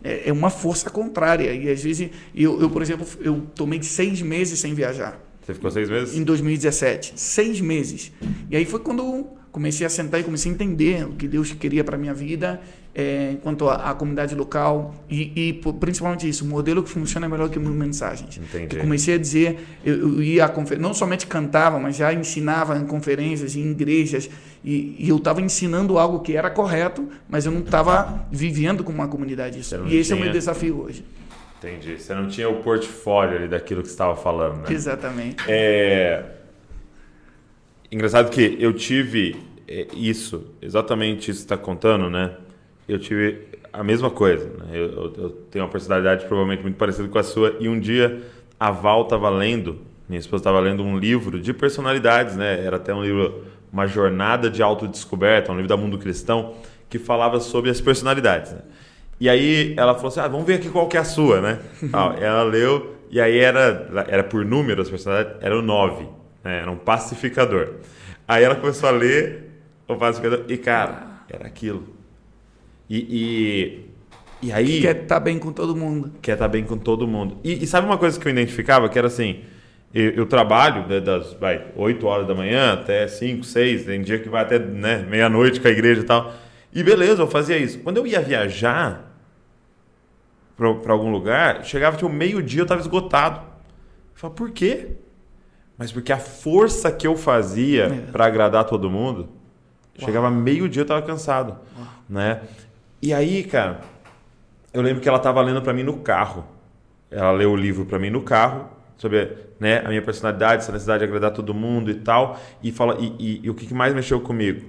É, 0.04 0.30
é 0.30 0.34
uma 0.34 0.50
força 0.50 0.90
contrária. 0.90 1.52
E 1.54 1.70
às 1.70 1.82
vezes, 1.84 2.10
eu, 2.36 2.60
eu, 2.62 2.70
por 2.70 2.82
exemplo, 2.82 3.06
eu 3.22 3.42
tomei 3.56 3.82
seis 3.84 4.22
meses 4.22 4.60
sem 4.60 4.74
viajar 4.74 5.20
Você 5.46 5.54
ficou 5.54 5.72
seis 5.72 5.90
meses? 5.90 6.18
em 6.18 6.24
2017. 6.24 7.14
Seis 7.16 7.60
meses. 7.60 8.12
E 8.50 8.56
aí 8.56 8.66
foi 8.66 8.80
quando 8.80 9.28
comecei 9.54 9.86
a 9.86 9.90
sentar 9.90 10.20
e 10.20 10.24
comecei 10.24 10.52
a 10.52 10.56
entender 10.56 11.06
o 11.06 11.12
que 11.12 11.28
Deus 11.28 11.52
queria 11.52 11.84
para 11.84 11.96
minha 11.96 12.14
vida, 12.14 12.60
é, 12.96 13.34
enquanto 13.34 13.70
à 13.70 13.94
comunidade 13.94 14.34
local 14.34 14.96
e, 15.08 15.32
e, 15.36 15.54
principalmente 15.80 16.28
isso, 16.28 16.44
o 16.44 16.48
modelo 16.48 16.82
que 16.82 16.90
funciona 16.90 17.28
é 17.28 17.30
melhor 17.30 17.50
que 17.50 17.60
mil 17.60 17.72
mensagens. 17.72 18.38
Entendi. 18.38 18.78
Eu 18.78 18.82
comecei 18.82 19.14
a 19.14 19.18
dizer, 19.18 19.60
eu, 19.86 20.16
eu 20.16 20.24
ia 20.24 20.50
confer... 20.50 20.80
não 20.80 20.92
somente 20.92 21.28
cantava, 21.28 21.80
mas 21.80 21.96
já 21.96 22.12
ensinava 22.12 22.76
em 22.78 22.86
conferências, 22.86 23.56
em 23.56 23.70
igrejas, 23.70 24.28
e, 24.66 24.96
e 24.98 25.10
eu 25.10 25.18
estava 25.18 25.40
ensinando 25.40 26.00
algo 26.00 26.22
que 26.22 26.36
era 26.36 26.50
correto, 26.50 27.08
mas 27.30 27.46
eu 27.46 27.52
não 27.52 27.62
estava 27.62 28.26
vivendo 28.32 28.84
com 28.84 28.92
uma 28.92 29.08
comunidade 29.08 29.60
isso. 29.60 29.76
E 29.88 29.98
esse 29.98 30.14
é 30.14 30.16
o 30.16 30.20
meu 30.20 30.32
desafio 30.32 30.82
hoje. 30.82 31.06
Entendi. 31.64 32.00
Você 32.00 32.14
não 32.14 32.28
tinha 32.28 32.50
o 32.50 32.62
portfólio 32.62 33.38
ali 33.38 33.48
daquilo 33.48 33.82
que 33.82 33.88
você 33.88 33.94
estava 33.94 34.16
falando, 34.16 34.58
né? 34.58 34.66
Exatamente. 34.74 35.44
É... 35.48 36.24
Engraçado 37.92 38.30
que 38.30 38.58
eu 38.60 38.74
tive 38.74 39.36
é, 39.68 39.88
isso, 39.94 40.46
exatamente 40.62 41.30
isso 41.32 41.42
que 41.42 41.46
está 41.46 41.58
contando, 41.58 42.10
né? 42.10 42.32
Eu 42.88 43.00
tive 43.00 43.48
a 43.72 43.84
mesma 43.84 44.10
coisa. 44.10 44.46
Né? 44.46 44.66
Eu, 44.74 44.86
eu- 44.92 45.14
eu 45.18 45.30
tenho 45.52 45.64
uma 45.66 45.72
personalidade 45.72 46.26
provavelmente 46.26 46.62
muito 46.64 46.76
parecida 46.76 47.08
com 47.08 47.18
a 47.20 47.24
sua. 47.24 47.56
E 47.60 47.70
um 47.70 47.80
dia 47.80 48.22
a 48.60 48.72
Val 48.72 49.04
estava 49.04 49.30
lendo, 49.30 49.80
minha 50.10 50.20
esposa 50.20 50.42
estava 50.42 50.60
lendo 50.60 50.84
um 50.84 50.98
livro 50.98 51.40
de 51.40 51.54
personalidades, 51.54 52.36
né? 52.36 52.64
Era 52.66 52.78
até 52.78 52.94
um 52.94 53.04
livro, 53.04 53.46
uma 53.72 53.88
jornada 53.88 54.50
de 54.50 54.62
autodescoberta, 54.62 55.52
um 55.52 55.56
livro 55.56 55.70
da 55.70 55.78
Mundo 55.78 55.98
Cristão, 55.98 56.56
que 56.90 57.00
falava 57.00 57.40
sobre 57.40 57.70
as 57.70 57.80
personalidades. 57.80 58.52
Né? 58.52 58.60
E 59.20 59.30
aí 59.30 59.74
ela 59.78 59.96
falou 59.96 60.10
assim: 60.10 60.20
ah, 60.20 60.28
vamos 60.28 60.46
ver 60.46 60.56
aqui 60.56 60.70
qual 60.70 60.88
que 60.88 60.98
é 60.98 61.00
a 61.00 61.06
sua, 61.06 61.42
né? 61.42 61.60
Tal. 61.92 62.14
ela 62.14 62.44
leu, 62.44 62.96
e 63.10 63.20
aí 63.22 63.38
era, 63.38 64.06
era 64.08 64.24
por 64.24 64.46
número 64.46 64.82
as 64.82 64.90
personalidades, 64.90 65.42
era 65.42 65.58
o 65.58 65.62
9, 65.62 66.04
né? 66.44 66.60
era 66.60 66.72
um 66.72 66.78
pacificador. 66.78 67.76
Aí 68.28 68.44
ela 68.44 68.56
começou 68.56 68.90
a 68.90 68.92
ler 68.92 69.52
o 69.88 69.96
pacificador, 69.96 70.46
e 70.48 70.58
cara, 70.58 71.24
era 71.30 71.48
aquilo. 71.48 71.84
E, 72.90 73.86
e, 74.42 74.48
e 74.48 74.52
aí. 74.52 74.82
Quer 74.82 75.04
estar 75.04 75.20
bem 75.20 75.40
com 75.40 75.52
todo 75.52 75.76
mundo. 75.76 76.12
Quer 76.22 76.34
estar 76.34 76.48
bem 76.48 76.64
com 76.64 76.78
todo 76.78 77.08
mundo. 77.08 77.38
E, 77.44 77.64
e 77.64 77.68
sabe 77.68 77.88
uma 77.88 77.98
coisa 77.98 78.20
que 78.20 78.28
eu 78.28 78.32
identificava? 78.32 78.90
Que 78.90 78.98
era 78.98 79.08
assim: 79.08 79.42
eu, 79.94 80.12
eu 80.12 80.26
trabalho 80.26 80.88
né, 80.88 81.00
das 81.00 81.34
vai, 81.34 81.68
8 81.76 82.06
horas 82.06 82.28
da 82.28 82.34
manhã 82.34 82.74
até 82.74 83.08
5, 83.08 83.44
6, 83.44 83.86
tem 83.86 84.02
dia 84.02 84.18
que 84.18 84.28
vai 84.28 84.42
até 84.42 84.58
né, 84.58 85.06
meia-noite 85.08 85.60
com 85.60 85.68
a 85.68 85.72
igreja 85.72 86.02
e 86.02 86.04
tal. 86.04 86.34
E 86.74 86.84
beleza, 86.84 87.22
eu 87.22 87.28
fazia 87.28 87.58
isso. 87.58 87.80
Quando 87.80 87.98
eu 87.98 88.08
ia 88.08 88.20
viajar 88.22 89.12
para 90.58 90.94
algum 90.94 91.12
lugar, 91.12 91.64
chegava 91.64 91.96
tipo 91.98 92.10
meio-dia 92.10 92.62
eu 92.62 92.64
estava 92.64 92.82
esgotado. 92.82 93.38
Eu 93.40 93.44
falava, 94.16 94.36
por 94.36 94.52
quê? 94.52 94.90
Mas 95.78 95.92
porque 95.92 96.12
a 96.14 96.18
força 96.18 96.92
que 96.92 97.06
eu 97.08 97.16
fazia 97.18 97.86
É. 97.86 98.12
para 98.12 98.26
agradar 98.26 98.64
todo 98.66 98.90
mundo, 98.90 99.30
chegava 99.98 100.30
meio-dia 100.30 100.82
eu 100.82 100.84
estava 100.84 101.02
cansado. 101.02 101.58
Né? 102.08 102.42
E 103.02 103.14
aí, 103.14 103.44
cara, 103.44 103.82
eu 104.74 104.82
lembro 104.82 105.02
que 105.02 105.08
ela 105.10 105.18
estava 105.18 105.42
lendo 105.42 105.62
para 105.62 105.74
mim 105.74 105.84
no 105.84 105.98
carro. 105.98 106.46
Ela 107.10 107.32
leu 107.32 107.52
o 107.52 107.56
livro 107.56 107.86
para 107.86 108.00
mim 108.00 108.10
no 108.10 108.22
carro 108.22 108.70
sobre 108.98 109.32
né, 109.60 109.80
a 109.86 109.90
minha 109.90 110.02
personalidade, 110.02 110.64
essa 110.64 110.72
necessidade 110.72 111.00
de 111.00 111.06
agradar 111.06 111.32
todo 111.32 111.54
mundo 111.54 111.90
e 111.92 111.96
tal. 111.96 112.40
E 112.62 112.72
fala 112.72 112.98
e, 113.00 113.14
e- 113.20 113.42
e 113.44 113.50
o 113.50 113.54
que 113.56 113.74
mais 113.74 113.94
mexeu 113.94 114.22
comigo? 114.22 114.62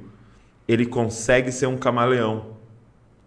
Ele 0.66 0.86
consegue 0.86 1.52
ser 1.52 1.66
um 1.66 1.76
camaleão. 1.76 2.54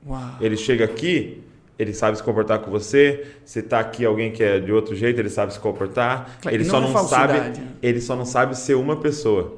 Uau. 0.05 0.35
Ele 0.39 0.57
chega 0.57 0.85
aqui, 0.85 1.43
ele 1.77 1.93
sabe 1.93 2.17
se 2.17 2.23
comportar 2.23 2.59
com 2.59 2.71
você. 2.71 3.27
Se 3.45 3.61
tá 3.61 3.79
aqui 3.79 4.05
alguém 4.05 4.31
que 4.31 4.43
é 4.43 4.59
de 4.59 4.71
outro 4.71 4.95
jeito, 4.95 5.19
ele 5.19 5.29
sabe 5.29 5.53
se 5.53 5.59
comportar. 5.59 6.37
Claro, 6.41 6.55
ele 6.55 6.63
e 6.63 6.67
só 6.67 6.79
não 6.79 6.89
é 6.89 6.93
não 6.93 7.07
sabe, 7.07 7.33
falsidade, 7.33 7.61
né? 7.61 7.67
ele 7.81 8.01
só 8.01 8.15
não 8.15 8.25
sabe 8.25 8.57
ser 8.57 8.75
uma 8.75 8.95
pessoa, 8.95 9.57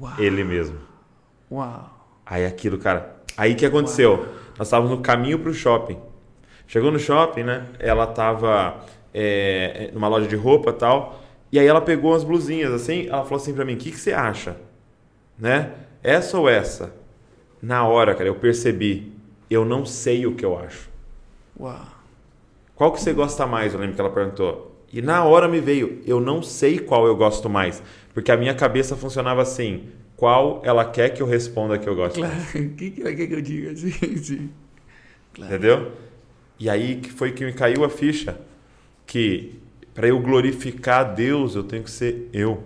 Uau. 0.00 0.12
ele 0.18 0.44
mesmo. 0.44 0.76
Uau. 1.50 1.90
Aí 2.26 2.44
aquilo, 2.44 2.78
cara. 2.78 3.16
Aí 3.36 3.54
que 3.54 3.64
aconteceu? 3.66 4.26
Nós 4.58 4.68
estávamos 4.68 4.96
no 4.96 5.02
caminho 5.02 5.38
para 5.38 5.50
o 5.50 5.54
shopping. 5.54 5.98
Chegou 6.66 6.90
no 6.90 6.98
shopping, 6.98 7.42
né? 7.42 7.66
Ela 7.78 8.06
tava 8.06 8.80
é, 9.12 9.90
numa 9.92 10.08
loja 10.08 10.26
de 10.26 10.36
roupa 10.36 10.72
tal. 10.72 11.20
E 11.50 11.58
aí 11.58 11.66
ela 11.66 11.80
pegou 11.80 12.12
umas 12.12 12.24
blusinhas 12.24 12.72
assim. 12.72 13.06
Ela 13.06 13.22
falou 13.22 13.36
assim 13.36 13.54
para 13.54 13.64
mim: 13.64 13.74
O 13.74 13.76
que, 13.76 13.90
que 13.90 13.98
você 13.98 14.12
acha? 14.12 14.56
Né? 15.38 15.72
Essa 16.02 16.38
ou 16.38 16.48
essa? 16.48 16.92
Na 17.64 17.88
hora, 17.88 18.14
cara, 18.14 18.28
eu 18.28 18.34
percebi. 18.34 19.10
Eu 19.48 19.64
não 19.64 19.86
sei 19.86 20.26
o 20.26 20.34
que 20.34 20.44
eu 20.44 20.58
acho. 20.58 20.90
Uau. 21.58 21.80
Qual 22.74 22.92
que 22.92 23.00
você 23.00 23.12
gosta 23.14 23.46
mais? 23.46 23.72
Eu 23.72 23.80
lembro 23.80 23.94
que 23.94 24.00
ela 24.02 24.10
perguntou. 24.10 24.76
E 24.92 25.00
na 25.00 25.24
hora 25.24 25.48
me 25.48 25.60
veio, 25.60 26.02
eu 26.06 26.20
não 26.20 26.42
sei 26.42 26.78
qual 26.78 27.06
eu 27.06 27.16
gosto 27.16 27.48
mais. 27.48 27.82
Porque 28.12 28.30
a 28.30 28.36
minha 28.36 28.54
cabeça 28.54 28.96
funcionava 28.96 29.40
assim: 29.40 29.88
qual 30.14 30.60
ela 30.62 30.84
quer 30.84 31.08
que 31.10 31.22
eu 31.22 31.26
responda 31.26 31.78
que 31.78 31.88
eu 31.88 31.94
gosto 31.96 32.20
mais? 32.20 32.50
Claro. 32.52 32.66
O 32.66 32.70
que, 32.76 32.90
que 32.90 33.00
ela 33.00 33.14
quer 33.14 33.26
que 33.28 33.34
eu 33.34 33.40
diga? 33.40 33.74
Sim, 33.76 34.16
sim. 34.18 34.50
Claro. 35.32 35.54
Entendeu? 35.54 35.92
E 36.60 36.68
aí 36.68 36.96
que 36.96 37.10
foi 37.10 37.32
que 37.32 37.46
me 37.46 37.52
caiu 37.54 37.82
a 37.82 37.88
ficha 37.88 38.38
que 39.06 39.58
para 39.94 40.06
eu 40.06 40.20
glorificar 40.20 41.14
Deus 41.14 41.54
eu 41.56 41.64
tenho 41.64 41.82
que 41.82 41.90
ser 41.90 42.28
eu. 42.30 42.62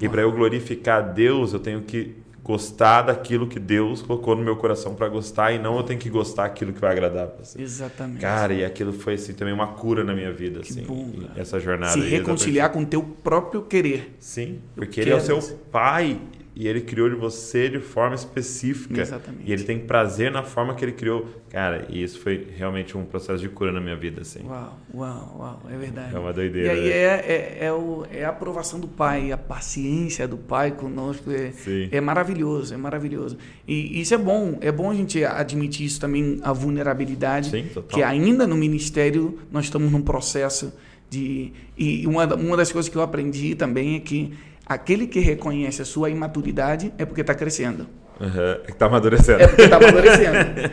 E 0.00 0.08
para 0.08 0.22
eu 0.22 0.32
glorificar 0.32 1.12
Deus 1.12 1.52
eu 1.52 1.60
tenho 1.60 1.82
que 1.82 2.16
gostar 2.42 3.02
daquilo 3.02 3.46
que 3.46 3.60
Deus 3.60 4.02
colocou 4.02 4.34
no 4.34 4.42
meu 4.42 4.56
coração 4.56 4.94
para 4.94 5.08
gostar 5.08 5.52
e 5.52 5.58
não 5.58 5.76
eu 5.76 5.82
tenho 5.84 5.98
que 6.00 6.10
gostar 6.10 6.44
daquilo 6.44 6.72
que 6.72 6.80
vai 6.80 6.90
agradar 6.90 7.28
você. 7.38 7.62
Exatamente. 7.62 8.20
Cara, 8.20 8.52
e 8.52 8.64
aquilo 8.64 8.92
foi 8.92 9.14
assim, 9.14 9.32
também 9.32 9.54
uma 9.54 9.68
cura 9.68 10.02
na 10.02 10.12
minha 10.12 10.32
vida, 10.32 10.60
Que 10.60 10.72
assim. 10.72 10.82
bom, 10.82 11.08
essa 11.36 11.60
jornada 11.60 11.92
Se 11.92 12.00
reconciliar 12.00 12.70
com 12.70 12.80
o 12.82 12.86
teu 12.86 13.02
próprio 13.02 13.62
querer. 13.62 14.16
Sim, 14.18 14.58
porque 14.74 15.00
ele 15.00 15.10
é 15.10 15.16
o 15.16 15.20
seu 15.20 15.40
pai 15.70 16.20
e 16.54 16.68
ele 16.68 16.82
criou 16.82 17.08
de 17.08 17.16
você 17.16 17.68
de 17.68 17.80
forma 17.80 18.14
específica. 18.14 19.00
Exatamente. 19.00 19.48
E 19.48 19.52
ele 19.52 19.64
tem 19.64 19.78
prazer 19.78 20.30
na 20.30 20.42
forma 20.42 20.74
que 20.74 20.84
ele 20.84 20.92
criou. 20.92 21.26
Cara, 21.48 21.86
e 21.88 22.02
isso 22.02 22.18
foi 22.20 22.46
realmente 22.56 22.96
um 22.96 23.04
processo 23.04 23.40
de 23.40 23.48
cura 23.48 23.72
na 23.72 23.80
minha 23.80 23.96
vida, 23.96 24.20
assim. 24.20 24.40
Uau, 24.46 24.78
uau, 24.94 25.36
uau, 25.38 25.62
é 25.70 25.76
verdade. 25.78 26.14
É 26.14 26.18
uma 26.18 26.30
E 26.30 26.34
doideira. 26.34 26.72
aí 26.72 26.80
né? 26.82 26.88
é, 26.90 27.58
é, 27.60 27.64
é, 27.66 27.72
o, 27.72 28.04
é 28.10 28.24
a 28.24 28.28
aprovação 28.28 28.78
do 28.78 28.86
pai, 28.86 29.32
a 29.32 29.38
paciência 29.38 30.28
do 30.28 30.36
pai 30.36 30.72
conosco. 30.72 31.30
É, 31.30 31.52
Sim. 31.52 31.88
é 31.90 32.00
maravilhoso, 32.00 32.74
é 32.74 32.76
maravilhoso. 32.76 33.38
E 33.66 34.00
isso 34.00 34.12
é 34.12 34.18
bom, 34.18 34.58
é 34.60 34.70
bom 34.70 34.90
a 34.90 34.94
gente 34.94 35.24
admitir 35.24 35.86
isso 35.86 35.98
também, 36.00 36.38
a 36.42 36.52
vulnerabilidade. 36.52 37.50
Sim, 37.50 37.64
total. 37.72 37.96
Que 37.96 38.02
ainda 38.02 38.46
no 38.46 38.56
ministério 38.56 39.38
nós 39.50 39.64
estamos 39.64 39.90
num 39.90 40.02
processo 40.02 40.72
de. 41.08 41.52
E 41.78 42.06
uma, 42.06 42.26
uma 42.34 42.56
das 42.56 42.70
coisas 42.70 42.90
que 42.90 42.96
eu 42.96 43.02
aprendi 43.02 43.54
também 43.54 43.96
é 43.96 44.00
que 44.00 44.32
aquele 44.66 45.06
que 45.06 45.20
reconhece 45.20 45.82
a 45.82 45.84
sua 45.84 46.10
imaturidade 46.10 46.92
é 46.98 47.04
porque 47.04 47.20
está 47.22 47.34
crescendo. 47.34 47.86
Aham, 48.20 48.52
É 48.52 48.66
que 48.66 48.72
tá 48.74 48.86
amadurecendo. 48.86 49.42
É 49.42 49.46
porque 49.48 49.62
está 49.62 49.76
amadurecendo. 49.82 50.72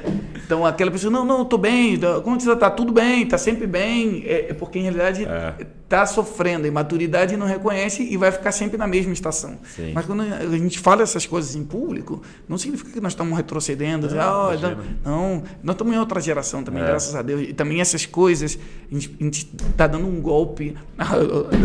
Então, 0.49 0.65
aquela 0.65 0.89
pessoa, 0.89 1.11
não, 1.11 1.23
não, 1.23 1.45
tô 1.45 1.59
bem, 1.59 1.95
tá- 1.95 2.21
como 2.21 2.41
você 2.41 2.51
está? 2.51 2.71
Tudo 2.71 2.91
bem, 2.91 3.21
está 3.21 3.37
sempre 3.37 3.67
bem. 3.67 4.23
É, 4.25 4.47
é 4.49 4.53
porque, 4.55 4.79
em 4.79 4.81
realidade, 4.81 5.23
É. 5.23 5.53
está 5.83 6.07
sofrendo. 6.07 6.65
A 6.65 6.67
imaturidade 6.67 7.37
não 7.37 7.45
reconhece 7.45 8.01
e 8.01 8.17
vai 8.17 8.31
ficar 8.31 8.51
sempre 8.51 8.75
na 8.75 8.87
mesma 8.87 9.13
estação. 9.13 9.59
Sim. 9.75 9.91
Mas 9.93 10.07
quando 10.07 10.21
a 10.23 10.57
gente 10.57 10.79
fala 10.79 11.03
essas 11.03 11.27
coisas 11.27 11.55
em 11.55 11.63
público, 11.63 12.23
não 12.47 12.57
significa 12.57 12.89
que 12.91 12.99
nós 12.99 13.11
estamos 13.11 13.37
retrocedendo. 13.37 14.07
dizer, 14.07 14.21
"Ah, 14.21 14.49
não, 15.05 15.43
nós 15.61 15.75
estamos 15.75 15.93
em 15.93 15.99
outra 15.99 16.19
geração 16.19 16.63
também, 16.63 16.81
É. 16.81 16.85
graças 16.87 17.13
a 17.15 17.21
Deus. 17.21 17.41
E 17.47 17.53
também 17.53 17.79
essas 17.79 18.07
coisas, 18.07 18.57
a 18.91 18.95
gente 18.95 19.47
está 19.69 19.85
dando 19.85 20.07
um 20.07 20.19
golpe 20.19 20.75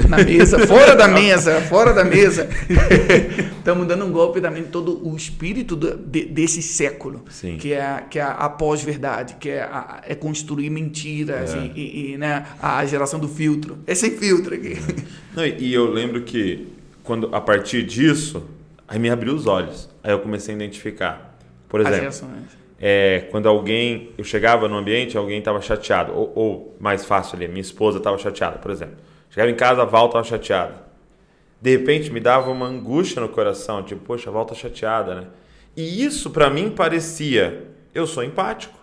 na 0.08 0.18
mesa, 0.22 0.58
fora 0.68 0.94
da 0.94 1.08
mesa, 1.08 1.58
fora 1.62 1.94
da 1.94 2.04
mesa. 2.04 2.46
Estamos 3.58 3.86
dando 3.88 4.04
um 4.04 4.12
golpe 4.12 4.42
também 4.42 4.64
todo 4.64 5.00
o 5.08 5.16
espírito 5.16 5.74
do- 5.74 5.96
de- 5.96 6.26
desse 6.26 6.60
século, 6.60 7.22
Sim. 7.30 7.56
que 7.56 7.72
é, 7.72 8.04
que 8.10 8.18
é 8.18 8.22
a, 8.22 8.32
a 8.32 8.48
pós-verdade, 8.74 9.36
que 9.38 9.48
é, 9.50 9.62
a- 9.62 10.02
é 10.06 10.14
construir 10.14 10.68
mentiras 10.70 11.54
É. 11.54 11.58
e, 11.58 11.80
e- 11.80 12.12
e, 12.12 12.18
né, 12.18 12.44
a 12.60 12.84
geração 12.84 13.20
do 13.20 13.28
filtro. 13.28 13.78
É 13.86 13.94
sem 13.94 14.10
filtro 14.18 14.54
aqui. 14.54 14.76
Não, 15.34 15.46
e 15.46 15.72
eu 15.72 15.90
lembro 15.90 16.22
que 16.22 16.66
quando 17.04 17.28
a 17.34 17.40
partir 17.40 17.84
disso, 17.84 18.44
aí 18.88 18.98
me 18.98 19.08
abriu 19.10 19.32
os 19.34 19.46
olhos. 19.46 19.88
Aí 20.02 20.10
eu 20.12 20.18
comecei 20.18 20.52
a 20.54 20.56
identificar. 20.56 21.36
Por 21.68 21.80
exemplo, 21.80 22.28
é, 22.80 23.26
quando 23.30 23.48
alguém, 23.48 24.10
eu 24.18 24.24
chegava 24.24 24.68
no 24.68 24.76
ambiente, 24.76 25.16
alguém 25.16 25.38
estava 25.38 25.60
chateado, 25.60 26.12
ou, 26.12 26.32
ou 26.34 26.76
mais 26.80 27.04
fácil 27.04 27.36
ali, 27.36 27.46
minha 27.48 27.60
esposa 27.60 27.98
estava 27.98 28.18
chateada, 28.18 28.58
por 28.58 28.70
exemplo. 28.70 28.96
Chegava 29.30 29.50
em 29.50 29.54
casa, 29.54 29.82
a 29.82 29.84
Val 29.84 30.06
estava 30.06 30.24
chateada. 30.24 30.82
De 31.60 31.70
repente 31.70 32.10
me 32.10 32.20
dava 32.20 32.50
uma 32.50 32.66
angústia 32.66 33.20
no 33.22 33.28
coração, 33.28 33.82
tipo, 33.82 34.00
poxa, 34.04 34.28
a 34.30 34.32
Val 34.32 34.44
tá 34.44 34.54
chateada, 34.54 35.14
né? 35.14 35.26
E 35.76 36.04
isso 36.04 36.30
pra 36.30 36.48
mim 36.50 36.70
parecia, 36.70 37.64
eu 37.94 38.06
sou 38.06 38.22
empático. 38.24 38.78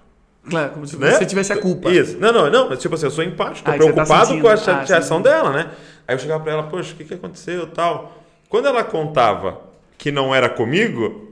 Claro, 0.49 0.72
como 0.72 0.88
se 0.88 0.97
né? 0.97 1.12
você 1.12 1.26
tivesse 1.26 1.53
a 1.53 1.57
culpa. 1.57 1.91
Isso. 1.91 2.18
Não, 2.18 2.32
não, 2.34 2.49
não, 2.49 2.70
mas 2.70 2.80
tipo 2.80 2.95
assim, 2.95 3.05
eu 3.05 3.12
sou 3.12 3.24
empático, 3.24 3.64
tô 3.66 3.70
Ah, 3.70 3.74
tá 3.74 3.78
preocupado 3.78 4.26
sentindo. 4.26 4.41
com 4.41 4.47
a 4.49 4.53
Ah, 4.53 4.57
chateação 4.57 5.18
sim. 5.18 5.24
dela, 5.24 5.51
né? 5.51 5.72
Aí 6.07 6.16
eu 6.16 6.20
chegava 6.20 6.43
pra 6.43 6.53
ela, 6.53 6.64
poxa, 6.64 6.93
o 6.93 6.95
que, 6.95 7.03
que 7.05 7.14
aconteceu 7.14 7.68
tal? 7.68 8.18
Quando 8.49 8.68
ela 8.68 8.84
contava 8.84 9.62
que 9.99 10.12
não 10.12 10.34
era 10.34 10.49
comigo, 10.49 11.32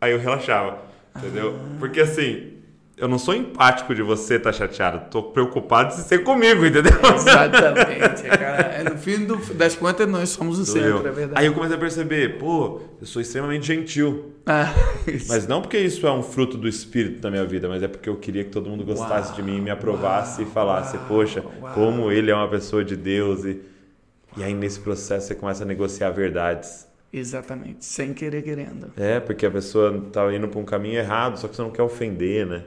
aí 0.00 0.10
eu 0.12 0.18
relaxava, 0.18 0.78
entendeu? 1.16 1.54
Ah. 1.56 1.76
Porque 1.78 2.00
assim, 2.00 2.54
eu 2.98 3.06
não 3.08 3.18
sou 3.18 3.34
empático 3.34 3.94
de 3.94 4.02
você 4.02 4.34
estar 4.36 4.52
chateado, 4.52 5.10
tô 5.10 5.22
preocupado 5.22 5.94
de 5.94 6.02
ser 6.02 6.24
comigo, 6.24 6.66
entendeu? 6.66 6.92
Exatamente, 7.14 8.22
cara. 8.28 8.62
É, 8.78 8.82
No 8.84 8.96
fim 8.98 9.24
do- 9.24 9.36
das 9.54 9.74
contas, 9.76 10.08
nós 10.08 10.28
somos 10.30 10.58
o 10.58 10.64
centro, 10.64 11.06
é 11.06 11.10
verdade. 11.10 11.32
Aí 11.40 11.46
eu 11.46 11.54
comecei 11.54 11.76
a 11.76 11.78
perceber, 11.78 12.38
pô, 12.38 12.80
eu 13.00 13.06
sou 13.06 13.22
extremamente 13.22 13.66
gentil. 13.66 14.32
Ah. 14.46 14.72
Mas 15.28 15.46
não 15.46 15.60
porque 15.62 15.78
isso 15.78 16.06
é 16.06 16.12
um 16.12 16.22
fruto 16.22 16.56
do 16.58 16.66
espírito 16.68 17.20
da 17.20 17.30
minha 17.30 17.44
vida, 17.44 17.68
mas 17.68 17.82
é 17.82 17.88
porque 17.88 18.08
eu 18.08 18.16
queria 18.16 18.44
que 18.44 18.50
todo 18.50 18.68
mundo 18.68 18.84
gostasse 18.84 19.28
Uau, 19.28 19.36
de 19.36 19.42
mim, 19.42 19.60
me 19.60 19.70
aprovasse 19.70 20.40
uau, 20.42 20.50
e 20.50 20.52
falasse, 20.52 20.96
uau, 20.96 21.06
poxa, 21.06 21.42
como 21.74 22.10
ele 22.10 22.30
é 22.30 22.34
uma 22.34 22.48
pessoa 22.48 22.84
de 22.84 22.96
Deus. 22.96 23.44
E, 23.44 23.60
e 24.36 24.42
aí 24.42 24.54
nesse 24.54 24.80
processo 24.80 25.26
você 25.28 25.34
começa 25.34 25.62
a 25.64 25.66
negociar 25.66 26.10
verdades. 26.10 26.86
Exatamente, 27.12 27.84
sem 27.84 28.12
querer 28.12 28.42
querendo. 28.42 28.92
É, 28.96 29.18
porque 29.20 29.46
a 29.46 29.50
pessoa 29.50 29.98
tá 30.12 30.30
indo 30.34 30.46
para 30.48 30.60
um 30.60 30.64
caminho 30.64 30.98
errado, 30.98 31.38
só 31.38 31.48
que 31.48 31.56
você 31.56 31.62
não 31.62 31.70
quer 31.70 31.82
ofender, 31.82 32.46
né? 32.46 32.64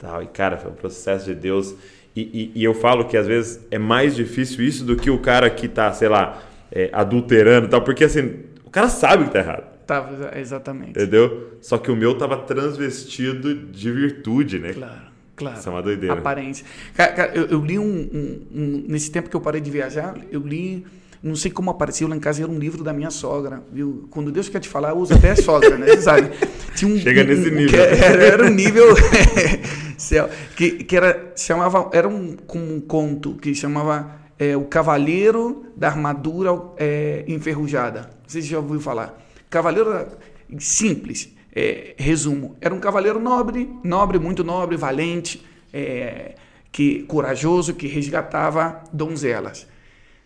Tal. 0.00 0.22
E 0.22 0.26
cara, 0.26 0.56
foi 0.56 0.70
um 0.70 0.74
processo 0.74 1.26
de 1.26 1.34
Deus. 1.34 1.74
E, 2.16 2.22
e- 2.22 2.52
e 2.60 2.64
eu 2.64 2.74
falo 2.74 3.04
que 3.04 3.16
às 3.16 3.26
vezes 3.26 3.60
é 3.70 3.78
mais 3.78 4.16
difícil 4.16 4.64
isso 4.64 4.84
do 4.84 4.96
que 4.96 5.10
o 5.10 5.18
cara 5.18 5.48
que 5.48 5.68
tá, 5.68 5.92
sei 5.92 6.08
lá, 6.08 6.42
é, 6.72 6.90
adulterando 6.92 7.66
e 7.66 7.70
tal, 7.70 7.82
porque 7.82 8.04
assim, 8.04 8.40
o 8.64 8.70
cara 8.70 8.88
sabe 8.88 9.24
que 9.26 9.30
tá 9.30 9.38
errado. 9.38 9.64
Tá, 9.86 10.08
exatamente. 10.36 10.90
Entendeu? 10.90 11.54
Só 11.60 11.76
que 11.78 11.90
o 11.90 11.96
meu 11.96 12.16
tava 12.16 12.36
transvestido 12.36 13.54
de 13.54 13.90
virtude, 13.90 14.58
né? 14.58 14.72
Claro, 14.72 15.00
claro. 15.36 15.58
Isso 15.58 15.68
é 15.68 15.72
uma 15.72 15.82
doideira. 15.82 16.14
Aparência. 16.14 16.64
Cara, 16.94 17.12
cara, 17.12 17.32
eu, 17.34 17.46
eu 17.46 17.60
li 17.64 17.78
um, 17.78 17.84
um- 17.84 18.46
um- 18.54 18.84
Nesse 18.88 19.10
tempo 19.10 19.28
que 19.28 19.36
eu 19.36 19.40
parei 19.40 19.60
de 19.60 19.70
viajar, 19.70 20.16
eu 20.30 20.40
li. 20.40 20.86
Não 21.22 21.36
sei 21.36 21.50
como 21.50 21.70
apareceu 21.70 22.08
lá 22.08 22.16
em 22.16 22.20
casa, 22.20 22.42
era 22.42 22.50
um 22.50 22.58
livro 22.58 22.82
da 22.82 22.92
minha 22.94 23.10
sogra, 23.10 23.62
viu? 23.70 24.08
Quando 24.10 24.32
Deus 24.32 24.48
quer 24.48 24.58
te 24.60 24.68
falar, 24.68 24.94
usa 24.94 25.16
até 25.16 25.32
a 25.32 25.36
sogra, 25.36 25.76
né? 25.76 25.86
Você 25.88 26.00
sabe? 26.02 26.30
Tinha 26.74 26.90
um, 26.94 26.98
Chega 26.98 27.22
nesse 27.24 27.50
um- 27.50 27.54
nível. 27.54 27.80
era, 27.80 28.24
era 28.24 28.44
um 28.46 28.50
nível 28.50 28.86
que, 30.56 30.70
que 30.84 30.96
era 30.96 31.32
chamava 31.36 31.90
era 31.92 32.08
um, 32.08 32.36
como 32.46 32.74
um 32.74 32.80
conto 32.80 33.34
que 33.34 33.54
chamava 33.54 34.12
é, 34.38 34.56
o 34.56 34.64
Cavaleiro 34.64 35.66
da 35.76 35.88
Armadura 35.88 36.50
é, 36.78 37.24
Enferrujada. 37.28 38.10
Se 38.26 38.40
já 38.40 38.58
ouviu 38.58 38.80
falar. 38.80 39.20
Cavaleiro 39.50 40.06
simples, 40.58 41.28
é, 41.54 41.94
resumo. 41.98 42.56
Era 42.60 42.74
um 42.74 42.80
cavaleiro 42.80 43.20
nobre, 43.20 43.68
nobre, 43.84 44.18
muito 44.18 44.42
nobre, 44.44 44.76
valente, 44.76 45.44
é, 45.72 46.34
que 46.72 47.02
corajoso, 47.02 47.74
que 47.74 47.86
resgatava 47.88 48.82
donzelas. 48.92 49.66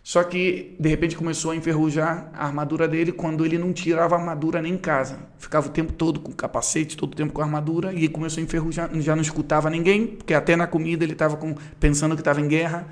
Só 0.07 0.23
que, 0.23 0.77
de 0.79 0.87
repente, 0.91 1.17
começou 1.17 1.53
a 1.53 1.57
enferrujar 1.57 2.31
a 2.35 2.45
armadura 2.45 2.87
dele 2.87 3.11
quando 3.11 3.43
ele 3.43 3.57
não 3.57 3.73
tirava 3.73 4.15
a 4.15 4.19
armadura 4.19 4.61
nem 4.61 4.75
em 4.75 4.77
casa. 4.77 5.19
Ficava 5.39 5.67
o 5.67 5.71
tempo 5.71 5.95
todo 5.95 6.21
com 6.21 6.31
capacete, 6.31 6.95
todo 6.95 7.15
o 7.15 7.17
tempo 7.17 7.33
com 7.33 7.41
a 7.41 7.45
armadura, 7.47 7.91
e 7.95 8.07
começou 8.07 8.43
a 8.43 8.45
enferrujar, 8.45 8.91
já 9.01 9.17
não 9.17 9.23
escutava 9.23 9.71
ninguém, 9.71 10.09
porque 10.09 10.35
até 10.35 10.57
na 10.57 10.67
comida 10.67 11.05
ele 11.05 11.15
estava 11.15 11.39
pensando 11.81 12.15
que 12.15 12.21
estava 12.21 12.39
em 12.39 12.47
guerra 12.47 12.87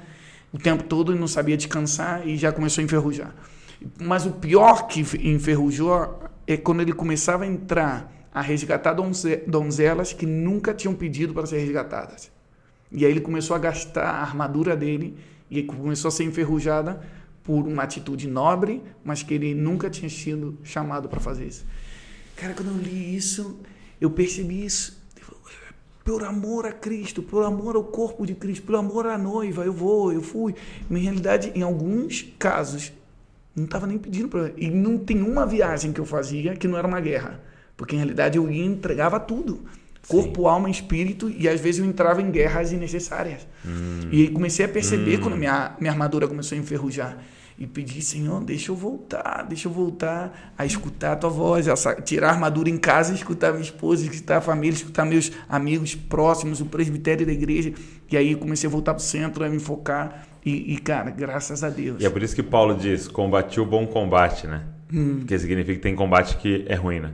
o 0.55 0.59
tempo 0.59 0.85
todo 0.85 1.15
e 1.15 1.19
não 1.19 1.29
sabia 1.29 1.55
descansar, 1.55 2.27
e 2.27 2.35
já 2.39 2.51
começou 2.51 2.81
a 2.81 2.85
enferrujar. 2.87 3.35
Mas 4.01 4.25
o 4.25 4.31
pior 4.33 4.87
que 4.87 5.01
enferrujou 5.23 6.19
é 6.47 6.57
quando 6.57 6.81
ele 6.81 6.95
começava 6.95 7.45
a 7.45 7.47
entrar 7.47 8.11
a 8.33 8.41
resgatar 8.41 8.95
donze- 8.95 9.43
donzelas 9.47 10.15
que 10.15 10.25
nunca 10.25 10.73
tinham 10.73 10.95
pedido 10.95 11.35
para 11.35 11.45
ser 11.45 11.59
resgatadas. 11.59 12.33
E 12.91 13.05
aí 13.05 13.11
ele 13.11 13.21
começou 13.21 13.55
a 13.55 13.59
gastar 13.59 14.07
a 14.07 14.23
armadura 14.23 14.75
dele 14.75 15.15
e 15.53 15.63
começou 15.63 16.09
a 16.09 16.11
ser 16.11 16.25
enferrujada 16.25 17.01
por 17.45 17.67
uma 17.67 17.83
atitude 17.83 18.27
nobre, 18.27 18.83
mas 19.05 19.23
que 19.23 19.35
ele 19.35 19.55
nunca 19.55 19.91
tinha 19.91 20.09
sido 20.09 20.59
chamado 20.63 21.09
para 21.09 21.21
fazer 21.21 21.47
isso. 21.47 21.67
Cara, 22.37 22.55
quando 22.55 22.69
eu 22.69 22.79
li 22.79 23.15
isso, 23.15 23.61
eu 24.01 24.11
percebi 24.11 24.65
isso. 24.65 25.03
Por 26.05 26.25
amor 26.25 26.67
a 26.67 26.73
Cristo, 26.73 27.23
por 27.23 27.45
amor 27.45 27.77
ao 27.77 27.85
corpo 27.85 28.27
de 28.27 28.35
Cristo, 28.35 28.65
por 28.65 28.75
amor 28.75 29.07
à 29.07 29.17
noiva, 29.17 29.65
eu 29.65 29.73
vou, 29.73 30.13
eu 30.13 30.23
fui. 30.23 30.55
Em 30.91 30.99
realidade, 30.99 31.53
em 31.55 31.63
alguns 31.63 32.23
casos, 32.39 32.93
não 33.55 33.67
estava 33.67 33.87
nem 33.87 33.99
pedindo 33.99 34.29
para. 34.29 34.53
E 34.57 34.69
não 34.69 34.99
tem 34.99 35.23
uma 35.23 35.47
viagem 35.47 35.93
que 35.93 36.01
eu 36.01 36.07
fazia 36.07 36.57
que 36.57 36.67
não 36.67 36.77
era 36.77 36.89
uma 36.89 37.01
guerra. 37.01 37.41
Porque, 37.77 37.95
em 37.95 37.99
realidade, 37.99 38.37
eu 38.37 38.51
ia 38.51 38.65
entregava 38.65 39.21
tudo. 39.21 39.61
Corpo, 40.09 40.49
alma, 40.49 40.69
espírito, 40.69 41.31
e 41.31 41.49
às 41.49 41.61
vezes 41.61 41.81
eu 41.81 41.87
entrava 41.87 42.21
em 42.21 42.31
guerras 42.31 42.71
desnecessárias. 42.71 43.47
E 44.11 44.23
aí 44.23 44.29
comecei 44.31 44.65
a 44.65 44.69
perceber 44.69 45.19
quando 45.19 45.37
minha, 45.37 45.77
minha 45.79 45.93
armadura 45.93 46.27
começou 46.27 46.57
a 46.57 46.61
enferrujar. 46.61 47.19
E 47.59 47.67
pedi, 47.67 48.03
Senhor, 48.03 48.43
deixa 48.43 48.73
eu 48.73 48.77
voltar, 48.77 49.47
deixa 49.49 49.69
eu 49.69 49.73
voltar 49.73 50.53
a 50.59 50.67
escutar 50.67 51.13
a 51.13 51.17
tua 51.17 51.31
voz, 51.31 51.69
a 51.69 51.95
tirar 52.01 52.31
a 52.31 52.33
armadura 52.33 52.69
em 52.69 52.77
casa, 52.77 53.15
escutar 53.15 53.53
minha 53.53 53.63
esposa, 53.63 54.05
escutar 54.05 54.39
a 54.39 54.41
família, 54.41 54.75
escutar 54.75 55.05
meus 55.05 55.31
amigos 55.49 55.95
próximos, 55.95 56.61
o 56.61 56.67
presbitério 56.67 57.25
da 57.25 57.33
igreja. 57.33 57.73
E 58.11 58.17
aí 58.17 58.35
comecei 58.35 58.69
a 58.69 58.71
voltar 58.71 58.95
para 58.95 59.01
o 59.01 59.05
centro, 59.05 59.45
a 59.45 59.49
me 59.49 59.61
focar. 59.61 60.27
E, 60.45 60.75
e, 60.75 60.79
cara, 60.79 61.11
graças 61.11 61.63
a 61.63 61.71
Deus. 61.71 62.03
E 62.03 62.07
é 62.07 62.11
por 62.11 62.23
isso 62.23 62.35
que 62.35 62.43
Paulo 62.43 62.75
diz: 62.75 63.07
combati 63.07 63.61
o 63.61 63.65
bom 63.65 63.87
combate, 63.87 64.49
né? 64.49 64.65
Hum. 64.93 65.19
Porque 65.21 65.39
significa 65.39 65.75
que 65.75 65.81
tem 65.81 65.95
combate 65.95 66.37
que 66.39 66.65
é 66.69 66.75
ruim, 66.75 67.01
né? 67.01 67.13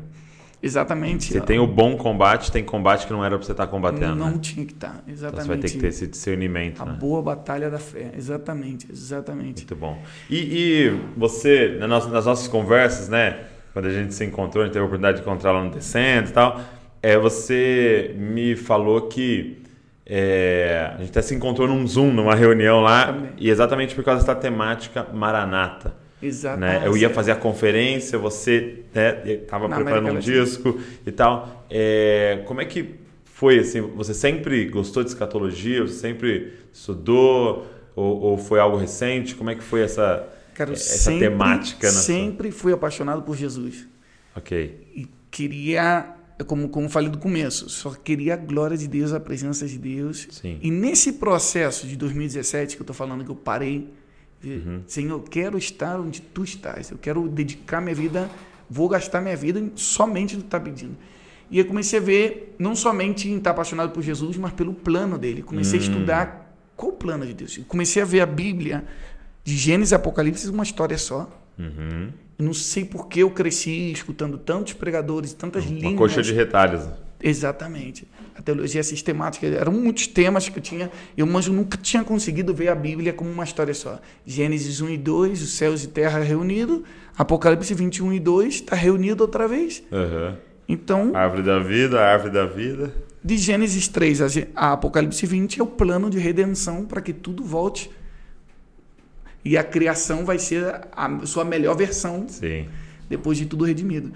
Exatamente. 0.63 1.33
Você 1.33 1.41
tem 1.41 1.59
o 1.59 1.67
bom 1.67 1.97
combate, 1.97 2.51
tem 2.51 2.65
combate 2.65 3.07
que 3.07 3.13
não 3.13 3.25
era 3.25 3.37
pra 3.39 3.47
você 3.47 3.53
estar 3.53 3.67
combatendo. 3.69 4.17
Não 4.17 4.31
né? 4.33 4.39
tinha 4.41 4.67
que 4.67 4.73
estar, 4.73 5.01
Então 5.05 5.13
exatamente. 5.15 5.43
você 5.43 5.49
vai 5.49 5.59
ter 5.59 5.71
que 5.71 5.79
ter 5.79 5.87
esse 5.89 6.07
discernimento, 6.07 6.83
A 6.83 6.87
né? 6.87 6.97
boa 6.99 7.23
batalha 7.23 7.71
da 7.71 7.79
fé, 7.79 8.11
exatamente, 8.17 8.89
exatamente. 8.91 9.59
Muito 9.63 9.77
bom. 9.77 9.99
E, 10.29 10.37
e 10.37 11.01
você, 11.17 11.77
na 11.79 11.87
nossa- 11.87 12.09
nas 12.09 12.27
nossas 12.27 12.49
conversas, 12.49 13.09
né? 13.09 13.39
quando 13.73 13.87
a 13.87 13.93
gente 13.93 14.13
se 14.15 14.25
encontrou, 14.25 14.63
a 14.63 14.67
gente 14.67 14.73
teve 14.73 14.83
a 14.83 14.87
oportunidade 14.87 15.19
de 15.19 15.23
encontrar 15.23 15.53
lá 15.53 15.63
no 15.63 15.71
Descendo 15.71 16.31
e 16.31 16.33
tal. 16.33 16.61
É, 17.01 17.17
você 17.17 18.13
me 18.19 18.57
falou 18.57 19.03
que 19.03 19.63
é, 20.05 20.91
a 20.95 20.99
gente 20.99 21.11
até 21.11 21.23
se 21.23 21.35
encontrou 21.35 21.69
num 21.69 21.87
Zoom, 21.87 22.11
numa 22.13 22.35
reunião 22.35 22.81
lá, 22.81 23.07
Também. 23.13 23.31
e 23.39 23.49
exatamente 23.51 23.95
por 23.95 24.03
causa 24.03 24.23
dessa 24.23 24.35
temática 24.35 25.07
Maranata. 25.13 25.95
Exato. 26.23 26.61
Né? 26.61 26.83
Eu 26.85 26.97
ia 26.97 27.11
fazer 27.11 27.33
a 27.33 27.37
conferência, 27.37 28.19
você 28.19 28.81
estava 29.25 29.69
Na 29.69 29.77
preparando 29.77 30.13
um 30.13 30.19
disco 30.19 30.79
e 31.07 31.13
tal. 31.13 31.67
É, 31.71 32.43
como 32.47 32.61
é 32.61 32.65
que 32.65 32.97
foi 33.25 33.61
assim? 33.61 33.81
Você 33.81 34.13
sempre 34.13 34.67
gostou 34.67 35.05
de 35.05 35.11
escatologia? 35.11 35.83
Você 35.83 35.95
sempre 35.95 36.53
estudou? 36.73 37.67
Ou, 37.95 38.21
ou 38.21 38.39
foi 38.39 38.61
algo 38.61 38.77
recente? 38.77 39.35
Como 39.35 39.51
é 39.51 39.55
que 39.55 39.63
foi 39.63 39.83
essa, 39.83 40.29
Cara, 40.55 40.73
essa 40.73 41.11
sempre, 41.11 41.29
temática? 41.29 41.89
Sempre 41.89 42.51
fui 42.51 42.73
apaixonado 42.73 43.23
por 43.23 43.37
Jesus. 43.37 43.87
Ok. 44.37 44.89
E 44.95 45.09
queria, 45.31 46.15
como, 46.47 46.69
como 46.69 46.89
falei 46.89 47.11
do 47.11 47.19
começo, 47.19 47.69
só 47.69 47.91
queria 47.91 48.35
a 48.35 48.37
glória 48.37 48.77
de 48.77 48.89
Deus, 48.89 49.13
a 49.13 49.21
presença 49.21 49.67
de 49.67 49.79
Deus. 49.79 50.29
Sim. 50.31 50.59
E 50.63 50.71
nesse 50.71 51.15
processo 51.15 51.87
de 51.87 51.97
2017 51.97 52.77
que 52.77 52.83
eu 52.83 52.85
estou 52.85 52.95
falando 52.95 53.25
que 53.25 53.31
eu 53.31 53.37
parei, 53.37 53.89
Uhum. 54.45 54.83
Senhor, 54.87 55.15
eu 55.17 55.21
quero 55.23 55.59
estar 55.59 55.99
onde 56.01 56.21
tu 56.21 56.45
estás. 56.45 56.91
Eu 56.91 56.99
quero 56.99 57.29
dedicar 57.29 57.81
minha 57.81 57.95
vida, 57.95 58.31
vou 58.71 58.89
gastar 58.89 59.21
minha 59.21 59.37
vida 59.37 59.63
somente 59.75 60.35
no 60.37 60.43
que 60.43 60.45
tu 60.45 60.57
está 60.57 60.61
pedindo. 60.61 60.97
E 61.51 61.59
eu 61.59 61.65
comecei 61.65 61.99
a 61.99 62.03
ver, 62.03 62.55
não 62.59 62.77
somente 62.77 63.29
em 63.29 63.37
estar 63.39 63.51
apaixonado 63.51 63.91
por 63.91 64.03
Jesus, 64.03 64.37
mas 64.37 64.53
pelo 64.53 64.73
plano 64.75 65.17
dele. 65.19 65.43
Comecei 65.43 65.79
a 65.79 65.83
Hum. 65.83 65.85
estudar 65.87 66.55
qual 66.77 66.93
o 66.93 66.95
plano 66.95 67.25
de 67.27 67.33
Deus. 67.35 67.57
Eu 67.57 67.65
comecei 67.65 68.03
a 68.03 68.05
ver 68.05 68.21
a 68.21 68.27
Bíblia, 68.27 68.85
de 69.43 69.57
Gênesis 69.57 69.93
e 69.93 69.95
Apocalipse, 69.95 70.49
uma 70.51 70.63
história 70.63 70.99
só. 70.99 71.29
Uhum. 71.59 72.11
Eu 72.39 72.45
não 72.45 72.53
sei 72.55 72.85
por 72.85 73.09
que 73.09 73.21
eu 73.21 73.31
cresci 73.31 73.91
escutando 73.91 74.39
tantos 74.39 74.75
pregadores, 74.75 75.33
tantas 75.33 75.65
Uma 75.65 75.75
línguas. 75.81 76.13
coxa 76.13 76.23
de 76.23 76.33
retalhos. 76.33 76.85
Exatamente. 77.23 78.07
A 78.37 78.43
teologia 78.43 78.83
sistemática. 78.83 79.47
Eram 79.47 79.73
muitos 79.73 80.07
temas 80.07 80.49
que 80.49 80.59
eu 80.59 80.63
tinha. 80.63 80.91
Eu, 81.17 81.27
mas 81.27 81.47
eu 81.47 81.53
nunca 81.53 81.77
tinha 81.77 82.05
conseguido 82.05 82.55
ver 82.55 82.69
a 82.69 82.75
Bíblia 82.75 83.13
como 83.13 83.31
uma 83.31 83.45
história 83.45 83.75
só. 83.75 84.01
Gênesis 84.25 84.81
1 84.81 84.91
e 84.91 84.97
2, 84.97 85.43
os 85.43 85.53
céus 85.55 85.83
e 85.85 85.89
terra 85.89 86.21
reunidos. 86.21 86.83
Apocalipse 87.17 87.75
21 87.75 88.13
e 88.13 88.21
2, 88.21 88.55
está 88.55 88.77
reunido 88.77 89.23
outra 89.25 89.49
vez. 89.49 89.83
Uhum. 89.91 90.37
Então, 90.69 91.17
Árvore 91.17 91.43
da 91.43 91.59
vida, 91.59 92.01
árvore 92.01 92.33
da 92.33 92.47
vida. 92.47 92.95
de 93.25 93.37
Gênesis 93.37 93.89
3 93.89 94.21
a 94.23 94.29
Gê- 94.29 94.49
a 94.55 94.73
Apocalipse 94.75 95.27
20 95.27 95.59
é 95.61 95.63
o 95.63 95.67
plano 95.67 96.09
de 96.11 96.19
redenção 96.19 96.85
para 96.85 97.01
que 97.01 97.13
tudo 97.13 97.43
volte. 97.43 97.91
E 99.45 99.57
a 99.57 99.65
criação 99.65 100.25
vai 100.25 100.39
ser 100.39 100.65
a 100.93 101.21
sua 101.27 101.45
melhor 101.45 101.75
versão 101.75 102.27
Sim. 102.29 102.67
depois 103.09 103.39
de 103.39 103.47
tudo 103.47 103.65
redimido. 103.65 104.13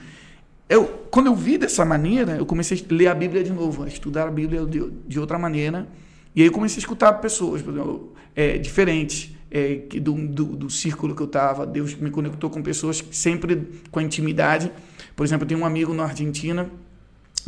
Eu, 0.69 0.87
quando 1.11 1.27
eu 1.27 1.35
vi 1.35 1.59
dessa 1.59 1.85
maneira, 1.85 2.37
eu 2.37 2.47
comecei 2.47 2.79
a 2.79 2.95
ler 2.95 3.09
a 3.09 3.15
Bíblia 3.15 3.45
de 3.45 3.53
novo, 3.53 3.83
a 3.83 3.89
estudar 3.89 4.29
a 4.29 4.31
Bíblia 4.31 4.65
de, 4.65 4.91
de 5.07 5.21
outra 5.21 5.39
maneira. 5.39 5.87
E 6.35 6.41
aí 6.41 6.47
eu 6.49 6.53
comecei 6.53 6.79
a 6.79 6.81
escutar 6.81 7.13
pessoas 7.15 7.61
exemplo, 7.61 8.13
é, 8.35 8.57
diferentes 8.57 9.31
é, 9.51 9.75
do, 10.01 10.15
do, 10.15 10.45
do 10.57 10.71
círculo 10.71 11.15
que 11.15 11.21
eu 11.21 11.27
estava. 11.27 11.67
Deus 11.67 11.95
me 11.95 12.11
conectou 12.11 12.49
com 12.49 12.63
pessoas 12.63 13.05
sempre 13.11 13.69
com 13.91 13.99
a 13.99 14.03
intimidade. 14.03 14.73
Por 15.15 15.25
exemplo, 15.25 15.45
eu 15.45 15.49
tenho 15.49 15.61
um 15.61 15.67
amigo 15.67 15.93
na 15.93 16.05
Argentina 16.05 16.71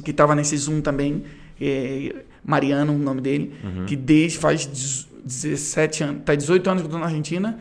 que 0.02 0.10
estava 0.10 0.34
nesse 0.34 0.56
Zoom 0.56 0.80
também, 0.80 1.24
é, 1.60 2.24
Mariano, 2.44 2.92
o 2.92 2.98
nome 2.98 3.20
dele, 3.20 3.54
que 3.86 3.94
desde 3.94 4.38
faz 4.38 4.66
17 5.24 6.04
anos, 6.04 6.22
tá 6.24 6.34
18 6.34 6.68
anos 6.68 6.82
que 6.82 6.86
eu 6.86 6.88
estou 6.88 6.98
na 6.98 7.06
Argentina, 7.06 7.58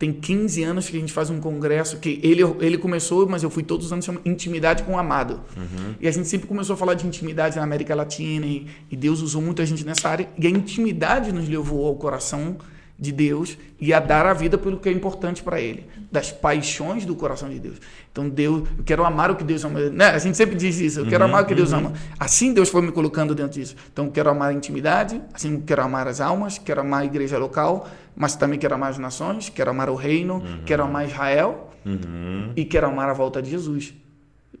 tem 0.00 0.14
15 0.14 0.62
anos 0.62 0.88
que 0.88 0.96
a 0.96 1.00
gente 1.00 1.12
faz 1.12 1.28
um 1.28 1.38
congresso 1.38 1.98
que 1.98 2.18
ele, 2.22 2.42
ele 2.60 2.78
começou, 2.78 3.28
mas 3.28 3.42
eu 3.42 3.50
fui 3.50 3.62
todos 3.62 3.84
os 3.84 3.92
anos 3.92 4.02
chama 4.02 4.18
Intimidade 4.24 4.82
com 4.82 4.94
o 4.94 4.98
Amado. 4.98 5.42
E 6.00 6.08
a 6.08 6.10
gente 6.10 6.26
sempre 6.26 6.48
começou 6.48 6.72
a 6.72 6.76
falar 6.78 6.94
de 6.94 7.06
intimidade 7.06 7.56
na 7.56 7.62
América 7.62 7.94
Latina 7.94 8.46
e, 8.46 8.66
e 8.90 8.96
Deus 8.96 9.20
usou 9.20 9.42
muita 9.42 9.64
gente 9.66 9.84
nessa 9.84 10.08
área. 10.08 10.26
E 10.38 10.46
a 10.46 10.50
intimidade 10.50 11.30
nos 11.32 11.46
levou 11.46 11.86
ao 11.86 11.96
coração 11.96 12.56
de 12.98 13.12
Deus 13.12 13.58
e 13.80 13.94
a 13.94 14.00
dar 14.00 14.24
a 14.24 14.32
vida 14.34 14.56
pelo 14.56 14.78
que 14.78 14.88
é 14.88 14.92
importante 14.92 15.42
para 15.42 15.58
Ele, 15.58 15.86
das 16.12 16.30
paixões 16.30 17.06
do 17.06 17.14
coração 17.14 17.48
de 17.48 17.58
Deus. 17.58 17.76
Então 18.12 18.28
Deus, 18.28 18.68
eu 18.76 18.84
quero 18.84 19.04
amar 19.04 19.30
o 19.30 19.36
que 19.36 19.44
Deus 19.44 19.64
ama. 19.64 19.80
Né? 19.88 20.06
A 20.06 20.18
gente 20.18 20.36
sempre 20.36 20.54
diz 20.54 20.78
isso, 20.78 21.00
eu 21.00 21.06
quero 21.06 21.24
amar 21.24 21.42
o 21.42 21.46
que 21.46 21.54
Deus 21.54 21.72
ama. 21.72 21.94
Assim 22.18 22.52
Deus 22.52 22.68
foi 22.68 22.82
me 22.82 22.92
colocando 22.92 23.34
dentro 23.34 23.58
disso. 23.58 23.74
Então 23.90 24.06
eu 24.06 24.10
quero 24.10 24.28
amar 24.30 24.50
a 24.50 24.52
intimidade, 24.52 25.20
assim 25.32 25.54
eu 25.54 25.62
quero 25.62 25.82
amar 25.82 26.08
as 26.08 26.20
almas, 26.20 26.58
quero 26.58 26.82
amar 26.82 27.02
a 27.02 27.04
igreja 27.06 27.38
local, 27.38 27.88
mas 28.20 28.36
também 28.36 28.58
quero 28.58 28.74
amar 28.74 28.90
as 28.90 28.98
nações, 28.98 29.48
quero 29.48 29.70
amar 29.70 29.88
o 29.88 29.94
reino, 29.94 30.42
quero 30.66 30.84
amar 30.84 31.08
Israel 31.08 31.68
Uhum. 31.82 32.52
e 32.54 32.62
quero 32.66 32.86
amar 32.86 33.08
a 33.08 33.14
volta 33.14 33.40
de 33.40 33.48
Jesus. 33.50 33.94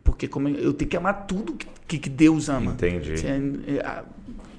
Porque 0.02 0.26
como 0.26 0.48
eu 0.48 0.72
tenho 0.72 0.90
que 0.90 0.96
amar 0.96 1.26
tudo 1.26 1.54
que, 1.86 1.98
que 1.98 2.08
Deus 2.08 2.48
ama. 2.48 2.72
Entendi. 2.72 3.14
É, 3.26 3.76
é, 3.76 4.02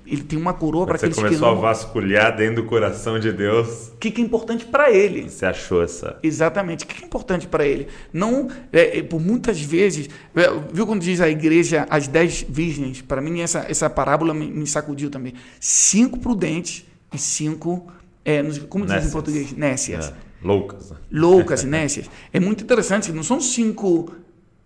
Ele 0.05 0.21
tem 0.21 0.37
uma 0.37 0.53
coroa 0.53 0.85
para 0.85 0.99
Você 0.99 1.05
aqueles 1.05 1.15
que 1.17 1.23
começou 1.23 1.47
a 1.47 1.53
vasculhar 1.53 2.35
dentro 2.35 2.61
do 2.61 2.67
coração 2.69 3.17
de 3.19 3.31
Deus. 3.31 3.87
O 3.87 3.97
que, 3.97 4.11
que 4.11 4.21
é 4.21 4.23
importante 4.23 4.65
para 4.65 4.91
ele? 4.91 5.27
Você 5.27 5.45
achou 5.45 5.81
essa. 5.81 6.19
Exatamente. 6.21 6.83
O 6.85 6.87
que 6.87 7.01
é 7.01 7.05
importante 7.05 7.47
para 7.47 7.65
ele? 7.65 7.87
Não, 8.13 8.47
é, 8.71 8.99
é, 8.99 9.03
por 9.03 9.19
muitas 9.19 9.59
vezes, 9.59 10.07
é, 10.35 10.43
viu 10.71 10.85
quando 10.85 11.01
diz 11.01 11.19
a 11.19 11.29
igreja 11.29 11.87
as 11.89 12.07
dez 12.07 12.45
virgens? 12.47 13.01
Para 13.01 13.21
mim 13.21 13.41
essa 13.41 13.65
essa 13.67 13.89
parábola 13.89 14.33
me, 14.35 14.51
me 14.51 14.67
sacudiu 14.67 15.09
também. 15.09 15.33
Cinco 15.59 16.19
prudentes 16.19 16.85
e 17.13 17.17
cinco, 17.17 17.87
é, 18.25 18.43
como 18.69 18.85
diz 18.85 19.05
em 19.05 19.09
português, 19.11 19.51
nécias, 19.53 20.09
É, 20.09 20.13
loucas. 20.45 20.91
né? 20.91 20.97
loucas, 21.11 21.63
nécias. 21.65 22.09
É 22.31 22.39
muito 22.39 22.63
interessante. 22.63 23.11
Não 23.11 23.23
são 23.23 23.39
cinco 23.41 24.13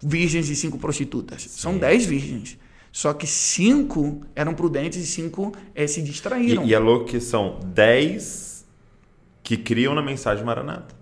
virgens 0.04 0.50
e 0.50 0.56
cinco 0.56 0.78
prostitutas. 0.78 1.44
São 1.50 1.78
dez 1.78 2.06
virgens. 2.06 2.58
Só 2.92 3.14
que 3.14 3.28
cinco 3.28 4.22
eram 4.36 4.54
prudentes 4.54 5.04
e 5.04 5.06
cinco 5.06 5.52
é, 5.74 5.86
se 5.86 6.02
distraíram. 6.02 6.64
E, 6.64 6.70
e 6.70 6.74
é 6.74 6.80
louco 6.80 7.06
que 7.06 7.20
são 7.20 7.60
10 7.66 8.66
que 9.44 9.58
criam 9.58 9.94
na 9.94 10.02
mensagem 10.02 10.46
Maranata. 10.46 10.96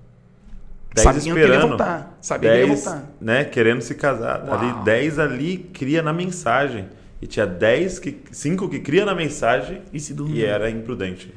10 0.95 1.03
Sabiam 1.05 1.37
esperando. 1.37 1.67
voltar. 1.69 2.17
Sabiam 2.19 2.51
que 2.51 2.57
ele 2.57 2.61
ia 2.63 2.67
10, 2.73 2.83
voltar. 2.83 3.11
né, 3.21 3.43
querendo 3.45 3.81
se 3.81 3.93
casar. 3.95 4.43
Uau. 4.43 4.59
Ali, 4.59 4.83
10 4.85 5.19
ali 5.19 5.57
cria 5.71 6.01
na 6.01 6.11
mensagem. 6.11 6.87
E 7.21 7.27
tinha 7.27 7.45
10 7.45 7.99
que 7.99 8.17
5 8.31 8.67
que 8.69 8.79
cria 8.79 9.05
na 9.05 9.13
mensagem 9.15 9.81
E 9.93 9.99
se 9.99 10.13
e 10.13 10.15
dormiam. 10.15 10.47
era 10.49 10.69
imprudente. 10.71 11.31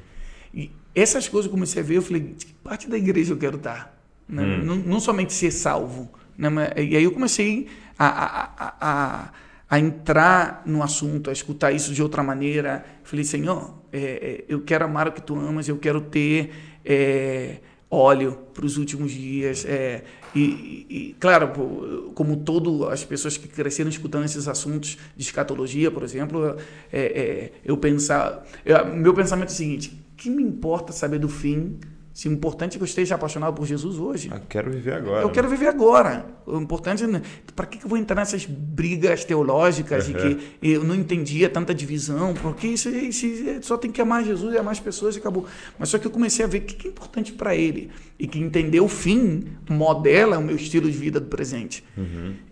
Essas 0.97 1.29
coisas 1.29 1.45
eu 1.47 1.53
comecei 1.53 1.83
a 1.83 1.85
ver, 1.85 1.99
eu 1.99 2.03
falei, 2.03 2.23
de 2.23 2.47
que 2.47 2.55
parte 2.55 2.89
da 2.89 2.97
igreja 2.97 3.35
eu 3.35 3.37
quero 3.37 3.59
estar? 3.59 3.95
Né? 4.27 4.43
Hum. 4.43 4.65
Não, 4.65 4.77
não 4.77 4.99
somente 5.01 5.35
ser 5.35 5.51
salvo. 5.51 6.11
Né? 6.39 6.49
E 6.79 6.97
aí 6.97 7.05
eu 7.05 7.13
comecei 7.13 7.69
a, 7.99 8.07
a, 8.07 8.75
a, 8.81 9.33
a, 9.69 9.79
entrar 9.79 10.63
no 10.65 10.83
assunto, 10.83 11.29
a 11.29 11.33
escutar 11.35 11.71
isso 11.71 11.93
de 11.93 12.03
outra 12.03 12.23
maneira. 12.23 12.83
Falei, 13.05 13.27
Senhor, 13.27 13.75
é, 13.93 13.99
é, 13.99 14.45
eu 14.49 14.63
quero 14.63 14.87
amar 14.87 15.09
o 15.09 15.13
que 15.13 15.21
tu 15.21 15.35
amas, 15.39 15.69
eu 15.69 15.77
quero 15.77 16.01
ter 16.01 16.51
é, 16.83 17.57
óleo 17.91 18.39
para 18.55 18.65
os 18.65 18.79
últimos 18.79 19.13
dias. 19.13 19.67
é, 19.67 20.03
e, 20.35 20.87
e- 20.91 21.17
claro, 21.21 22.11
como 22.15 22.39
todo 22.39 22.89
as 22.89 23.05
pessoas 23.05 23.37
que 23.37 23.49
cresceram 23.49 23.89
escutando 23.89 24.25
esses 24.25 24.49
assuntos 24.49 24.99
de 25.17 25.23
escatologia, 25.23 25.91
por 25.91 26.03
exemplo, 26.03 26.57
é, 26.93 27.01
é, 27.01 27.53
eu 27.65 27.77
pensar, 27.77 28.45
eu- 28.65 28.87
meu 28.95 29.15
pensamento 29.15 29.49
é 29.49 29.53
o 29.53 29.55
seguinte: 29.57 30.06
que 30.17 30.31
me 30.31 30.43
importa 30.43 30.93
saber 30.93 31.19
do 31.19 31.29
fim? 31.29 31.79
Se 32.17 32.31
o 32.31 32.33
importante 32.33 32.77
é 32.77 32.79
que 32.79 32.83
eu 32.83 32.87
esteja 32.87 33.15
apaixonado 33.15 33.53
por 33.53 33.67
Jesus 33.67 33.99
hoje. 33.99 34.31
Ah, 34.33 34.41
quero 34.49 34.71
viver 34.71 34.95
agora. 34.95 35.23
Eu 35.23 35.29
quero 35.29 35.51
viver 35.51 35.67
agora. 35.67 36.25
O 36.47 36.57
importante 36.57 37.05
é. 37.05 37.23
Para 37.55 37.67
que 37.67 37.85
eu 37.85 37.87
vou 37.87 37.99
entrar 37.99 38.17
nessas 38.17 38.47
brigas 38.47 39.23
teológicas 39.23 40.09
e 40.09 40.15
que 40.15 40.57
eu 40.63 40.83
não 40.83 40.95
entendia 40.95 41.51
tanta 41.51 41.75
divisão? 41.75 42.33
Porque 42.33 42.69
isso, 42.69 42.89
isso 42.89 43.27
só 43.61 43.77
tem 43.77 43.93
que 43.93 44.01
amar 44.01 44.25
Jesus 44.25 44.55
e 44.55 44.57
amar 44.57 44.73
as 44.73 44.81
pessoas 44.81 45.15
e 45.15 45.19
acabou. 45.19 45.45
Mas 45.79 45.91
só 45.91 45.99
que 45.99 46.07
eu 46.07 46.11
comecei 46.11 46.43
a 46.43 46.49
ver 46.49 46.59
o 46.59 46.61
que 46.63 46.77
que 46.77 46.89
é 46.89 46.91
importante 46.91 47.35
para 47.35 47.55
ele. 47.55 47.91
E 48.19 48.27
que 48.27 48.39
entender 48.39 48.81
o 48.81 48.89
fim 48.89 49.45
modela 49.69 50.39
o 50.39 50.43
meu 50.43 50.57
estilo 50.57 50.91
de 50.91 50.97
vida 50.97 51.21
do 51.21 51.27
presente. 51.27 51.85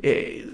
É, 0.03 0.45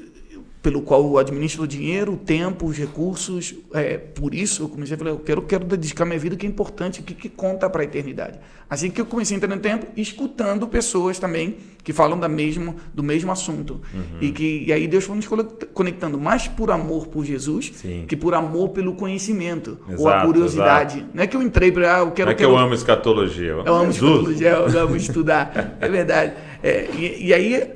pelo 0.63 0.83
qual 0.83 1.03
eu 1.03 1.17
administro 1.17 1.63
o 1.63 1.67
dinheiro, 1.67 2.13
o 2.13 2.17
tempo, 2.19 2.67
os 2.67 2.77
recursos. 2.77 3.55
É, 3.73 3.97
por 3.97 4.35
isso 4.35 4.63
eu 4.65 4.69
comecei 4.69 4.95
a 4.95 4.99
falar, 4.99 5.11
eu 5.11 5.19
quero, 5.19 5.41
quero 5.43 5.65
dedicar 5.65 6.05
minha 6.05 6.19
vida, 6.19 6.35
o 6.35 6.39
que 6.39 6.47
é 6.47 6.49
importante, 6.49 7.01
o 7.01 7.03
que, 7.03 7.15
que 7.15 7.29
conta 7.31 7.69
para 7.71 7.81
a 7.81 7.85
eternidade. 7.85 8.39
Assim 8.69 8.91
que 8.91 9.01
eu 9.01 9.07
comecei 9.07 9.35
a 9.35 9.39
entrar 9.39 9.49
no 9.55 9.61
tempo, 9.61 9.87
escutando 9.97 10.69
pessoas 10.69 11.19
também 11.19 11.57
que 11.83 11.95
falam 11.95 12.19
da 12.21 12.29
mesmo, 12.29 12.77
do 12.93 13.03
mesmo 13.03 13.33
assunto. 13.33 13.81
E, 14.21 14.31
que, 14.33 14.65
e 14.67 14.73
aí 14.73 14.87
Deus 14.87 15.05
foi 15.05 15.17
nos 15.17 15.27
conect- 15.27 15.67
conectando 15.73 16.21
mais 16.21 16.47
por 16.47 16.71
amor 16.71 17.07
por 17.09 17.25
Jesus 17.25 17.73
Sim. 17.75 18.05
que 18.07 18.15
por 18.15 18.35
amor 18.35 18.69
pelo 18.69 18.93
conhecimento 18.95 19.79
ou 19.89 20.09
a 20.09 20.13
Exato, 20.13 20.27
curiosidade. 20.27 21.07
Não 21.15 21.23
é 21.23 21.27
que 21.27 21.37
eu 21.37 21.43
entrei 21.43 21.73
para, 21.73 21.97
ah, 21.97 21.99
eu 22.01 22.11
quero 22.11 22.27
Não 22.27 22.33
é 22.33 22.35
que 22.35 22.43
quero- 22.43 22.53
eu 22.53 22.59
amo 22.59 22.75
escatologia. 22.75 23.49
eu 23.65 23.75
amo 23.75 23.93
Jesus. 23.93 24.11
escatologia, 24.37 24.51
eu 24.51 24.81
amo 24.83 24.95
estudar. 24.97 25.77
É 25.81 25.89
verdade. 25.89 26.35
É, 26.63 26.91
e, 26.97 27.29
e 27.29 27.35
aí 27.35 27.71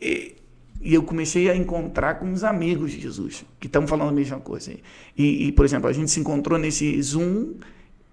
e, 0.00 0.36
e 0.80 0.94
eu 0.94 1.02
comecei 1.02 1.50
a 1.50 1.56
encontrar 1.56 2.14
com 2.18 2.26
uns 2.26 2.44
amigos 2.44 2.92
de 2.92 3.00
Jesus, 3.00 3.44
que 3.58 3.66
estão 3.66 3.86
falando 3.86 4.10
a 4.10 4.12
mesma 4.12 4.38
coisa. 4.38 4.72
E, 5.16 5.48
e, 5.48 5.52
por 5.52 5.64
exemplo, 5.64 5.88
a 5.88 5.92
gente 5.92 6.10
se 6.10 6.20
encontrou 6.20 6.58
nesse 6.58 7.00
Zoom 7.02 7.54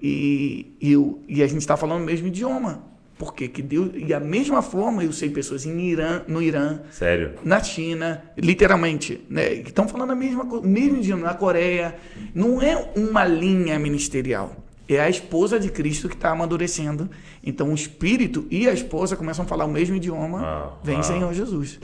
e, 0.01 0.76
e, 0.82 0.91
eu- 0.91 1.20
e 1.28 1.41
a 1.43 1.47
gente 1.47 1.59
está 1.59 1.78
falando 1.78 2.01
o 2.01 2.05
mesmo 2.05 2.28
idioma. 2.28 2.84
Por 3.18 3.34
quê? 3.34 3.47
Que 3.47 3.61
Deus, 3.61 3.91
e 3.95 4.13
a 4.13 4.20
mesma 4.20 4.61
forma 4.61 5.01
eu 5.01 5.13
sei 5.13 5.30
pessoas 5.30 5.66
em 5.66 5.80
Irã, 5.80 6.22
no 6.28 6.41
Irã, 6.41 6.82
Sério? 6.91 7.36
na 7.45 7.63
China, 7.63 8.22
literalmente, 8.38 9.22
né, 9.30 9.55
que 9.57 9.70
estão 9.70 9.88
falando 9.88 10.11
a 10.11 10.16
mesma 10.16 10.45
coisa, 10.45 10.68
mesmo 10.68 10.97
idioma, 10.97 11.24
na 11.28 11.34
Coreia. 11.34 11.95
Não 12.34 12.61
é 12.61 12.76
uma 12.97 13.24
linha 13.24 13.80
ministerial. 13.80 14.64
É 14.88 14.99
a 14.99 15.09
esposa 15.09 15.59
de 15.59 15.69
Cristo 15.69 16.07
que 16.07 16.15
está 16.15 16.31
amadurecendo. 16.31 17.09
Então 17.43 17.71
o 17.71 17.75
espírito 17.75 18.45
e 18.51 18.67
a 18.69 18.73
esposa 18.73 19.15
começam 19.15 19.43
a 19.43 19.47
falar 19.47 19.65
o 19.65 19.69
mesmo 19.71 19.95
idioma. 19.95 20.41
Ah, 20.43 20.71
Vem 20.83 20.97
ah. 20.97 21.03
Senhor 21.03 21.33
Jesus. 21.33 21.79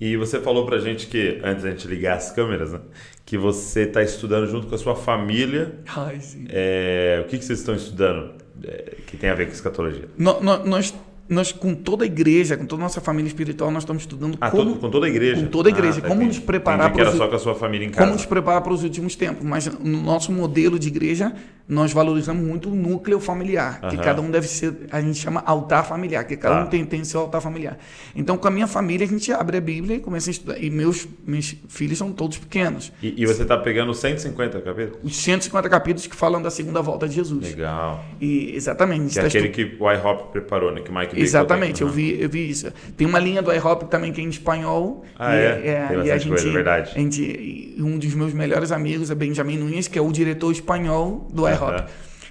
E 0.00 0.16
você 0.16 0.40
falou 0.40 0.66
pra 0.66 0.78
gente 0.78 1.06
que, 1.06 1.40
antes 1.42 1.64
da 1.64 1.70
gente 1.70 1.86
ligar 1.88 2.16
as 2.16 2.30
câmeras, 2.30 2.72
né? 2.72 2.80
Que 3.24 3.38
você 3.38 3.80
está 3.82 4.02
estudando 4.02 4.46
junto 4.48 4.66
com 4.66 4.74
a 4.74 4.78
sua 4.78 4.94
família. 4.94 5.76
Ai, 5.96 6.20
sim. 6.20 6.46
É, 6.48 7.22
o 7.24 7.28
que, 7.28 7.38
que 7.38 7.44
vocês 7.44 7.60
estão 7.60 7.74
estudando 7.74 8.34
é, 8.62 8.96
que 9.06 9.16
tem 9.16 9.30
a 9.30 9.34
ver 9.34 9.46
com 9.46 9.52
escatologia? 9.52 10.08
No- 10.18 10.40
no- 10.40 10.64
Nós, 10.66 10.94
nós, 11.28 11.52
com 11.52 11.74
toda 11.74 12.04
a 12.04 12.06
igreja, 12.06 12.56
com 12.56 12.66
toda 12.66 12.82
a 12.82 12.84
nossa 12.84 13.00
família 13.00 13.28
espiritual, 13.28 13.70
nós 13.70 13.82
estamos 13.82 14.02
estudando 14.02 14.36
Ah, 14.40 14.50
como, 14.50 14.74
to- 14.74 14.78
com 14.80 14.90
toda 14.90 15.06
a 15.06 15.08
igreja? 15.08 15.40
com 15.42 15.48
toda 15.48 15.68
a 15.68 15.72
igreja. 15.72 15.98
Ah, 15.98 16.02
tá, 16.02 16.08
como 16.08 16.22
nos 16.24 16.38
preparar 16.38 16.92
que 16.92 17.00
era 17.00 17.10
pros- 17.10 17.18
só 17.18 17.28
com 17.28 17.36
a 17.36 17.38
sua 17.38 17.54
família 17.54 17.86
em 17.86 17.90
como 17.90 17.98
casa. 18.00 18.12
nos 18.12 18.26
preparar 18.26 18.60
para 18.60 18.72
os 18.72 18.82
últimos 18.84 19.16
tempos. 19.16 19.42
Mas 19.44 19.66
no 19.78 20.02
nosso 20.02 20.30
modelo 20.30 20.78
de 20.78 20.88
igreja, 20.88 21.32
nós 21.66 21.92
valorizamos 21.94 22.46
muito 22.46 22.68
o 22.70 22.74
núcleo 22.74 23.18
familiar, 23.18 23.80
que 23.80 23.96
Aham. 23.96 24.04
cada 24.04 24.20
um 24.20 24.30
deve 24.30 24.46
ser, 24.46 24.74
a 24.90 25.00
gente 25.00 25.18
chama 25.18 25.42
altar 25.46 25.82
familiar, 25.86 26.22
que 26.24 26.36
cada 26.36 26.56
Tá. 26.56 26.64
um 26.64 26.66
tem, 26.66 26.84
tem 26.84 27.02
seu 27.04 27.20
altar 27.20 27.40
familiar. 27.40 27.78
Então, 28.14 28.36
com 28.36 28.46
a 28.46 28.50
minha 28.50 28.66
família, 28.66 29.06
a 29.06 29.08
gente 29.08 29.32
abre 29.32 29.56
a 29.56 29.60
Bíblia 29.62 29.96
e 29.96 30.00
começa 30.00 30.28
a 30.28 30.32
estudar. 30.32 30.62
E 30.62 30.68
meus, 30.68 31.08
meus 31.26 31.56
filhos 31.68 31.96
são 31.96 32.12
todos 32.12 32.36
pequenos. 32.36 32.92
E, 33.02 33.14
e 33.22 33.24
você 33.24 33.42
está 33.44 33.56
pegando 33.56 33.94
150 33.94 34.60
capítulos? 34.60 34.98
Os 35.02 35.16
150 35.16 35.70
capítulos 35.70 36.06
que 36.06 36.14
falam 36.14 36.42
da 36.42 36.50
segunda 36.50 36.82
volta 36.82 37.08
de 37.08 37.14
Jesus. 37.14 37.42
Legal. 37.48 38.04
E, 38.20 38.54
exatamente. 38.54 39.14
Que 39.14 39.18
é 39.20 39.22
tá 39.22 39.28
aquele 39.28 39.48
estu- 39.48 39.76
que 39.76 39.82
o 39.82 39.90
IHOP 39.90 40.32
preparou, 40.32 40.70
né? 40.70 40.82
Que 40.82 40.90
o 40.90 40.94
Mike 40.94 41.13
Bickle 41.14 41.22
Exatamente, 41.24 41.78
tem. 41.78 41.86
eu 41.86 41.92
vi, 41.92 42.20
eu 42.22 42.28
vi 42.28 42.48
isso. 42.50 42.72
Tem 42.96 43.06
uma 43.06 43.18
linha 43.18 43.40
do 43.42 43.52
iHop 43.52 43.86
também 43.86 44.12
que 44.12 44.20
é 44.20 44.24
em 44.24 44.28
espanhol. 44.28 45.04
Ah, 45.18 45.34
e, 45.34 45.38
é? 45.38 45.86
Tem 45.88 46.04
e 46.06 46.10
a 46.10 46.18
gente, 46.18 46.28
coisa, 46.30 46.50
verdade. 46.52 46.92
A 46.94 46.98
gente, 46.98 47.74
um 47.78 47.98
dos 47.98 48.14
meus 48.14 48.32
melhores 48.32 48.70
amigos 48.72 49.10
é 49.10 49.14
Benjamin 49.14 49.58
Nunes, 49.58 49.88
que 49.88 49.98
é 49.98 50.02
o 50.02 50.10
diretor 50.12 50.50
espanhol 50.52 51.28
do 51.32 51.48
iHop. 51.48 51.72
Aham. 51.74 51.86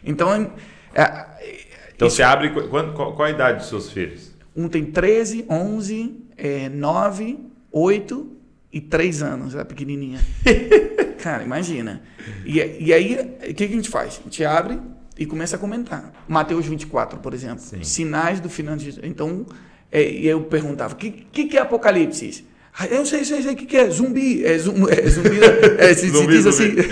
Então, 0.05 0.31
é, 0.93 1.25
Então 1.95 2.07
isso- 2.07 2.17
você 2.17 2.23
abre. 2.23 2.49
qu- 2.49 2.67
Qual, 2.67 2.93
qual, 2.93 3.13
qual 3.15 3.27
a 3.27 3.31
idade 3.31 3.59
dos 3.59 3.69
seus 3.69 3.91
filhos? 3.91 4.31
um 4.55 4.67
tem 4.67 4.85
13, 4.85 5.45
11, 5.49 6.15
é, 6.37 6.69
9, 6.69 7.39
8 7.71 8.31
e 8.71 8.79
3 8.81 9.23
anos, 9.23 9.55
a 9.55 9.63
pequenininha. 9.65 10.19
Cara, 11.23 11.43
imagina. 11.43 12.01
E, 12.45 12.59
e 12.79 12.93
aí, 12.93 13.17
o 13.49 13.53
que, 13.53 13.67
que 13.67 13.73
a 13.73 13.75
gente 13.77 13.89
faz? 13.89 14.19
A 14.19 14.23
gente 14.23 14.43
abre 14.45 14.77
e 15.17 15.25
começa 15.25 15.55
a 15.55 15.59
comentar. 15.59 16.11
Mateus 16.27 16.65
24, 16.65 17.19
por 17.19 17.33
exemplo. 17.33 17.59
Sim. 17.59 17.83
Sinais 17.83 18.39
do 18.39 18.49
final 18.49 18.75
de 18.75 18.99
Então, 19.03 19.45
é, 19.91 20.09
e 20.09 20.27
eu 20.27 20.41
perguntava, 20.41 20.93
o 20.93 20.97
que, 20.97 21.11
que, 21.11 21.45
que 21.45 21.57
é 21.57 21.61
Apocalipse? 21.61 22.45
Ah, 22.75 22.87
eu 22.87 23.05
sei, 23.05 23.23
sei, 23.23 23.43
sei 23.43 23.53
o 23.53 23.55
que, 23.55 23.67
que 23.67 23.77
é. 23.77 23.87
Zumbi. 23.87 24.43
É, 24.43 24.57
zum, 24.57 24.89
é 24.89 25.07
zumbi. 25.07 25.37
É, 25.77 25.93
se, 25.93 26.07
se 26.07 26.09
Zumbi, 26.09 26.33
diz 26.33 26.43
zumbi. 26.43 26.79
assim. 26.79 26.89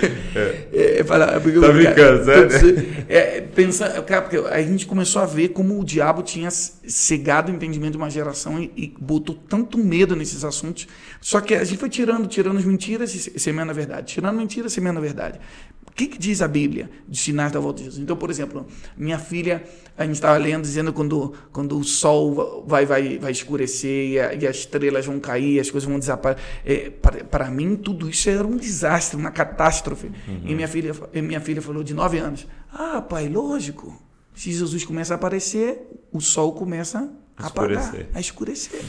É, 0.71 1.03
fala, 1.03 1.39
porque 1.39 1.59
Tá 1.59 1.71
brincando, 1.71 2.23
sério? 2.23 2.49
todos- 2.49 2.83
é, 3.09 3.41
pensa, 3.41 3.89
cara, 4.03 4.21
porque 4.21 4.37
a 4.37 4.61
gente 4.61 4.85
começou 4.85 5.23
a 5.23 5.25
ver 5.25 5.47
como 5.49 5.79
o 5.79 5.83
diabo 5.83 6.21
tinha 6.21 6.49
cegado 6.51 7.51
o 7.51 7.55
entendimento 7.55 7.93
de 7.93 7.97
uma 7.97 8.11
geração 8.11 8.59
e, 8.61 8.71
e 8.77 8.93
botou 8.99 9.33
tanto 9.33 9.75
medo 9.75 10.15
nesses 10.15 10.43
assuntos. 10.43 10.87
Só 11.19 11.41
que 11.41 11.55
a 11.55 11.63
gente 11.63 11.79
foi 11.79 11.89
tirando, 11.89 12.27
tirando 12.27 12.59
as 12.59 12.65
mentiras 12.65 13.15
e 13.15 13.39
semeando 13.39 13.71
a 13.71 13.73
verdade. 13.73 14.13
Tirando 14.13 14.37
mentiras 14.37 14.71
e 14.71 14.75
semeando 14.75 14.99
a 14.99 15.01
verdade. 15.01 15.39
O 15.87 15.91
que, 15.93 16.07
que 16.07 16.17
diz 16.17 16.41
a 16.41 16.47
Bíblia 16.47 16.89
de 17.07 17.17
sinais 17.19 17.51
da 17.51 17.59
volta 17.59 17.79
de 17.79 17.85
Jesus? 17.85 18.01
Então, 18.01 18.15
por 18.15 18.29
exemplo, 18.29 18.65
minha 18.97 19.19
filha, 19.19 19.63
a 19.97 20.05
gente 20.05 20.15
estava 20.15 20.37
lendo 20.37 20.63
dizendo 20.63 20.93
quando, 20.93 21.33
quando 21.51 21.77
o 21.77 21.83
sol 21.83 22.63
vai, 22.65 22.85
vai, 22.85 23.19
vai 23.19 23.31
escurecer 23.31 24.09
e, 24.11 24.19
a- 24.19 24.33
e 24.33 24.47
as 24.47 24.57
estrelas 24.57 25.05
vão 25.05 25.19
cair, 25.19 25.59
as 25.59 25.69
coisas 25.69 25.87
vão 25.89 25.99
desaparecer. 25.99 26.43
É, 26.65 26.89
para, 26.89 27.51
mim, 27.51 27.75
tudo 27.75 28.09
isso 28.09 28.29
era 28.29 28.47
um 28.47 28.55
desastre, 28.57 29.17
uma 29.17 29.31
catástrofe. 29.31 30.09
E 30.45 30.55
minha 30.55 30.67
filha, 30.67 30.93
e 31.13 31.21
minha 31.21 31.41
filha 31.41 31.61
falou 31.61 31.83
de 31.83 31.93
nove 31.93 32.17
anos: 32.19 32.47
Ah, 32.71 33.01
pai, 33.01 33.27
lógico. 33.27 34.01
Se 34.33 34.49
Jesus 34.51 34.85
começa 34.85 35.13
a 35.13 35.15
aparecer, 35.15 35.81
o 36.11 36.21
sol 36.21 36.53
começa 36.53 37.11
a 37.37 37.47
apagar, 37.47 37.79
Escurecer. 37.83 38.07
a 38.13 38.19
escurecer. 38.19 38.81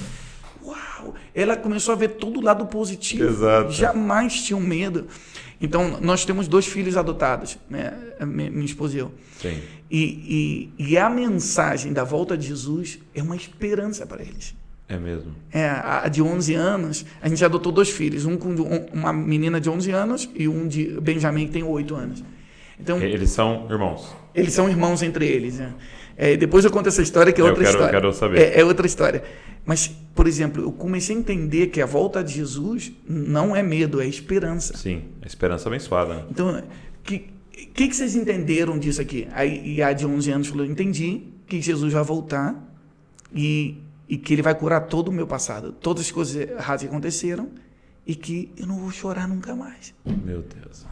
Uau! 0.64 1.14
Ela 1.34 1.56
começou 1.56 1.92
a 1.92 1.96
ver 1.96 2.10
todo 2.10 2.38
o 2.38 2.42
lado 2.42 2.64
positivo. 2.66 3.24
Exato. 3.24 3.72
Jamais 3.72 4.42
tinha 4.42 4.56
um 4.56 4.60
medo. 4.60 5.08
Então, 5.62 5.98
nós 6.00 6.24
temos 6.24 6.48
dois 6.48 6.66
filhos 6.66 6.96
adotados, 6.96 7.56
né? 7.70 7.94
minha, 8.26 8.64
esposa 8.64 8.96
e 8.96 8.98
eu. 8.98 9.12
Sim. 9.40 9.56
E, 9.90 10.70
e, 10.78 10.90
e 10.90 10.98
a 10.98 11.08
mensagem 11.08 11.92
da 11.92 12.02
volta 12.02 12.36
de 12.36 12.48
Jesus 12.48 12.98
é 13.14 13.22
uma 13.22 13.36
esperança 13.36 14.04
para 14.04 14.22
eles. 14.22 14.54
É 14.88 14.98
mesmo. 14.98 15.32
É, 15.52 15.66
a 15.68 16.02
a 16.04 16.08
de 16.08 16.20
11 16.20 16.54
anos, 16.54 17.06
a 17.22 17.28
gente 17.28 17.42
adotou 17.44 17.70
dois 17.72 17.88
filhos, 17.88 18.26
um 18.26 18.36
com 18.36 18.48
um- 18.50 18.86
uma 18.92 19.12
menina 19.12 19.60
de 19.60 19.70
11 19.70 19.90
anos 19.92 20.28
e 20.34 20.48
um 20.48 20.66
de 20.66 21.00
Benjamin 21.00 21.46
que 21.46 21.52
tem 21.52 21.62
8 21.62 21.94
anos. 21.94 22.22
Então, 22.80 22.98
Eles 23.00 23.30
são 23.30 23.66
irmãos. 23.70 24.14
eles 24.34 24.52
são 24.52 24.68
irmãos 24.68 25.02
entre 25.02 25.26
eles. 25.26 25.58
né? 25.58 25.74
É, 26.16 26.36
depois 26.36 26.64
eu 26.64 26.70
conto 26.70 26.88
essa 26.88 27.00
história 27.02 27.32
que 27.32 27.40
é 27.40 27.44
Eu 27.44 27.48
outra 27.48 27.62
quero- 27.64 27.74
história. 27.76 28.00
quero 28.00 28.12
saber. 28.12 28.38
É, 28.40 28.60
é 28.60 28.64
outra 28.64 28.86
história. 28.86 29.22
Mas, 29.64 29.88
por 30.14 30.26
exemplo, 30.26 30.62
eu 30.62 30.72
comecei 30.72 31.14
a 31.16 31.18
entender 31.18 31.68
que 31.68 31.80
a 31.80 31.86
volta 31.86 32.22
de 32.22 32.34
Jesus 32.34 32.92
não 33.08 33.54
é 33.54 33.62
medo, 33.62 34.00
é 34.00 34.06
esperança. 34.06 34.76
Sim. 34.76 35.04
A 35.22 35.26
esperança 35.26 35.68
abençoada. 35.68 36.14
Né? 36.14 36.24
Então, 36.30 36.58
o 36.58 36.62
que, 37.04 37.30
que, 37.72 37.88
que 37.88 37.94
vocês 37.96 38.14
entenderam 38.16 38.78
disso 38.78 39.00
aqui? 39.00 39.28
Aí, 39.32 39.74
e 39.76 39.82
a 39.82 39.92
de 39.92 40.04
11 40.04 40.30
anos 40.32 40.48
falou: 40.48 40.66
entendi 40.66 41.22
que 41.46 41.60
Jesus 41.60 41.92
vai 41.92 42.02
voltar 42.02 42.54
e, 43.34 43.78
e 44.08 44.16
que 44.18 44.32
ele 44.34 44.42
vai 44.42 44.54
curar 44.54 44.80
todo 44.88 45.08
o 45.08 45.12
meu 45.12 45.26
passado, 45.26 45.72
todas 45.72 46.04
as 46.04 46.10
coisas 46.10 46.34
erradas 46.36 46.82
que 46.82 46.88
aconteceram 46.88 47.48
e 48.06 48.14
que 48.14 48.50
eu 48.58 48.66
não 48.66 48.78
vou 48.80 48.90
chorar 48.90 49.28
nunca 49.28 49.54
mais. 49.54 49.94
Meu 50.04 50.42
Deus. 50.42 50.84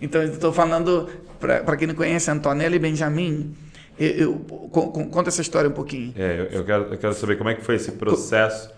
Então, 0.00 0.22
estou 0.22 0.52
falando, 0.52 1.08
para 1.38 1.76
quem 1.76 1.86
não 1.86 1.94
conhece, 1.94 2.30
Antonella 2.30 2.74
e 2.74 2.78
Benjamin, 2.78 3.54
eu, 3.98 4.08
eu- 4.08 4.34
co- 4.70 4.88
co- 4.90 5.06
conta 5.06 5.28
essa 5.28 5.42
história 5.42 5.68
um 5.68 5.72
pouquinho. 5.74 6.12
É, 6.16 6.40
eu, 6.40 6.44
eu 6.60 6.64
quero, 6.64 6.84
eu 6.84 6.98
quero 6.98 7.14
saber 7.14 7.36
como 7.36 7.50
é 7.50 7.54
que 7.54 7.62
foi 7.62 7.74
esse 7.76 7.92
processo 7.92 8.70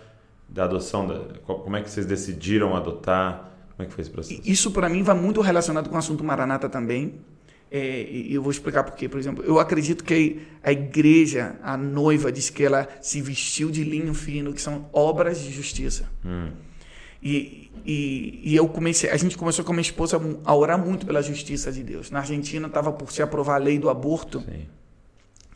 da 0.49 0.65
adoção. 0.65 1.07
Da, 1.07 1.19
como 1.45 1.75
é 1.77 1.81
que 1.81 1.89
vocês 1.89 2.05
decidiram 2.05 2.75
adotar? 2.75 3.51
Como 3.75 3.85
é 3.85 3.85
que 3.87 3.93
foi 3.93 4.01
esse 4.01 4.11
processo? 4.11 4.41
Isso 4.45 4.69
para 4.71 4.89
mim 4.89 5.01
vai 5.01 5.15
muito 5.15 5.39
relacionado 5.41 5.89
com 5.89 5.95
o 5.95 5.97
assunto 5.97 6.23
Maranata 6.23 6.67
também. 6.69 7.15
É, 7.71 8.03
e 8.07 8.31
eu 8.35 8.41
vou 8.43 8.51
explicar 8.51 8.83
por 8.83 8.93
quê. 8.95 9.09
Por 9.09 9.19
exemplo, 9.19 9.43
eu 9.43 9.57
acredito 9.59 10.03
que 10.03 10.41
a 10.61 10.71
igreja, 10.71 11.55
a 11.63 11.75
noiva, 11.75 12.31
diz 12.31 12.51
que 12.51 12.63
ela 12.63 12.87
se 13.01 13.19
vestiu 13.19 13.71
de 13.71 13.83
linho 13.83 14.13
fino, 14.13 14.53
que 14.53 14.61
são 14.61 14.87
obras 14.93 15.39
de 15.41 15.51
justiça. 15.51 16.07
Hum. 16.23 16.49
E, 17.23 17.71
e, 17.85 18.39
e 18.43 18.55
eu 18.55 18.67
comecei, 18.67 19.09
a 19.09 19.17
gente 19.17 19.37
começou 19.37 19.63
com 19.65 19.71
a 19.71 19.75
minha 19.75 19.81
esposa 19.81 20.19
a 20.45 20.55
orar 20.55 20.77
muito 20.77 21.05
pela 21.05 21.21
justiça 21.21 21.71
de 21.71 21.83
Deus. 21.83 22.09
Na 22.11 22.19
Argentina 22.19 22.67
estava 22.67 22.91
por 22.91 23.11
se 23.11 23.21
aprovar 23.21 23.55
a 23.55 23.57
lei 23.57 23.77
do 23.77 23.89
aborto 23.89 24.39
Sim. 24.41 24.65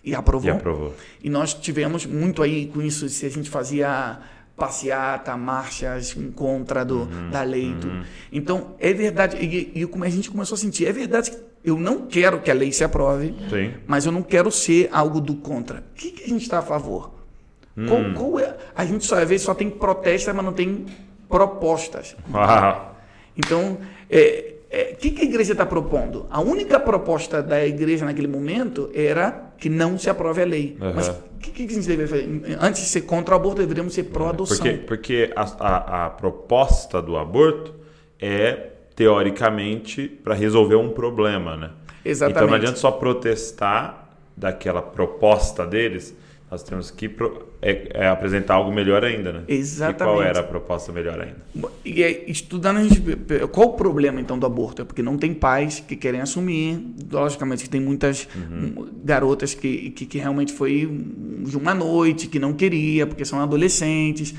e 0.03 0.13
aprovou. 0.13 0.49
E 0.49 0.51
aprovou. 0.51 0.95
E 1.23 1.29
nós 1.29 1.53
tivemos 1.53 2.05
muito 2.05 2.43
aí 2.43 2.67
com 2.67 2.81
isso, 2.81 3.07
se 3.09 3.25
a 3.25 3.29
gente 3.29 3.49
fazia 3.49 4.19
passeata, 4.57 5.37
marchas 5.37 6.17
em 6.17 6.31
contra 6.31 6.83
do, 6.83 7.01
Uhum, 7.01 7.29
da 7.29 7.43
lei 7.43 7.75
tudo. 7.79 8.03
Então, 8.31 8.75
é 8.79 8.91
verdade, 8.91 9.37
e, 9.37 9.79
e 9.79 10.03
a 10.03 10.09
gente 10.09 10.31
começou 10.31 10.55
a 10.55 10.57
sentir, 10.57 10.87
é 10.87 10.91
verdade 10.91 11.31
que 11.31 11.37
eu 11.63 11.77
não 11.77 12.07
quero 12.07 12.41
que 12.41 12.49
a 12.49 12.53
lei 12.53 12.71
se 12.71 12.83
aprove, 12.83 13.35
Sim. 13.49 13.73
mas 13.85 14.05
eu 14.05 14.11
não 14.11 14.23
quero 14.23 14.51
ser 14.51 14.89
algo 14.91 15.21
do 15.21 15.35
contra. 15.35 15.79
O 15.79 15.95
que, 15.95 16.11
que 16.11 16.23
a 16.23 16.27
gente 16.27 16.41
está 16.41 16.59
a 16.59 16.61
favor? 16.63 17.13
Hum. 17.77 17.85
Qual, 17.85 18.13
qual 18.13 18.39
é? 18.39 18.57
A 18.75 18.83
gente 18.85 19.05
só, 19.05 19.21
às 19.21 19.29
vezes 19.29 19.45
só 19.45 19.53
tem 19.53 19.69
protestas, 19.69 20.33
mas 20.33 20.43
não 20.43 20.53
tem 20.53 20.85
propostas. 21.29 22.15
Uau. 22.33 22.95
Então, 23.35 23.77
é, 24.09 24.53
é, 24.69 24.93
o 24.93 24.97
que, 24.97 25.11
que 25.11 25.21
a 25.21 25.25
igreja 25.25 25.53
está 25.53 25.65
propondo? 25.65 26.25
A 26.29 26.41
única 26.41 26.79
proposta 26.79 27.41
da 27.41 27.65
igreja 27.65 28.05
naquele 28.05 28.27
momento 28.27 28.89
era 28.93 29.51
que 29.57 29.69
não 29.69 29.97
se 29.97 30.09
aprove 30.09 30.41
a 30.41 30.45
lei. 30.45 30.77
Aham. 30.81 30.93
Mas 30.95 31.07
o 31.09 31.39
que, 31.39 31.51
que 31.51 31.63
a 31.63 31.75
gente 31.75 31.87
deveria 31.87 32.07
fazer? 32.07 32.57
Antes 32.59 32.81
de 32.81 32.87
ser 32.87 33.01
contra 33.01 33.35
o 33.35 33.37
aborto, 33.37 33.61
deveríamos 33.61 33.93
ser 33.93 34.03
pró-adoção. 34.03 34.57
Porque, 34.57 34.73
porque 34.77 35.33
a, 35.35 35.43
a, 35.43 36.05
a 36.05 36.09
proposta 36.09 37.01
do 37.01 37.15
aborto 37.17 37.73
é, 38.19 38.71
teoricamente, 38.95 40.07
para 40.07 40.33
resolver 40.33 40.75
um 40.75 40.89
problema, 40.89 41.55
né? 41.55 41.69
Exatamente. 42.03 42.37
Então 42.37 42.47
não 42.47 42.55
adianta 42.55 42.77
só 42.77 42.91
protestar 42.91 44.09
daquela 44.35 44.81
proposta 44.81 45.65
deles, 45.65 46.15
nós 46.49 46.63
temos 46.63 46.89
que 46.89 47.09
pro- 47.09 47.45
é- 47.61 47.89
é 48.05 48.07
apresentar 48.07 48.53
algo 48.55 48.71
melhor 48.71 49.03
ainda, 49.03 49.33
né? 49.33 49.39
E 49.47 49.51
qual 49.51 49.59
Exatamente. 49.59 50.27
era 50.27 50.39
a 50.39 50.43
proposta 50.43 50.93
melhor 50.93 51.19
ainda? 51.19 51.35
E 51.83 52.03
aí, 52.03 52.23
estudando, 52.27 52.77
a 52.77 52.83
gente. 52.83 53.01
Qual 53.51 53.67
o 53.69 53.73
problema 53.73 54.21
então 54.21 54.39
do 54.39 54.45
aborto? 54.45 54.81
É 54.81 54.85
porque 54.85 55.01
não 55.03 55.17
tem 55.17 55.33
pais 55.33 55.83
que 55.85 55.95
querem 55.95 56.21
assumir. 56.21 56.79
Logicamente, 57.11 57.63
que 57.63 57.69
tem 57.69 57.81
muitas 57.81 58.27
hum, 58.35 58.87
garotas 59.03 59.53
que, 59.53 59.89
que, 59.91 60.05
que 60.05 60.17
realmente 60.17 60.53
foi 60.53 60.89
de 61.45 61.57
uma 61.57 61.73
noite, 61.73 62.27
que 62.27 62.39
não 62.39 62.53
queria, 62.53 63.05
porque 63.05 63.25
são 63.25 63.41
adolescentes. 63.41 64.33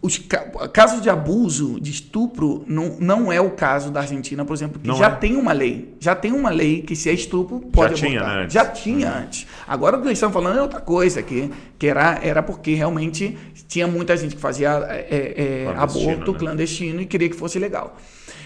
Os 0.00 0.16
ca 0.16 0.38
casos 0.68 1.02
de 1.02 1.10
abuso, 1.10 1.80
de 1.80 1.90
estupro, 1.90 2.64
não, 2.66 2.96
não 3.00 3.32
é 3.32 3.40
o 3.40 3.50
caso 3.50 3.90
da 3.90 4.00
Argentina, 4.00 4.44
por 4.44 4.54
exemplo, 4.54 4.80
que 4.80 4.86
Não 4.86 4.96
já 4.96 5.08
é. 5.08 5.10
tem 5.10 5.36
uma 5.36 5.52
lei. 5.52 5.94
Já 5.98 6.14
tem 6.14 6.30
uma 6.32 6.50
lei 6.50 6.82
que 6.82 6.94
se 6.94 7.10
é 7.10 7.12
estupro, 7.12 7.60
pode 7.72 7.94
tinha, 7.94 8.20
abortar. 8.20 8.36
né, 8.36 8.42
antes. 8.42 8.54
Já 8.54 8.64
tinha 8.64 9.12
antes. 9.12 9.46
Agora 9.66 9.96
o 9.96 10.00
que 10.00 10.06
eles 10.06 10.18
estão 10.18 10.30
falando 10.30 10.58
é 10.58 10.62
outra 10.62 10.80
coisa, 10.80 11.20
que, 11.22 11.50
que 11.78 11.88
era, 11.88 12.18
era 12.22 12.42
porque 12.42 12.74
realmente 12.74 13.36
tinha 13.66 13.86
muita 13.86 14.16
gente 14.16 14.36
que 14.36 14.40
fazia 14.40 14.70
é, 14.88 15.34
é, 15.36 15.64
Clandestino, 15.72 16.10
aborto 16.12 16.32
né? 16.32 16.38
clandestino 16.38 17.00
e 17.00 17.06
queria 17.06 17.28
que 17.28 17.36
fosse 17.36 17.58
legal. 17.58 17.96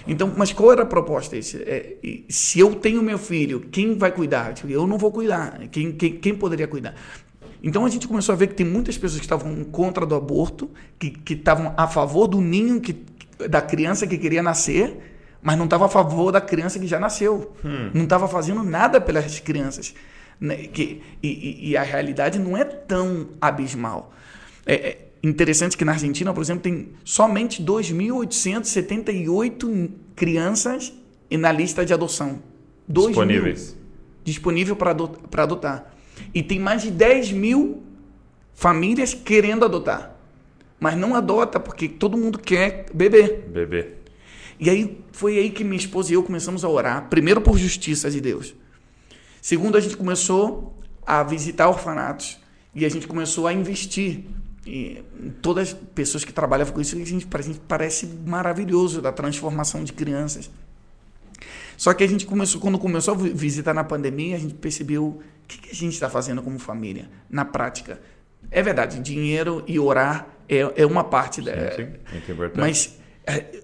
Então, 0.07 0.33
mas 0.37 0.53
qual 0.53 0.73
era 0.73 0.83
a 0.83 0.87
proposta? 0.87 1.37
É, 1.37 1.97
se 2.29 2.59
eu 2.59 2.75
tenho 2.75 3.03
meu 3.03 3.19
filho, 3.19 3.61
quem 3.71 3.97
vai 3.97 4.11
cuidar? 4.11 4.55
Eu 4.69 4.87
não 4.87 4.99
vou 4.99 5.13
cuidar. 5.13 5.61
Quem, 5.71 5.93
quem, 5.93 6.17
quem 6.17 6.35
poderia 6.35 6.67
cuidar? 6.67 6.95
Então 7.63 7.87
a 7.87 7.89
gente 7.89 8.09
começou 8.09 8.33
a 8.33 8.37
ver 8.37 8.49
que 8.49 8.55
tem 8.55 8.67
muitas 8.67 8.97
pessoas 8.99 9.21
que 9.21 9.25
estavam 9.27 9.63
contra 9.65 10.05
do 10.05 10.15
aborto, 10.15 10.69
que, 10.99 11.11
que 11.11 11.35
estavam 11.35 11.73
a 11.77 11.87
favor 11.87 12.27
do 12.27 12.41
ninho 12.41 12.81
que, 12.81 13.05
da 13.49 13.61
criança 13.63 14.07
que 14.07 14.19
queria 14.19 14.43
nascer, 14.43 14.97
mas 15.41 15.57
não 15.57 15.65
estava 15.67 15.87
a 15.87 15.89
favor 15.89 16.33
da 16.33 16.41
criança 16.41 16.79
que 16.79 16.87
já 16.87 16.99
nasceu. 16.99 17.53
Não 17.95 18.03
estava 18.05 18.27
fazendo 18.27 18.63
nada 18.65 19.01
pelas 19.01 19.39
crianças. 19.39 19.95
né? 20.41 20.57
Que, 20.57 21.01
e, 21.23 21.71
e- 21.71 21.77
a 21.77 21.83
realidade 21.85 22.37
não 22.39 22.57
é 22.57 22.65
tão 22.65 23.29
abismal. 23.41 24.13
É, 24.67 24.75
é 24.75 25.09
interessante 25.23 25.77
que 25.77 25.85
na 25.85 25.93
Argentina, 25.93 26.33
por 26.35 26.43
exemplo, 26.43 26.63
tem 26.63 26.89
somente 27.05 27.63
2.878 27.63 29.91
crianças 30.15 30.93
na 31.31 31.51
lista 31.53 31.85
de 31.85 31.93
adoção. 31.95 32.41
2.000 32.91 33.07
Disponíveis. 33.09 33.77
disponível 34.25 34.77
para 34.77 34.91
adotar. 35.43 35.93
E 36.35 36.43
tem 36.43 36.59
mais 36.59 36.83
de 36.83 36.91
10 36.91 37.33
mil 37.33 37.83
famílias 38.55 39.15
querendo 39.15 39.65
adotar. 39.65 40.15
Mas 40.79 40.97
não 40.97 41.15
adota 41.15 41.61
porque 41.61 41.89
todo 41.89 42.17
mundo 42.17 42.39
quer 42.39 42.87
beber. 42.93 43.49
Bebê. 43.49 43.95
E 44.59 44.71
aí 44.71 45.01
foi 45.13 45.39
aí 45.39 45.51
que 45.51 45.65
minha 45.65 45.77
esposa 45.77 46.11
e 46.13 46.15
eu 46.15 46.23
começamos 46.23 46.65
a 46.65 46.69
orar. 46.69 47.09
Primeiro 47.09 47.41
por 47.41 47.59
justiça 47.59 48.11
de 48.11 48.21
Deus. 48.21 48.55
Segundo, 49.41 49.77
a 49.77 49.81
gente 49.81 49.97
começou 49.97 50.79
a 51.05 51.23
visitar 51.23 51.69
orfanatos. 51.69 52.39
E 52.75 52.85
a 52.85 52.89
gente 52.89 53.07
começou 53.07 53.47
a 53.47 53.53
investir. 53.53 54.25
E 54.67 55.03
todas 55.41 55.69
as 55.69 55.75
pessoas 55.95 56.25
que 56.25 56.33
trabalham 56.33 56.67
com 56.67 56.81
isso, 56.81 56.95
a 56.95 57.05
gente, 57.05 57.27
a 57.31 57.43
gente 57.43 57.61
parece 57.67 58.07
maravilhoso 58.25 59.03
da 59.03 59.13
transformação 59.13 59.83
de 59.83 59.93
crianças. 59.93 60.51
Só 61.77 61.93
que 61.95 62.05
a 62.05 62.07
gente 62.07 62.27
começou, 62.27 62.61
quando 62.61 62.79
começou 62.79 63.15
a 63.15 63.17
vi- 63.17 63.31
visitar 63.31 63.75
na 63.75 63.85
pandemia, 63.85 64.37
a 64.37 64.39
gente 64.39 64.55
percebeu 64.55 65.05
o 65.05 65.23
que, 65.49 65.59
que 65.59 65.71
a 65.71 65.75
gente 65.75 65.95
está 65.95 66.09
fazendo 66.09 66.43
como 66.43 66.59
família, 66.59 67.11
na 67.29 67.45
prática. 67.45 68.01
É 68.51 68.63
verdade, 68.63 69.01
dinheiro 69.01 69.63
e 69.67 69.79
orar 69.79 70.29
é, 70.49 70.83
é 70.83 70.87
uma 70.87 71.05
parte 71.05 71.41
da. 71.41 71.53
Sim, 71.73 71.89
muito 72.13 72.33
importante. 72.33 72.61
Mas 72.61 72.99
é, 73.27 73.63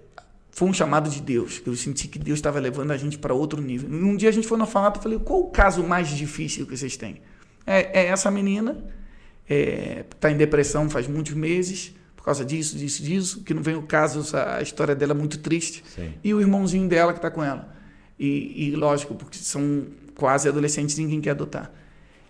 foi 0.51 0.67
um 0.67 0.73
chamado 0.73 1.09
de 1.09 1.21
Deus. 1.21 1.61
Eu 1.65 1.75
senti 1.75 2.07
que 2.07 2.17
Deus 2.17 2.39
estava 2.39 2.59
levando 2.59 2.91
a 2.91 2.97
gente 2.97 3.17
para 3.17 3.33
outro 3.33 3.61
nível. 3.61 3.89
Um 3.89 4.15
dia 4.15 4.29
a 4.29 4.31
gente 4.31 4.47
foi 4.47 4.57
no 4.57 4.63
orfanato 4.63 4.99
e 4.99 5.03
falei: 5.03 5.19
qual 5.19 5.41
o 5.41 5.49
caso 5.51 5.83
mais 5.83 6.09
difícil 6.09 6.65
que 6.65 6.75
vocês 6.75 6.97
têm? 6.97 7.21
É, 7.65 8.01
é 8.01 8.05
essa 8.07 8.31
menina, 8.31 8.83
está 9.47 10.31
em 10.31 10.37
depressão 10.37 10.89
faz 10.89 11.07
muitos 11.07 11.33
meses, 11.33 11.93
por 12.15 12.23
causa 12.23 12.43
disso, 12.43 12.77
disso, 12.77 13.03
disso, 13.03 13.43
que 13.43 13.53
não 13.53 13.61
vem 13.61 13.75
o 13.75 13.83
caso, 13.83 14.25
a 14.35 14.61
história 14.61 14.95
dela 14.95 15.11
é 15.11 15.15
muito 15.15 15.37
triste. 15.39 15.83
Sim. 15.95 16.13
E 16.23 16.33
o 16.33 16.41
irmãozinho 16.41 16.87
dela 16.87 17.13
que 17.13 17.19
está 17.19 17.29
com 17.29 17.43
ela. 17.43 17.77
E, 18.19 18.67
e, 18.67 18.75
lógico, 18.75 19.15
porque 19.15 19.37
são 19.37 19.85
quase 20.15 20.49
adolescentes, 20.49 20.97
ninguém 20.97 21.21
quer 21.21 21.31
adotar. 21.31 21.71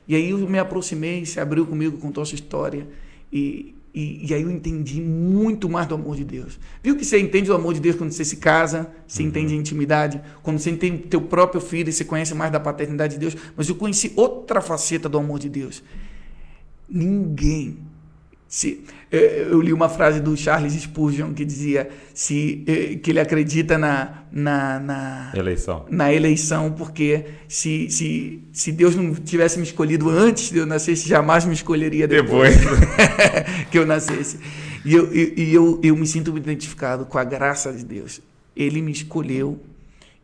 E 0.07 0.15
aí 0.15 0.29
eu 0.29 0.37
me 0.47 0.59
aproximei, 0.59 1.25
se 1.25 1.39
abriu 1.39 1.65
comigo, 1.65 1.97
contou 1.97 2.21
a 2.21 2.25
sua 2.25 2.35
história. 2.35 2.87
E, 3.33 3.73
e, 3.93 4.27
e 4.29 4.33
aí 4.33 4.41
eu 4.43 4.51
entendi 4.51 5.01
muito 5.01 5.67
mais 5.67 5.87
do 5.87 5.95
amor 5.95 6.15
de 6.15 6.23
Deus. 6.23 6.59
Viu 6.83 6.95
que 6.95 7.03
você 7.03 7.19
entende 7.19 7.49
o 7.49 7.55
amor 7.55 7.73
de 7.73 7.79
Deus 7.79 7.95
quando 7.95 8.11
você 8.11 8.23
se 8.23 8.37
casa, 8.37 8.91
você 9.07 9.23
entende 9.23 9.53
a 9.53 9.57
intimidade, 9.57 10.21
quando 10.43 10.59
você 10.59 10.69
entende 10.69 11.07
teu 11.07 11.21
próprio 11.21 11.59
filho 11.59 11.89
e 11.89 11.93
você 11.93 12.05
conhece 12.05 12.35
mais 12.35 12.51
da 12.51 12.59
paternidade 12.59 13.15
de 13.15 13.19
Deus. 13.19 13.35
Mas 13.57 13.67
eu 13.67 13.75
conheci 13.75 14.13
outra 14.15 14.61
faceta 14.61 15.09
do 15.09 15.17
amor 15.17 15.39
de 15.39 15.49
Deus. 15.49 15.83
Ninguém 16.87 17.77
se, 18.49 18.83
eu 19.11 19.61
li 19.61 19.71
uma 19.71 19.87
frase 19.87 20.19
do 20.19 20.35
Charles 20.35 20.73
Spurgeon 20.73 21.35
que 21.35 21.45
dizia 21.45 21.87
se, 22.15 22.63
eh, 22.65 22.95
que 22.95 23.11
ele 23.11 23.19
acredita 23.19 23.77
na, 23.77 24.23
na, 24.31 24.79
na, 24.79 25.31
Eleição. 25.35 25.85
na 25.87 26.11
eleição, 26.11 26.71
porque 26.71 27.25
se, 27.47 27.91
se, 27.91 28.43
se 28.51 28.71
Deus 28.71 28.95
não 28.95 29.13
tivesse 29.13 29.59
me 29.59 29.63
escolhido 29.63 30.09
antes 30.09 30.49
de 30.49 30.57
eu 30.57 30.65
nascer, 30.65 30.95
jamais 30.95 31.45
me 31.45 31.53
escolheria 31.53 32.07
depois, 32.07 32.55
que 33.69 33.77
eu 33.77 33.85
nascesse. 33.85 34.39
E, 34.83 34.95
eu, 34.95 35.13
e 35.13 35.53
eu, 35.53 35.79
eu 35.83 35.95
me 35.95 36.07
sinto 36.07 36.35
identificado 36.35 37.05
com 37.05 37.19
a 37.19 37.23
graça 37.23 37.71
de 37.71 37.85
Deus. 37.85 38.19
Ele 38.55 38.81
me 38.81 38.91
escolheu 38.91 39.59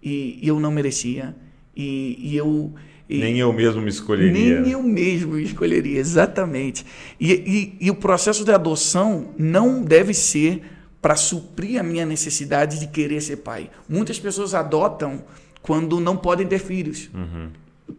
e, 0.01 0.39
e 0.41 0.47
eu 0.47 0.59
não 0.59 0.71
merecia. 0.71 1.36
E, 1.78 2.17
e 2.19 2.36
eu. 2.36 2.73
E- 3.10 3.20
Nem 3.20 3.38
eu 3.38 3.51
mesmo 3.53 3.82
me 3.82 3.89
escolheria. 3.89 4.62
nem 4.62 4.72
eu 4.72 4.82
mesmo 4.84 5.38
escolheria, 5.38 5.99
exatamente. 5.99 6.86
E, 7.20 7.32
e- 7.80 7.86
e 7.88 7.91
o 7.91 7.95
processo 7.95 8.43
de 8.43 8.51
adoção 8.51 9.34
não 9.38 9.84
deve 9.84 10.14
ser 10.14 10.62
para 11.01 11.16
suprir 11.16 11.80
a 11.80 11.84
minha 11.84 12.06
necessidade 12.06 12.80
de 12.80 12.88
querer 12.88 13.22
ser 13.22 13.38
pai. 13.38 13.70
Muitas 13.88 14.20
pessoas 14.20 14.53
adotam 14.56 15.24
quando 15.62 15.99
não 15.99 16.18
podem 16.18 16.47
ter 16.47 16.60
filhos. 16.60 17.10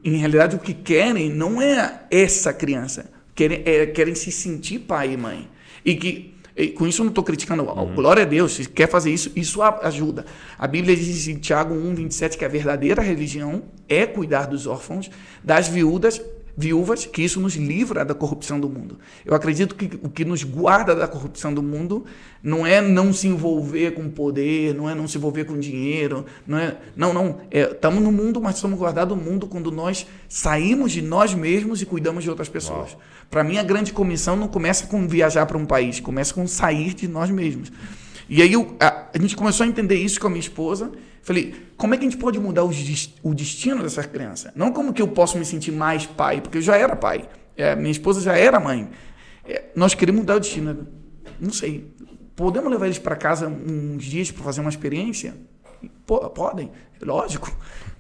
Em 0.03 0.17
realidade, 0.17 0.57
o 0.57 0.59
que 0.59 0.75
querem 0.75 1.31
não 1.31 1.63
é 1.63 2.03
essa 2.11 2.53
criança. 2.53 3.11
Querem, 3.35 3.63
é- 3.65 3.87
querem 3.87 4.15
se 4.15 4.33
sentir 4.33 4.81
pai 4.81 5.13
e 5.13 5.17
mãe. 5.17 5.49
E 5.85 5.95
que 5.95 6.35
e 6.57 6.69
com 6.69 6.87
isso 6.87 7.03
eu 7.03 7.05
não 7.05 7.11
estou 7.11 7.23
criticando. 7.23 7.65
Glória 7.95 8.23
a 8.23 8.27
Deus, 8.27 8.53
se 8.53 8.69
quer 8.69 8.89
fazer 8.89 9.13
isso, 9.13 9.31
isso 9.37 9.61
ajuda. 9.63 10.25
A 10.59 10.67
Bíblia 10.67 10.97
diz 10.97 11.29
em 11.29 11.37
Tiago 11.37 11.75
1, 11.75 11.95
27 11.95 12.39
que 12.39 12.45
a 12.45 12.49
verdadeira 12.49 13.03
religião 13.03 13.65
é 13.89 14.07
cuidar 14.07 14.47
dos 14.47 14.67
órfãos, 14.67 15.11
das 15.45 15.69
viúvas, 15.69 16.21
viúvas, 16.57 17.05
que 17.05 17.23
isso 17.23 17.39
nos 17.41 17.55
livra 17.55 18.05
da 18.05 18.15
corrupção 18.15 18.59
do 18.59 18.69
mundo. 18.69 18.99
Eu 19.25 19.35
acredito 19.35 19.75
que 19.75 19.99
o 20.03 20.09
que 20.09 20.25
nos 20.25 20.43
guarda 20.43 20.95
da 20.95 21.07
corrupção 21.07 21.53
do 21.53 21.63
mundo 21.63 22.07
não 22.43 22.67
é 22.67 22.81
não 22.81 23.13
se 23.13 23.29
envolver 23.29 23.93
com 23.93 24.09
poder, 24.09 24.75
não 24.75 24.89
é 24.89 24.95
não 24.95 25.07
se 25.07 25.19
envolver 25.19 25.45
com 25.45 25.59
dinheiro, 25.59 26.25
não 26.47 26.59
é. 26.59 26.77
Não, 26.97 27.13
não. 27.13 27.41
Estamos 27.51 28.03
no 28.03 28.11
mundo, 28.11 28.41
mas 28.41 28.57
somos 28.57 28.79
guardados 28.79 29.17
do 29.17 29.23
mundo 29.23 29.47
quando 29.47 29.71
nós 29.71 30.07
saímos 30.29 30.93
de 30.93 31.03
nós 31.03 31.35
mesmos 31.35 31.83
e 31.83 31.87
cuidamos 31.87 32.25
de 32.25 32.31
outras 32.31 32.49
pessoas. 32.49 32.97
Para 33.31 33.45
mim, 33.45 33.59
a 33.59 33.63
grande 33.63 33.93
comissão 33.93 34.37
não 34.37 34.49
começa 34.49 34.87
com 34.87 35.07
viajar 35.07 35.45
para 35.47 35.59
um 35.59 35.67
país, 35.67 36.01
começa 36.01 36.33
com 36.33 36.47
sair 36.47 36.95
de 36.95 37.07
nós 37.07 37.31
mesmos. 37.31 37.71
E 38.29 38.43
aí 38.43 38.53
eu- 38.53 38.77
a, 38.81 39.07
a 39.15 39.19
gente 39.19 39.37
começou 39.37 39.65
a 39.65 39.67
entender 39.69 39.97
isso 39.97 40.21
com 40.21 40.27
a 40.27 40.31
minha 40.31 40.41
esposa. 40.41 40.91
Falei, 41.23 41.55
como 41.77 41.95
é 41.95 41.97
que 41.97 42.05
a 42.07 42.09
gente 42.11 42.21
pode 42.21 42.39
mudar 42.39 42.65
os 42.65 43.11
o 43.23 43.35
destino 43.35 43.83
dessa 43.83 44.03
criança? 44.05 44.53
Não 44.55 44.73
como 44.73 44.93
que 44.93 45.03
eu 45.03 45.09
posso 45.09 45.37
me 45.39 45.45
sentir 45.45 45.73
mais 45.73 46.07
pai, 46.07 46.41
porque 46.41 46.59
eu 46.59 46.63
já 46.63 46.77
era 46.77 46.95
pai. 46.95 47.29
É, 47.57 47.75
minha 47.75 47.91
esposa 47.91 48.21
já 48.21 48.37
era 48.37 48.61
mãe. 48.61 48.89
É, 49.45 49.65
nós 49.75 49.95
queremos 49.95 50.21
mudar 50.21 50.37
o 50.37 50.41
destino. 50.41 50.87
Não 51.41 51.51
sei. 51.53 51.93
Podemos 52.35 52.71
levar 52.71 52.87
eles 52.87 52.99
para 52.99 53.17
casa 53.17 53.49
uns 53.49 54.05
dias 54.05 54.31
para 54.31 54.45
fazer 54.45 54.61
uma 54.61 54.71
experiência? 54.71 55.35
Pô, 56.07 56.19
podem, 56.31 56.71
lógico. 57.01 57.51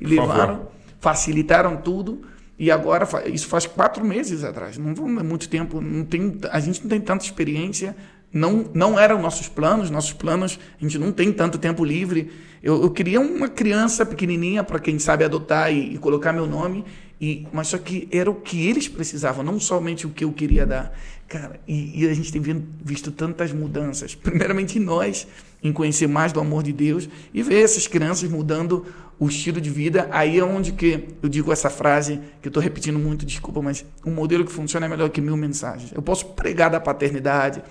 E 0.01 0.07
levaram, 0.07 0.69
facilitaram 1.01 1.77
tudo. 1.79 2.23
E 2.59 2.71
agora, 2.71 3.07
isso 3.27 3.49
faz 3.49 3.67
quatro 3.67 4.05
meses 4.05 4.45
atrás. 4.45 4.79
Não 4.79 4.93
é 5.19 5.23
muito 5.23 5.49
tempo. 5.49 5.81
Não 5.81 6.05
tem, 6.05 6.39
a 6.51 6.61
gente 6.61 6.83
não 6.83 6.89
tem 6.89 7.01
tanta 7.01 7.25
experiência. 7.25 7.97
Não, 8.37 8.67
não 8.75 8.99
eram 8.99 9.21
nossos 9.21 9.49
planos. 9.49 9.91
Nossos 9.91 10.13
planos, 10.13 10.59
a 10.79 10.83
gente 10.83 10.99
não 10.99 11.11
tem 11.11 11.33
tanto 11.33 11.57
tempo 11.59 11.85
livre. 11.85 12.31
Eu, 12.63 12.83
eu 12.83 12.91
queria 12.91 13.21
uma 13.21 13.49
criança 13.49 14.05
pequenininha 14.05 14.63
para 14.63 14.79
quem 14.79 14.99
sabe 14.99 15.25
adotar 15.25 15.73
e, 15.73 15.95
e 15.95 15.99
colocar 15.99 16.33
meu 16.33 16.47
nome. 16.47 16.85
E, 17.19 17.47
mas 17.51 17.69
só 17.69 17.79
que 17.79 18.07
era 18.13 18.31
o 18.31 18.35
que 18.35 18.67
eles 18.69 18.89
precisavam, 18.89 19.43
não 19.43 19.59
somente 19.59 20.07
o 20.07 20.11
que 20.11 20.23
eu 20.23 20.33
queria 20.33 20.67
dar. 20.67 20.95
Cara, 21.27 21.59
e, 21.67 22.03
e 22.03 22.09
a 22.09 22.13
gente 22.13 22.31
tem 22.31 22.43
visto 22.85 23.11
tantas 23.11 23.53
mudanças. 23.53 24.15
Primeiramente 24.15 24.79
em 24.79 24.83
nós, 24.83 25.27
em 25.63 25.73
conhecer 25.73 26.07
mais 26.07 26.31
do 26.31 26.39
amor 26.39 26.63
de 26.63 26.75
Deus 26.75 27.09
e 27.33 27.43
ver 27.43 27.63
essas 27.63 27.87
crianças 27.87 28.29
mudando 28.29 28.85
o 29.19 29.29
estilo 29.29 29.63
de 29.63 29.71
vida. 29.71 30.09
Aí 30.13 30.39
é 30.39 30.45
onde 30.45 30.73
que 30.73 31.09
eu 31.23 31.29
digo 31.31 31.51
essa 31.51 31.71
frase 31.71 32.21
que 32.43 32.49
eu 32.49 32.51
estou 32.51 32.63
repetindo 32.63 32.99
muito, 32.99 33.25
desculpa, 33.25 33.63
mas 33.63 33.83
um 34.05 34.11
modelo 34.11 34.45
que 34.45 34.53
funciona 34.53 34.85
é 34.85 34.89
melhor 34.91 35.09
que 35.09 35.23
mil 35.23 35.39
mensagens. 35.39 35.91
Eu 35.93 36.03
posso 36.03 36.27
pregar 36.35 36.71
da 36.71 36.79
paternidade, 36.79 37.63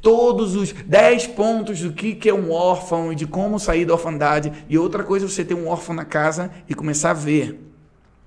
todos 0.00 0.54
os 0.54 0.72
10 0.72 1.26
pontos 1.28 1.80
do 1.80 1.92
que, 1.92 2.14
que 2.14 2.28
é 2.28 2.34
um 2.34 2.50
órfão 2.50 3.12
e 3.12 3.16
de 3.16 3.26
como 3.26 3.58
sair 3.58 3.84
da 3.84 3.94
orfandade. 3.94 4.52
E 4.68 4.78
outra 4.78 5.02
coisa 5.04 5.26
é 5.26 5.28
você 5.28 5.44
ter 5.44 5.54
um 5.54 5.68
órfão 5.68 5.94
na 5.94 6.04
casa 6.04 6.50
e 6.68 6.74
começar 6.74 7.10
a 7.10 7.14
ver 7.14 7.64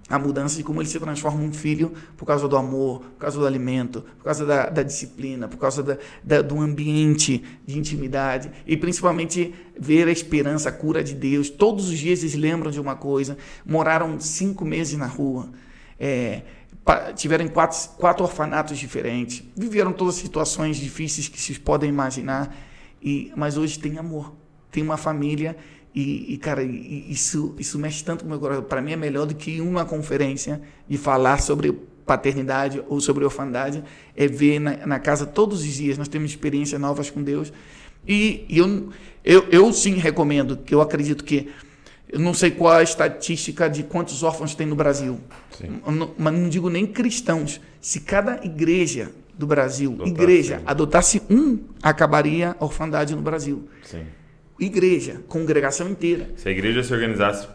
a 0.09 0.19
mudança 0.19 0.57
de 0.57 0.63
como 0.63 0.81
ele 0.81 0.89
se 0.89 0.99
transforma 0.99 1.39
num 1.39 1.53
filho 1.53 1.93
por 2.17 2.25
causa 2.25 2.45
do 2.45 2.57
amor, 2.57 2.99
por 2.99 3.19
causa 3.19 3.39
do 3.39 3.47
alimento, 3.47 4.03
por 4.17 4.25
causa 4.25 4.45
da, 4.45 4.69
da 4.69 4.83
disciplina, 4.83 5.47
por 5.47 5.55
causa 5.57 5.81
da, 5.81 5.97
da- 6.21 6.41
do 6.41 6.59
ambiente 6.59 7.41
de 7.65 7.79
intimidade 7.79 8.51
e 8.67 8.75
principalmente 8.75 9.53
ver 9.79 10.09
a 10.09 10.11
esperança, 10.11 10.67
a 10.67 10.71
cura 10.73 11.01
de 11.01 11.13
Deus. 11.15 11.49
Todos 11.49 11.87
os 11.87 11.97
dias 11.97 12.19
eles 12.23 12.35
lembram 12.35 12.69
de 12.69 12.81
uma 12.81 12.93
coisa. 12.95 13.37
Moraram 13.65 14.19
cinco 14.19 14.65
meses 14.65 14.97
na 14.97 15.07
rua, 15.07 15.49
é, 15.97 16.41
tiveram 17.15 17.47
quatro, 17.47 17.77
quatro 17.97 18.23
orfanatos 18.23 18.77
diferentes, 18.77 19.43
viveram 19.55 19.93
todas 19.93 20.15
as 20.15 20.21
situações 20.21 20.77
difíceis 20.77 21.27
que 21.27 21.39
vocês 21.39 21.57
podem 21.57 21.89
imaginar. 21.89 22.55
E, 23.01 23.31
mas 23.35 23.57
hoje 23.57 23.79
tem 23.79 23.97
amor, 23.97 24.33
tem 24.71 24.83
uma 24.83 24.97
família 24.97 25.55
e, 25.93 26.33
e 26.33 26.37
cara, 26.37 26.63
isso, 26.63 27.53
isso 27.59 27.77
mexe 27.77 28.03
tanto 28.03 28.21
com 28.21 28.27
o 28.27 28.29
meu 28.29 28.39
coração. 28.39 28.63
Para 28.63 28.81
mim 28.81 28.93
é 28.93 28.95
melhor 28.95 29.25
do 29.25 29.35
que 29.35 29.59
uma 29.59 29.83
conferência 29.83 30.61
e 30.89 30.97
falar 30.97 31.41
sobre 31.41 31.71
paternidade 32.05 32.83
ou 32.87 32.99
sobre 32.99 33.23
orfandade, 33.23 33.83
é 34.15 34.27
ver 34.27 34.59
na, 34.59 34.85
na, 34.85 34.99
casa 34.99 35.25
todos 35.25 35.61
os 35.61 35.73
dias. 35.73 35.97
Nós 35.97 36.07
temos 36.07 36.31
experiências 36.31 36.79
novas 36.79 37.09
com 37.09 37.21
Deus. 37.21 37.51
E, 38.07 38.45
e 38.49 38.57
eu, 38.57 38.89
eu, 39.23 39.47
eu 39.51 39.73
sim 39.73 39.95
recomendo, 39.95 40.57
que 40.57 40.73
eu 40.73 40.81
acredito 40.81 41.23
que. 41.23 41.49
Eu 42.11 42.19
não 42.19 42.33
sei 42.33 42.51
qual 42.51 42.73
a 42.73 42.83
estatística 42.83 43.69
de 43.69 43.83
quantos 43.83 44.21
órfãos 44.21 44.53
tem 44.53 44.67
no 44.67 44.75
Brasil, 44.75 45.19
não, 45.87 46.13
mas 46.17 46.33
não 46.33 46.49
digo 46.49 46.69
nem 46.69 46.85
cristãos. 46.85 47.61
Se 47.79 48.01
cada 48.01 48.43
igreja 48.43 49.11
do 49.33 49.47
Brasil, 49.47 49.93
Adotar, 49.93 50.07
igreja, 50.09 50.57
sim. 50.57 50.63
adotasse 50.67 51.21
um, 51.29 51.59
acabaria 51.81 52.55
a 52.59 52.65
orfandade 52.65 53.15
no 53.15 53.21
Brasil. 53.21 53.67
Sim. 53.83 54.05
Igreja, 54.59 55.21
congregação 55.27 55.89
inteira. 55.89 56.29
Se 56.35 56.49
a 56.49 56.51
igreja 56.51 56.83
se 56.83 56.93
organizasse 56.93 57.47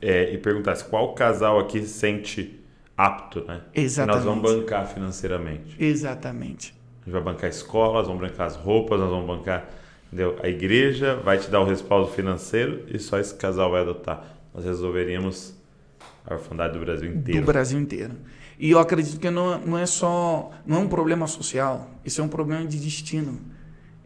é, 0.00 0.32
e 0.32 0.38
perguntasse 0.38 0.84
qual 0.84 1.14
casal 1.14 1.58
aqui 1.58 1.80
se 1.82 1.88
sente 1.88 2.60
apto, 2.96 3.44
né? 3.46 3.62
Exatamente. 3.74 4.22
E 4.22 4.24
nós 4.24 4.24
vamos 4.24 4.50
bancar 4.50 4.86
financeiramente. 4.86 5.76
Exatamente. 5.78 6.74
A 7.02 7.04
gente 7.04 7.12
vai 7.12 7.22
bancar 7.22 7.50
escolas, 7.50 8.06
vamos 8.06 8.22
bancar 8.22 8.46
as 8.46 8.56
roupas, 8.56 8.98
nós 8.98 9.10
vamos 9.10 9.26
bancar. 9.26 9.68
Entendeu? 10.06 10.38
A 10.42 10.48
igreja 10.48 11.16
vai 11.16 11.38
te 11.38 11.50
dar 11.50 11.60
o 11.60 11.64
respaldo 11.64 12.10
financeiro 12.10 12.84
e 12.88 12.98
só 12.98 13.18
esse 13.18 13.34
casal 13.34 13.70
vai 13.70 13.82
adotar. 13.82 14.38
Nós 14.54 14.64
resolveríamos 14.64 15.54
a 16.24 16.34
orfandade 16.34 16.78
do 16.78 16.84
Brasil 16.84 17.12
inteiro. 17.12 17.40
Do 17.40 17.46
Brasil 17.46 17.78
inteiro. 17.78 18.14
E 18.58 18.70
eu 18.70 18.78
acredito 18.78 19.20
que 19.20 19.28
não, 19.30 19.58
não 19.58 19.78
é 19.78 19.86
só. 19.86 20.50
Não 20.64 20.78
é 20.78 20.80
um 20.80 20.88
problema 20.88 21.26
social, 21.26 21.90
isso 22.04 22.20
é 22.20 22.24
um 22.24 22.28
problema 22.28 22.64
de 22.64 22.78
destino. 22.78 23.38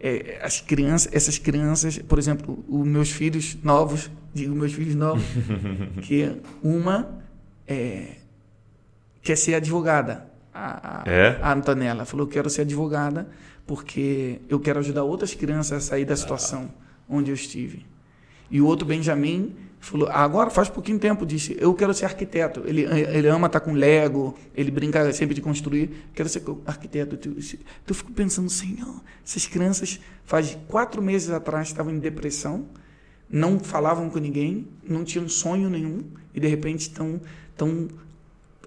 É, 0.02 0.40
as 0.42 0.60
crianças, 0.60 1.12
essas 1.12 1.38
crianças, 1.38 1.98
por 1.98 2.18
exemplo, 2.18 2.64
os 2.68 2.86
meus 2.86 3.10
filhos 3.10 3.56
novos, 3.62 4.10
digo 4.32 4.54
meus 4.54 4.72
filhos 4.72 4.94
novos, 4.94 5.22
que 6.02 6.40
uma 6.62 7.22
é, 7.68 8.16
quer 9.22 9.36
ser 9.36 9.54
advogada. 9.54 10.29
A, 10.60 11.04
é? 11.06 11.38
a 11.40 11.52
Antonella 11.52 12.04
falou: 12.04 12.26
quero 12.26 12.50
ser 12.50 12.62
advogada 12.62 13.28
porque 13.66 14.40
eu 14.48 14.60
quero 14.60 14.78
ajudar 14.80 15.04
outras 15.04 15.32
crianças 15.32 15.72
a 15.72 15.80
sair 15.80 16.04
da 16.04 16.16
situação 16.16 16.70
ah. 16.70 16.84
onde 17.08 17.30
eu 17.30 17.34
estive. 17.34 17.86
E 18.50 18.60
o 18.60 18.66
outro, 18.66 18.86
Benjamin, 18.86 19.54
falou: 19.78 20.08
agora 20.10 20.50
faz 20.50 20.68
pouquinho 20.68 20.98
tempo, 20.98 21.24
disse: 21.24 21.56
eu 21.58 21.72
quero 21.72 21.94
ser 21.94 22.04
arquiteto. 22.04 22.62
Ele, 22.66 22.82
ele 22.82 23.28
ama 23.28 23.46
estar 23.46 23.60
com 23.60 23.72
Lego, 23.72 24.36
ele 24.54 24.70
brinca 24.70 25.10
sempre 25.12 25.34
de 25.34 25.40
construir. 25.40 26.08
Quero 26.14 26.28
ser 26.28 26.42
arquiteto. 26.66 27.14
Então 27.14 27.32
eu 27.88 27.94
fico 27.94 28.12
pensando: 28.12 28.50
Senhor, 28.50 29.00
essas 29.24 29.46
crianças, 29.46 29.98
faz 30.24 30.58
quatro 30.68 31.00
meses 31.00 31.30
atrás, 31.30 31.68
estavam 31.68 31.92
em 31.92 31.98
depressão, 31.98 32.66
não 33.30 33.58
falavam 33.58 34.10
com 34.10 34.18
ninguém, 34.18 34.68
não 34.86 35.04
tinham 35.04 35.28
sonho 35.28 35.70
nenhum, 35.70 36.02
e 36.34 36.40
de 36.40 36.48
repente 36.48 36.80
estão, 36.80 37.20
estão 37.50 37.88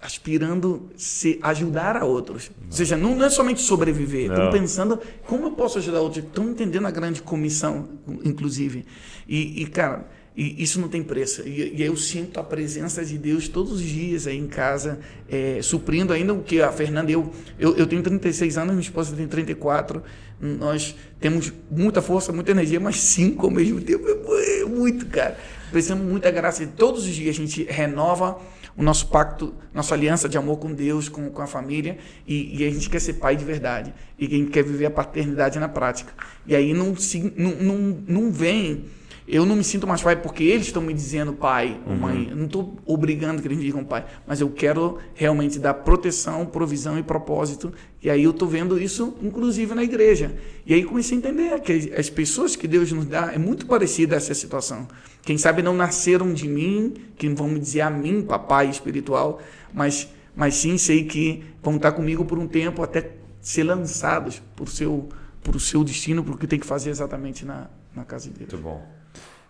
aspirando 0.04 0.90
se 0.98 1.40
ajudar 1.42 1.96
a 1.96 2.04
outros. 2.04 2.52
Não. 2.60 2.68
Ou 2.68 2.72
seja, 2.74 2.98
não, 2.98 3.16
não, 3.16 3.26
é 3.26 3.30
somente 3.30 3.62
sobreviver, 3.62 4.30
estão 4.30 4.52
pensando 4.52 5.00
como 5.26 5.48
eu 5.48 5.52
posso 5.52 5.78
ajudar 5.78 6.02
outros, 6.02 6.24
estão 6.26 6.50
entendendo 6.50 6.86
a 6.86 6.92
grande 6.92 7.22
comissão, 7.22 7.88
inclusive. 8.24 8.86
E, 9.28 9.64
e 9.64 9.66
cara, 9.66 10.06
e 10.36 10.62
isso 10.62 10.82
não 10.82 10.90
tem 10.90 11.02
preço. 11.02 11.48
E, 11.48 11.76
e, 11.76 11.84
eu 11.84 11.96
sinto 11.96 12.38
a 12.38 12.44
presença 12.44 13.06
de 13.06 13.18
Deus 13.18 13.48
todos 13.48 13.74
os 13.74 13.82
dias 13.82 14.28
aí 14.28 14.38
em 14.38 14.48
casa, 14.48 15.00
é, 15.30 15.60
suprindo 15.62 16.12
ainda 16.12 16.34
o 16.34 16.44
que 16.44 16.62
a 16.62 16.72
Fernanda 16.72 17.10
eu, 17.10 17.32
eu. 17.58 17.76
Eu 17.78 17.88
tenho 17.88 18.04
36 18.04 18.58
anos, 18.58 18.72
minha 18.72 18.82
esposa 18.82 19.16
tem 19.16 19.28
34. 19.28 20.04
Nós 20.42 20.96
temos 21.22 21.54
muita 21.72 22.02
força, 22.02 22.34
muita 22.34 22.52
energia, 22.52 22.80
mas 22.80 22.98
cinco 23.00 23.46
ao 23.46 23.52
mesmo 23.52 23.80
tempo 23.80 24.06
é 24.10 24.66
muito, 24.66 25.06
cara. 25.06 25.38
Precisamos 25.72 26.06
muita 26.06 26.30
graça. 26.30 26.64
E 26.64 26.68
todos 26.68 27.06
os 27.06 27.16
dias 27.16 27.36
a 27.36 27.40
gente 27.40 27.64
renova 27.64 28.38
o 28.76 28.84
nosso 28.84 29.08
pacto, 29.08 29.54
nossa 29.74 29.94
aliança 29.94 30.28
de 30.28 30.38
amor 30.38 30.58
com 30.58 30.74
Deus, 30.74 31.08
com, 31.08 31.30
com 31.30 31.42
a 31.42 31.48
família, 31.48 31.98
e, 32.28 32.62
e, 32.62 32.68
a 32.68 32.72
gente 32.72 32.90
quer 32.90 33.00
ser 33.00 33.14
pai 33.14 33.36
de 33.36 33.46
verdade, 33.46 33.94
e 34.18 34.26
a 34.26 34.30
gente 34.30 34.52
quer 34.52 34.64
viver 34.64 34.88
a 34.88 34.92
paternidade 34.92 35.60
na 35.60 35.70
prática. 35.70 36.14
E 36.46 36.56
aí 36.56 36.74
não, 36.74 36.96
se, 36.96 37.34
não, 37.38 37.52
não, 37.52 37.78
não 38.08 38.32
vem 38.32 38.86
eu 39.28 39.46
não 39.46 39.56
me 39.56 39.64
sinto 39.64 39.88
mais 39.88 40.02
pai 40.02 40.16
porque 40.16 40.44
eles 40.44 40.68
estão 40.68 40.82
me 40.82 40.94
dizendo 40.94 41.34
pai 41.34 41.80
ou 41.88 41.96
mãe. 41.96 42.24
Uhum. 42.24 42.30
Eu 42.30 42.36
não 42.36 42.46
estou 42.46 42.78
obrigando 42.86 43.42
que 43.42 43.48
eles 43.48 43.58
me 43.58 43.64
digam 43.64 43.84
pai, 43.84 44.06
mas 44.28 44.42
eu 44.42 44.50
quero 44.50 44.98
realmente 45.14 45.60
dar 45.60 45.74
proteção, 45.74 46.46
provisão 46.46 47.00
e 47.00 47.04
propósito. 47.04 47.72
E 48.02 48.10
aí 48.10 48.24
eu 48.24 48.32
estou 48.32 48.48
vendo 48.48 48.80
isso, 48.80 49.16
inclusive 49.22 49.74
na 49.74 49.84
igreja. 49.84 50.36
E 50.66 50.74
aí 50.74 50.84
comecei 50.84 51.18
a 51.18 51.20
entender 51.20 51.60
que 51.62 51.94
as 51.96 52.10
pessoas 52.10 52.56
que 52.56 52.68
Deus 52.68 52.92
nos 52.92 53.06
dá 53.06 53.32
é 53.34 53.38
muito 53.38 53.66
parecida 53.66 54.16
a 54.16 54.18
essa 54.18 54.34
situação. 54.34 54.88
Quem 55.22 55.38
sabe 55.38 55.62
não 55.62 55.74
nasceram 55.74 56.34
de 56.34 56.48
mim, 56.48 56.94
que 57.18 57.30
vão 57.30 57.48
me 57.48 57.60
dizer 57.60 57.82
a 57.82 57.90
mim, 57.90 58.22
papai 58.22 58.70
espiritual, 58.70 59.42
mas, 59.74 60.10
mas 60.36 60.56
sim 60.56 60.78
sei 60.78 61.06
que 61.06 61.46
vão 61.62 61.78
estar 61.78 61.94
comigo 61.94 62.26
por 62.26 62.38
um 62.38 62.48
tempo 62.48 62.84
até 62.84 63.12
ser 63.42 63.64
lançados 63.64 64.42
por 64.54 64.68
seu, 64.68 65.08
por 65.42 65.60
seu 65.62 65.82
destino, 65.82 66.24
por 66.24 66.36
o 66.36 66.38
que 66.38 66.48
tem 66.48 66.60
que 66.60 66.66
fazer 66.66 66.90
exatamente 66.90 67.46
na, 67.46 67.70
na 67.96 68.04
casa 68.04 68.30
de 68.30 68.40
Deus. 68.40 68.52
Muito 68.52 68.64
bom. 68.64 69.03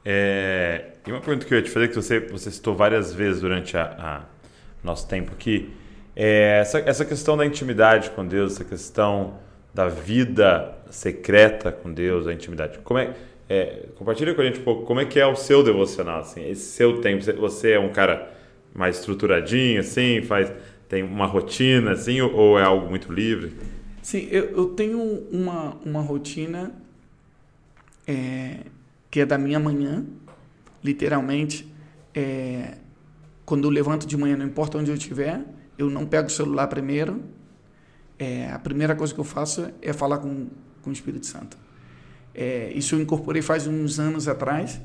É, 0.05 0.91
e 1.07 1.11
uma 1.11 1.21
pergunta 1.21 1.45
que 1.45 1.53
eu 1.53 1.57
ia 1.57 1.63
te 1.63 1.69
fazer, 1.69 1.89
que 1.89 1.95
você, 1.95 2.19
você 2.19 2.51
citou 2.51 2.75
várias 2.75 3.13
vezes 3.13 3.41
durante 3.41 3.77
a, 3.77 3.95
a 3.97 4.21
nosso 4.83 5.07
tempo 5.07 5.31
aqui, 5.31 5.71
é 6.15 6.59
essa, 6.59 6.79
essa 6.79 7.05
questão 7.05 7.37
da 7.37 7.45
intimidade 7.45 8.09
com 8.11 8.25
Deus, 8.25 8.53
essa 8.53 8.65
questão 8.65 9.39
da 9.73 9.87
vida 9.87 10.75
secreta 10.89 11.71
com 11.71 11.91
Deus, 11.91 12.27
a 12.27 12.33
intimidade. 12.33 12.79
Como 12.79 12.99
é, 12.99 13.13
é, 13.49 13.87
compartilha 13.95 14.33
com 14.35 14.41
a 14.41 14.45
gente 14.45 14.59
um 14.59 14.63
pouco 14.63 14.85
como 14.85 14.99
é 14.99 15.05
que 15.05 15.19
é 15.19 15.25
o 15.25 15.35
seu 15.35 15.63
devocional, 15.63 16.19
assim, 16.19 16.47
esse 16.47 16.71
seu 16.71 17.01
tempo. 17.01 17.23
Você 17.39 17.71
é 17.71 17.79
um 17.79 17.91
cara 17.91 18.31
mais 18.73 18.99
estruturadinho, 18.99 19.79
assim, 19.79 20.21
faz 20.21 20.51
tem 20.87 21.01
uma 21.01 21.25
rotina, 21.25 21.91
assim, 21.91 22.21
ou, 22.21 22.31
ou 22.35 22.59
é 22.59 22.63
algo 22.63 22.87
muito 22.87 23.11
livre? 23.11 23.53
Sim, 24.03 24.27
eu, 24.29 24.51
eu 24.51 24.65
tenho 24.67 24.99
uma, 25.31 25.75
uma 25.83 26.01
rotina 26.01 26.71
é, 28.05 28.57
que 29.13 29.19
é 29.19 29.27
da 29.27 29.37
minha 29.37 29.59
manhã, 29.59 30.03
literalmente. 30.83 31.71
É, 32.15 32.79
quando 33.45 33.65
eu 33.65 33.69
levanto 33.69 34.07
de 34.07 34.17
manhã, 34.17 34.35
não 34.35 34.47
importa 34.47 34.79
onde 34.79 34.89
eu 34.89 34.95
estiver, 34.95 35.39
eu 35.77 35.87
não 35.87 36.03
pego 36.03 36.29
o 36.29 36.31
celular 36.31 36.65
primeiro. 36.65 37.21
É, 38.17 38.49
a 38.49 38.57
primeira 38.57 38.95
coisa 38.95 39.13
que 39.13 39.19
eu 39.19 39.23
faço 39.23 39.69
é 39.83 39.93
falar 39.93 40.17
com, 40.17 40.47
com 40.81 40.89
o 40.89 40.93
Espírito 40.93 41.27
Santo. 41.27 41.55
É, 42.33 42.71
isso 42.73 42.95
eu 42.95 43.01
incorporei 43.01 43.43
faz 43.43 43.67
uns 43.67 43.99
anos 43.99 44.27
atrás, 44.27 44.81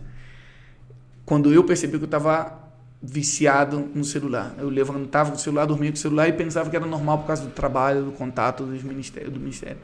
quando 1.24 1.51
eu 1.51 1.64
percebi 1.64 1.97
que 1.97 2.05
eu 2.05 2.05
estava 2.05 2.70
viciado 3.03 3.89
no 3.95 4.05
celular. 4.05 4.55
Eu 4.59 4.68
levantava 4.68 5.33
o 5.33 5.39
celular, 5.39 5.64
dormia 5.64 5.91
com 5.91 5.97
o 5.97 5.99
celular 5.99 6.29
e 6.29 6.35
pensava 6.35 6.68
que 6.68 6.76
era 6.76 6.85
normal 6.85 7.20
por 7.20 7.29
causa 7.29 7.47
do 7.47 7.51
trabalho, 7.53 8.05
do 8.05 8.12
contato 8.12 8.66
dos 8.66 8.83
ministérios, 8.83 9.33
do 9.33 9.41
ministério. 9.41 9.79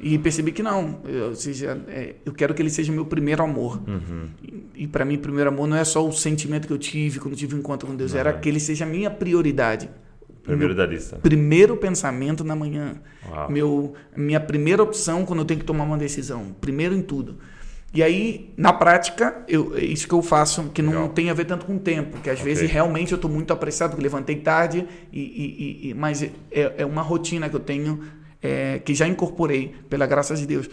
E 0.00 0.18
percebi 0.18 0.52
que 0.52 0.62
não. 0.62 1.00
ou 1.26 1.34
seja, 1.34 1.80
é, 1.88 2.14
eu 2.24 2.32
quero 2.32 2.54
que 2.54 2.62
ele 2.62 2.70
seja 2.70 2.92
meu 2.92 3.04
primeiro 3.04 3.42
amor. 3.42 3.82
Uhum. 3.86 4.28
E, 4.42 4.84
e 4.84 4.86
para 4.86 5.04
mim, 5.04 5.18
primeiro 5.18 5.50
amor 5.50 5.66
não 5.66 5.76
é 5.76 5.84
só 5.84 6.06
o 6.06 6.12
sentimento 6.12 6.66
que 6.66 6.72
eu 6.72 6.78
tive 6.78 7.18
quando 7.18 7.36
tive 7.36 7.54
um 7.54 7.58
encontro 7.58 7.88
com 7.88 7.96
Deus, 7.96 8.12
uhum. 8.12 8.18
era 8.18 8.32
que 8.32 8.48
ele 8.48 8.60
seja 8.60 8.84
a 8.84 8.88
minha 8.88 9.10
prioridade. 9.10 9.88
Primeiro 10.42 10.74
da 10.74 10.86
lista. 10.86 11.16
Primeiro 11.16 11.76
pensamento 11.76 12.42
na 12.42 12.56
manhã. 12.56 12.94
Meu, 13.50 13.92
minha 14.16 14.40
primeira 14.40 14.82
opção 14.82 15.24
quando 15.26 15.40
eu 15.40 15.44
tenho 15.44 15.60
que 15.60 15.66
tomar 15.66 15.84
uma 15.84 15.98
decisão. 15.98 16.56
Primeiro 16.58 16.94
em 16.94 17.02
tudo. 17.02 17.36
E 17.92 18.02
aí, 18.02 18.52
na 18.56 18.72
prática, 18.72 19.42
eu, 19.48 19.74
é 19.76 19.82
isso 19.82 20.06
que 20.06 20.14
eu 20.14 20.22
faço, 20.22 20.70
que 20.74 20.82
não 20.82 20.92
Legal. 20.92 21.08
tem 21.08 21.30
a 21.30 21.34
ver 21.34 21.46
tanto 21.46 21.64
com 21.64 21.76
o 21.76 21.78
tempo, 21.78 22.18
que 22.20 22.28
às 22.28 22.38
okay. 22.38 22.54
vezes 22.54 22.70
realmente 22.70 23.12
eu 23.12 23.16
estou 23.16 23.30
muito 23.30 23.50
apressado, 23.50 23.92
porque 23.92 24.02
levantei 24.02 24.36
tarde, 24.36 24.86
e, 25.10 25.20
e, 25.20 25.88
e 25.88 25.94
mas 25.94 26.22
é, 26.22 26.32
é 26.52 26.84
uma 26.84 27.00
rotina 27.00 27.48
que 27.48 27.56
eu 27.56 27.60
tenho 27.60 28.02
é, 28.42 28.78
que 28.78 28.94
já 28.94 29.06
incorporei, 29.06 29.74
pela 29.88 30.06
graça 30.06 30.34
de 30.34 30.46
Deus. 30.46 30.68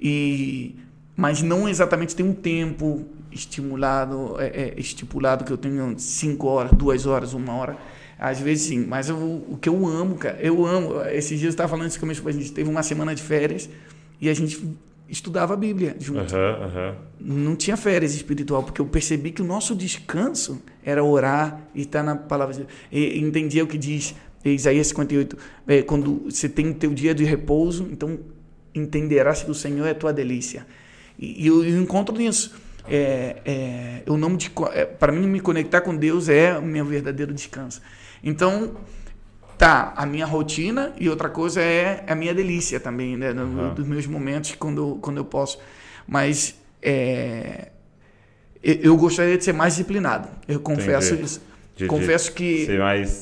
E, 0.00 0.76
mas 1.16 1.42
não 1.42 1.68
exatamente 1.68 2.16
tem 2.16 2.24
um 2.24 2.32
tempo 2.32 3.04
estimulado, 3.30 4.36
é, 4.38 4.46
é, 4.46 4.74
estipulado 4.76 5.44
que 5.44 5.52
eu 5.52 5.58
tenho 5.58 5.94
cinco 5.98 6.46
horas, 6.46 6.72
duas 6.72 7.06
horas, 7.06 7.34
uma 7.34 7.54
hora. 7.54 7.76
Às 8.18 8.38
vezes 8.38 8.68
sim, 8.68 8.84
mas 8.86 9.08
eu, 9.08 9.16
o 9.16 9.58
que 9.60 9.68
eu 9.68 9.86
amo, 9.86 10.16
cara, 10.16 10.38
eu 10.40 10.66
amo. 10.66 11.00
Esses 11.10 11.38
dias 11.38 11.44
eu 11.44 11.50
estava 11.50 11.68
falando 11.70 11.88
isso 11.88 11.98
com 11.98 12.04
a 12.04 12.08
minha 12.08 12.14
esposa, 12.14 12.38
a 12.38 12.40
gente 12.42 12.52
teve 12.52 12.68
uma 12.68 12.82
semana 12.82 13.14
de 13.14 13.22
férias 13.22 13.68
e 14.20 14.28
a 14.28 14.34
gente 14.34 14.62
estudava 15.08 15.54
a 15.54 15.56
Bíblia 15.56 15.96
junto. 15.98 16.34
Uhum, 16.34 16.40
uhum. 16.40 16.94
Não 17.18 17.56
tinha 17.56 17.76
férias 17.76 18.14
espiritual, 18.14 18.62
porque 18.62 18.80
eu 18.80 18.86
percebi 18.86 19.32
que 19.32 19.42
o 19.42 19.44
nosso 19.44 19.74
descanso 19.74 20.62
era 20.84 21.02
orar 21.02 21.60
e 21.74 21.82
estar 21.82 22.02
na 22.02 22.14
palavra 22.14 22.54
de 22.54 22.60
Deus. 22.60 22.72
E 22.92 23.18
entendia 23.18 23.64
o 23.64 23.66
que 23.66 23.76
diz 23.78 24.14
Isaías 24.44 24.86
58, 24.88 25.36
é, 25.66 25.82
quando 25.82 26.22
você 26.24 26.48
tem 26.48 26.72
teu 26.72 26.92
dia 26.94 27.14
de 27.14 27.24
repouso, 27.24 27.88
então 27.90 28.18
entenderás 28.74 29.42
que 29.42 29.50
o 29.50 29.54
Senhor 29.54 29.86
é 29.86 29.94
tua 29.94 30.12
delícia. 30.12 30.66
E, 31.18 31.44
e 31.44 31.46
eu, 31.46 31.64
eu, 31.64 31.80
encontro 31.80 32.16
nisso. 32.16 32.54
É, 32.88 33.36
é, 33.44 34.02
eu 34.06 34.16
não 34.16 34.36
é, 34.72 34.86
para 34.86 35.12
mim 35.12 35.26
me 35.26 35.40
conectar 35.40 35.82
com 35.82 35.94
Deus 35.94 36.28
é 36.28 36.56
o 36.56 36.62
meu 36.62 36.84
verdadeiro 36.84 37.32
descanso. 37.34 37.82
Então 38.24 38.76
tá 39.58 39.92
a 39.94 40.06
minha 40.06 40.24
rotina 40.24 40.94
e 40.98 41.08
outra 41.08 41.28
coisa 41.28 41.60
é 41.60 42.02
a 42.08 42.14
minha 42.14 42.32
delícia 42.32 42.80
também, 42.80 43.18
né, 43.18 43.34
no, 43.34 43.42
uhum. 43.42 43.74
dos 43.74 43.86
meus 43.86 44.06
momentos 44.06 44.54
quando 44.54 44.98
quando 45.02 45.18
eu 45.18 45.24
posso. 45.24 45.58
Mas 46.08 46.58
é, 46.82 47.68
eu 48.62 48.96
gostaria 48.96 49.36
de 49.36 49.44
ser 49.44 49.52
mais 49.52 49.74
disciplinado. 49.74 50.28
Eu 50.48 50.60
confesso 50.60 51.12
Entendi. 51.12 51.26
isso. 51.26 51.49
De- 51.84 51.88
confesso 51.88 52.32
que, 52.32 52.66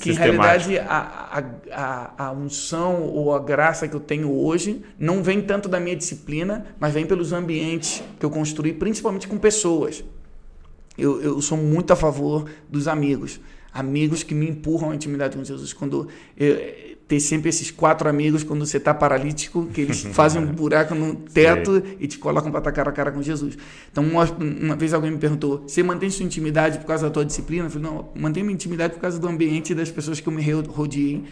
que 0.00 0.10
em 0.10 0.12
realidade 0.14 0.78
a, 0.78 0.84
a, 0.90 1.44
a, 1.72 2.26
a 2.28 2.32
unção 2.32 3.02
ou 3.02 3.34
a 3.34 3.38
graça 3.38 3.86
que 3.88 3.94
eu 3.94 4.00
tenho 4.00 4.32
hoje 4.32 4.82
não 4.98 5.22
vem 5.22 5.40
tanto 5.40 5.68
da 5.68 5.78
minha 5.80 5.96
disciplina, 5.96 6.66
mas 6.80 6.92
vem 6.94 7.06
pelos 7.06 7.32
ambientes 7.32 8.02
que 8.18 8.24
eu 8.26 8.30
construí, 8.30 8.72
principalmente 8.72 9.26
com 9.28 9.38
pessoas. 9.38 10.04
Eu, 10.96 11.22
eu 11.22 11.40
sou 11.40 11.56
muito 11.56 11.92
a 11.92 11.96
favor 11.96 12.50
dos 12.68 12.88
amigos. 12.88 13.40
Amigos 13.72 14.22
que 14.22 14.34
me 14.34 14.48
empurram 14.48 14.90
à 14.90 14.94
intimidade 14.94 15.36
com 15.36 15.44
Jesus. 15.44 15.72
Quando 15.72 16.08
eu- 16.36 16.88
ter 17.08 17.20
sempre 17.20 17.48
esses 17.48 17.70
quatro 17.70 18.06
amigos 18.06 18.44
quando 18.44 18.66
você 18.66 18.76
está 18.76 18.92
paralítico, 18.92 19.64
que 19.72 19.80
eles 19.80 20.02
fazem 20.12 20.42
um 20.42 20.46
buraco 20.46 20.94
no 20.94 21.14
teto 21.16 21.82
e 21.98 22.06
te 22.06 22.18
colocam 22.18 22.50
para 22.50 22.58
estar 22.60 22.70
cara 22.72 22.90
a 22.90 22.92
cara 22.92 23.10
com 23.10 23.22
Jesus. 23.22 23.56
Então, 23.90 24.04
uma, 24.04 24.24
uma 24.24 24.76
vez 24.76 24.92
alguém 24.92 25.10
me 25.10 25.16
perguntou: 25.16 25.62
você 25.66 25.82
mantém 25.82 26.10
sua 26.10 26.26
intimidade 26.26 26.76
por 26.78 26.84
causa 26.86 27.06
da 27.06 27.10
tua 27.10 27.24
disciplina? 27.24 27.64
Eu 27.64 27.70
falei: 27.70 27.88
não, 27.90 28.10
mantenho 28.14 28.44
minha 28.44 28.54
intimidade 28.54 28.92
por 28.92 29.00
causa 29.00 29.18
do 29.18 29.26
ambiente 29.26 29.70
e 29.70 29.74
das 29.74 29.90
pessoas 29.90 30.20
que 30.20 30.28
eu 30.28 30.32
me 30.34 30.42
ro- 30.42 30.70
rodeei, 30.70 31.24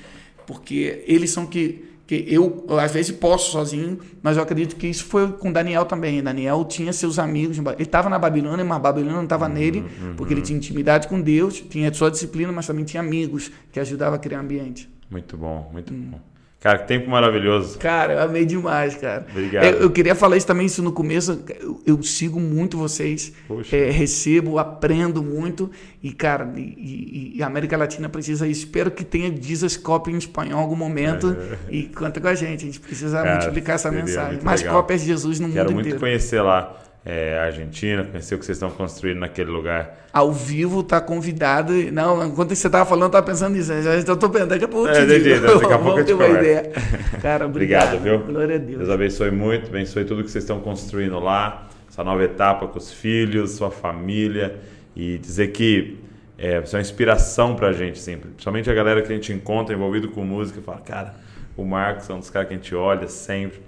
porque 0.46 1.04
eles 1.06 1.28
são 1.30 1.44
que 1.44 1.84
que 2.06 2.24
eu, 2.28 2.64
eu, 2.68 2.78
às 2.78 2.92
vezes 2.92 3.10
posso 3.10 3.50
sozinho, 3.50 3.98
mas 4.22 4.36
eu 4.36 4.42
acredito 4.42 4.76
que 4.76 4.86
isso 4.86 5.04
foi 5.04 5.32
com 5.32 5.50
Daniel 5.50 5.84
também. 5.84 6.22
Daniel 6.22 6.64
tinha 6.64 6.92
seus 6.92 7.18
amigos, 7.18 7.58
ele 7.58 7.66
estava 7.80 8.08
na 8.08 8.18
Babilônia, 8.18 8.64
mas 8.64 8.76
a 8.76 8.80
Babilônia 8.80 9.16
não 9.16 9.24
estava 9.24 9.48
nele, 9.48 9.84
porque 10.16 10.32
ele 10.32 10.42
tinha 10.42 10.56
intimidade 10.56 11.08
com 11.08 11.20
Deus, 11.20 11.60
tinha 11.60 11.92
sua 11.92 12.10
disciplina, 12.10 12.52
mas 12.52 12.66
também 12.66 12.84
tinha 12.84 13.00
amigos 13.02 13.50
que 13.72 13.80
ajudavam 13.80 14.14
a 14.14 14.18
criar 14.18 14.40
ambiente. 14.40 14.88
Muito 15.10 15.36
bom, 15.36 15.68
muito 15.72 15.92
Hum. 15.92 16.08
bom. 16.12 16.20
Cara, 16.58 16.78
que 16.78 16.88
tempo 16.88 17.08
maravilhoso. 17.08 17.78
Cara, 17.78 18.14
eu 18.14 18.20
amei 18.22 18.44
demais, 18.44 18.96
cara. 18.96 19.24
Obrigado. 19.30 19.64
Eu, 19.64 19.72
eu 19.82 19.90
queria 19.90 20.14
falar 20.16 20.36
isso 20.36 20.46
também, 20.46 20.66
isso 20.66 20.82
no 20.82 20.90
começo. 20.90 21.40
Eu, 21.60 21.80
eu 21.86 22.02
sigo 22.02 22.40
muito 22.40 22.76
vocês, 22.76 23.32
é, 23.70 23.90
recebo, 23.90 24.58
aprendo 24.58 25.22
muito. 25.22 25.70
E, 26.02 26.12
cara, 26.12 26.50
e, 26.56 27.34
e- 27.36 27.42
a 27.42 27.46
América 27.46 27.76
Latina 27.76 28.08
precisa 28.08 28.48
isso. 28.48 28.62
Espero 28.64 28.90
que 28.90 29.04
tenha 29.04 29.30
Jesus 29.40 29.76
Copy 29.76 30.10
em 30.10 30.16
espanhol 30.16 30.58
em 30.58 30.62
algum 30.62 30.74
momento. 30.76 31.36
E 31.70 31.84
conta 31.84 32.20
com 32.20 32.26
a 32.28 32.34
gente. 32.34 32.62
A 32.62 32.66
gente 32.66 32.80
precisa 32.80 33.18
É. 33.18 33.22
Cara, 33.22 33.32
multiplicar 33.36 33.74
essa 33.76 33.90
mensagem. 33.92 34.32
muito 34.32 34.44
Mais 34.44 34.60
legal. 34.62 34.76
cópias 34.76 35.02
de 35.02 35.06
Jesus 35.08 35.38
no 35.38 35.48
Quero 35.50 35.64
mundo 35.66 35.74
muito 35.74 35.86
inteiro. 35.86 36.00
conhecer 36.00 36.40
lá 36.40 36.74
é, 37.08 37.38
Argentina, 37.38 38.02
conhecer 38.02 38.34
o 38.34 38.38
que 38.38 38.44
vocês 38.44 38.56
estão 38.56 38.68
construindo 38.68 39.18
naquele 39.20 39.48
lugar. 39.48 40.08
Ao 40.12 40.32
vivo, 40.32 40.82
tá 40.82 41.00
convidado. 41.00 41.72
Não, 41.92 42.26
enquanto 42.26 42.52
você 42.52 42.68
tava 42.68 42.84
falando, 42.84 43.04
eu 43.04 43.10
tava 43.10 43.26
pensando 43.26 43.54
nisso. 43.54 43.72
Já 43.80 44.16
tô 44.16 44.28
pensando, 44.28 44.48
daqui 44.48 44.64
a 44.64 44.68
pouco 44.68 44.88
eu 44.88 44.92
É, 44.92 44.94
te 44.94 45.02
entendi. 45.04 45.34
digo. 45.34 45.46
Daqui 45.60 45.72
a 45.72 45.78
pouco 45.78 46.00
eu 46.00 46.04
Vamos 46.04 46.04
te 46.04 46.06
ter 46.06 46.14
uma 46.14 46.28
ideia. 46.28 46.72
Cara, 47.22 47.46
obrigado. 47.46 47.94
Obrigado, 47.94 48.02
viu? 48.02 48.32
Glória 48.32 48.56
a 48.56 48.58
Deus. 48.58 48.78
Deus 48.78 48.90
abençoe 48.90 49.30
muito, 49.30 49.68
abençoe 49.68 50.04
tudo 50.04 50.24
que 50.24 50.30
vocês 50.32 50.42
estão 50.42 50.58
construindo 50.58 51.20
lá, 51.20 51.68
essa 51.88 52.02
nova 52.02 52.24
etapa 52.24 52.66
com 52.66 52.76
os 52.76 52.92
filhos, 52.92 53.52
sua 53.52 53.70
família, 53.70 54.56
e 54.96 55.16
dizer 55.18 55.48
que 55.52 55.98
é, 56.36 56.60
você 56.60 56.74
é 56.74 56.78
uma 56.78 56.82
inspiração 56.82 57.54
pra 57.54 57.72
gente 57.72 58.00
sempre. 58.00 58.30
Principalmente 58.30 58.68
a 58.68 58.74
galera 58.74 59.00
que 59.00 59.12
a 59.12 59.14
gente 59.14 59.32
encontra 59.32 59.72
envolvido 59.76 60.08
com 60.08 60.24
música, 60.24 60.60
fala, 60.60 60.78
cara, 60.80 61.14
o 61.56 61.64
Marcos 61.64 62.10
é 62.10 62.12
um 62.12 62.18
dos 62.18 62.30
caras 62.30 62.48
que 62.48 62.54
a 62.54 62.56
gente 62.56 62.74
olha 62.74 63.06
sempre, 63.06 63.60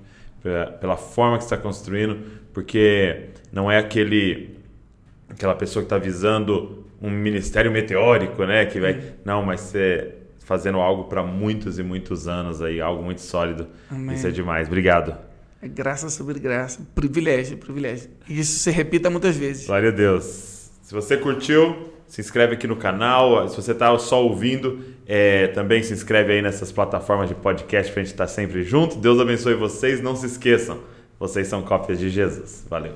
pela, 0.43 0.67
pela 0.67 0.97
forma 0.97 1.39
que 1.39 1.45
você 1.45 1.55
está 1.55 1.57
construindo, 1.57 2.19
porque 2.53 3.31
não 3.53 3.71
é 3.71 3.79
aquele 3.79 4.57
aquela 5.29 5.55
pessoa 5.55 5.83
que 5.83 5.87
está 5.87 5.99
visando 5.99 6.85
um 7.01 7.11
ministério 7.11 7.71
meteórico, 7.71 8.45
né? 8.45 8.67
Que 8.67 8.81
vai. 8.81 9.01
Não, 9.25 9.43
mas 9.43 9.61
você 9.61 10.15
fazendo 10.49 10.79
algo 10.79 11.05
para 11.05 11.23
muitos 11.23 11.79
e 11.79 11.83
muitos 11.83 12.27
anos 12.27 12.63
aí, 12.63 12.81
algo 12.81 13.03
muito 13.03 13.21
sólido. 13.21 13.69
Amém. 13.91 14.17
Isso 14.17 14.27
é 14.27 14.31
demais. 14.31 14.67
Obrigado. 14.67 15.15
É 15.61 15.69
graça 15.69 16.09
sobre 16.09 16.39
graça. 16.39 16.81
Privilégio, 16.95 17.59
privilégio. 17.59 18.09
E 18.29 18.41
isso 18.41 18.59
se 18.59 18.71
repita 18.71 19.11
muitas 19.11 19.37
vezes. 19.37 19.67
Glória 19.67 19.91
a 19.91 19.93
Deus. 19.93 20.71
Se 20.83 20.95
você 20.95 21.19
curtiu, 21.19 21.93
se 22.07 22.23
inscreve 22.23 22.55
aqui 22.55 22.67
no 22.67 22.77
canal. 22.77 23.47
Se 23.49 23.57
você 23.57 23.73
está 23.73 23.97
só 23.99 24.25
ouvindo, 24.25 24.83
é, 25.07 25.49
também 25.49 25.83
se 25.83 25.93
inscreve 25.93 26.33
aí 26.33 26.41
nessas 26.41 26.73
plataformas 26.73 27.29
de 27.29 27.35
podcast 27.35 27.93
para 27.93 28.01
a 28.01 28.05
gente 28.05 28.15
estar 28.15 28.27
sempre 28.27 28.63
junto. 28.63 28.97
Deus 28.97 29.21
abençoe 29.21 29.55
vocês. 29.55 30.01
Não 30.01 30.17
se 30.17 30.25
esqueçam, 30.27 30.81
vocês 31.19 31.49
são 31.49 31.63
cópias 31.63 31.99
de 31.99 32.09
Jesus. 32.11 32.65
Valeu. 32.69 32.95